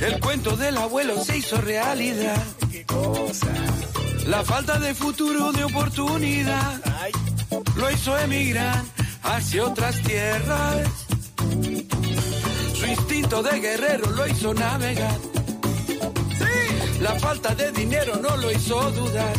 El 0.00 0.18
cuento 0.18 0.56
del 0.56 0.78
abuelo 0.78 1.22
se 1.22 1.36
hizo 1.36 1.60
realidad. 1.60 2.42
La 4.26 4.42
falta 4.42 4.78
de 4.78 4.94
futuro, 4.94 5.52
de 5.52 5.64
oportunidad, 5.64 6.80
lo 7.76 7.90
hizo 7.90 8.18
emigrar 8.18 8.82
hacia 9.24 9.66
otras 9.66 10.00
tierras. 10.04 10.88
Su 12.74 12.86
instinto 12.86 13.42
de 13.42 13.60
guerrero 13.60 14.10
lo 14.12 14.26
hizo 14.26 14.54
navegar. 14.54 15.18
La 17.00 17.14
falta 17.16 17.54
de 17.54 17.72
dinero 17.72 18.16
no 18.22 18.38
lo 18.38 18.50
hizo 18.50 18.90
dudar. 18.92 19.36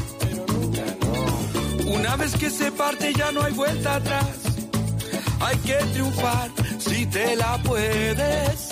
Una 1.88 2.16
vez 2.18 2.36
que 2.36 2.52
se 2.52 2.72
parte 2.72 3.14
ya 3.16 3.32
no 3.32 3.42
hay 3.42 3.54
vuelta 3.54 3.96
atrás. 3.96 4.28
Hay 5.40 5.58
que 5.60 5.76
triunfar 5.94 6.67
si 6.90 7.06
te 7.06 7.36
la 7.36 7.58
puedes. 7.64 8.70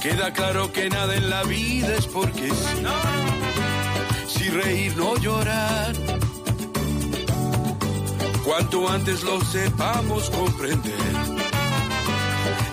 Queda 0.00 0.32
claro 0.32 0.70
que 0.72 0.90
nada 0.90 1.14
en 1.16 1.30
la 1.30 1.42
vida 1.44 1.94
es 1.96 2.06
porque 2.06 2.48
sí. 2.48 2.84
Si 4.28 4.50
reír, 4.50 4.96
no 4.96 5.16
llorar. 5.16 5.94
Cuanto 8.44 8.88
antes 8.88 9.22
lo 9.22 9.40
sepamos 9.40 10.28
comprender, 10.28 11.14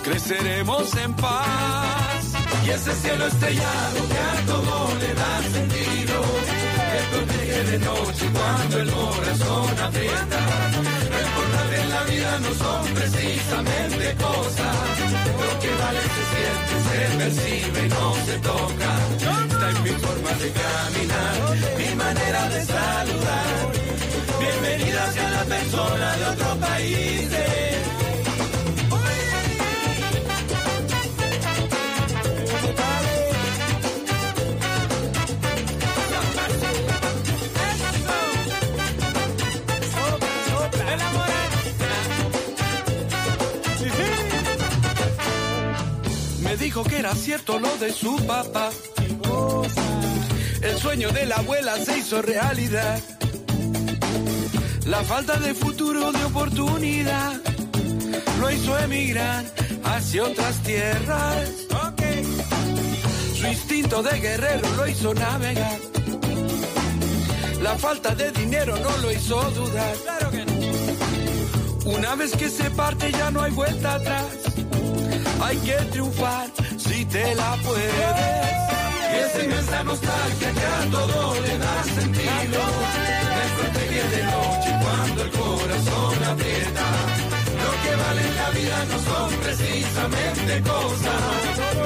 creceremos 0.04 0.94
en 0.98 1.14
paz. 1.16 2.34
Y 2.66 2.70
ese 2.70 2.94
cielo 2.96 3.26
estrellado 3.26 4.08
que 4.10 4.18
a 4.18 4.46
todo 4.46 4.96
le 5.00 5.14
da 5.14 5.42
sentido, 5.44 6.01
protege 7.52 7.72
de 7.72 7.80
noche 7.80 8.26
cuando 8.34 8.80
el 8.80 8.92
corazón 8.92 9.80
aprieta. 9.80 10.40
Recordar 11.20 11.74
en 11.74 11.90
la 11.90 12.04
vida 12.04 12.40
no 12.40 12.54
son 12.54 12.94
precisamente 12.94 14.16
cosas, 14.16 14.76
lo 15.42 15.60
que 15.60 15.72
vale 15.82 16.02
se 16.16 16.24
siente, 16.32 16.74
se 16.88 17.18
percibe, 17.18 17.90
no 17.90 18.16
se 18.26 18.38
toca. 18.40 18.92
Está 19.52 19.70
en 19.70 19.84
mi 19.84 19.90
forma 19.90 20.32
de 20.42 20.52
caminar, 20.62 21.36
mi 21.78 21.96
manera 21.96 22.50
de 22.50 22.66
saludar. 22.66 23.72
Bienvenida 24.40 25.12
sea 25.12 25.30
la 25.32 25.44
persona 25.44 26.16
de 26.18 26.26
otro 26.26 26.56
país. 26.60 27.71
Dijo 46.72 46.84
que 46.86 47.00
era 47.00 47.14
cierto 47.14 47.60
lo 47.60 47.68
de 47.80 47.92
su 47.92 48.16
papá. 48.26 48.70
El 50.62 50.78
sueño 50.78 51.10
de 51.10 51.26
la 51.26 51.36
abuela 51.36 51.76
se 51.76 51.98
hizo 51.98 52.22
realidad. 52.22 52.98
La 54.86 55.04
falta 55.04 55.38
de 55.38 55.54
futuro, 55.54 56.14
de 56.14 56.24
oportunidad, 56.24 57.34
lo 58.40 58.52
hizo 58.52 58.80
emigrar 58.80 59.44
hacia 59.84 60.24
otras 60.24 60.64
tierras. 60.64 61.50
Su 63.36 63.48
instinto 63.48 64.02
de 64.02 64.22
guerrero 64.22 64.70
lo 64.78 64.88
hizo 64.88 65.14
navegar. 65.14 65.78
La 67.62 67.76
falta 67.78 68.16
de 68.16 68.32
dinero 68.32 68.78
no 68.78 68.98
lo 69.00 69.12
hizo 69.12 69.42
dudar. 69.52 69.96
Una 71.84 72.16
vez 72.16 72.32
que 72.32 72.48
se 72.48 72.72
parte 72.72 73.12
ya 73.12 73.30
no 73.30 73.42
hay 73.42 73.52
vuelta 73.52 73.96
atrás. 73.96 74.26
Hay 75.42 75.58
que 75.58 75.74
triunfar 75.92 76.61
te 77.12 77.36
la 77.36 77.58
puedes. 77.64 77.92
Y 79.12 79.18
esa 79.26 79.44
inmensa 79.44 79.84
nostalgia 79.84 80.52
que 80.52 80.66
a 80.66 80.92
todo 80.92 81.42
le 81.42 81.58
da 81.58 81.84
sentido. 81.84 82.60
Me 83.36 83.46
protege 83.58 84.04
de 84.16 84.24
noche 84.34 84.70
cuando 84.84 85.24
el 85.24 85.32
corazón 85.32 86.24
aprieta. 86.32 86.88
Lo 87.64 87.72
que 87.84 87.94
vale 88.04 88.22
en 88.30 88.36
la 88.42 88.50
vida 88.52 88.78
no 88.92 88.98
son 89.10 89.30
precisamente 89.46 90.62
cosas. 90.62 91.22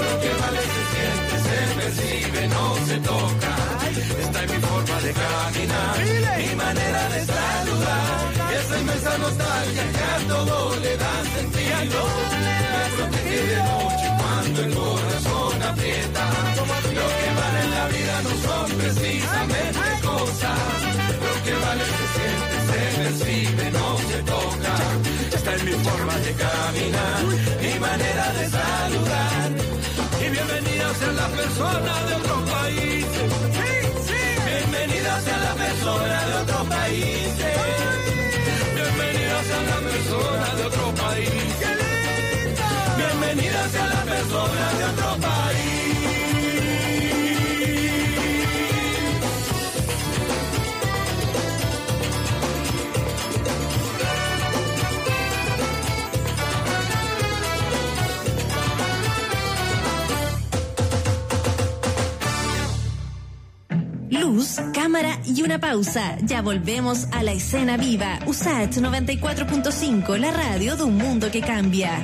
Lo 0.05 0.13
que 0.21 0.31
vale 0.41 0.61
se 0.73 0.83
siente, 0.93 1.34
se 1.55 1.75
percibe, 1.79 2.47
no 2.47 2.75
se 2.87 2.97
toca. 2.99 3.53
Está 4.23 4.43
en 4.43 4.51
mi 4.51 4.59
forma 4.67 4.97
de 5.05 5.11
caminar, 5.13 5.95
mi 6.37 6.55
manera 6.55 7.09
de 7.09 7.19
saludar. 7.25 8.07
Esa 8.59 8.79
inmensa 8.81 9.17
nostalgia 9.17 9.85
que 9.95 10.03
a 10.13 10.17
todo 10.27 10.75
le 10.83 10.97
da 10.97 11.13
sentido. 11.35 11.99
Me 12.43 12.83
protege 12.95 13.39
de 13.51 13.59
noche 13.69 14.07
cuando 14.19 14.57
el 14.65 14.73
corazón 14.75 15.63
aprieta. 15.71 16.25
Lo 16.99 17.07
que 17.19 17.29
vale 17.39 17.59
en 17.65 17.71
la 17.77 17.85
vida 17.95 18.15
no 18.25 18.33
son 18.45 18.67
precisamente 18.81 19.89
cosas. 20.09 20.59
Lo 21.25 21.33
que 21.45 21.53
vale 21.65 21.83
se 21.93 22.05
siente, 22.15 22.55
se 22.69 22.81
percibe, 22.99 23.71
no 23.77 23.87
se 24.09 24.17
toca. 24.33 24.73
Está 25.37 25.55
en 25.55 25.65
mi 25.65 25.75
forma 25.87 26.15
de 26.25 26.31
caminar, 26.45 27.23
mi 27.63 27.79
manera 27.79 28.25
de 28.37 28.49
saludar. 28.49 29.74
Y 30.35 30.37
bienvenida 30.37 30.93
sea 30.95 31.11
la 31.13 31.27
persona 31.29 32.03
de 32.07 32.15
otro 32.15 32.45
país. 32.45 33.05
Bienvenida 34.45 35.21
sea 35.21 35.37
la 35.37 35.53
persona 35.53 36.25
de 36.27 36.33
otro 36.43 36.63
país. 36.65 37.35
Bienvenida 38.75 39.43
sea 39.43 39.61
la 39.61 39.79
persona 39.89 40.55
de 40.55 40.63
otro 40.65 40.93
país. 40.95 41.29
Bienvenida 42.97 43.69
sea 43.69 43.87
la 43.87 44.03
persona 44.03 44.73
de 44.77 44.83
otro 44.83 45.15
país. 45.21 45.64
Luz, 64.35 64.57
cámara 64.73 65.17
y 65.23 65.43
una 65.43 65.59
pausa. 65.59 66.17
Ya 66.21 66.41
volvemos 66.41 67.07
a 67.13 67.23
la 67.23 67.31
escena 67.31 67.77
viva. 67.77 68.19
USAT 68.25 68.71
94.5, 68.79 70.17
la 70.17 70.31
radio 70.31 70.75
de 70.75 70.83
un 70.83 70.97
mundo 70.97 71.31
que 71.31 71.39
cambia. 71.39 72.03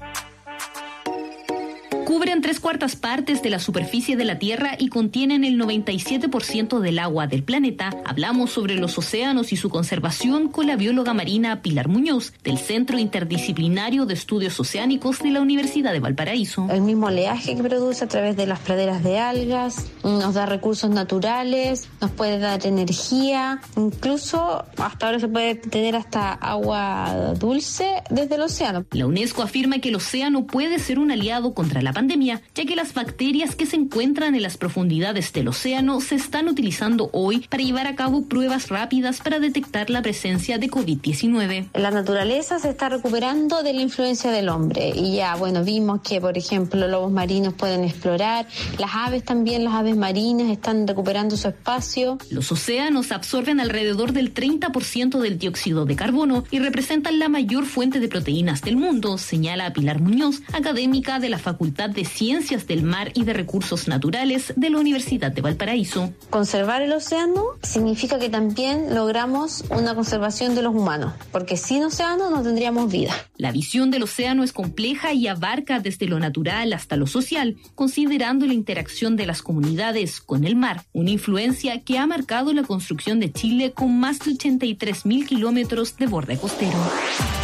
Cubren 2.11 2.41
tres 2.41 2.59
cuartas 2.59 2.97
partes 2.97 3.41
de 3.41 3.49
la 3.49 3.57
superficie 3.57 4.17
de 4.17 4.25
la 4.25 4.37
Tierra 4.37 4.75
y 4.77 4.89
contienen 4.89 5.45
el 5.45 5.57
97% 5.57 6.79
del 6.79 6.99
agua 6.99 7.25
del 7.25 7.41
planeta. 7.41 7.89
Hablamos 8.03 8.51
sobre 8.51 8.75
los 8.75 8.97
océanos 8.97 9.53
y 9.53 9.55
su 9.55 9.69
conservación 9.69 10.49
con 10.49 10.67
la 10.67 10.75
bióloga 10.75 11.13
marina 11.13 11.61
Pilar 11.61 11.87
Muñoz, 11.87 12.33
del 12.43 12.57
Centro 12.57 12.99
Interdisciplinario 12.99 14.05
de 14.05 14.15
Estudios 14.15 14.59
Oceánicos 14.59 15.19
de 15.19 15.29
la 15.29 15.39
Universidad 15.39 15.93
de 15.93 16.01
Valparaíso. 16.01 16.67
El 16.69 16.81
mismo 16.81 17.05
oleaje 17.05 17.55
que 17.55 17.63
produce 17.63 18.03
a 18.03 18.09
través 18.09 18.35
de 18.35 18.45
las 18.45 18.59
praderas 18.59 19.05
de 19.05 19.17
algas, 19.17 19.89
nos 20.03 20.33
da 20.33 20.45
recursos 20.45 20.89
naturales, 20.89 21.87
nos 22.01 22.11
puede 22.11 22.39
dar 22.39 22.67
energía, 22.67 23.61
incluso 23.77 24.65
hasta 24.75 25.05
ahora 25.05 25.19
se 25.21 25.29
puede 25.29 25.55
tener 25.55 25.95
hasta 25.95 26.33
agua 26.33 27.35
dulce 27.39 28.03
desde 28.09 28.35
el 28.35 28.41
océano. 28.41 28.83
La 28.91 29.05
UNESCO 29.05 29.43
afirma 29.43 29.79
que 29.79 29.87
el 29.87 29.95
océano 29.95 30.45
puede 30.45 30.77
ser 30.77 30.99
un 30.99 31.09
aliado 31.11 31.53
contra 31.53 31.81
la 31.81 31.93
pandemia, 31.93 32.00
ya 32.07 32.65
que 32.65 32.75
las 32.75 32.93
bacterias 32.93 33.55
que 33.55 33.65
se 33.65 33.75
encuentran 33.75 34.35
en 34.35 34.41
las 34.41 34.57
profundidades 34.57 35.33
del 35.33 35.47
océano 35.47 36.01
se 36.01 36.15
están 36.15 36.47
utilizando 36.47 37.09
hoy 37.13 37.45
para 37.49 37.63
llevar 37.63 37.87
a 37.87 37.95
cabo 37.95 38.25
pruebas 38.25 38.69
rápidas 38.69 39.19
para 39.19 39.39
detectar 39.39 39.89
la 39.89 40.01
presencia 40.01 40.57
de 40.57 40.69
COVID-19. 40.69 41.69
La 41.73 41.91
naturaleza 41.91 42.59
se 42.59 42.69
está 42.69 42.89
recuperando 42.89 43.63
de 43.63 43.73
la 43.73 43.81
influencia 43.81 44.31
del 44.31 44.49
hombre 44.49 44.93
y 44.95 45.15
ya, 45.15 45.35
bueno, 45.35 45.63
vimos 45.63 46.01
que, 46.01 46.19
por 46.19 46.37
ejemplo, 46.37 46.87
lobos 46.87 47.11
marinos 47.11 47.53
pueden 47.53 47.83
explorar, 47.83 48.47
las 48.79 48.91
aves 48.93 49.23
también, 49.23 49.63
las 49.63 49.73
aves 49.73 49.95
marinas 49.95 50.49
están 50.49 50.87
recuperando 50.87 51.37
su 51.37 51.47
espacio. 51.47 52.17
Los 52.29 52.51
océanos 52.51 53.11
absorben 53.11 53.59
alrededor 53.59 54.13
del 54.13 54.33
30% 54.33 55.19
del 55.19 55.37
dióxido 55.37 55.85
de 55.85 55.95
carbono 55.95 56.43
y 56.51 56.59
representan 56.59 57.19
la 57.19 57.29
mayor 57.29 57.65
fuente 57.65 57.99
de 57.99 58.07
proteínas 58.07 58.61
del 58.61 58.77
mundo, 58.77 59.17
señala 59.17 59.73
Pilar 59.73 60.01
Muñoz, 60.01 60.41
académica 60.53 61.19
de 61.19 61.29
la 61.29 61.37
Facultad 61.37 61.90
de 61.91 62.05
Ciencias 62.05 62.67
del 62.67 62.83
Mar 62.83 63.11
y 63.13 63.23
de 63.23 63.33
Recursos 63.33 63.87
Naturales 63.87 64.53
de 64.55 64.69
la 64.69 64.79
Universidad 64.79 65.31
de 65.31 65.41
Valparaíso. 65.41 66.13
Conservar 66.29 66.81
el 66.81 66.93
océano 66.93 67.43
significa 67.61 68.19
que 68.19 68.29
también 68.29 68.93
logramos 68.95 69.63
una 69.69 69.95
conservación 69.95 70.55
de 70.55 70.61
los 70.61 70.73
humanos, 70.73 71.13
porque 71.31 71.57
sin 71.57 71.83
océano 71.83 72.29
no 72.29 72.41
tendríamos 72.41 72.91
vida. 72.91 73.13
La 73.37 73.51
visión 73.51 73.91
del 73.91 74.03
océano 74.03 74.43
es 74.43 74.53
compleja 74.53 75.13
y 75.13 75.27
abarca 75.27 75.79
desde 75.79 76.07
lo 76.07 76.19
natural 76.19 76.73
hasta 76.73 76.95
lo 76.95 77.07
social, 77.07 77.57
considerando 77.75 78.45
la 78.45 78.53
interacción 78.53 79.15
de 79.15 79.25
las 79.25 79.41
comunidades 79.41 80.21
con 80.21 80.45
el 80.45 80.55
mar, 80.55 80.83
una 80.93 81.11
influencia 81.11 81.81
que 81.81 81.97
ha 81.97 82.07
marcado 82.07 82.53
la 82.53 82.63
construcción 82.63 83.19
de 83.19 83.31
Chile 83.31 83.73
con 83.73 83.99
más 83.99 84.19
de 84.19 84.31
83 84.31 85.05
mil 85.05 85.25
kilómetros 85.25 85.97
de 85.97 86.07
borde 86.07 86.37
costero. 86.37 86.77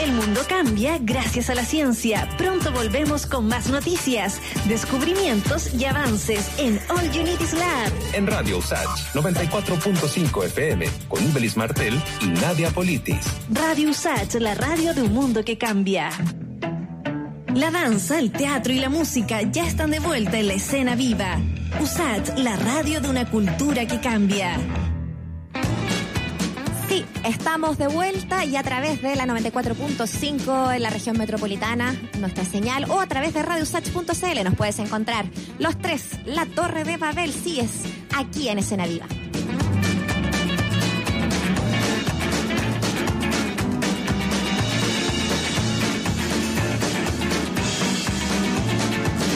El 0.01 0.13
mundo 0.13 0.41
cambia 0.47 0.97
gracias 0.99 1.49
a 1.49 1.55
la 1.55 1.65
ciencia. 1.65 2.29
Pronto 2.37 2.71
volvemos 2.71 3.25
con 3.25 3.47
más 3.47 3.69
noticias, 3.69 4.36
descubrimientos 4.68 5.73
y 5.73 5.85
avances 5.85 6.49
en 6.57 6.80
All 6.89 7.11
You 7.11 7.23
Need 7.23 7.41
Is 7.41 7.53
Lab. 7.53 7.91
En 8.14 8.27
Radio 8.27 8.57
USACH 8.57 9.14
94.5 9.14 10.45
FM 10.45 10.85
con 11.07 11.23
Ibelis 11.23 11.57
Martel 11.57 12.01
y 12.22 12.27
Nadia 12.27 12.69
Politis. 12.72 13.26
Radio 13.51 13.89
USACH, 13.89 14.35
la 14.35 14.55
radio 14.55 14.93
de 14.93 15.01
un 15.01 15.14
mundo 15.14 15.43
que 15.43 15.57
cambia. 15.57 16.09
La 17.53 17.72
danza, 17.72 18.19
el 18.19 18.31
teatro 18.31 18.72
y 18.72 18.80
la 18.80 18.89
música 18.89 19.41
ya 19.41 19.65
están 19.65 19.91
de 19.91 19.99
vuelta 19.99 20.38
en 20.38 20.47
la 20.47 20.53
escena 20.53 20.95
viva. 20.95 21.39
USACH, 21.81 22.38
la 22.38 22.55
radio 22.55 23.01
de 23.01 23.09
una 23.09 23.30
cultura 23.30 23.85
que 23.88 23.99
cambia. 23.99 24.57
Estamos 27.25 27.77
de 27.77 27.87
vuelta 27.87 28.45
y 28.45 28.55
a 28.55 28.63
través 28.63 29.01
de 29.01 29.15
la 29.15 29.25
94.5 29.25 30.75
en 30.75 30.81
la 30.81 30.89
región 30.89 31.17
metropolitana, 31.17 31.95
nuestra 32.19 32.45
señal, 32.45 32.89
o 32.89 32.99
a 32.99 33.07
través 33.07 33.33
de 33.33 33.43
radiosach.cl 33.43 34.43
nos 34.43 34.55
puedes 34.55 34.79
encontrar. 34.79 35.25
Los 35.59 35.77
tres, 35.77 36.03
la 36.25 36.45
Torre 36.45 36.83
de 36.83 36.97
Babel, 36.97 37.33
sí 37.33 37.59
es 37.59 37.83
aquí 38.15 38.49
en 38.49 38.59
Escena 38.59 38.87
Viva. 38.87 39.05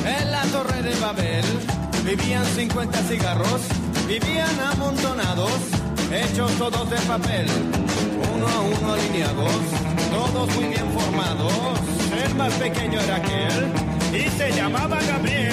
En 0.05 0.31
la 0.31 0.43
torre 0.45 0.81
de 0.81 0.95
Babel 0.99 1.45
vivían 2.05 2.45
50 2.45 2.97
cigarros, 3.03 3.61
vivían 4.07 4.59
amontonados, 4.59 5.51
hechos 6.13 6.51
todos 6.57 6.89
de 6.89 6.97
papel, 7.01 7.47
uno 8.33 8.47
a 8.47 8.59
uno 8.61 8.93
alineados, 8.93 9.61
todos 10.11 10.55
muy 10.55 10.65
bien 10.65 10.91
formados. 10.91 11.79
El 12.25 12.35
más 12.35 12.53
pequeño 12.53 12.99
era 12.99 13.15
aquel 13.15 13.71
y 14.13 14.29
se 14.29 14.51
llamaba 14.51 14.99
Gabriel. 15.01 15.51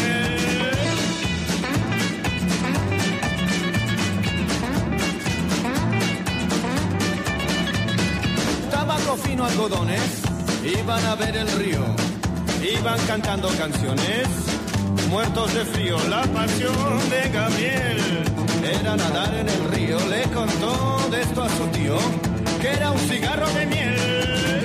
Tabaco 8.70 9.16
fino 9.16 9.44
algodones, 9.44 10.22
iban 10.64 11.04
a 11.06 11.14
ver 11.14 11.36
el 11.36 11.48
río, 11.52 11.84
iban 12.78 12.98
cantando 13.06 13.48
canciones, 13.56 14.26
muertos 15.08 15.54
de 15.54 15.64
frío, 15.64 15.96
la 16.08 16.22
pasión 16.22 17.10
de 17.10 17.28
Gabriel. 17.30 18.37
Era 18.64 18.96
nadar 18.96 19.34
en 19.34 19.48
el 19.48 19.64
río, 19.72 19.98
le 20.08 20.22
contó 20.34 21.08
de 21.10 21.20
esto 21.22 21.42
a 21.42 21.48
su 21.48 21.66
tío, 21.68 21.96
que 22.60 22.68
era 22.68 22.90
un 22.90 22.98
cigarro 22.98 23.48
de 23.50 23.66
miel. 23.66 24.57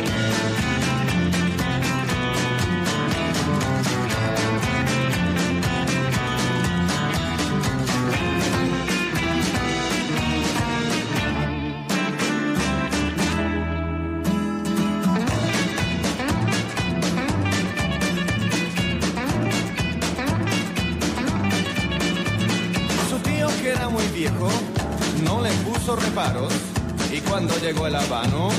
El 27.88 27.96
habano, 27.96 28.50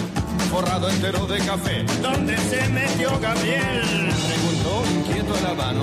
forrado 0.51 0.89
entero 0.91 1.27
de 1.27 1.39
café, 1.39 1.85
¿dónde 2.03 2.37
se 2.37 2.69
metió 2.69 3.19
Gabriel? 3.21 4.11
Preguntó 4.29 4.85
inquieto 4.95 5.39
el 5.39 5.47
habano. 5.47 5.83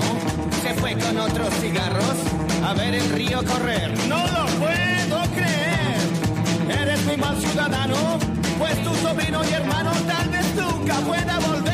Se 0.62 0.74
fue 0.74 0.94
con 0.94 1.18
otros 1.18 1.48
cigarros 1.60 2.16
a 2.64 2.74
ver 2.74 2.94
el 2.94 3.10
río 3.10 3.42
correr. 3.44 3.90
No 4.06 4.18
lo 4.18 4.46
puedo 4.58 5.22
creer. 5.34 6.80
Eres 6.82 7.04
muy 7.04 7.16
mal 7.16 7.36
ciudadano, 7.40 8.18
pues 8.58 8.82
tu 8.84 8.94
sobrino 8.96 9.42
y 9.44 9.52
hermano 9.52 9.90
tal 10.06 10.28
vez 10.28 10.54
nunca 10.54 10.94
pueda 11.00 11.38
volver. 11.40 11.71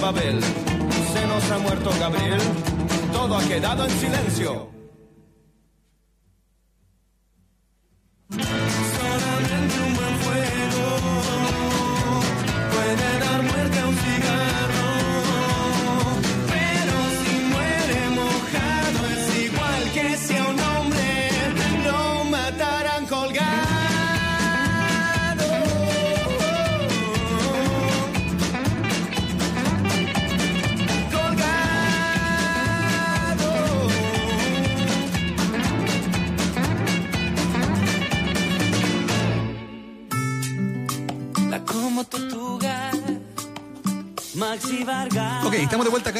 Babel. 0.00 0.40
Se 0.40 1.26
nos 1.26 1.50
ha 1.50 1.58
muerto 1.58 1.90
Gabriel, 1.98 2.40
todo 3.12 3.36
ha 3.36 3.42
quedado 3.44 3.84
en 3.84 3.90
silencio. 3.90 4.77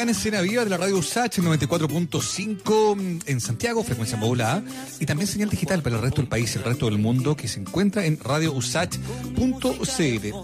En 0.09 0.15
Escena 0.15 0.41
Viva 0.41 0.63
de 0.63 0.71
la 0.71 0.77
radio 0.77 0.97
USACH 0.97 1.37
94.5 1.39 3.21
en 3.27 3.39
Santiago, 3.39 3.83
frecuencia 3.83 4.17
modulada, 4.17 4.63
y 4.99 5.05
también 5.05 5.27
señal 5.27 5.49
digital 5.49 5.83
para 5.83 5.97
el 5.97 6.01
resto 6.01 6.21
del 6.21 6.27
país 6.27 6.55
y 6.55 6.57
el 6.57 6.63
resto 6.63 6.87
del 6.87 6.97
mundo 6.97 7.37
que 7.37 7.47
se 7.47 7.59
encuentra 7.59 8.03
en 8.05 8.19
radiousach.cl. 8.19 8.97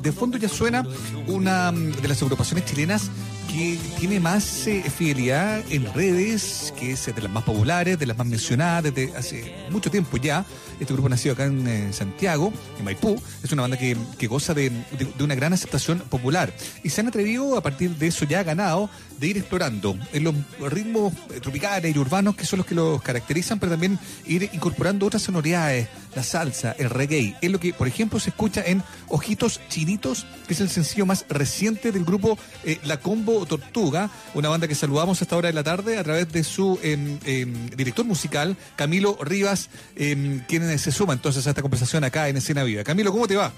De 0.04 0.12
fondo 0.12 0.38
ya 0.38 0.50
suena 0.50 0.86
una 1.26 1.72
de 1.72 2.08
las 2.08 2.22
agrupaciones 2.22 2.66
chilenas 2.66 3.10
que 3.48 3.80
tiene 4.00 4.20
más 4.20 4.68
eh, 4.68 4.84
fidelidad 4.96 5.64
en 5.72 5.92
redes, 5.94 6.72
que 6.78 6.92
es 6.92 7.06
de 7.06 7.22
las 7.22 7.32
más 7.32 7.44
populares, 7.44 7.98
de 7.98 8.06
las 8.06 8.18
más 8.18 8.28
mencionadas 8.28 8.94
desde 8.94 9.16
hace 9.16 9.56
mucho 9.72 9.90
tiempo 9.90 10.18
ya. 10.18 10.46
Este 10.80 10.94
grupo 10.94 11.10
nacido 11.10 11.34
acá 11.34 11.46
en 11.46 11.68
eh, 11.68 11.94
Santiago, 11.94 12.52
en 12.78 12.86
Maipú, 12.86 13.22
es 13.44 13.52
una 13.52 13.64
banda 13.64 13.78
que, 13.78 13.96
goza 14.28 14.54
de, 14.54 14.72
una 15.20 15.36
gran 15.36 15.54
aceptación 15.54 16.00
popular. 16.00 16.54
Y 16.84 16.90
se 16.90 17.02
han 17.02 17.08
atrevido, 17.08 17.58
a 17.58 17.62
partir 17.62 17.92
de 17.96 18.08
eso 18.08 18.26
ya 18.26 18.44
ganado, 18.44 18.90
de 19.20 19.28
ir 19.28 19.38
explorando 19.38 19.98
en 20.14 20.24
los 20.24 20.36
ritmos 20.60 21.14
eh, 21.34 21.40
tropicales 21.40 21.96
y 21.96 22.00
urbanos 22.00 22.36
que 22.36 22.46
son 22.46 22.58
los 22.58 22.66
que 22.66 22.76
los 22.76 23.02
caracterizan, 23.02 23.60
pero 23.60 23.72
también 23.72 24.00
ir 24.26 24.50
incorporando 24.54 25.06
otras 25.06 25.22
sonoridades, 25.22 25.88
la 26.16 26.24
salsa, 26.24 26.76
el 26.78 26.90
reggae. 26.90 27.36
Es 27.42 27.52
lo 27.52 27.60
que, 27.60 27.74
por 27.74 27.88
ejemplo, 27.88 28.20
se 28.20 28.30
escucha 28.30 28.64
en 28.66 28.84
Ojitos 29.08 29.62
Chinitos, 29.70 30.26
que 30.48 30.54
es 30.54 30.62
el 30.62 30.70
sencillo 30.70 31.06
más 31.06 31.26
reciente 31.30 31.92
del 31.92 32.06
grupo 32.06 32.38
eh, 32.64 32.80
La 32.84 33.00
Combo 33.00 33.46
Tortuga, 33.46 34.10
una 34.34 34.50
banda 34.50 34.68
que 34.68 34.76
saludamos 34.76 35.22
a 35.22 35.26
esta 35.26 35.38
hora 35.38 35.48
de 35.48 35.54
la 35.54 35.64
tarde 35.64 35.98
a 35.98 36.04
través 36.04 36.32
de 36.32 36.44
su 36.44 36.80
em, 36.82 37.18
em, 37.26 37.70
director 37.72 38.06
musical, 38.06 38.56
Camilo 38.76 39.18
Rivas, 39.22 39.70
em, 39.96 40.42
quien 40.68 40.80
se 40.80 40.92
suma 40.92 41.14
entonces 41.14 41.46
a 41.48 41.50
esta 41.50 41.62
conversación 41.62 42.04
acá 42.04 42.28
en 42.30 42.38
Escena 42.38 42.64
Viva. 42.64 42.84
Camilo, 42.84 43.12
¿cómo 43.12 43.28
te 43.28 43.36
va? 43.36 43.52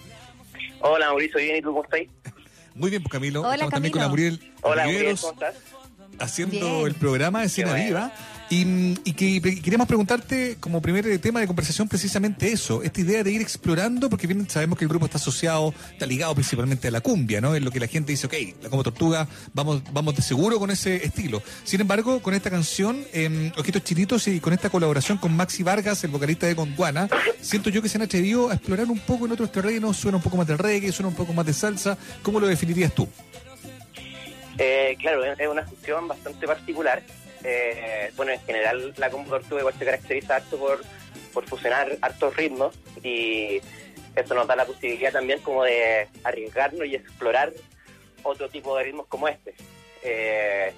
Hola 0.81 1.07
Mauricio, 1.07 1.39
bien, 1.39 1.57
¿y 1.57 1.61
tú 1.61 1.69
cómo 1.69 1.84
estás? 1.84 2.01
Muy 2.75 2.89
bien, 2.91 3.01
pues 3.01 3.11
Camilo. 3.11 3.41
Hola, 3.41 3.53
Estamos 3.53 3.73
también 3.73 3.91
con 3.91 4.01
Camilo. 4.01 4.09
Muriel 4.11 4.53
Hola 4.61 4.85
Muriel. 4.85 5.17
¿cómo 5.19 5.34
estás? 5.34 5.55
haciendo 6.19 6.57
Bien. 6.77 6.88
el 6.88 6.93
programa 6.95 7.41
de 7.41 7.45
Escena. 7.47 7.73
Viva. 7.73 8.11
Y, 8.49 8.95
y 9.03 9.14
que 9.14 9.61
queremos 9.61 9.88
preguntarte 9.88 10.56
como 10.60 10.82
primer 10.82 11.19
tema 11.19 11.41
de 11.41 11.48
conversación 11.48 11.90
precisamente 11.90 12.49
eso, 12.49 12.82
esta 12.82 13.02
idea 13.02 13.22
de 13.22 13.32
ir 13.32 13.41
explorando, 13.41 14.10
porque 14.10 14.28
sabemos 14.48 14.78
que 14.78 14.86
el 14.86 14.90
grupo 14.90 15.06
está 15.06 15.18
asociado, 15.18 15.74
está 15.91 16.06
ligado 16.06 16.34
principalmente 16.34 16.88
a 16.88 16.91
la 16.91 17.02
cumbia, 17.02 17.41
¿no? 17.41 17.56
Es 17.56 17.61
lo 17.61 17.72
que 17.72 17.80
la 17.82 17.88
gente 17.88 18.14
dice, 18.14 18.28
ok, 18.28 18.34
la 18.64 18.69
como 18.69 18.84
tortuga, 18.84 19.28
vamos, 19.53 19.82
vamos 19.91 20.15
de 20.15 20.22
seguro 20.22 20.60
con 20.60 20.72
ese 20.72 20.95
estilo. 21.03 21.41
Sin 21.65 21.82
embargo, 21.82 22.22
con 22.22 22.34
esta 22.34 22.49
canción, 22.49 23.03
eh, 23.11 23.52
Ojitos 23.57 23.84
Chinitos 23.84 24.28
y 24.30 24.40
con 24.40 24.53
esta 24.53 24.69
colaboración 24.69 25.18
con 25.18 25.36
Maxi 25.36 25.64
Vargas, 25.64 26.03
el 26.06 26.11
vocalista 26.11 26.48
de 26.48 26.53
Gondwana, 26.53 27.10
siento 27.41 27.69
yo 27.69 27.82
que 27.82 27.90
se 27.90 27.98
han 27.98 28.03
atrevido 28.03 28.49
a 28.49 28.53
explorar 28.53 28.88
un 28.90 28.99
poco 28.99 29.26
en 29.26 29.34
otros 29.34 29.52
terrenos, 29.52 29.98
suena 29.98 30.18
un 30.18 30.24
poco 30.24 30.38
más 30.38 30.48
de 30.48 30.56
reggae, 30.56 30.94
suena 30.94 31.10
un 31.10 31.15
poco 31.15 31.34
más 31.34 31.45
de 31.45 31.53
salsa. 31.53 31.98
¿Cómo 32.24 32.40
lo 32.40 32.48
definirías 32.48 32.94
tú? 32.95 33.10
Eh, 34.57 34.95
claro, 34.99 35.24
es 35.24 35.48
una 35.48 35.64
fusión 35.64 36.07
bastante 36.07 36.48
particular. 36.48 37.03
Eh, 37.49 38.11
bueno, 38.18 38.34
en 38.34 38.41
general 38.41 38.94
la 38.98 39.10
combo 39.10 39.30
tortuga 39.30 39.61
igual 39.61 39.74
se 39.80 39.86
caracteriza 39.86 40.36
harto 40.36 40.57
por, 40.57 40.82
por 41.34 41.45
fusionar 41.48 41.98
hartos 42.02 42.36
ritmos 42.36 42.78
y 43.02 43.61
eso 44.15 44.34
nos 44.34 44.48
da 44.48 44.56
la 44.57 44.65
posibilidad 44.65 45.14
también 45.14 45.40
como 45.40 45.64
de 45.64 46.10
arriesgarnos 46.26 46.86
y 46.88 46.95
explorar 46.95 47.53
otro 48.24 48.49
tipo 48.49 48.76
de 48.76 48.84
ritmos 48.84 49.07
como 49.07 49.30
este. 49.30 49.56
Eh, 50.03 50.74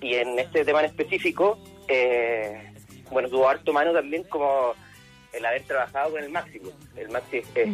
y 0.00 0.14
en 0.14 0.36
este 0.38 0.64
tema 0.64 0.80
en 0.80 0.86
específico, 0.86 1.58
eh, 1.86 2.72
bueno, 3.12 3.28
tuvo 3.28 3.48
harto 3.48 3.72
mano 3.72 3.92
también 3.92 4.24
como 4.24 4.74
el 5.32 5.44
haber 5.46 5.62
trabajado 5.62 6.10
con 6.12 6.24
el 6.24 6.30
Máximo. 6.30 6.70
El 6.96 7.08
Maxi 7.10 7.38
es- 7.38 7.46
es- 7.54 7.68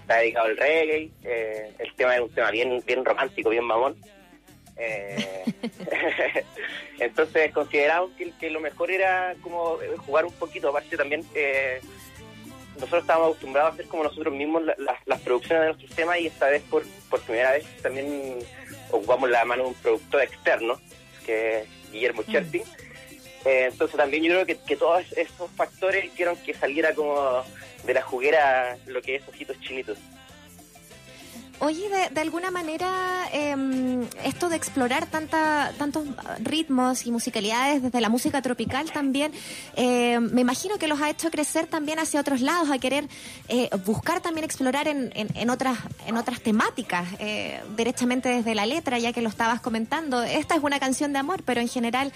está 0.00 0.16
dedicado 0.16 0.46
al 0.46 0.56
reggae, 0.56 1.10
eh, 1.22 1.72
el 1.78 1.94
tema 1.94 2.16
es 2.16 2.20
un 2.22 2.30
tema 2.34 2.50
bien, 2.50 2.82
bien 2.84 3.04
romántico, 3.04 3.50
bien 3.50 3.64
mamón. 3.64 3.96
Eh, 4.76 5.44
entonces 6.98 7.52
consideramos 7.52 8.10
que, 8.16 8.32
que 8.38 8.50
lo 8.50 8.60
mejor 8.60 8.90
era 8.90 9.34
como 9.42 9.78
jugar 10.06 10.24
un 10.24 10.32
poquito, 10.32 10.68
aparte 10.68 10.96
también 10.96 11.24
eh, 11.34 11.80
nosotros 12.74 13.02
estábamos 13.02 13.28
acostumbrados 13.28 13.70
a 13.70 13.74
hacer 13.74 13.86
como 13.86 14.02
nosotros 14.04 14.34
mismos 14.34 14.64
la- 14.64 14.74
la- 14.78 14.98
las 15.06 15.20
producciones 15.20 15.60
de 15.62 15.66
nuestros 15.68 15.90
temas 15.94 16.18
y 16.20 16.26
esta 16.26 16.48
vez 16.48 16.62
por, 16.62 16.82
por 17.08 17.20
primera 17.22 17.52
vez 17.52 17.64
también 17.82 18.38
ocupamos 18.90 19.30
la 19.30 19.44
mano 19.44 19.62
de 19.64 19.68
un 19.68 19.74
productor 19.74 20.22
externo, 20.22 20.80
que 21.24 21.60
es 21.60 21.68
Guillermo 21.92 22.22
Cherpin. 22.24 22.62
Eh, 23.44 23.68
entonces 23.70 23.96
también 23.96 24.22
yo 24.24 24.30
creo 24.32 24.46
que, 24.46 24.56
que 24.56 24.76
todos 24.76 25.04
esos 25.12 25.50
factores 25.52 26.04
hicieron 26.04 26.36
que 26.38 26.54
saliera 26.54 26.94
como 26.94 27.44
de 27.84 27.94
la 27.94 28.02
juguera 28.02 28.76
lo 28.86 29.02
que 29.02 29.16
es 29.16 29.28
Ojitos 29.28 29.60
Chinitos. 29.60 29.98
Oye, 31.60 31.88
de, 31.88 32.10
de 32.12 32.20
alguna 32.20 32.50
manera, 32.50 33.28
em, 33.32 34.02
esto 34.24 34.48
de 34.48 34.56
explorar 34.56 35.06
tanta, 35.06 35.72
tantos 35.78 36.04
ritmos 36.40 37.06
y 37.06 37.12
musicalidades 37.12 37.82
desde 37.82 38.00
la 38.00 38.08
música 38.08 38.42
tropical 38.42 38.90
también, 38.90 39.32
eh, 39.76 40.18
me 40.20 40.40
imagino 40.40 40.78
que 40.78 40.88
los 40.88 41.00
ha 41.00 41.10
hecho 41.10 41.30
crecer 41.30 41.66
también 41.66 41.98
hacia 42.00 42.20
otros 42.20 42.40
lados, 42.40 42.70
a 42.70 42.78
querer 42.78 43.08
eh, 43.48 43.70
buscar 43.86 44.20
también 44.20 44.44
explorar 44.44 44.88
en, 44.88 45.12
en, 45.14 45.28
en 45.34 45.48
otras, 45.48 45.78
en 46.06 46.16
otras 46.16 46.40
temáticas, 46.40 47.06
eh, 47.18 47.62
derechamente 47.76 48.28
desde 48.28 48.54
la 48.54 48.66
letra, 48.66 48.98
ya 48.98 49.12
que 49.12 49.22
lo 49.22 49.28
estabas 49.28 49.60
comentando. 49.60 50.22
Esta 50.22 50.56
es 50.56 50.62
una 50.62 50.80
canción 50.80 51.12
de 51.12 51.20
amor, 51.20 51.42
pero 51.44 51.60
en 51.60 51.68
general... 51.68 52.12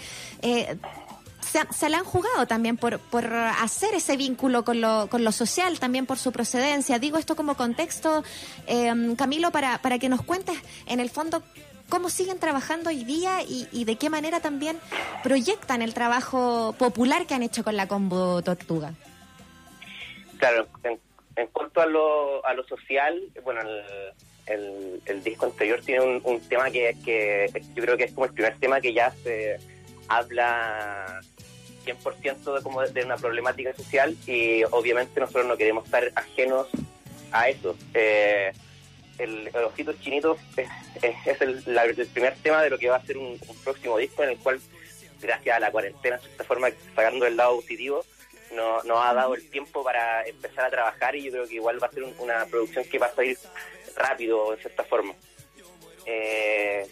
se, 1.51 1.61
se 1.73 1.89
la 1.89 1.97
han 1.99 2.05
jugado 2.05 2.45
también 2.47 2.77
por, 2.77 2.99
por 2.99 3.25
hacer 3.25 3.93
ese 3.93 4.17
vínculo 4.17 4.63
con 4.63 4.81
lo, 4.81 5.07
con 5.09 5.23
lo 5.23 5.31
social, 5.31 5.79
también 5.79 6.05
por 6.05 6.17
su 6.17 6.31
procedencia. 6.31 6.99
Digo 6.99 7.17
esto 7.17 7.35
como 7.35 7.55
contexto, 7.55 8.23
eh, 8.67 8.91
Camilo, 9.17 9.51
para, 9.51 9.79
para 9.79 9.99
que 9.99 10.09
nos 10.09 10.21
cuentes 10.21 10.57
en 10.85 10.99
el 10.99 11.09
fondo 11.09 11.41
cómo 11.89 12.09
siguen 12.09 12.37
trabajando 12.39 12.89
hoy 12.89 13.03
día 13.03 13.41
y, 13.41 13.67
y 13.71 13.83
de 13.85 13.95
qué 13.95 14.09
manera 14.09 14.39
también 14.39 14.77
proyectan 15.23 15.81
el 15.81 15.93
trabajo 15.93 16.75
popular 16.77 17.25
que 17.25 17.33
han 17.33 17.43
hecho 17.43 17.63
con 17.63 17.75
la 17.75 17.87
Combo 17.87 18.41
Tortuga. 18.43 18.93
Claro, 20.37 20.67
en, 20.83 20.99
en 21.35 21.47
cuanto 21.47 21.81
a 21.81 21.87
lo, 21.87 22.45
a 22.45 22.53
lo 22.53 22.63
social, 22.67 23.19
bueno, 23.43 23.61
el, 23.61 23.81
el, 24.45 25.01
el 25.05 25.23
disco 25.23 25.47
anterior 25.47 25.81
tiene 25.83 26.05
un, 26.05 26.21
un 26.23 26.39
tema 26.41 26.69
que, 26.69 26.95
que 27.03 27.51
yo 27.73 27.83
creo 27.83 27.97
que 27.97 28.03
es 28.03 28.13
como 28.13 28.25
el 28.25 28.33
primer 28.33 28.57
tema 28.59 28.79
que 28.79 28.93
ya 28.93 29.11
se 29.23 29.57
habla 30.07 31.21
100% 31.85 32.55
de, 32.55 32.63
como 32.63 32.81
de 32.81 33.03
una 33.03 33.17
problemática 33.17 33.73
social 33.75 34.15
y 34.27 34.63
obviamente 34.71 35.19
nosotros 35.19 35.45
no 35.45 35.57
queremos 35.57 35.85
estar 35.85 36.11
ajenos 36.15 36.67
a 37.31 37.49
eso. 37.49 37.75
Eh, 37.93 38.51
el, 39.17 39.47
el 39.53 39.63
Ojitos 39.63 39.99
Chinitos 40.01 40.37
es, 40.55 41.41
el, 41.41 42.07
primer 42.13 42.35
tema 42.37 42.63
de 42.63 42.69
lo 42.69 42.77
que 42.77 42.89
va 42.89 42.97
a 42.97 43.05
ser 43.05 43.17
un, 43.17 43.39
próximo 43.63 43.97
disco 43.97 44.23
en 44.23 44.29
el 44.29 44.37
cual, 44.37 44.59
gracias 45.21 45.55
a 45.55 45.59
la 45.59 45.71
cuarentena, 45.71 46.17
de 46.17 46.27
esta 46.27 46.43
forma, 46.43 46.69
sacando 46.95 47.25
el 47.25 47.35
lado 47.35 47.57
positivo, 47.57 48.05
no- 48.53 48.81
nos 48.83 49.05
ha 49.05 49.13
dado 49.13 49.35
el 49.35 49.47
tiempo 49.49 49.83
para 49.83 50.25
empezar 50.25 50.65
a 50.65 50.69
trabajar 50.69 51.15
y 51.15 51.23
yo 51.23 51.31
creo 51.31 51.47
que 51.47 51.55
igual 51.55 51.81
va 51.83 51.87
a 51.87 51.91
ser 51.91 52.03
un- 52.03 52.15
una 52.19 52.45
producción 52.45 52.85
que 52.85 52.97
va 52.97 53.07
a 53.07 53.15
salir 53.15 53.37
rápido, 53.95 54.51
de 54.51 54.61
cierta 54.61 54.83
forma. 54.85 55.13
Eh, 56.05 56.87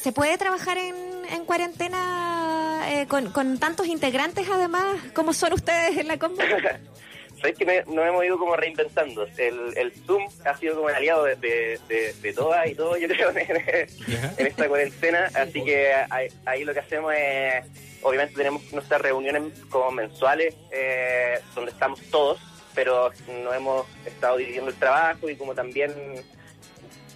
¿Se 0.00 0.12
puede 0.12 0.38
trabajar 0.38 0.78
en, 0.78 0.94
en 1.30 1.44
cuarentena 1.44 2.86
eh, 2.90 3.06
con, 3.06 3.30
con 3.32 3.58
tantos 3.58 3.86
integrantes 3.86 4.48
además 4.50 4.96
como 5.14 5.32
son 5.34 5.52
ustedes 5.52 5.98
en 5.98 6.08
la 6.08 6.18
Combo? 6.18 6.40
Sabes 7.40 7.56
que 7.56 7.64
me- 7.64 7.84
nos 7.86 8.06
hemos 8.06 8.22
ido 8.24 8.38
como 8.38 8.54
reinventando. 8.54 9.26
El, 9.38 9.76
el 9.76 9.92
Zoom 10.06 10.26
ha 10.44 10.54
sido 10.58 10.76
como 10.76 10.90
el 10.90 10.96
aliado 10.96 11.24
de, 11.24 11.36
de, 11.36 11.78
de- 11.88 12.12
de 12.20 12.32
todas 12.34 12.66
y 12.68 12.74
todo, 12.74 12.96
yo 12.98 13.08
creo, 13.08 13.30
en, 13.36 13.56
en 14.36 14.46
esta 14.46 14.68
cuarentena. 14.68 15.30
Así 15.34 15.64
que 15.64 15.90
ahí, 16.10 16.28
ahí 16.44 16.64
lo 16.64 16.74
que 16.74 16.80
hacemos 16.80 17.14
es, 17.16 17.64
obviamente 18.02 18.34
tenemos 18.36 18.70
nuestras 18.72 19.00
reuniones 19.00 19.42
como 19.70 19.90
mensuales, 19.90 20.54
eh, 20.70 21.38
donde 21.54 21.70
estamos 21.72 22.00
todos, 22.10 22.38
pero 22.74 23.10
nos 23.42 23.54
hemos 23.54 23.86
estado 24.04 24.36
dividiendo 24.36 24.70
el 24.70 24.76
trabajo 24.76 25.28
y 25.30 25.36
como 25.36 25.54
también 25.54 25.92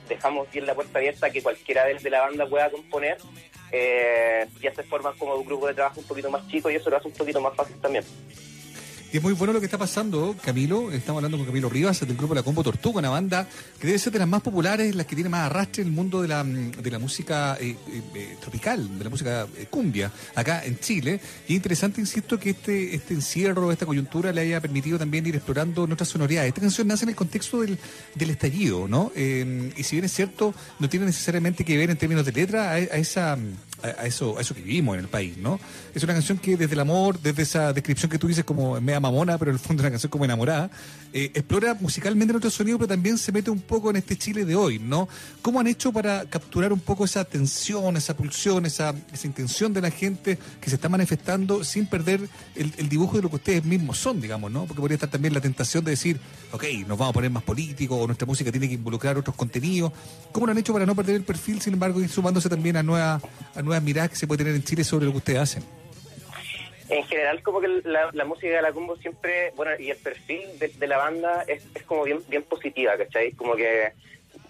dejamos 0.09 0.51
bien 0.51 0.66
la 0.66 0.74
puerta 0.74 0.98
abierta 0.98 1.31
que 1.31 1.43
cualquiera 1.43 1.85
de 1.85 1.94
de 1.94 2.10
la 2.10 2.22
banda 2.22 2.47
pueda 2.47 2.70
componer. 2.70 3.18
Eh, 3.72 4.47
ya 4.60 4.72
se 4.74 4.85
forman 4.85 5.16
como 5.18 5.35
un 5.35 5.44
grupo 5.44 5.66
de 5.66 5.74
trabajo 5.74 6.01
un 6.01 6.06
poquito 6.06 6.31
más 6.31 6.47
chico 6.48 6.70
y 6.70 6.76
eso 6.76 6.90
lo 6.90 6.97
hace 6.97 7.09
un 7.09 7.14
poquito 7.14 7.40
más 7.40 7.55
fácil 7.55 7.76
también. 7.81 8.05
Y 9.15 9.19
es 9.19 9.23
muy 9.23 9.35
bueno 9.35 9.53
lo 9.53 9.61
que 9.61 9.66
está 9.66 9.78
pasando, 9.78 10.35
Camilo. 10.43 10.91
Estamos 10.91 11.20
hablando 11.20 11.36
con 11.36 11.47
Camilo 11.47 11.69
Rivas 11.69 12.01
del 12.01 12.16
grupo 12.16 12.35
La 12.35 12.43
Combo 12.43 12.65
Tortuga, 12.65 12.99
una 12.99 13.11
banda 13.11 13.47
que 13.78 13.86
debe 13.86 13.97
ser 13.97 14.12
de 14.12 14.19
las 14.19 14.27
más 14.27 14.43
populares, 14.43 14.93
las 14.93 15.07
que 15.07 15.15
tiene 15.15 15.31
más 15.31 15.47
arrastre 15.47 15.82
en 15.82 15.89
el 15.91 15.95
mundo 15.95 16.20
de 16.20 16.27
la, 16.27 16.43
de 16.43 16.91
la 16.91 16.99
música 16.99 17.57
eh, 17.61 17.77
eh, 17.93 18.03
eh, 18.12 18.36
tropical, 18.41 18.99
de 18.99 19.05
la 19.05 19.11
música 19.11 19.47
cumbia, 19.70 20.11
acá 20.35 20.65
en 20.65 20.81
Chile. 20.81 21.20
Y 21.47 21.53
es 21.53 21.57
interesante, 21.59 22.01
insisto, 22.01 22.41
que 22.41 22.51
este, 22.51 22.93
este 22.97 23.15
encierro, 23.15 23.70
esta 23.70 23.86
coyuntura 23.86 24.32
le 24.32 24.41
haya 24.41 24.61
permitido 24.61 24.99
también 24.99 25.24
ir 25.24 25.36
explorando 25.36 25.85
en 25.85 25.93
otras 25.93 26.09
sonoridades. 26.09 26.49
Esta 26.49 26.62
canción 26.62 26.89
nace 26.89 27.05
en 27.05 27.11
el 27.11 27.15
contexto 27.15 27.61
del, 27.61 27.78
del 28.16 28.31
estallido, 28.31 28.89
¿no? 28.89 29.12
Y 29.15 29.81
si 29.85 29.95
bien 29.95 30.07
es 30.07 30.12
cierto, 30.12 30.53
no 30.81 30.89
tiene 30.89 31.07
necesariamente 31.07 31.65
que 31.65 31.78
ver 31.78 31.89
en 31.89 31.99
términos 31.99 32.27
de 32.27 32.32
letra 32.32 32.73
a 32.73 32.78
esa 32.81 33.39
a, 33.85 34.06
eso, 34.06 34.39
a 34.39 34.40
eso 34.40 34.55
que 34.55 34.62
vivimos 34.62 34.94
en 34.94 35.01
el 35.01 35.09
país, 35.09 35.36
¿no? 35.36 35.61
Es 35.94 36.02
una 36.02 36.15
canción 36.15 36.39
que 36.39 36.56
desde 36.56 36.74
el 36.74 36.81
amor, 36.81 37.20
desde 37.20 37.43
esa 37.43 37.73
descripción 37.73 38.11
que 38.11 38.19
tú 38.19 38.27
dices 38.27 38.44
como 38.44 38.81
media 38.81 39.01
mamona, 39.01 39.39
pero 39.39 39.51
en 39.51 39.56
el 39.56 39.61
fondo 39.61 39.82
es 39.82 39.85
una 39.85 39.90
canción 39.90 40.11
como 40.11 40.24
enamorada, 40.24 40.70
eh, 41.12 41.31
explora 41.35 41.74
musicalmente 41.74 42.32
nuestro 42.32 42.51
sonido, 42.51 42.78
pero 42.78 42.89
también 42.89 43.19
se 43.19 43.31
mete 43.32 43.51
un 43.51 43.61
poco 43.61 43.90
en 43.90 43.97
este 43.97 44.16
Chile 44.16 44.44
de 44.44 44.56
hoy, 44.56 44.78
¿no? 44.78 45.09
¿Cómo 45.43 45.61
han 45.61 45.66
hecho 45.66 45.93
para 45.93 46.24
capturar 46.24 46.73
un 46.73 46.81
poco 46.81 47.05
esa 47.05 47.24
tensión, 47.24 47.97
esa 47.97 48.16
pulsión, 48.16 48.66
esa, 48.66 48.94
esa 49.12 49.27
intención 49.27 49.73
de 49.73 49.81
la 49.81 49.90
gente 49.90 50.39
que 50.61 50.70
se 50.70 50.77
está 50.77 50.89
manifestando 50.89 51.62
sin 51.65 51.86
perder 51.86 52.28
el, 52.55 52.73
el 52.77 52.89
dibujo 52.89 53.16
de 53.16 53.23
lo 53.23 53.31
que 53.31 53.36
ustedes 53.36 53.65
mismos 53.65 53.98
son, 53.98 54.20
digamos, 54.20 54.51
¿no? 54.51 54.65
Porque 54.65 54.81
podría 54.81 54.97
estar 54.97 55.11
también 55.11 55.35
la 55.35 55.40
tentación 55.40 55.85
de 55.85 55.90
decir, 55.90 56.20
ok, 56.52 56.65
nos 56.86 56.98
vamos 56.98 57.11
a 57.11 57.12
poner 57.12 57.31
más 57.31 57.43
políticos, 57.43 57.98
o 58.01 58.06
nuestra 58.06 58.27
música 58.27 58.51
tiene 58.51 58.69
que 58.69 58.74
involucrar 58.74 59.19
otros 59.19 59.36
contenidos. 59.36 59.93
¿Cómo 60.32 60.47
lo 60.47 60.52
han 60.52 60.59
hecho 60.59 60.73
para 60.73 60.86
no 60.86 60.94
perder 60.94 61.16
el 61.16 61.24
perfil, 61.24 61.61
sin 61.61 61.74
embargo, 61.74 62.01
ir 62.01 62.09
sumándose 62.09 62.48
también 62.48 62.77
a 62.77 62.82
nuevas, 62.82 63.23
a 63.55 63.62
nuevas 63.62 63.73
miradas 63.82 64.10
que 64.10 64.16
se 64.16 64.26
puede 64.26 64.38
tener 64.44 64.55
en 64.55 64.64
Chile 64.64 64.84
sobre 64.84 65.06
lo 65.06 65.12
que 65.12 65.18
ustedes 65.18 65.40
hacen? 65.40 65.64
En 66.88 67.02
general, 67.05 67.42
como 67.42 67.60
que 67.60 67.68
la, 67.84 68.24
música 68.24 68.56
de 68.56 68.62
la 68.62 68.72
combo 68.72 68.96
siempre, 68.96 69.52
bueno, 69.56 69.72
y 69.78 69.90
el 69.90 69.96
perfil 69.96 70.42
de, 70.59 70.86
la 70.86 70.98
banda 70.98 71.44
es, 71.48 71.64
como 71.86 72.05
bien, 72.05 72.20
bien 72.28 72.42
positiva, 72.42 72.96
¿cachai? 72.96 73.32
Como 73.32 73.56
que 73.56 73.92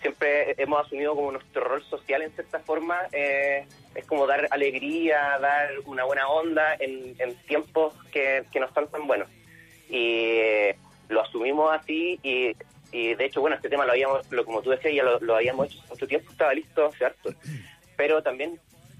siempre 0.00 0.54
hemos 0.60 0.84
asumido 0.84 1.14
como 1.14 1.30
nuestro 1.32 1.62
rol 1.62 1.82
social 1.84 2.22
en 2.22 2.32
cierta 2.32 2.58
forma, 2.58 2.98
eh, 3.12 3.66
es 3.94 4.04
como 4.06 4.26
dar 4.26 4.48
alegría, 4.50 5.38
dar 5.40 5.70
una 5.86 6.04
buena 6.04 6.26
onda 6.26 6.74
en, 6.80 7.14
tiempos 7.46 7.94
que, 8.12 8.44
que 8.52 8.58
no 8.58 8.66
están 8.66 8.88
tan 8.88 9.06
buenos. 9.06 9.28
Y 9.88 10.38
eh, 10.38 10.76
lo 11.08 11.22
asumimos 11.22 11.72
así 11.72 12.18
y, 12.22 12.54
de 12.92 13.24
hecho, 13.24 13.40
bueno, 13.40 13.56
este 13.56 13.68
tema 13.68 13.86
lo 13.86 13.92
habíamos, 13.92 14.30
lo, 14.30 14.44
como 14.44 14.60
tú 14.60 14.70
decías, 14.70 14.94
ya 14.94 15.02
lo, 15.02 15.36
habíamos 15.36 15.66
hecho 15.66 15.78
hace 15.80 15.88
mucho 15.88 16.06
tiempo, 16.06 16.30
estaba 16.30 16.54
listo 16.54 16.86
hace 16.86 17.06
pero 17.96 18.22
también 18.22 18.58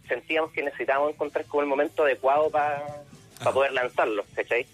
sentíamos 0.08 0.52
que 0.52 0.62
necesitábamos 0.62 1.12
encontrar 1.12 1.44
como 1.46 1.62
el 1.62 1.68
momento 1.68 2.04
adecuado 2.04 2.50
para 2.50 2.84
poder 3.52 3.72
lanzarlo, 3.72 4.24
¿cachai? 4.34 4.66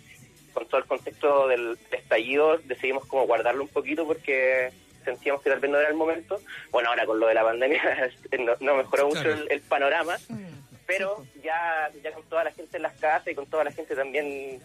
Con 0.53 0.67
todo 0.67 0.81
el 0.81 0.87
contexto 0.87 1.49
del 1.49 1.79
estallido 1.93 2.59
decidimos 2.59 3.07
como 3.07 3.27
guardarlo 3.27 3.63
un 3.63 3.69
poquito 3.69 4.07
porque 4.07 4.71
sentíamos 5.05 5.43
que 5.43 5.51
tal 5.51 5.61
vez 5.61 5.71
no 5.71 5.79
era 5.79 5.89
el 5.89 5.95
momento. 5.95 6.41
Bueno, 6.71 6.89
ahora 6.91 7.07
con 7.07 7.19
lo 7.21 7.27
de 7.29 7.35
la 7.35 7.43
pandemia 7.45 8.11
no, 8.39 8.53
no 8.61 8.75
mejoró 8.77 9.09
mucho 9.09 9.23
Claro. 9.23 9.43
el, 9.43 9.51
el 9.53 9.61
panorama, 9.63 10.17
pero 10.87 11.25
ya, 11.43 11.91
ya 12.03 12.13
con 12.13 12.25
toda 12.25 12.45
la 12.45 12.53
gente 12.53 12.77
en 12.77 12.83
las 12.83 12.95
casas 12.99 13.29
y 13.29 13.35
con 13.35 13.47
toda 13.47 13.65
la 13.65 13.71
gente 13.73 13.95
también 13.95 14.61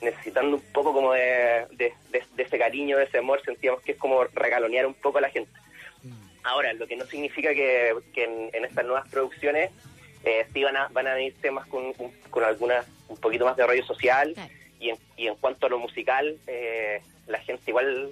necesitando 0.00 0.56
un 0.56 0.62
poco 0.72 0.92
como 0.92 1.12
de, 1.12 1.66
de, 1.72 1.92
de- 2.10 2.24
de 2.34 2.42
ese 2.42 2.58
cariño, 2.58 2.96
de 2.98 3.04
ese 3.04 3.18
amor, 3.18 3.40
sentíamos 3.44 3.80
que 3.82 3.92
es 3.92 3.98
como 3.98 4.24
regalonear 4.24 4.86
un 4.86 4.94
poco 4.94 5.18
a 5.18 5.22
la 5.22 5.30
gente. 5.30 5.52
Ahora, 6.44 6.72
lo 6.74 6.86
que 6.86 6.96
no 6.96 7.04
significa 7.06 7.52
que, 7.54 7.94
que 8.14 8.24
en, 8.24 8.50
en 8.52 8.64
estas 8.64 8.84
nuevas 8.84 9.08
producciones 9.08 9.70
eh, 10.26 10.46
sí 10.52 10.62
van 10.62 10.76
a, 10.76 10.88
van 10.88 11.06
a 11.06 11.14
venir 11.14 11.34
temas 11.40 11.66
con, 11.68 11.86
un- 11.98 12.12
con 12.30 12.44
algunas 12.44 12.86
un 13.08 13.16
poquito 13.16 13.44
más 13.46 13.56
de 13.56 13.66
rollo 13.66 13.84
social 13.86 14.34
y, 14.80 14.90
en, 14.90 14.98
y 15.16 15.26
en 15.28 15.36
cuanto 15.36 15.66
a 15.66 15.70
lo 15.70 15.78
musical, 15.78 16.36
eh, 16.46 17.00
la 17.26 17.38
gente 17.38 17.62
igual, 17.70 18.10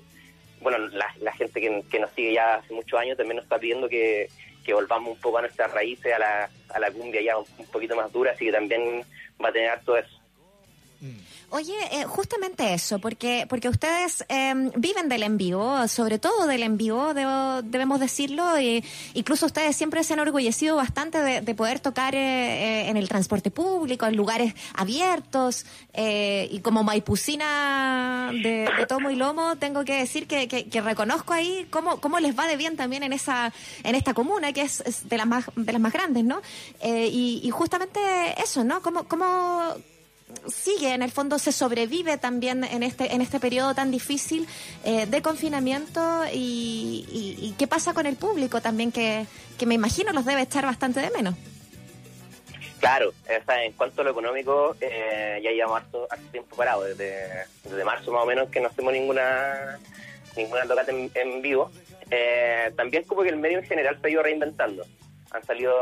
bueno, 0.61 0.79
la, 0.79 1.13
la 1.21 1.33
gente 1.33 1.61
que, 1.61 1.83
que 1.91 1.99
nos 2.01 2.11
sigue 2.13 2.33
ya 2.35 2.55
hace 2.55 2.73
muchos 2.73 2.99
años 2.99 3.17
también 3.19 3.37
nos 3.37 3.45
está 3.45 3.59
pidiendo 3.59 3.89
que, 3.89 4.29
que 4.65 4.73
volvamos 4.73 5.15
un 5.15 5.21
poco 5.21 5.39
a 5.39 5.43
nuestras 5.43 5.71
raíces, 5.73 6.13
a 6.15 6.19
la, 6.19 6.51
a 6.73 6.79
la 6.79 6.91
cumbia 6.91 7.21
ya 7.21 7.37
un, 7.37 7.45
un 7.59 7.67
poquito 7.67 7.95
más 7.97 8.11
dura, 8.13 8.31
así 8.33 8.47
que 8.47 8.53
también 8.53 9.03
va 9.45 9.49
a 9.51 9.53
tener 9.53 9.79
todo 9.85 9.99
eso. 9.99 10.21
Oye, 11.51 11.75
eh, 11.93 12.05
justamente 12.05 12.75
eso, 12.75 12.99
porque 12.99 13.47
porque 13.49 13.69
ustedes 13.69 14.25
eh, 14.29 14.71
viven 14.77 15.09
del 15.09 15.23
en 15.23 15.37
vivo, 15.37 15.87
sobre 15.87 16.19
todo 16.19 16.47
del 16.47 16.63
en 16.63 16.77
vivo, 16.77 17.15
debemos 17.15 18.01
decirlo, 18.01 18.59
y 18.59 18.83
incluso 19.15 19.47
ustedes 19.47 19.77
siempre 19.77 20.03
se 20.03 20.15
han 20.15 20.21
orgullecido 20.21 20.77
bastante 20.77 21.23
de, 21.23 21.41
de 21.43 21.55
poder 21.55 21.79
tocar 21.81 22.15
eh, 22.15 22.19
eh, 22.19 22.89
en 22.89 22.97
el 22.97 23.09
transporte 23.09 23.51
público, 23.51 24.07
en 24.07 24.17
lugares 24.17 24.55
abiertos, 24.75 25.67
eh, 25.93 26.49
y 26.51 26.61
como 26.61 26.83
maipucina 26.83 28.31
de, 28.33 28.69
de 28.77 28.87
tomo 28.87 29.11
y 29.11 29.17
lomo, 29.17 29.57
tengo 29.57 29.85
que 29.85 29.95
decir 29.95 30.27
que, 30.27 30.65
reconozco 30.81 31.33
ahí 31.33 31.67
cómo, 31.71 32.01
cómo 32.01 32.19
les 32.19 32.37
va 32.37 32.47
de 32.47 32.57
bien 32.57 32.77
también 32.77 33.03
en 33.05 33.13
esa 33.13 33.53
en 33.85 33.95
esta 33.95 34.13
comuna, 34.13 34.53
que 34.53 34.63
es, 34.63 34.81
es 34.81 35.09
de 35.09 35.17
las 35.17 35.27
más 35.27 35.45
de 35.55 35.73
las 35.73 35.81
más 35.81 35.93
grandes, 35.93 36.25
¿no? 36.25 36.41
Eh, 36.81 37.09
y, 37.13 37.41
y 37.45 37.51
justamente 37.51 38.01
eso, 38.43 38.65
¿no? 38.65 38.83
¿Cómo, 38.83 39.05
cómo 39.05 39.75
sigue, 40.49 40.93
en 40.95 41.03
el 41.03 41.11
fondo 41.11 41.39
se 41.39 41.53
sobrevive 41.53 42.17
también 42.19 42.65
en 42.65 42.83
este 42.83 43.15
en 43.15 43.21
este 43.21 43.41
periodo 43.41 43.75
tan 43.75 43.91
difícil 43.91 44.47
eh, 44.85 45.07
de 45.07 45.23
confinamiento 45.23 46.25
y, 46.33 47.07
y- 47.11 47.39
y 47.47 47.55
qué 47.59 47.67
pasa 47.67 47.95
con 47.95 48.07
el 48.07 48.17
público 48.17 48.61
también 48.61 48.93
que, 48.93 49.27
que 49.59 49.67
me 49.67 49.75
imagino 49.75 50.13
los 50.13 50.25
debe 50.25 50.43
echar 50.43 50.65
bastante 50.67 51.01
de 51.01 51.11
menos. 51.11 51.35
Claro, 52.81 53.11
o 53.11 53.45
sea, 53.47 53.65
en 53.65 53.73
cuanto 53.73 54.03
a 54.03 54.05
lo 54.05 54.11
económico, 54.11 54.77
eh, 54.81 55.41
ya 55.43 55.51
llevamos 55.53 55.79
harto, 55.79 56.07
harto 56.11 56.27
tiempo 56.31 56.55
parado, 56.55 56.83
desde, 56.83 57.47
desde 57.63 57.83
marzo 57.85 58.13
más 58.13 58.23
o 58.25 58.27
menos 58.27 58.51
que 58.51 58.61
no 58.61 58.69
hacemos 58.69 58.93
ninguna 58.93 59.79
ninguna 60.37 60.67
tocata 60.67 60.91
en, 60.93 61.11
en 61.15 61.41
vivo. 61.41 61.71
Eh, 62.11 62.71
también 62.77 63.05
como 63.05 63.23
que 63.23 63.31
el 63.31 63.37
medio 63.37 63.59
en 63.59 63.65
general 63.65 63.99
se 64.01 64.07
ha 64.07 64.11
ido 64.11 64.23
reinventando. 64.23 64.85
Han 65.31 65.45
salido 65.47 65.75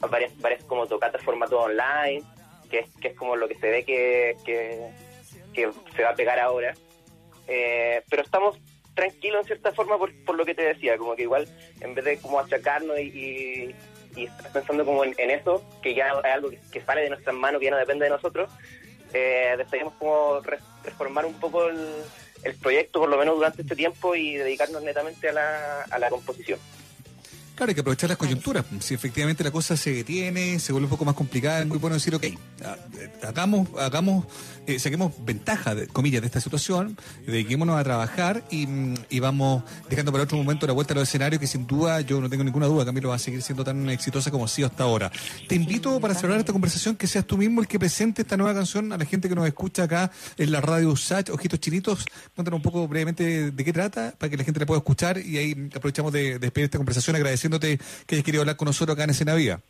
varias, 0.00 0.32
varias 0.38 0.64
como 0.64 0.86
tocatas 0.86 1.22
formato 1.22 1.60
online, 1.60 2.24
que 2.68 2.80
es, 2.80 2.86
que 3.00 3.08
es 3.08 3.14
como 3.16 3.36
lo 3.36 3.48
que 3.48 3.56
se 3.56 3.70
ve 3.70 3.84
que, 3.84 4.36
que, 4.44 4.90
se 5.96 6.02
va 6.02 6.10
a 6.10 6.14
pegar 6.14 6.38
ahora. 6.38 6.74
Eh, 7.46 8.02
pero 8.10 8.22
estamos 8.22 8.58
tranquilos 8.94 9.40
en 9.42 9.46
cierta 9.46 9.72
forma 9.72 9.96
por, 9.98 10.12
por 10.24 10.36
lo 10.36 10.44
que 10.44 10.54
te 10.54 10.62
decía, 10.62 10.98
como 10.98 11.16
que 11.16 11.22
igual 11.22 11.48
en 11.80 11.94
vez 11.94 12.04
de 12.04 12.18
como 12.18 12.40
achacarnos 12.40 12.98
y, 12.98 13.02
y, 13.02 13.74
y 14.16 14.24
estar 14.24 14.52
pensando 14.52 14.84
como 14.84 15.04
en, 15.04 15.30
eso, 15.30 15.64
que 15.82 15.94
ya 15.94 16.08
es 16.08 16.32
algo 16.32 16.50
que, 16.50 16.58
que 16.72 16.80
sale 16.82 17.02
de 17.02 17.10
nuestras 17.10 17.34
manos, 17.34 17.60
que 17.60 17.66
ya 17.66 17.70
no 17.70 17.78
depende 17.78 18.04
de 18.04 18.10
nosotros, 18.10 18.50
eh, 19.14 19.54
decidimos 19.56 19.94
como 19.94 20.40
re- 20.40 20.58
reformar 20.84 21.24
un 21.26 21.34
poco 21.34 21.68
el, 21.68 22.02
el 22.44 22.54
proyecto, 22.56 23.00
por 23.00 23.08
lo 23.08 23.16
menos 23.16 23.36
durante 23.36 23.62
este 23.62 23.76
tiempo, 23.76 24.14
y 24.14 24.34
dedicarnos 24.34 24.82
netamente 24.82 25.28
a 25.28 25.32
la, 25.32 25.82
a 25.82 25.98
la 25.98 26.10
composición. 26.10 26.58
Claro, 27.58 27.70
hay 27.70 27.74
que 27.74 27.80
aprovechar 27.80 28.08
las 28.08 28.18
coyunturas. 28.18 28.64
Si 28.78 28.94
efectivamente 28.94 29.42
la 29.42 29.50
cosa 29.50 29.76
se 29.76 29.92
detiene, 29.92 30.60
se 30.60 30.70
vuelve 30.70 30.86
un 30.86 30.90
poco 30.90 31.04
más 31.04 31.16
complicada, 31.16 31.58
es 31.58 31.66
muy 31.66 31.78
bueno 31.78 31.94
decir, 31.94 32.14
ok, 32.14 32.24
ah, 32.64 32.76
eh, 32.96 33.10
hagamos, 33.26 33.68
hagamos, 33.80 34.26
eh, 34.68 34.78
saquemos 34.78 35.12
ventaja, 35.24 35.74
de, 35.74 35.88
comillas, 35.88 36.20
de 36.20 36.28
esta 36.28 36.40
situación, 36.40 36.96
dediquémonos 37.26 37.76
a 37.76 37.82
trabajar 37.82 38.44
y, 38.48 38.68
mm, 38.68 38.94
y 39.10 39.18
vamos 39.18 39.64
dejando 39.90 40.12
para 40.12 40.22
otro 40.22 40.38
momento 40.38 40.68
la 40.68 40.72
vuelta 40.72 40.94
a 40.94 40.98
los 40.98 41.08
escenarios 41.08 41.40
que 41.40 41.48
sin 41.48 41.66
duda, 41.66 42.00
yo 42.00 42.20
no 42.20 42.30
tengo 42.30 42.44
ninguna 42.44 42.66
duda, 42.66 42.84
Camilo 42.84 43.08
va 43.08 43.16
a 43.16 43.18
seguir 43.18 43.42
siendo 43.42 43.64
tan 43.64 43.90
exitosa 43.90 44.30
como 44.30 44.44
ha 44.44 44.48
sido 44.48 44.68
hasta 44.68 44.84
ahora. 44.84 45.10
Te 45.48 45.56
invito 45.56 45.98
para 45.98 46.14
cerrar 46.14 46.38
esta 46.38 46.52
conversación 46.52 46.94
que 46.94 47.08
seas 47.08 47.26
tú 47.26 47.36
mismo 47.36 47.60
el 47.60 47.66
que 47.66 47.80
presente 47.80 48.22
esta 48.22 48.36
nueva 48.36 48.54
canción 48.54 48.92
a 48.92 48.98
la 48.98 49.04
gente 49.04 49.28
que 49.28 49.34
nos 49.34 49.48
escucha 49.48 49.82
acá 49.82 50.12
en 50.36 50.52
la 50.52 50.60
radio 50.60 50.90
USACH, 50.90 51.30
Ojitos 51.30 51.58
Chinitos. 51.58 52.06
Cuéntanos 52.36 52.58
un 52.58 52.62
poco 52.62 52.86
brevemente 52.86 53.50
de 53.50 53.64
qué 53.64 53.72
trata 53.72 54.14
para 54.16 54.30
que 54.30 54.36
la 54.36 54.44
gente 54.44 54.60
la 54.60 54.66
pueda 54.66 54.78
escuchar 54.78 55.18
y 55.18 55.38
ahí 55.38 55.70
aprovechamos 55.74 56.12
de, 56.12 56.34
de 56.34 56.38
despedir 56.38 56.66
esta 56.66 56.78
conversación 56.78 57.16
agradeciéndote 57.48 57.78
que 58.06 58.14
hayas 58.14 58.24
querido 58.24 58.42
hablar 58.42 58.56
con 58.56 58.66
nosotros 58.66 58.94
acá 58.94 59.04
en 59.04 59.10
Escena 59.10 59.34
Viva. 59.34 59.60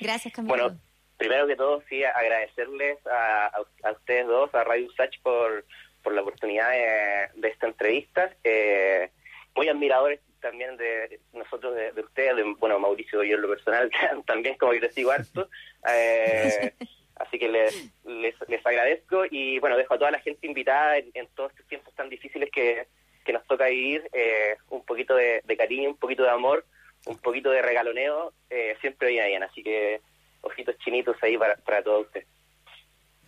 Gracias, 0.00 0.32
Camilo. 0.34 0.54
Bueno, 0.56 0.78
primero 1.16 1.46
que 1.46 1.56
todo, 1.56 1.82
sí, 1.88 2.02
agradecerles 2.04 2.98
a, 3.06 3.46
a- 3.46 3.88
a 3.88 3.92
ustedes 3.92 4.26
dos, 4.26 4.54
a 4.54 4.64
Radio 4.64 4.86
Usach, 4.86 5.14
por, 5.22 5.64
por 6.02 6.12
la 6.14 6.22
oportunidad 6.22 6.70
de, 6.70 7.40
de 7.40 7.48
esta 7.48 7.66
entrevista. 7.66 8.30
Eh, 8.44 9.10
muy 9.56 9.68
admiradores 9.68 10.20
también 10.40 10.76
de 10.76 11.18
nosotros, 11.32 11.74
de, 11.74 11.90
de 11.92 12.00
ustedes, 12.00 12.36
de, 12.36 12.44
bueno, 12.60 12.78
Mauricio, 12.78 13.24
yo 13.24 13.34
en 13.34 13.42
lo 13.42 13.48
personal 13.48 13.90
también 14.26 14.56
como 14.56 14.72
que 14.72 14.80
les 14.80 14.94
sigo 14.94 15.10
harto. 15.10 15.48
Eh, 15.92 16.72
así 17.16 17.38
que 17.40 17.48
les, 17.48 17.90
les, 18.04 18.34
les 18.46 18.64
agradezco 18.64 19.24
y 19.28 19.58
bueno, 19.58 19.76
dejo 19.76 19.94
a 19.94 19.98
toda 19.98 20.12
la 20.12 20.20
gente 20.20 20.46
invitada 20.46 20.98
en, 20.98 21.10
en 21.14 21.26
todos 21.34 21.50
estos 21.50 21.66
tiempos 21.66 21.92
tan 21.94 22.08
difíciles 22.08 22.48
que, 22.52 22.86
que 23.24 23.32
nos 23.32 23.44
toca 23.48 23.66
vivir, 23.66 24.08
eh, 24.12 24.56
un 24.70 24.84
poquito 24.84 25.16
de, 25.16 25.42
de 25.44 25.56
cariño, 25.56 25.90
un 25.90 25.96
poquito 25.96 26.22
de 26.22 26.30
amor, 26.30 26.64
un 27.06 27.18
poquito 27.18 27.50
de 27.50 27.62
regaloneo, 27.62 28.32
eh, 28.50 28.76
siempre 28.80 29.08
viene 29.08 29.28
bien. 29.28 29.42
Así 29.42 29.62
que 29.62 30.00
ojitos 30.42 30.76
chinitos 30.78 31.16
ahí 31.22 31.36
para, 31.36 31.56
para 31.56 31.82
todos 31.82 32.06
ustedes. 32.06 32.26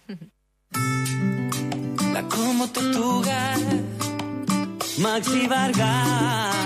La 2.12 2.22
como 2.24 2.68
tortuga, 2.72 3.55
Maxi 4.98 5.47
Vargas. 5.47 6.60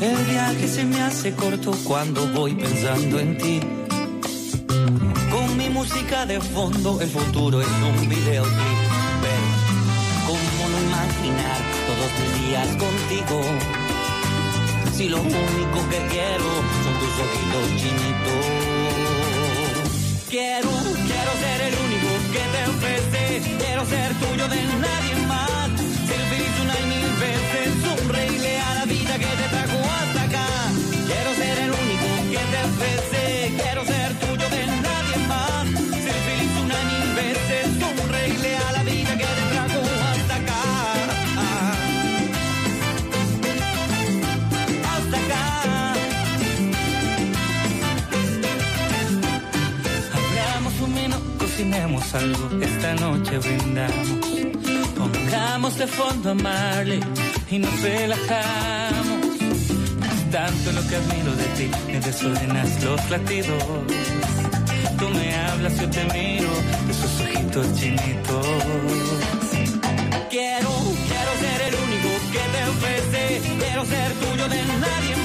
El 0.00 0.16
viaje 0.24 0.66
se 0.66 0.84
me 0.84 1.00
hace 1.00 1.36
corto 1.36 1.72
cuando 1.84 2.26
voy 2.28 2.54
pensando 2.54 3.20
en 3.20 3.38
ti. 3.38 3.60
Con 5.30 5.56
mi 5.56 5.68
música 5.68 6.26
de 6.26 6.40
fondo, 6.40 7.00
el 7.00 7.08
futuro 7.08 7.60
es 7.60 7.68
un 7.68 8.08
videoclip. 8.08 8.78
Pero, 9.22 9.46
¿cómo 10.26 10.68
no 10.70 10.80
imaginar 10.88 11.81
todos 11.88 12.10
mis 12.20 12.32
días 12.46 12.68
contigo? 12.76 13.40
Si 14.96 15.08
lo 15.08 15.20
único 15.20 15.78
que 15.90 16.00
quiero 16.12 16.48
son 16.82 16.94
tus 17.00 17.14
ojitos 17.24 17.66
chinitos. 17.80 18.42
Quiero, 20.28 20.70
quiero 21.10 21.32
ser 21.44 21.58
el 21.68 21.74
único 21.86 22.10
que 22.34 22.44
te 22.54 22.60
ofrece. 22.72 23.22
Quiero 23.58 23.82
ser 23.86 24.14
tuyo 24.14 24.48
de 24.48 24.60
nadie 24.86 25.14
más. 25.26 25.70
Ser 26.08 26.22
feliz 26.32 26.54
una 26.64 26.76
y 26.80 26.86
mil 26.92 27.08
veces. 27.26 27.68
Sonreírle 27.84 28.58
a 28.60 28.74
la 28.74 28.84
vida 28.86 29.18
que 29.18 29.32
te 29.40 29.51
algo 52.14 52.62
esta 52.62 52.94
noche 52.94 53.38
brindamos. 53.38 54.08
Pongamos 54.96 55.78
de 55.78 55.86
fondo 55.86 56.30
a 56.30 56.84
y 57.50 57.58
nos 57.58 57.82
relajamos. 57.82 59.26
Tanto 60.30 60.72
lo 60.72 60.82
que 60.88 60.96
admiro 60.96 61.32
de 61.36 61.44
ti, 61.56 61.70
me 61.86 62.00
desordenas 62.00 62.84
los 62.84 63.10
latidos. 63.10 63.62
Tú 64.98 65.08
me 65.08 65.34
hablas, 65.34 65.80
yo 65.80 65.88
te 65.90 66.04
miro, 66.12 66.50
esos 66.90 67.20
ojitos 67.20 67.66
chinitos. 67.78 68.46
Quiero, 70.30 70.70
quiero 71.08 71.32
ser 71.44 71.58
el 71.68 71.74
único 71.86 72.10
que 72.32 72.42
te 72.54 72.60
ofrece, 72.72 73.22
quiero 73.58 73.84
ser 73.84 74.12
tuyo 74.14 74.48
de 74.48 74.62
nadie 74.80 75.16
más. 75.16 75.21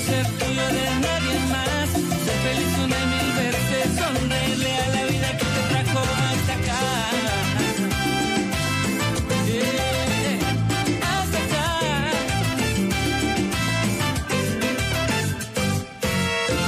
Ser 0.00 0.26
tuyo 0.38 0.66
de 0.76 0.84
nadie 1.06 1.38
más. 1.54 1.88
Ser 2.24 2.38
feliz 2.46 2.72
una 2.84 2.96
y 2.96 3.06
mil 3.14 3.30
veces, 3.40 3.86
sonreírle 4.00 4.72
a 4.72 4.88
la 4.96 5.02
vida 5.12 5.28
que 5.38 5.46
te 5.54 5.62
trajo 5.70 6.00
hasta 6.00 6.52
acá. 6.60 6.82
Yeah, 9.46 10.38
hasta 11.12 11.38
acá. 11.46 11.68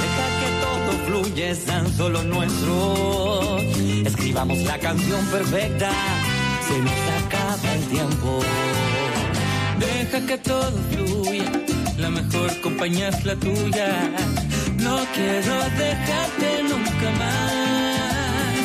Deja 0.01 0.25
que 0.39 0.49
todo 0.63 0.89
fluya, 1.05 1.45
es 1.49 1.61
tan 1.65 1.85
solo 1.97 2.23
nuestro. 2.23 3.57
Escribamos 4.05 4.59
la 4.59 4.77
canción 4.79 5.25
perfecta, 5.27 5.91
se 6.67 6.75
nos 6.79 6.99
acaba 7.25 7.73
el 7.73 7.83
tiempo. 7.87 8.29
Deja 9.79 10.19
que 10.27 10.37
todo 10.37 10.71
fluya, 10.91 11.51
la 12.03 12.09
mejor 12.09 12.49
compañía 12.59 13.07
es 13.07 13.23
la 13.23 13.35
tuya. 13.37 13.89
No 14.85 14.95
quiero 15.15 15.55
dejarte 15.83 16.47
nunca 16.69 17.07
más. 17.21 18.55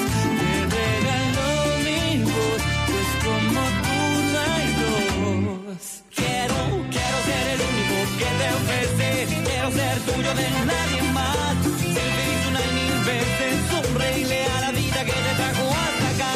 Te 0.73 0.85
regalo 1.06 1.47
mi 1.86 2.01
voz, 2.24 2.62
pues 2.89 3.09
como 3.24 3.60
tú 3.85 3.98
no 4.32 4.39
hay 4.55 4.66
dos. 4.82 5.82
Quiero, 6.19 6.59
quiero 6.94 7.16
ser 7.28 7.44
el 7.55 7.60
único 7.70 7.97
que 8.20 8.28
te 8.40 8.47
ofrece. 8.59 9.09
Quiero 9.47 9.69
ser 9.78 9.97
tuyo 10.09 10.32
de 10.40 10.48
nadie 10.73 11.02
más. 11.19 11.56
Ser 11.94 12.09
feliz 12.19 12.43
una 12.51 12.60
y 12.69 12.70
mil 12.78 12.97
veces. 13.10 13.55
Sonreírle 13.70 14.40
a 14.56 14.60
la 14.65 14.70
vida 14.73 15.01
que 15.09 15.16
te 15.27 15.32
trajo 15.40 15.65
hasta 15.85 16.06
acá. 16.15 16.32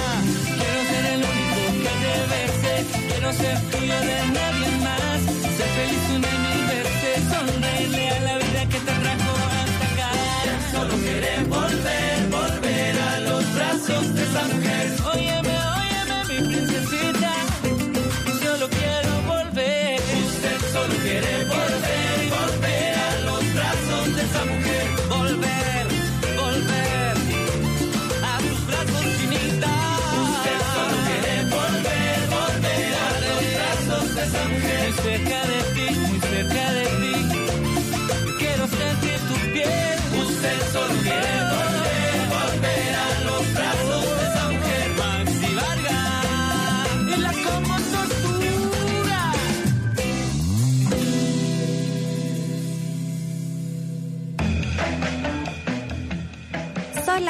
Quiero 0.58 0.80
ser 0.90 1.04
el 1.14 1.20
único 1.32 1.58
que 1.84 1.92
te 2.02 2.14
bese. 2.32 2.74
Quiero 3.08 3.28
ser 3.40 3.56
tuyo 3.72 3.98
de 4.08 4.18
nadie 4.36 4.61
veces. 7.46 8.11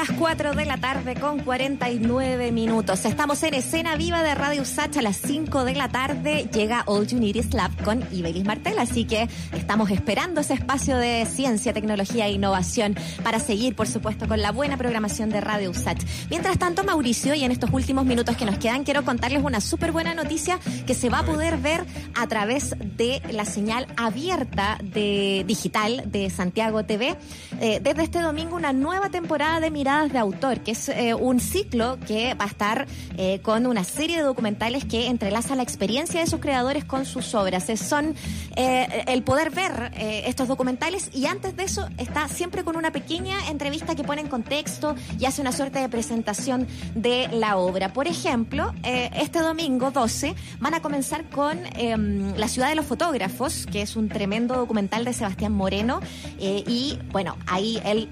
Las 0.07 0.17
4 0.17 0.53
de 0.53 0.65
la 0.65 0.75
tarde 0.75 1.15
con 1.15 1.39
49 1.39 2.51
minutos. 2.51 3.05
Estamos 3.05 3.41
en 3.43 3.53
escena 3.53 3.95
viva 3.95 4.21
de 4.21 4.35
Radio 4.35 4.65
Sacha 4.65 4.99
a 4.99 5.03
las 5.03 5.15
5 5.15 5.63
de 5.63 5.75
la 5.75 5.87
tarde. 5.87 6.49
Llega 6.51 6.83
All 6.87 7.07
You 7.07 7.19
Need 7.19 7.35
Is 7.35 7.53
Lab 7.53 7.71
con 7.85 8.03
Ibelis 8.11 8.43
Martel, 8.43 8.79
así 8.79 9.05
que 9.05 9.29
estamos 9.53 9.91
esperando 9.91 10.41
ese 10.41 10.55
espacio 10.55 10.97
de 10.97 11.25
ciencia, 11.25 11.71
tecnología 11.71 12.27
e 12.27 12.31
innovación 12.31 12.97
para 13.23 13.39
seguir, 13.39 13.77
por 13.77 13.87
supuesto, 13.87 14.27
con 14.27 14.41
la 14.41 14.51
buena 14.51 14.75
programación 14.75 15.29
de 15.29 15.39
Radio 15.39 15.69
USACH. 15.69 16.03
Mientras 16.29 16.59
tanto, 16.59 16.83
Mauricio, 16.83 17.33
y 17.33 17.45
en 17.45 17.51
estos 17.53 17.69
últimos 17.71 18.03
minutos 18.03 18.35
que 18.35 18.43
nos 18.45 18.57
quedan, 18.57 18.83
quiero 18.83 19.05
contarles 19.05 19.41
una 19.41 19.61
súper 19.61 19.93
buena 19.93 20.13
noticia 20.13 20.59
que 20.85 20.95
se 20.95 21.09
va 21.09 21.19
a 21.19 21.23
poder 21.23 21.59
ver 21.59 21.85
a 22.15 22.27
través 22.27 22.75
de 22.97 23.21
la 23.31 23.45
señal 23.45 23.87
abierta 23.95 24.79
de 24.83 25.45
digital 25.47 26.03
de 26.07 26.29
Santiago 26.29 26.83
TV. 26.83 27.15
Eh, 27.61 27.79
desde 27.81 28.03
este 28.03 28.19
domingo, 28.19 28.57
una 28.57 28.73
nueva 28.73 29.07
temporada 29.07 29.61
de 29.61 29.71
De 29.93 30.17
Autor, 30.17 30.61
que 30.61 30.71
es 30.71 30.89
eh, 30.89 31.13
un 31.13 31.39
ciclo 31.39 31.99
que 32.07 32.33
va 32.33 32.45
a 32.45 32.47
estar 32.47 32.87
eh, 33.15 33.39
con 33.43 33.67
una 33.67 33.83
serie 33.83 34.17
de 34.17 34.23
documentales 34.23 34.85
que 34.85 35.05
entrelaza 35.07 35.55
la 35.55 35.61
experiencia 35.61 36.19
de 36.19 36.25
sus 36.27 36.39
creadores 36.39 36.83
con 36.83 37.05
sus 37.05 37.35
obras. 37.35 37.69
Es- 37.69 37.79
son 37.81 38.15
eh, 38.55 39.03
el 39.07 39.21
poder 39.23 39.51
ver 39.51 39.91
estos 39.95 40.47
documentales 40.47 41.09
y 41.13 41.27
antes 41.27 41.55
de 41.55 41.63
eso 41.63 41.87
está 41.97 42.27
siempre 42.27 42.63
con 42.63 42.75
una 42.75 42.91
pequeña 42.91 43.35
entrevista 43.49 43.93
que 43.95 44.03
pone 44.03 44.21
en 44.21 44.27
contexto 44.29 44.95
y 45.19 45.25
hace 45.25 45.41
una 45.41 45.51
suerte 45.51 45.77
de 45.79 45.89
presentación 45.89 46.67
de 46.95 47.27
la 47.31 47.57
obra. 47.57 47.93
Por 47.93 48.07
ejemplo, 48.07 48.73
este 48.83 49.39
domingo 49.39 49.91
12 49.91 50.33
van 50.59 50.73
a 50.73 50.81
comenzar 50.81 51.29
con 51.29 51.59
em, 51.77 52.33
La 52.35 52.47
ciudad 52.47 52.69
de 52.69 52.75
los 52.75 52.85
fotógrafos, 52.85 53.67
que 53.71 53.81
es 53.83 53.95
un 53.95 54.09
tremendo 54.09 54.55
documental 54.55 55.05
de 55.05 55.13
Sebastián 55.13 55.51
Moreno 55.53 55.99
y 56.39 56.97
bueno, 57.11 57.37
ahí 57.47 57.79
él 57.85 58.09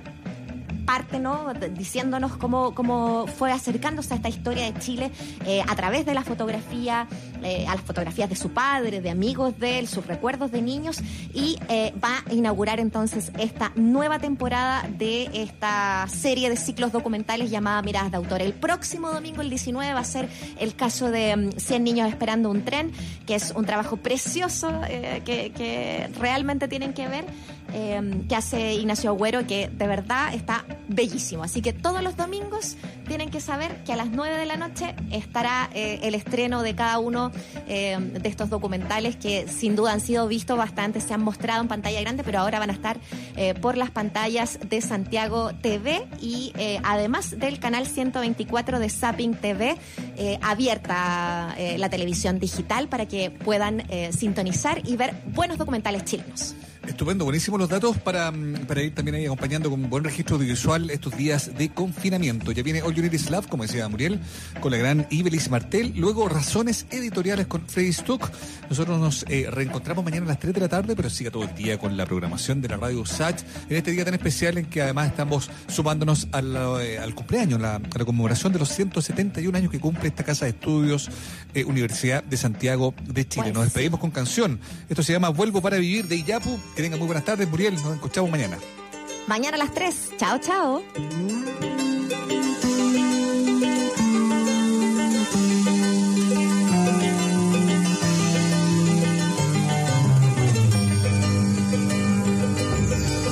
parte, 0.91 1.19
¿no? 1.19 1.53
Diciéndonos 1.73 2.35
cómo, 2.35 2.75
cómo 2.75 3.25
fue 3.25 3.49
acercándose 3.53 4.13
a 4.13 4.17
esta 4.17 4.27
historia 4.27 4.69
de 4.69 4.77
Chile 4.77 5.09
eh, 5.45 5.63
a 5.65 5.73
través 5.73 6.05
de 6.05 6.13
la 6.13 6.21
fotografía, 6.21 7.07
eh, 7.43 7.65
a 7.65 7.75
las 7.75 7.83
fotografías 7.85 8.29
de 8.29 8.35
su 8.35 8.49
padre, 8.49 8.99
de 8.99 9.09
amigos 9.09 9.57
de 9.57 9.79
él, 9.79 9.87
sus 9.87 10.05
recuerdos 10.05 10.51
de 10.51 10.61
niños, 10.61 10.99
y 11.33 11.57
eh, 11.69 11.93
va 12.03 12.25
a 12.29 12.33
inaugurar 12.33 12.81
entonces 12.81 13.31
esta 13.39 13.71
nueva 13.75 14.19
temporada 14.19 14.85
de 14.97 15.29
esta 15.33 16.09
serie 16.09 16.49
de 16.49 16.57
ciclos 16.57 16.91
documentales 16.91 17.49
llamada 17.49 17.81
Miradas 17.81 18.11
de 18.11 18.17
Autor. 18.17 18.41
El 18.41 18.51
próximo 18.51 19.11
domingo, 19.11 19.41
el 19.41 19.49
19, 19.49 19.93
va 19.93 20.01
a 20.01 20.03
ser 20.03 20.27
el 20.59 20.75
caso 20.75 21.09
de 21.09 21.37
mm, 21.37 21.51
100 21.57 21.83
niños 21.85 22.09
esperando 22.09 22.49
un 22.49 22.65
tren, 22.65 22.91
que 23.25 23.35
es 23.35 23.53
un 23.55 23.65
trabajo 23.65 23.95
precioso 23.95 24.81
eh, 24.89 25.21
que, 25.23 25.53
que 25.53 26.09
realmente 26.19 26.67
tienen 26.67 26.91
que 26.91 27.07
ver 27.07 27.23
eh, 27.73 28.23
que 28.27 28.35
hace 28.35 28.73
Ignacio 28.73 29.11
Agüero, 29.11 29.45
que 29.47 29.69
de 29.69 29.87
verdad 29.87 30.33
está 30.33 30.65
bellísimo. 30.87 31.43
Así 31.43 31.61
que 31.61 31.73
todos 31.73 32.01
los 32.01 32.15
domingos 32.17 32.77
tienen 33.07 33.29
que 33.29 33.41
saber 33.41 33.83
que 33.83 33.93
a 33.93 33.95
las 33.95 34.09
9 34.09 34.37
de 34.37 34.45
la 34.45 34.57
noche 34.57 34.95
estará 35.11 35.69
eh, 35.73 35.99
el 36.03 36.15
estreno 36.15 36.63
de 36.63 36.75
cada 36.75 36.99
uno 36.99 37.31
eh, 37.67 37.97
de 37.99 38.29
estos 38.29 38.49
documentales 38.49 39.15
que 39.15 39.47
sin 39.47 39.75
duda 39.75 39.93
han 39.93 40.01
sido 40.01 40.27
vistos 40.27 40.57
bastante, 40.57 41.01
se 41.01 41.13
han 41.13 41.23
mostrado 41.23 41.61
en 41.61 41.67
pantalla 41.67 42.01
grande, 42.01 42.23
pero 42.23 42.39
ahora 42.39 42.59
van 42.59 42.69
a 42.69 42.73
estar 42.73 42.97
eh, 43.35 43.53
por 43.53 43.77
las 43.77 43.91
pantallas 43.91 44.59
de 44.67 44.81
Santiago 44.81 45.51
TV 45.61 46.07
y 46.21 46.53
eh, 46.57 46.79
además 46.83 47.37
del 47.37 47.59
canal 47.59 47.87
124 47.87 48.79
de 48.79 48.89
Zapping 48.89 49.35
TV, 49.35 49.77
abierta 50.41 51.55
la 51.77 51.89
televisión 51.89 52.39
digital 52.39 52.87
para 52.87 53.07
que 53.07 53.31
puedan 53.31 53.83
sintonizar 54.11 54.81
y 54.87 54.95
ver 54.95 55.15
buenos 55.33 55.57
documentales 55.57 56.05
chilenos. 56.05 56.55
Estupendo, 56.87 57.25
buenísimos 57.25 57.59
los 57.59 57.69
datos 57.69 57.97
para, 57.99 58.31
mm, 58.31 58.65
para 58.65 58.81
ir 58.81 58.95
también 58.95 59.13
ahí 59.15 59.25
acompañando 59.25 59.69
con 59.69 59.87
buen 59.87 60.03
registro 60.03 60.37
audiovisual 60.37 60.89
estos 60.89 61.15
días 61.15 61.51
de 61.55 61.69
confinamiento. 61.69 62.51
Ya 62.51 62.63
viene 62.63 62.81
All 62.81 62.95
You 62.95 63.03
Need 63.03 63.13
Is 63.13 63.29
Love, 63.29 63.47
como 63.47 63.63
decía 63.63 63.87
Muriel, 63.87 64.19
con 64.61 64.71
la 64.71 64.77
gran 64.77 65.05
Ibelis 65.11 65.51
Martel. 65.51 65.93
Luego 65.95 66.27
Razones 66.27 66.87
Editoriales 66.89 67.45
con 67.45 67.61
Freddy 67.67 67.93
Stuck. 67.93 68.31
Nosotros 68.67 68.99
nos 68.99 69.25
eh, 69.29 69.47
reencontramos 69.51 70.03
mañana 70.03 70.25
a 70.25 70.29
las 70.29 70.39
3 70.39 70.55
de 70.55 70.59
la 70.59 70.69
tarde, 70.69 70.95
pero 70.95 71.09
siga 71.11 71.29
todo 71.29 71.43
el 71.43 71.53
día 71.53 71.77
con 71.77 71.95
la 71.95 72.07
programación 72.07 72.61
de 72.61 72.69
la 72.69 72.77
radio 72.77 73.05
SAT 73.05 73.41
en 73.69 73.77
este 73.77 73.91
día 73.91 74.03
tan 74.03 74.15
especial 74.15 74.57
en 74.57 74.65
que 74.65 74.81
además 74.81 75.09
estamos 75.09 75.51
sumándonos 75.67 76.29
al, 76.31 76.55
eh, 76.81 76.97
al 76.97 77.13
cumpleaños, 77.13 77.61
la, 77.61 77.75
a 77.75 77.97
la 77.97 78.05
conmemoración 78.05 78.53
de 78.53 78.59
los 78.59 78.69
171 78.69 79.55
años 79.55 79.71
que 79.71 79.79
cumple 79.79 80.07
esta 80.07 80.23
casa 80.23 80.45
de 80.45 80.51
estudios 80.51 81.09
eh, 81.53 81.63
Universidad 81.63 82.23
de 82.23 82.37
Santiago 82.37 82.95
de 83.05 83.27
Chile. 83.27 83.51
Nos 83.51 83.65
despedimos 83.65 83.99
con 83.99 84.09
canción. 84.09 84.59
Esto 84.89 85.03
se 85.03 85.13
llama 85.13 85.29
Vuelvo 85.29 85.61
para 85.61 85.77
vivir 85.77 86.07
de 86.07 86.15
Iyapu. 86.15 86.57
Que 86.75 86.81
tengan 86.81 86.99
muy 86.99 87.07
buenas 87.07 87.25
tardes, 87.25 87.49
Muriel. 87.49 87.75
Nos 87.75 87.95
escuchamos 87.95 88.31
mañana. 88.31 88.57
Mañana 89.27 89.55
a 89.55 89.59
las 89.59 89.73
3. 89.73 90.13
Chao, 90.17 90.37
chao. 90.39 90.83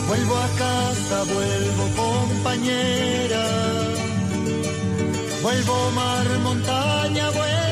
Vuelvo 0.08 0.38
a 0.38 0.48
casa, 0.58 1.24
vuelvo 1.34 1.90
compañera. 1.96 3.46
Vuelvo 5.42 5.92
mar, 5.92 6.28
montaña, 6.40 7.30
vuelvo. 7.30 7.69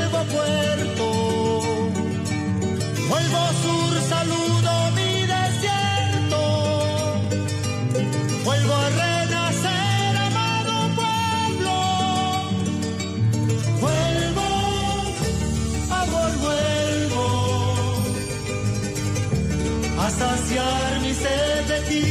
Saciar 20.47 21.01
mi 21.01 21.13
sed 21.13 21.65
de 21.67 21.79
ti. 21.89 22.05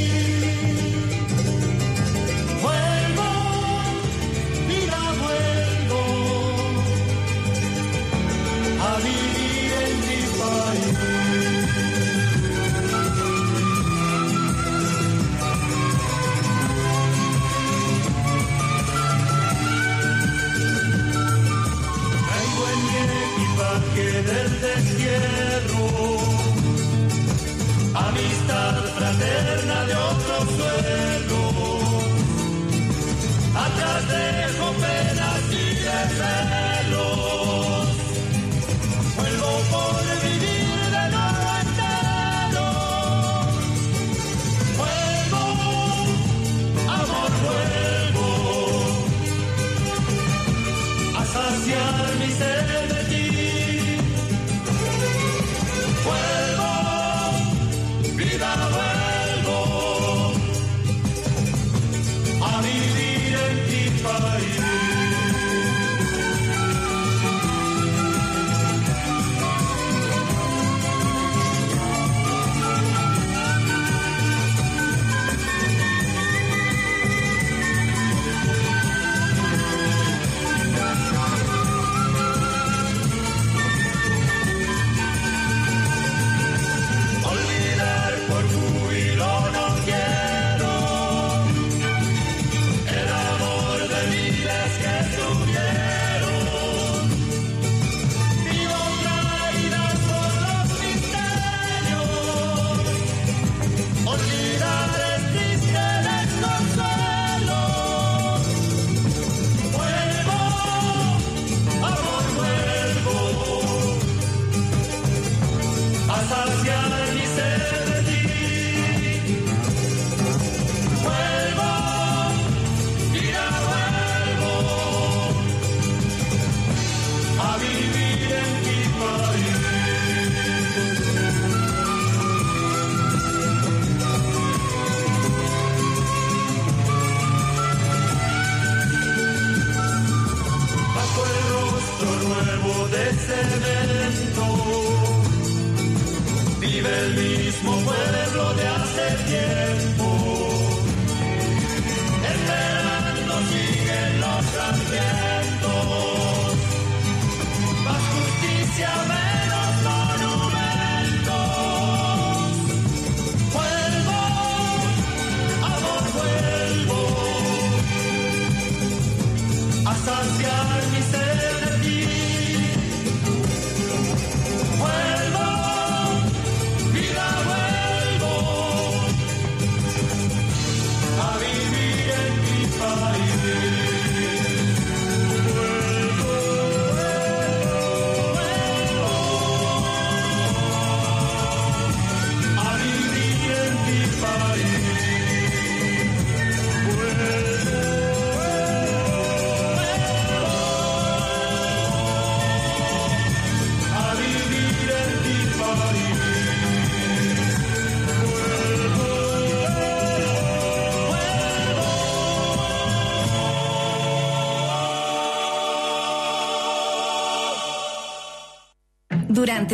Vuelvo, 2.62 3.28
vida, 4.68 5.00
vuelvo 5.22 6.02
a 8.82 8.96
vivir 8.98 9.72
en 9.84 9.94
mi 10.06 10.20
país. 10.38 11.16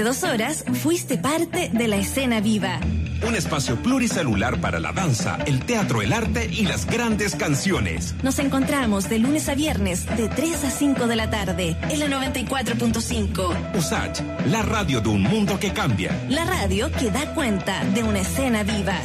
Durante 0.02 0.20
dos 0.20 0.32
horas 0.32 0.64
fuiste 0.82 1.16
parte 1.16 1.70
de 1.72 1.86
la 1.86 1.94
escena 1.94 2.40
viva. 2.40 2.80
Un 3.24 3.36
espacio 3.36 3.80
pluricelular 3.80 4.60
para 4.60 4.80
la 4.80 4.90
danza, 4.90 5.38
el 5.46 5.64
teatro, 5.64 6.02
el 6.02 6.12
arte 6.12 6.48
y 6.50 6.64
las 6.64 6.86
grandes 6.86 7.36
canciones. 7.36 8.16
Nos 8.20 8.40
encontramos 8.40 9.08
de 9.08 9.20
lunes 9.20 9.48
a 9.48 9.54
viernes 9.54 10.04
de 10.16 10.28
3 10.28 10.64
a 10.64 10.70
5 10.70 11.06
de 11.06 11.16
la 11.16 11.30
tarde 11.30 11.76
en 11.88 12.00
la 12.00 12.06
94.5. 12.06 13.76
USACH, 13.78 14.22
la 14.46 14.62
radio 14.62 15.00
de 15.00 15.08
un 15.08 15.22
mundo 15.22 15.60
que 15.60 15.72
cambia. 15.72 16.10
La 16.28 16.44
radio 16.46 16.90
que 16.90 17.12
da 17.12 17.32
cuenta 17.34 17.84
de 17.94 18.02
una 18.02 18.20
escena 18.22 18.64
viva. 18.64 18.98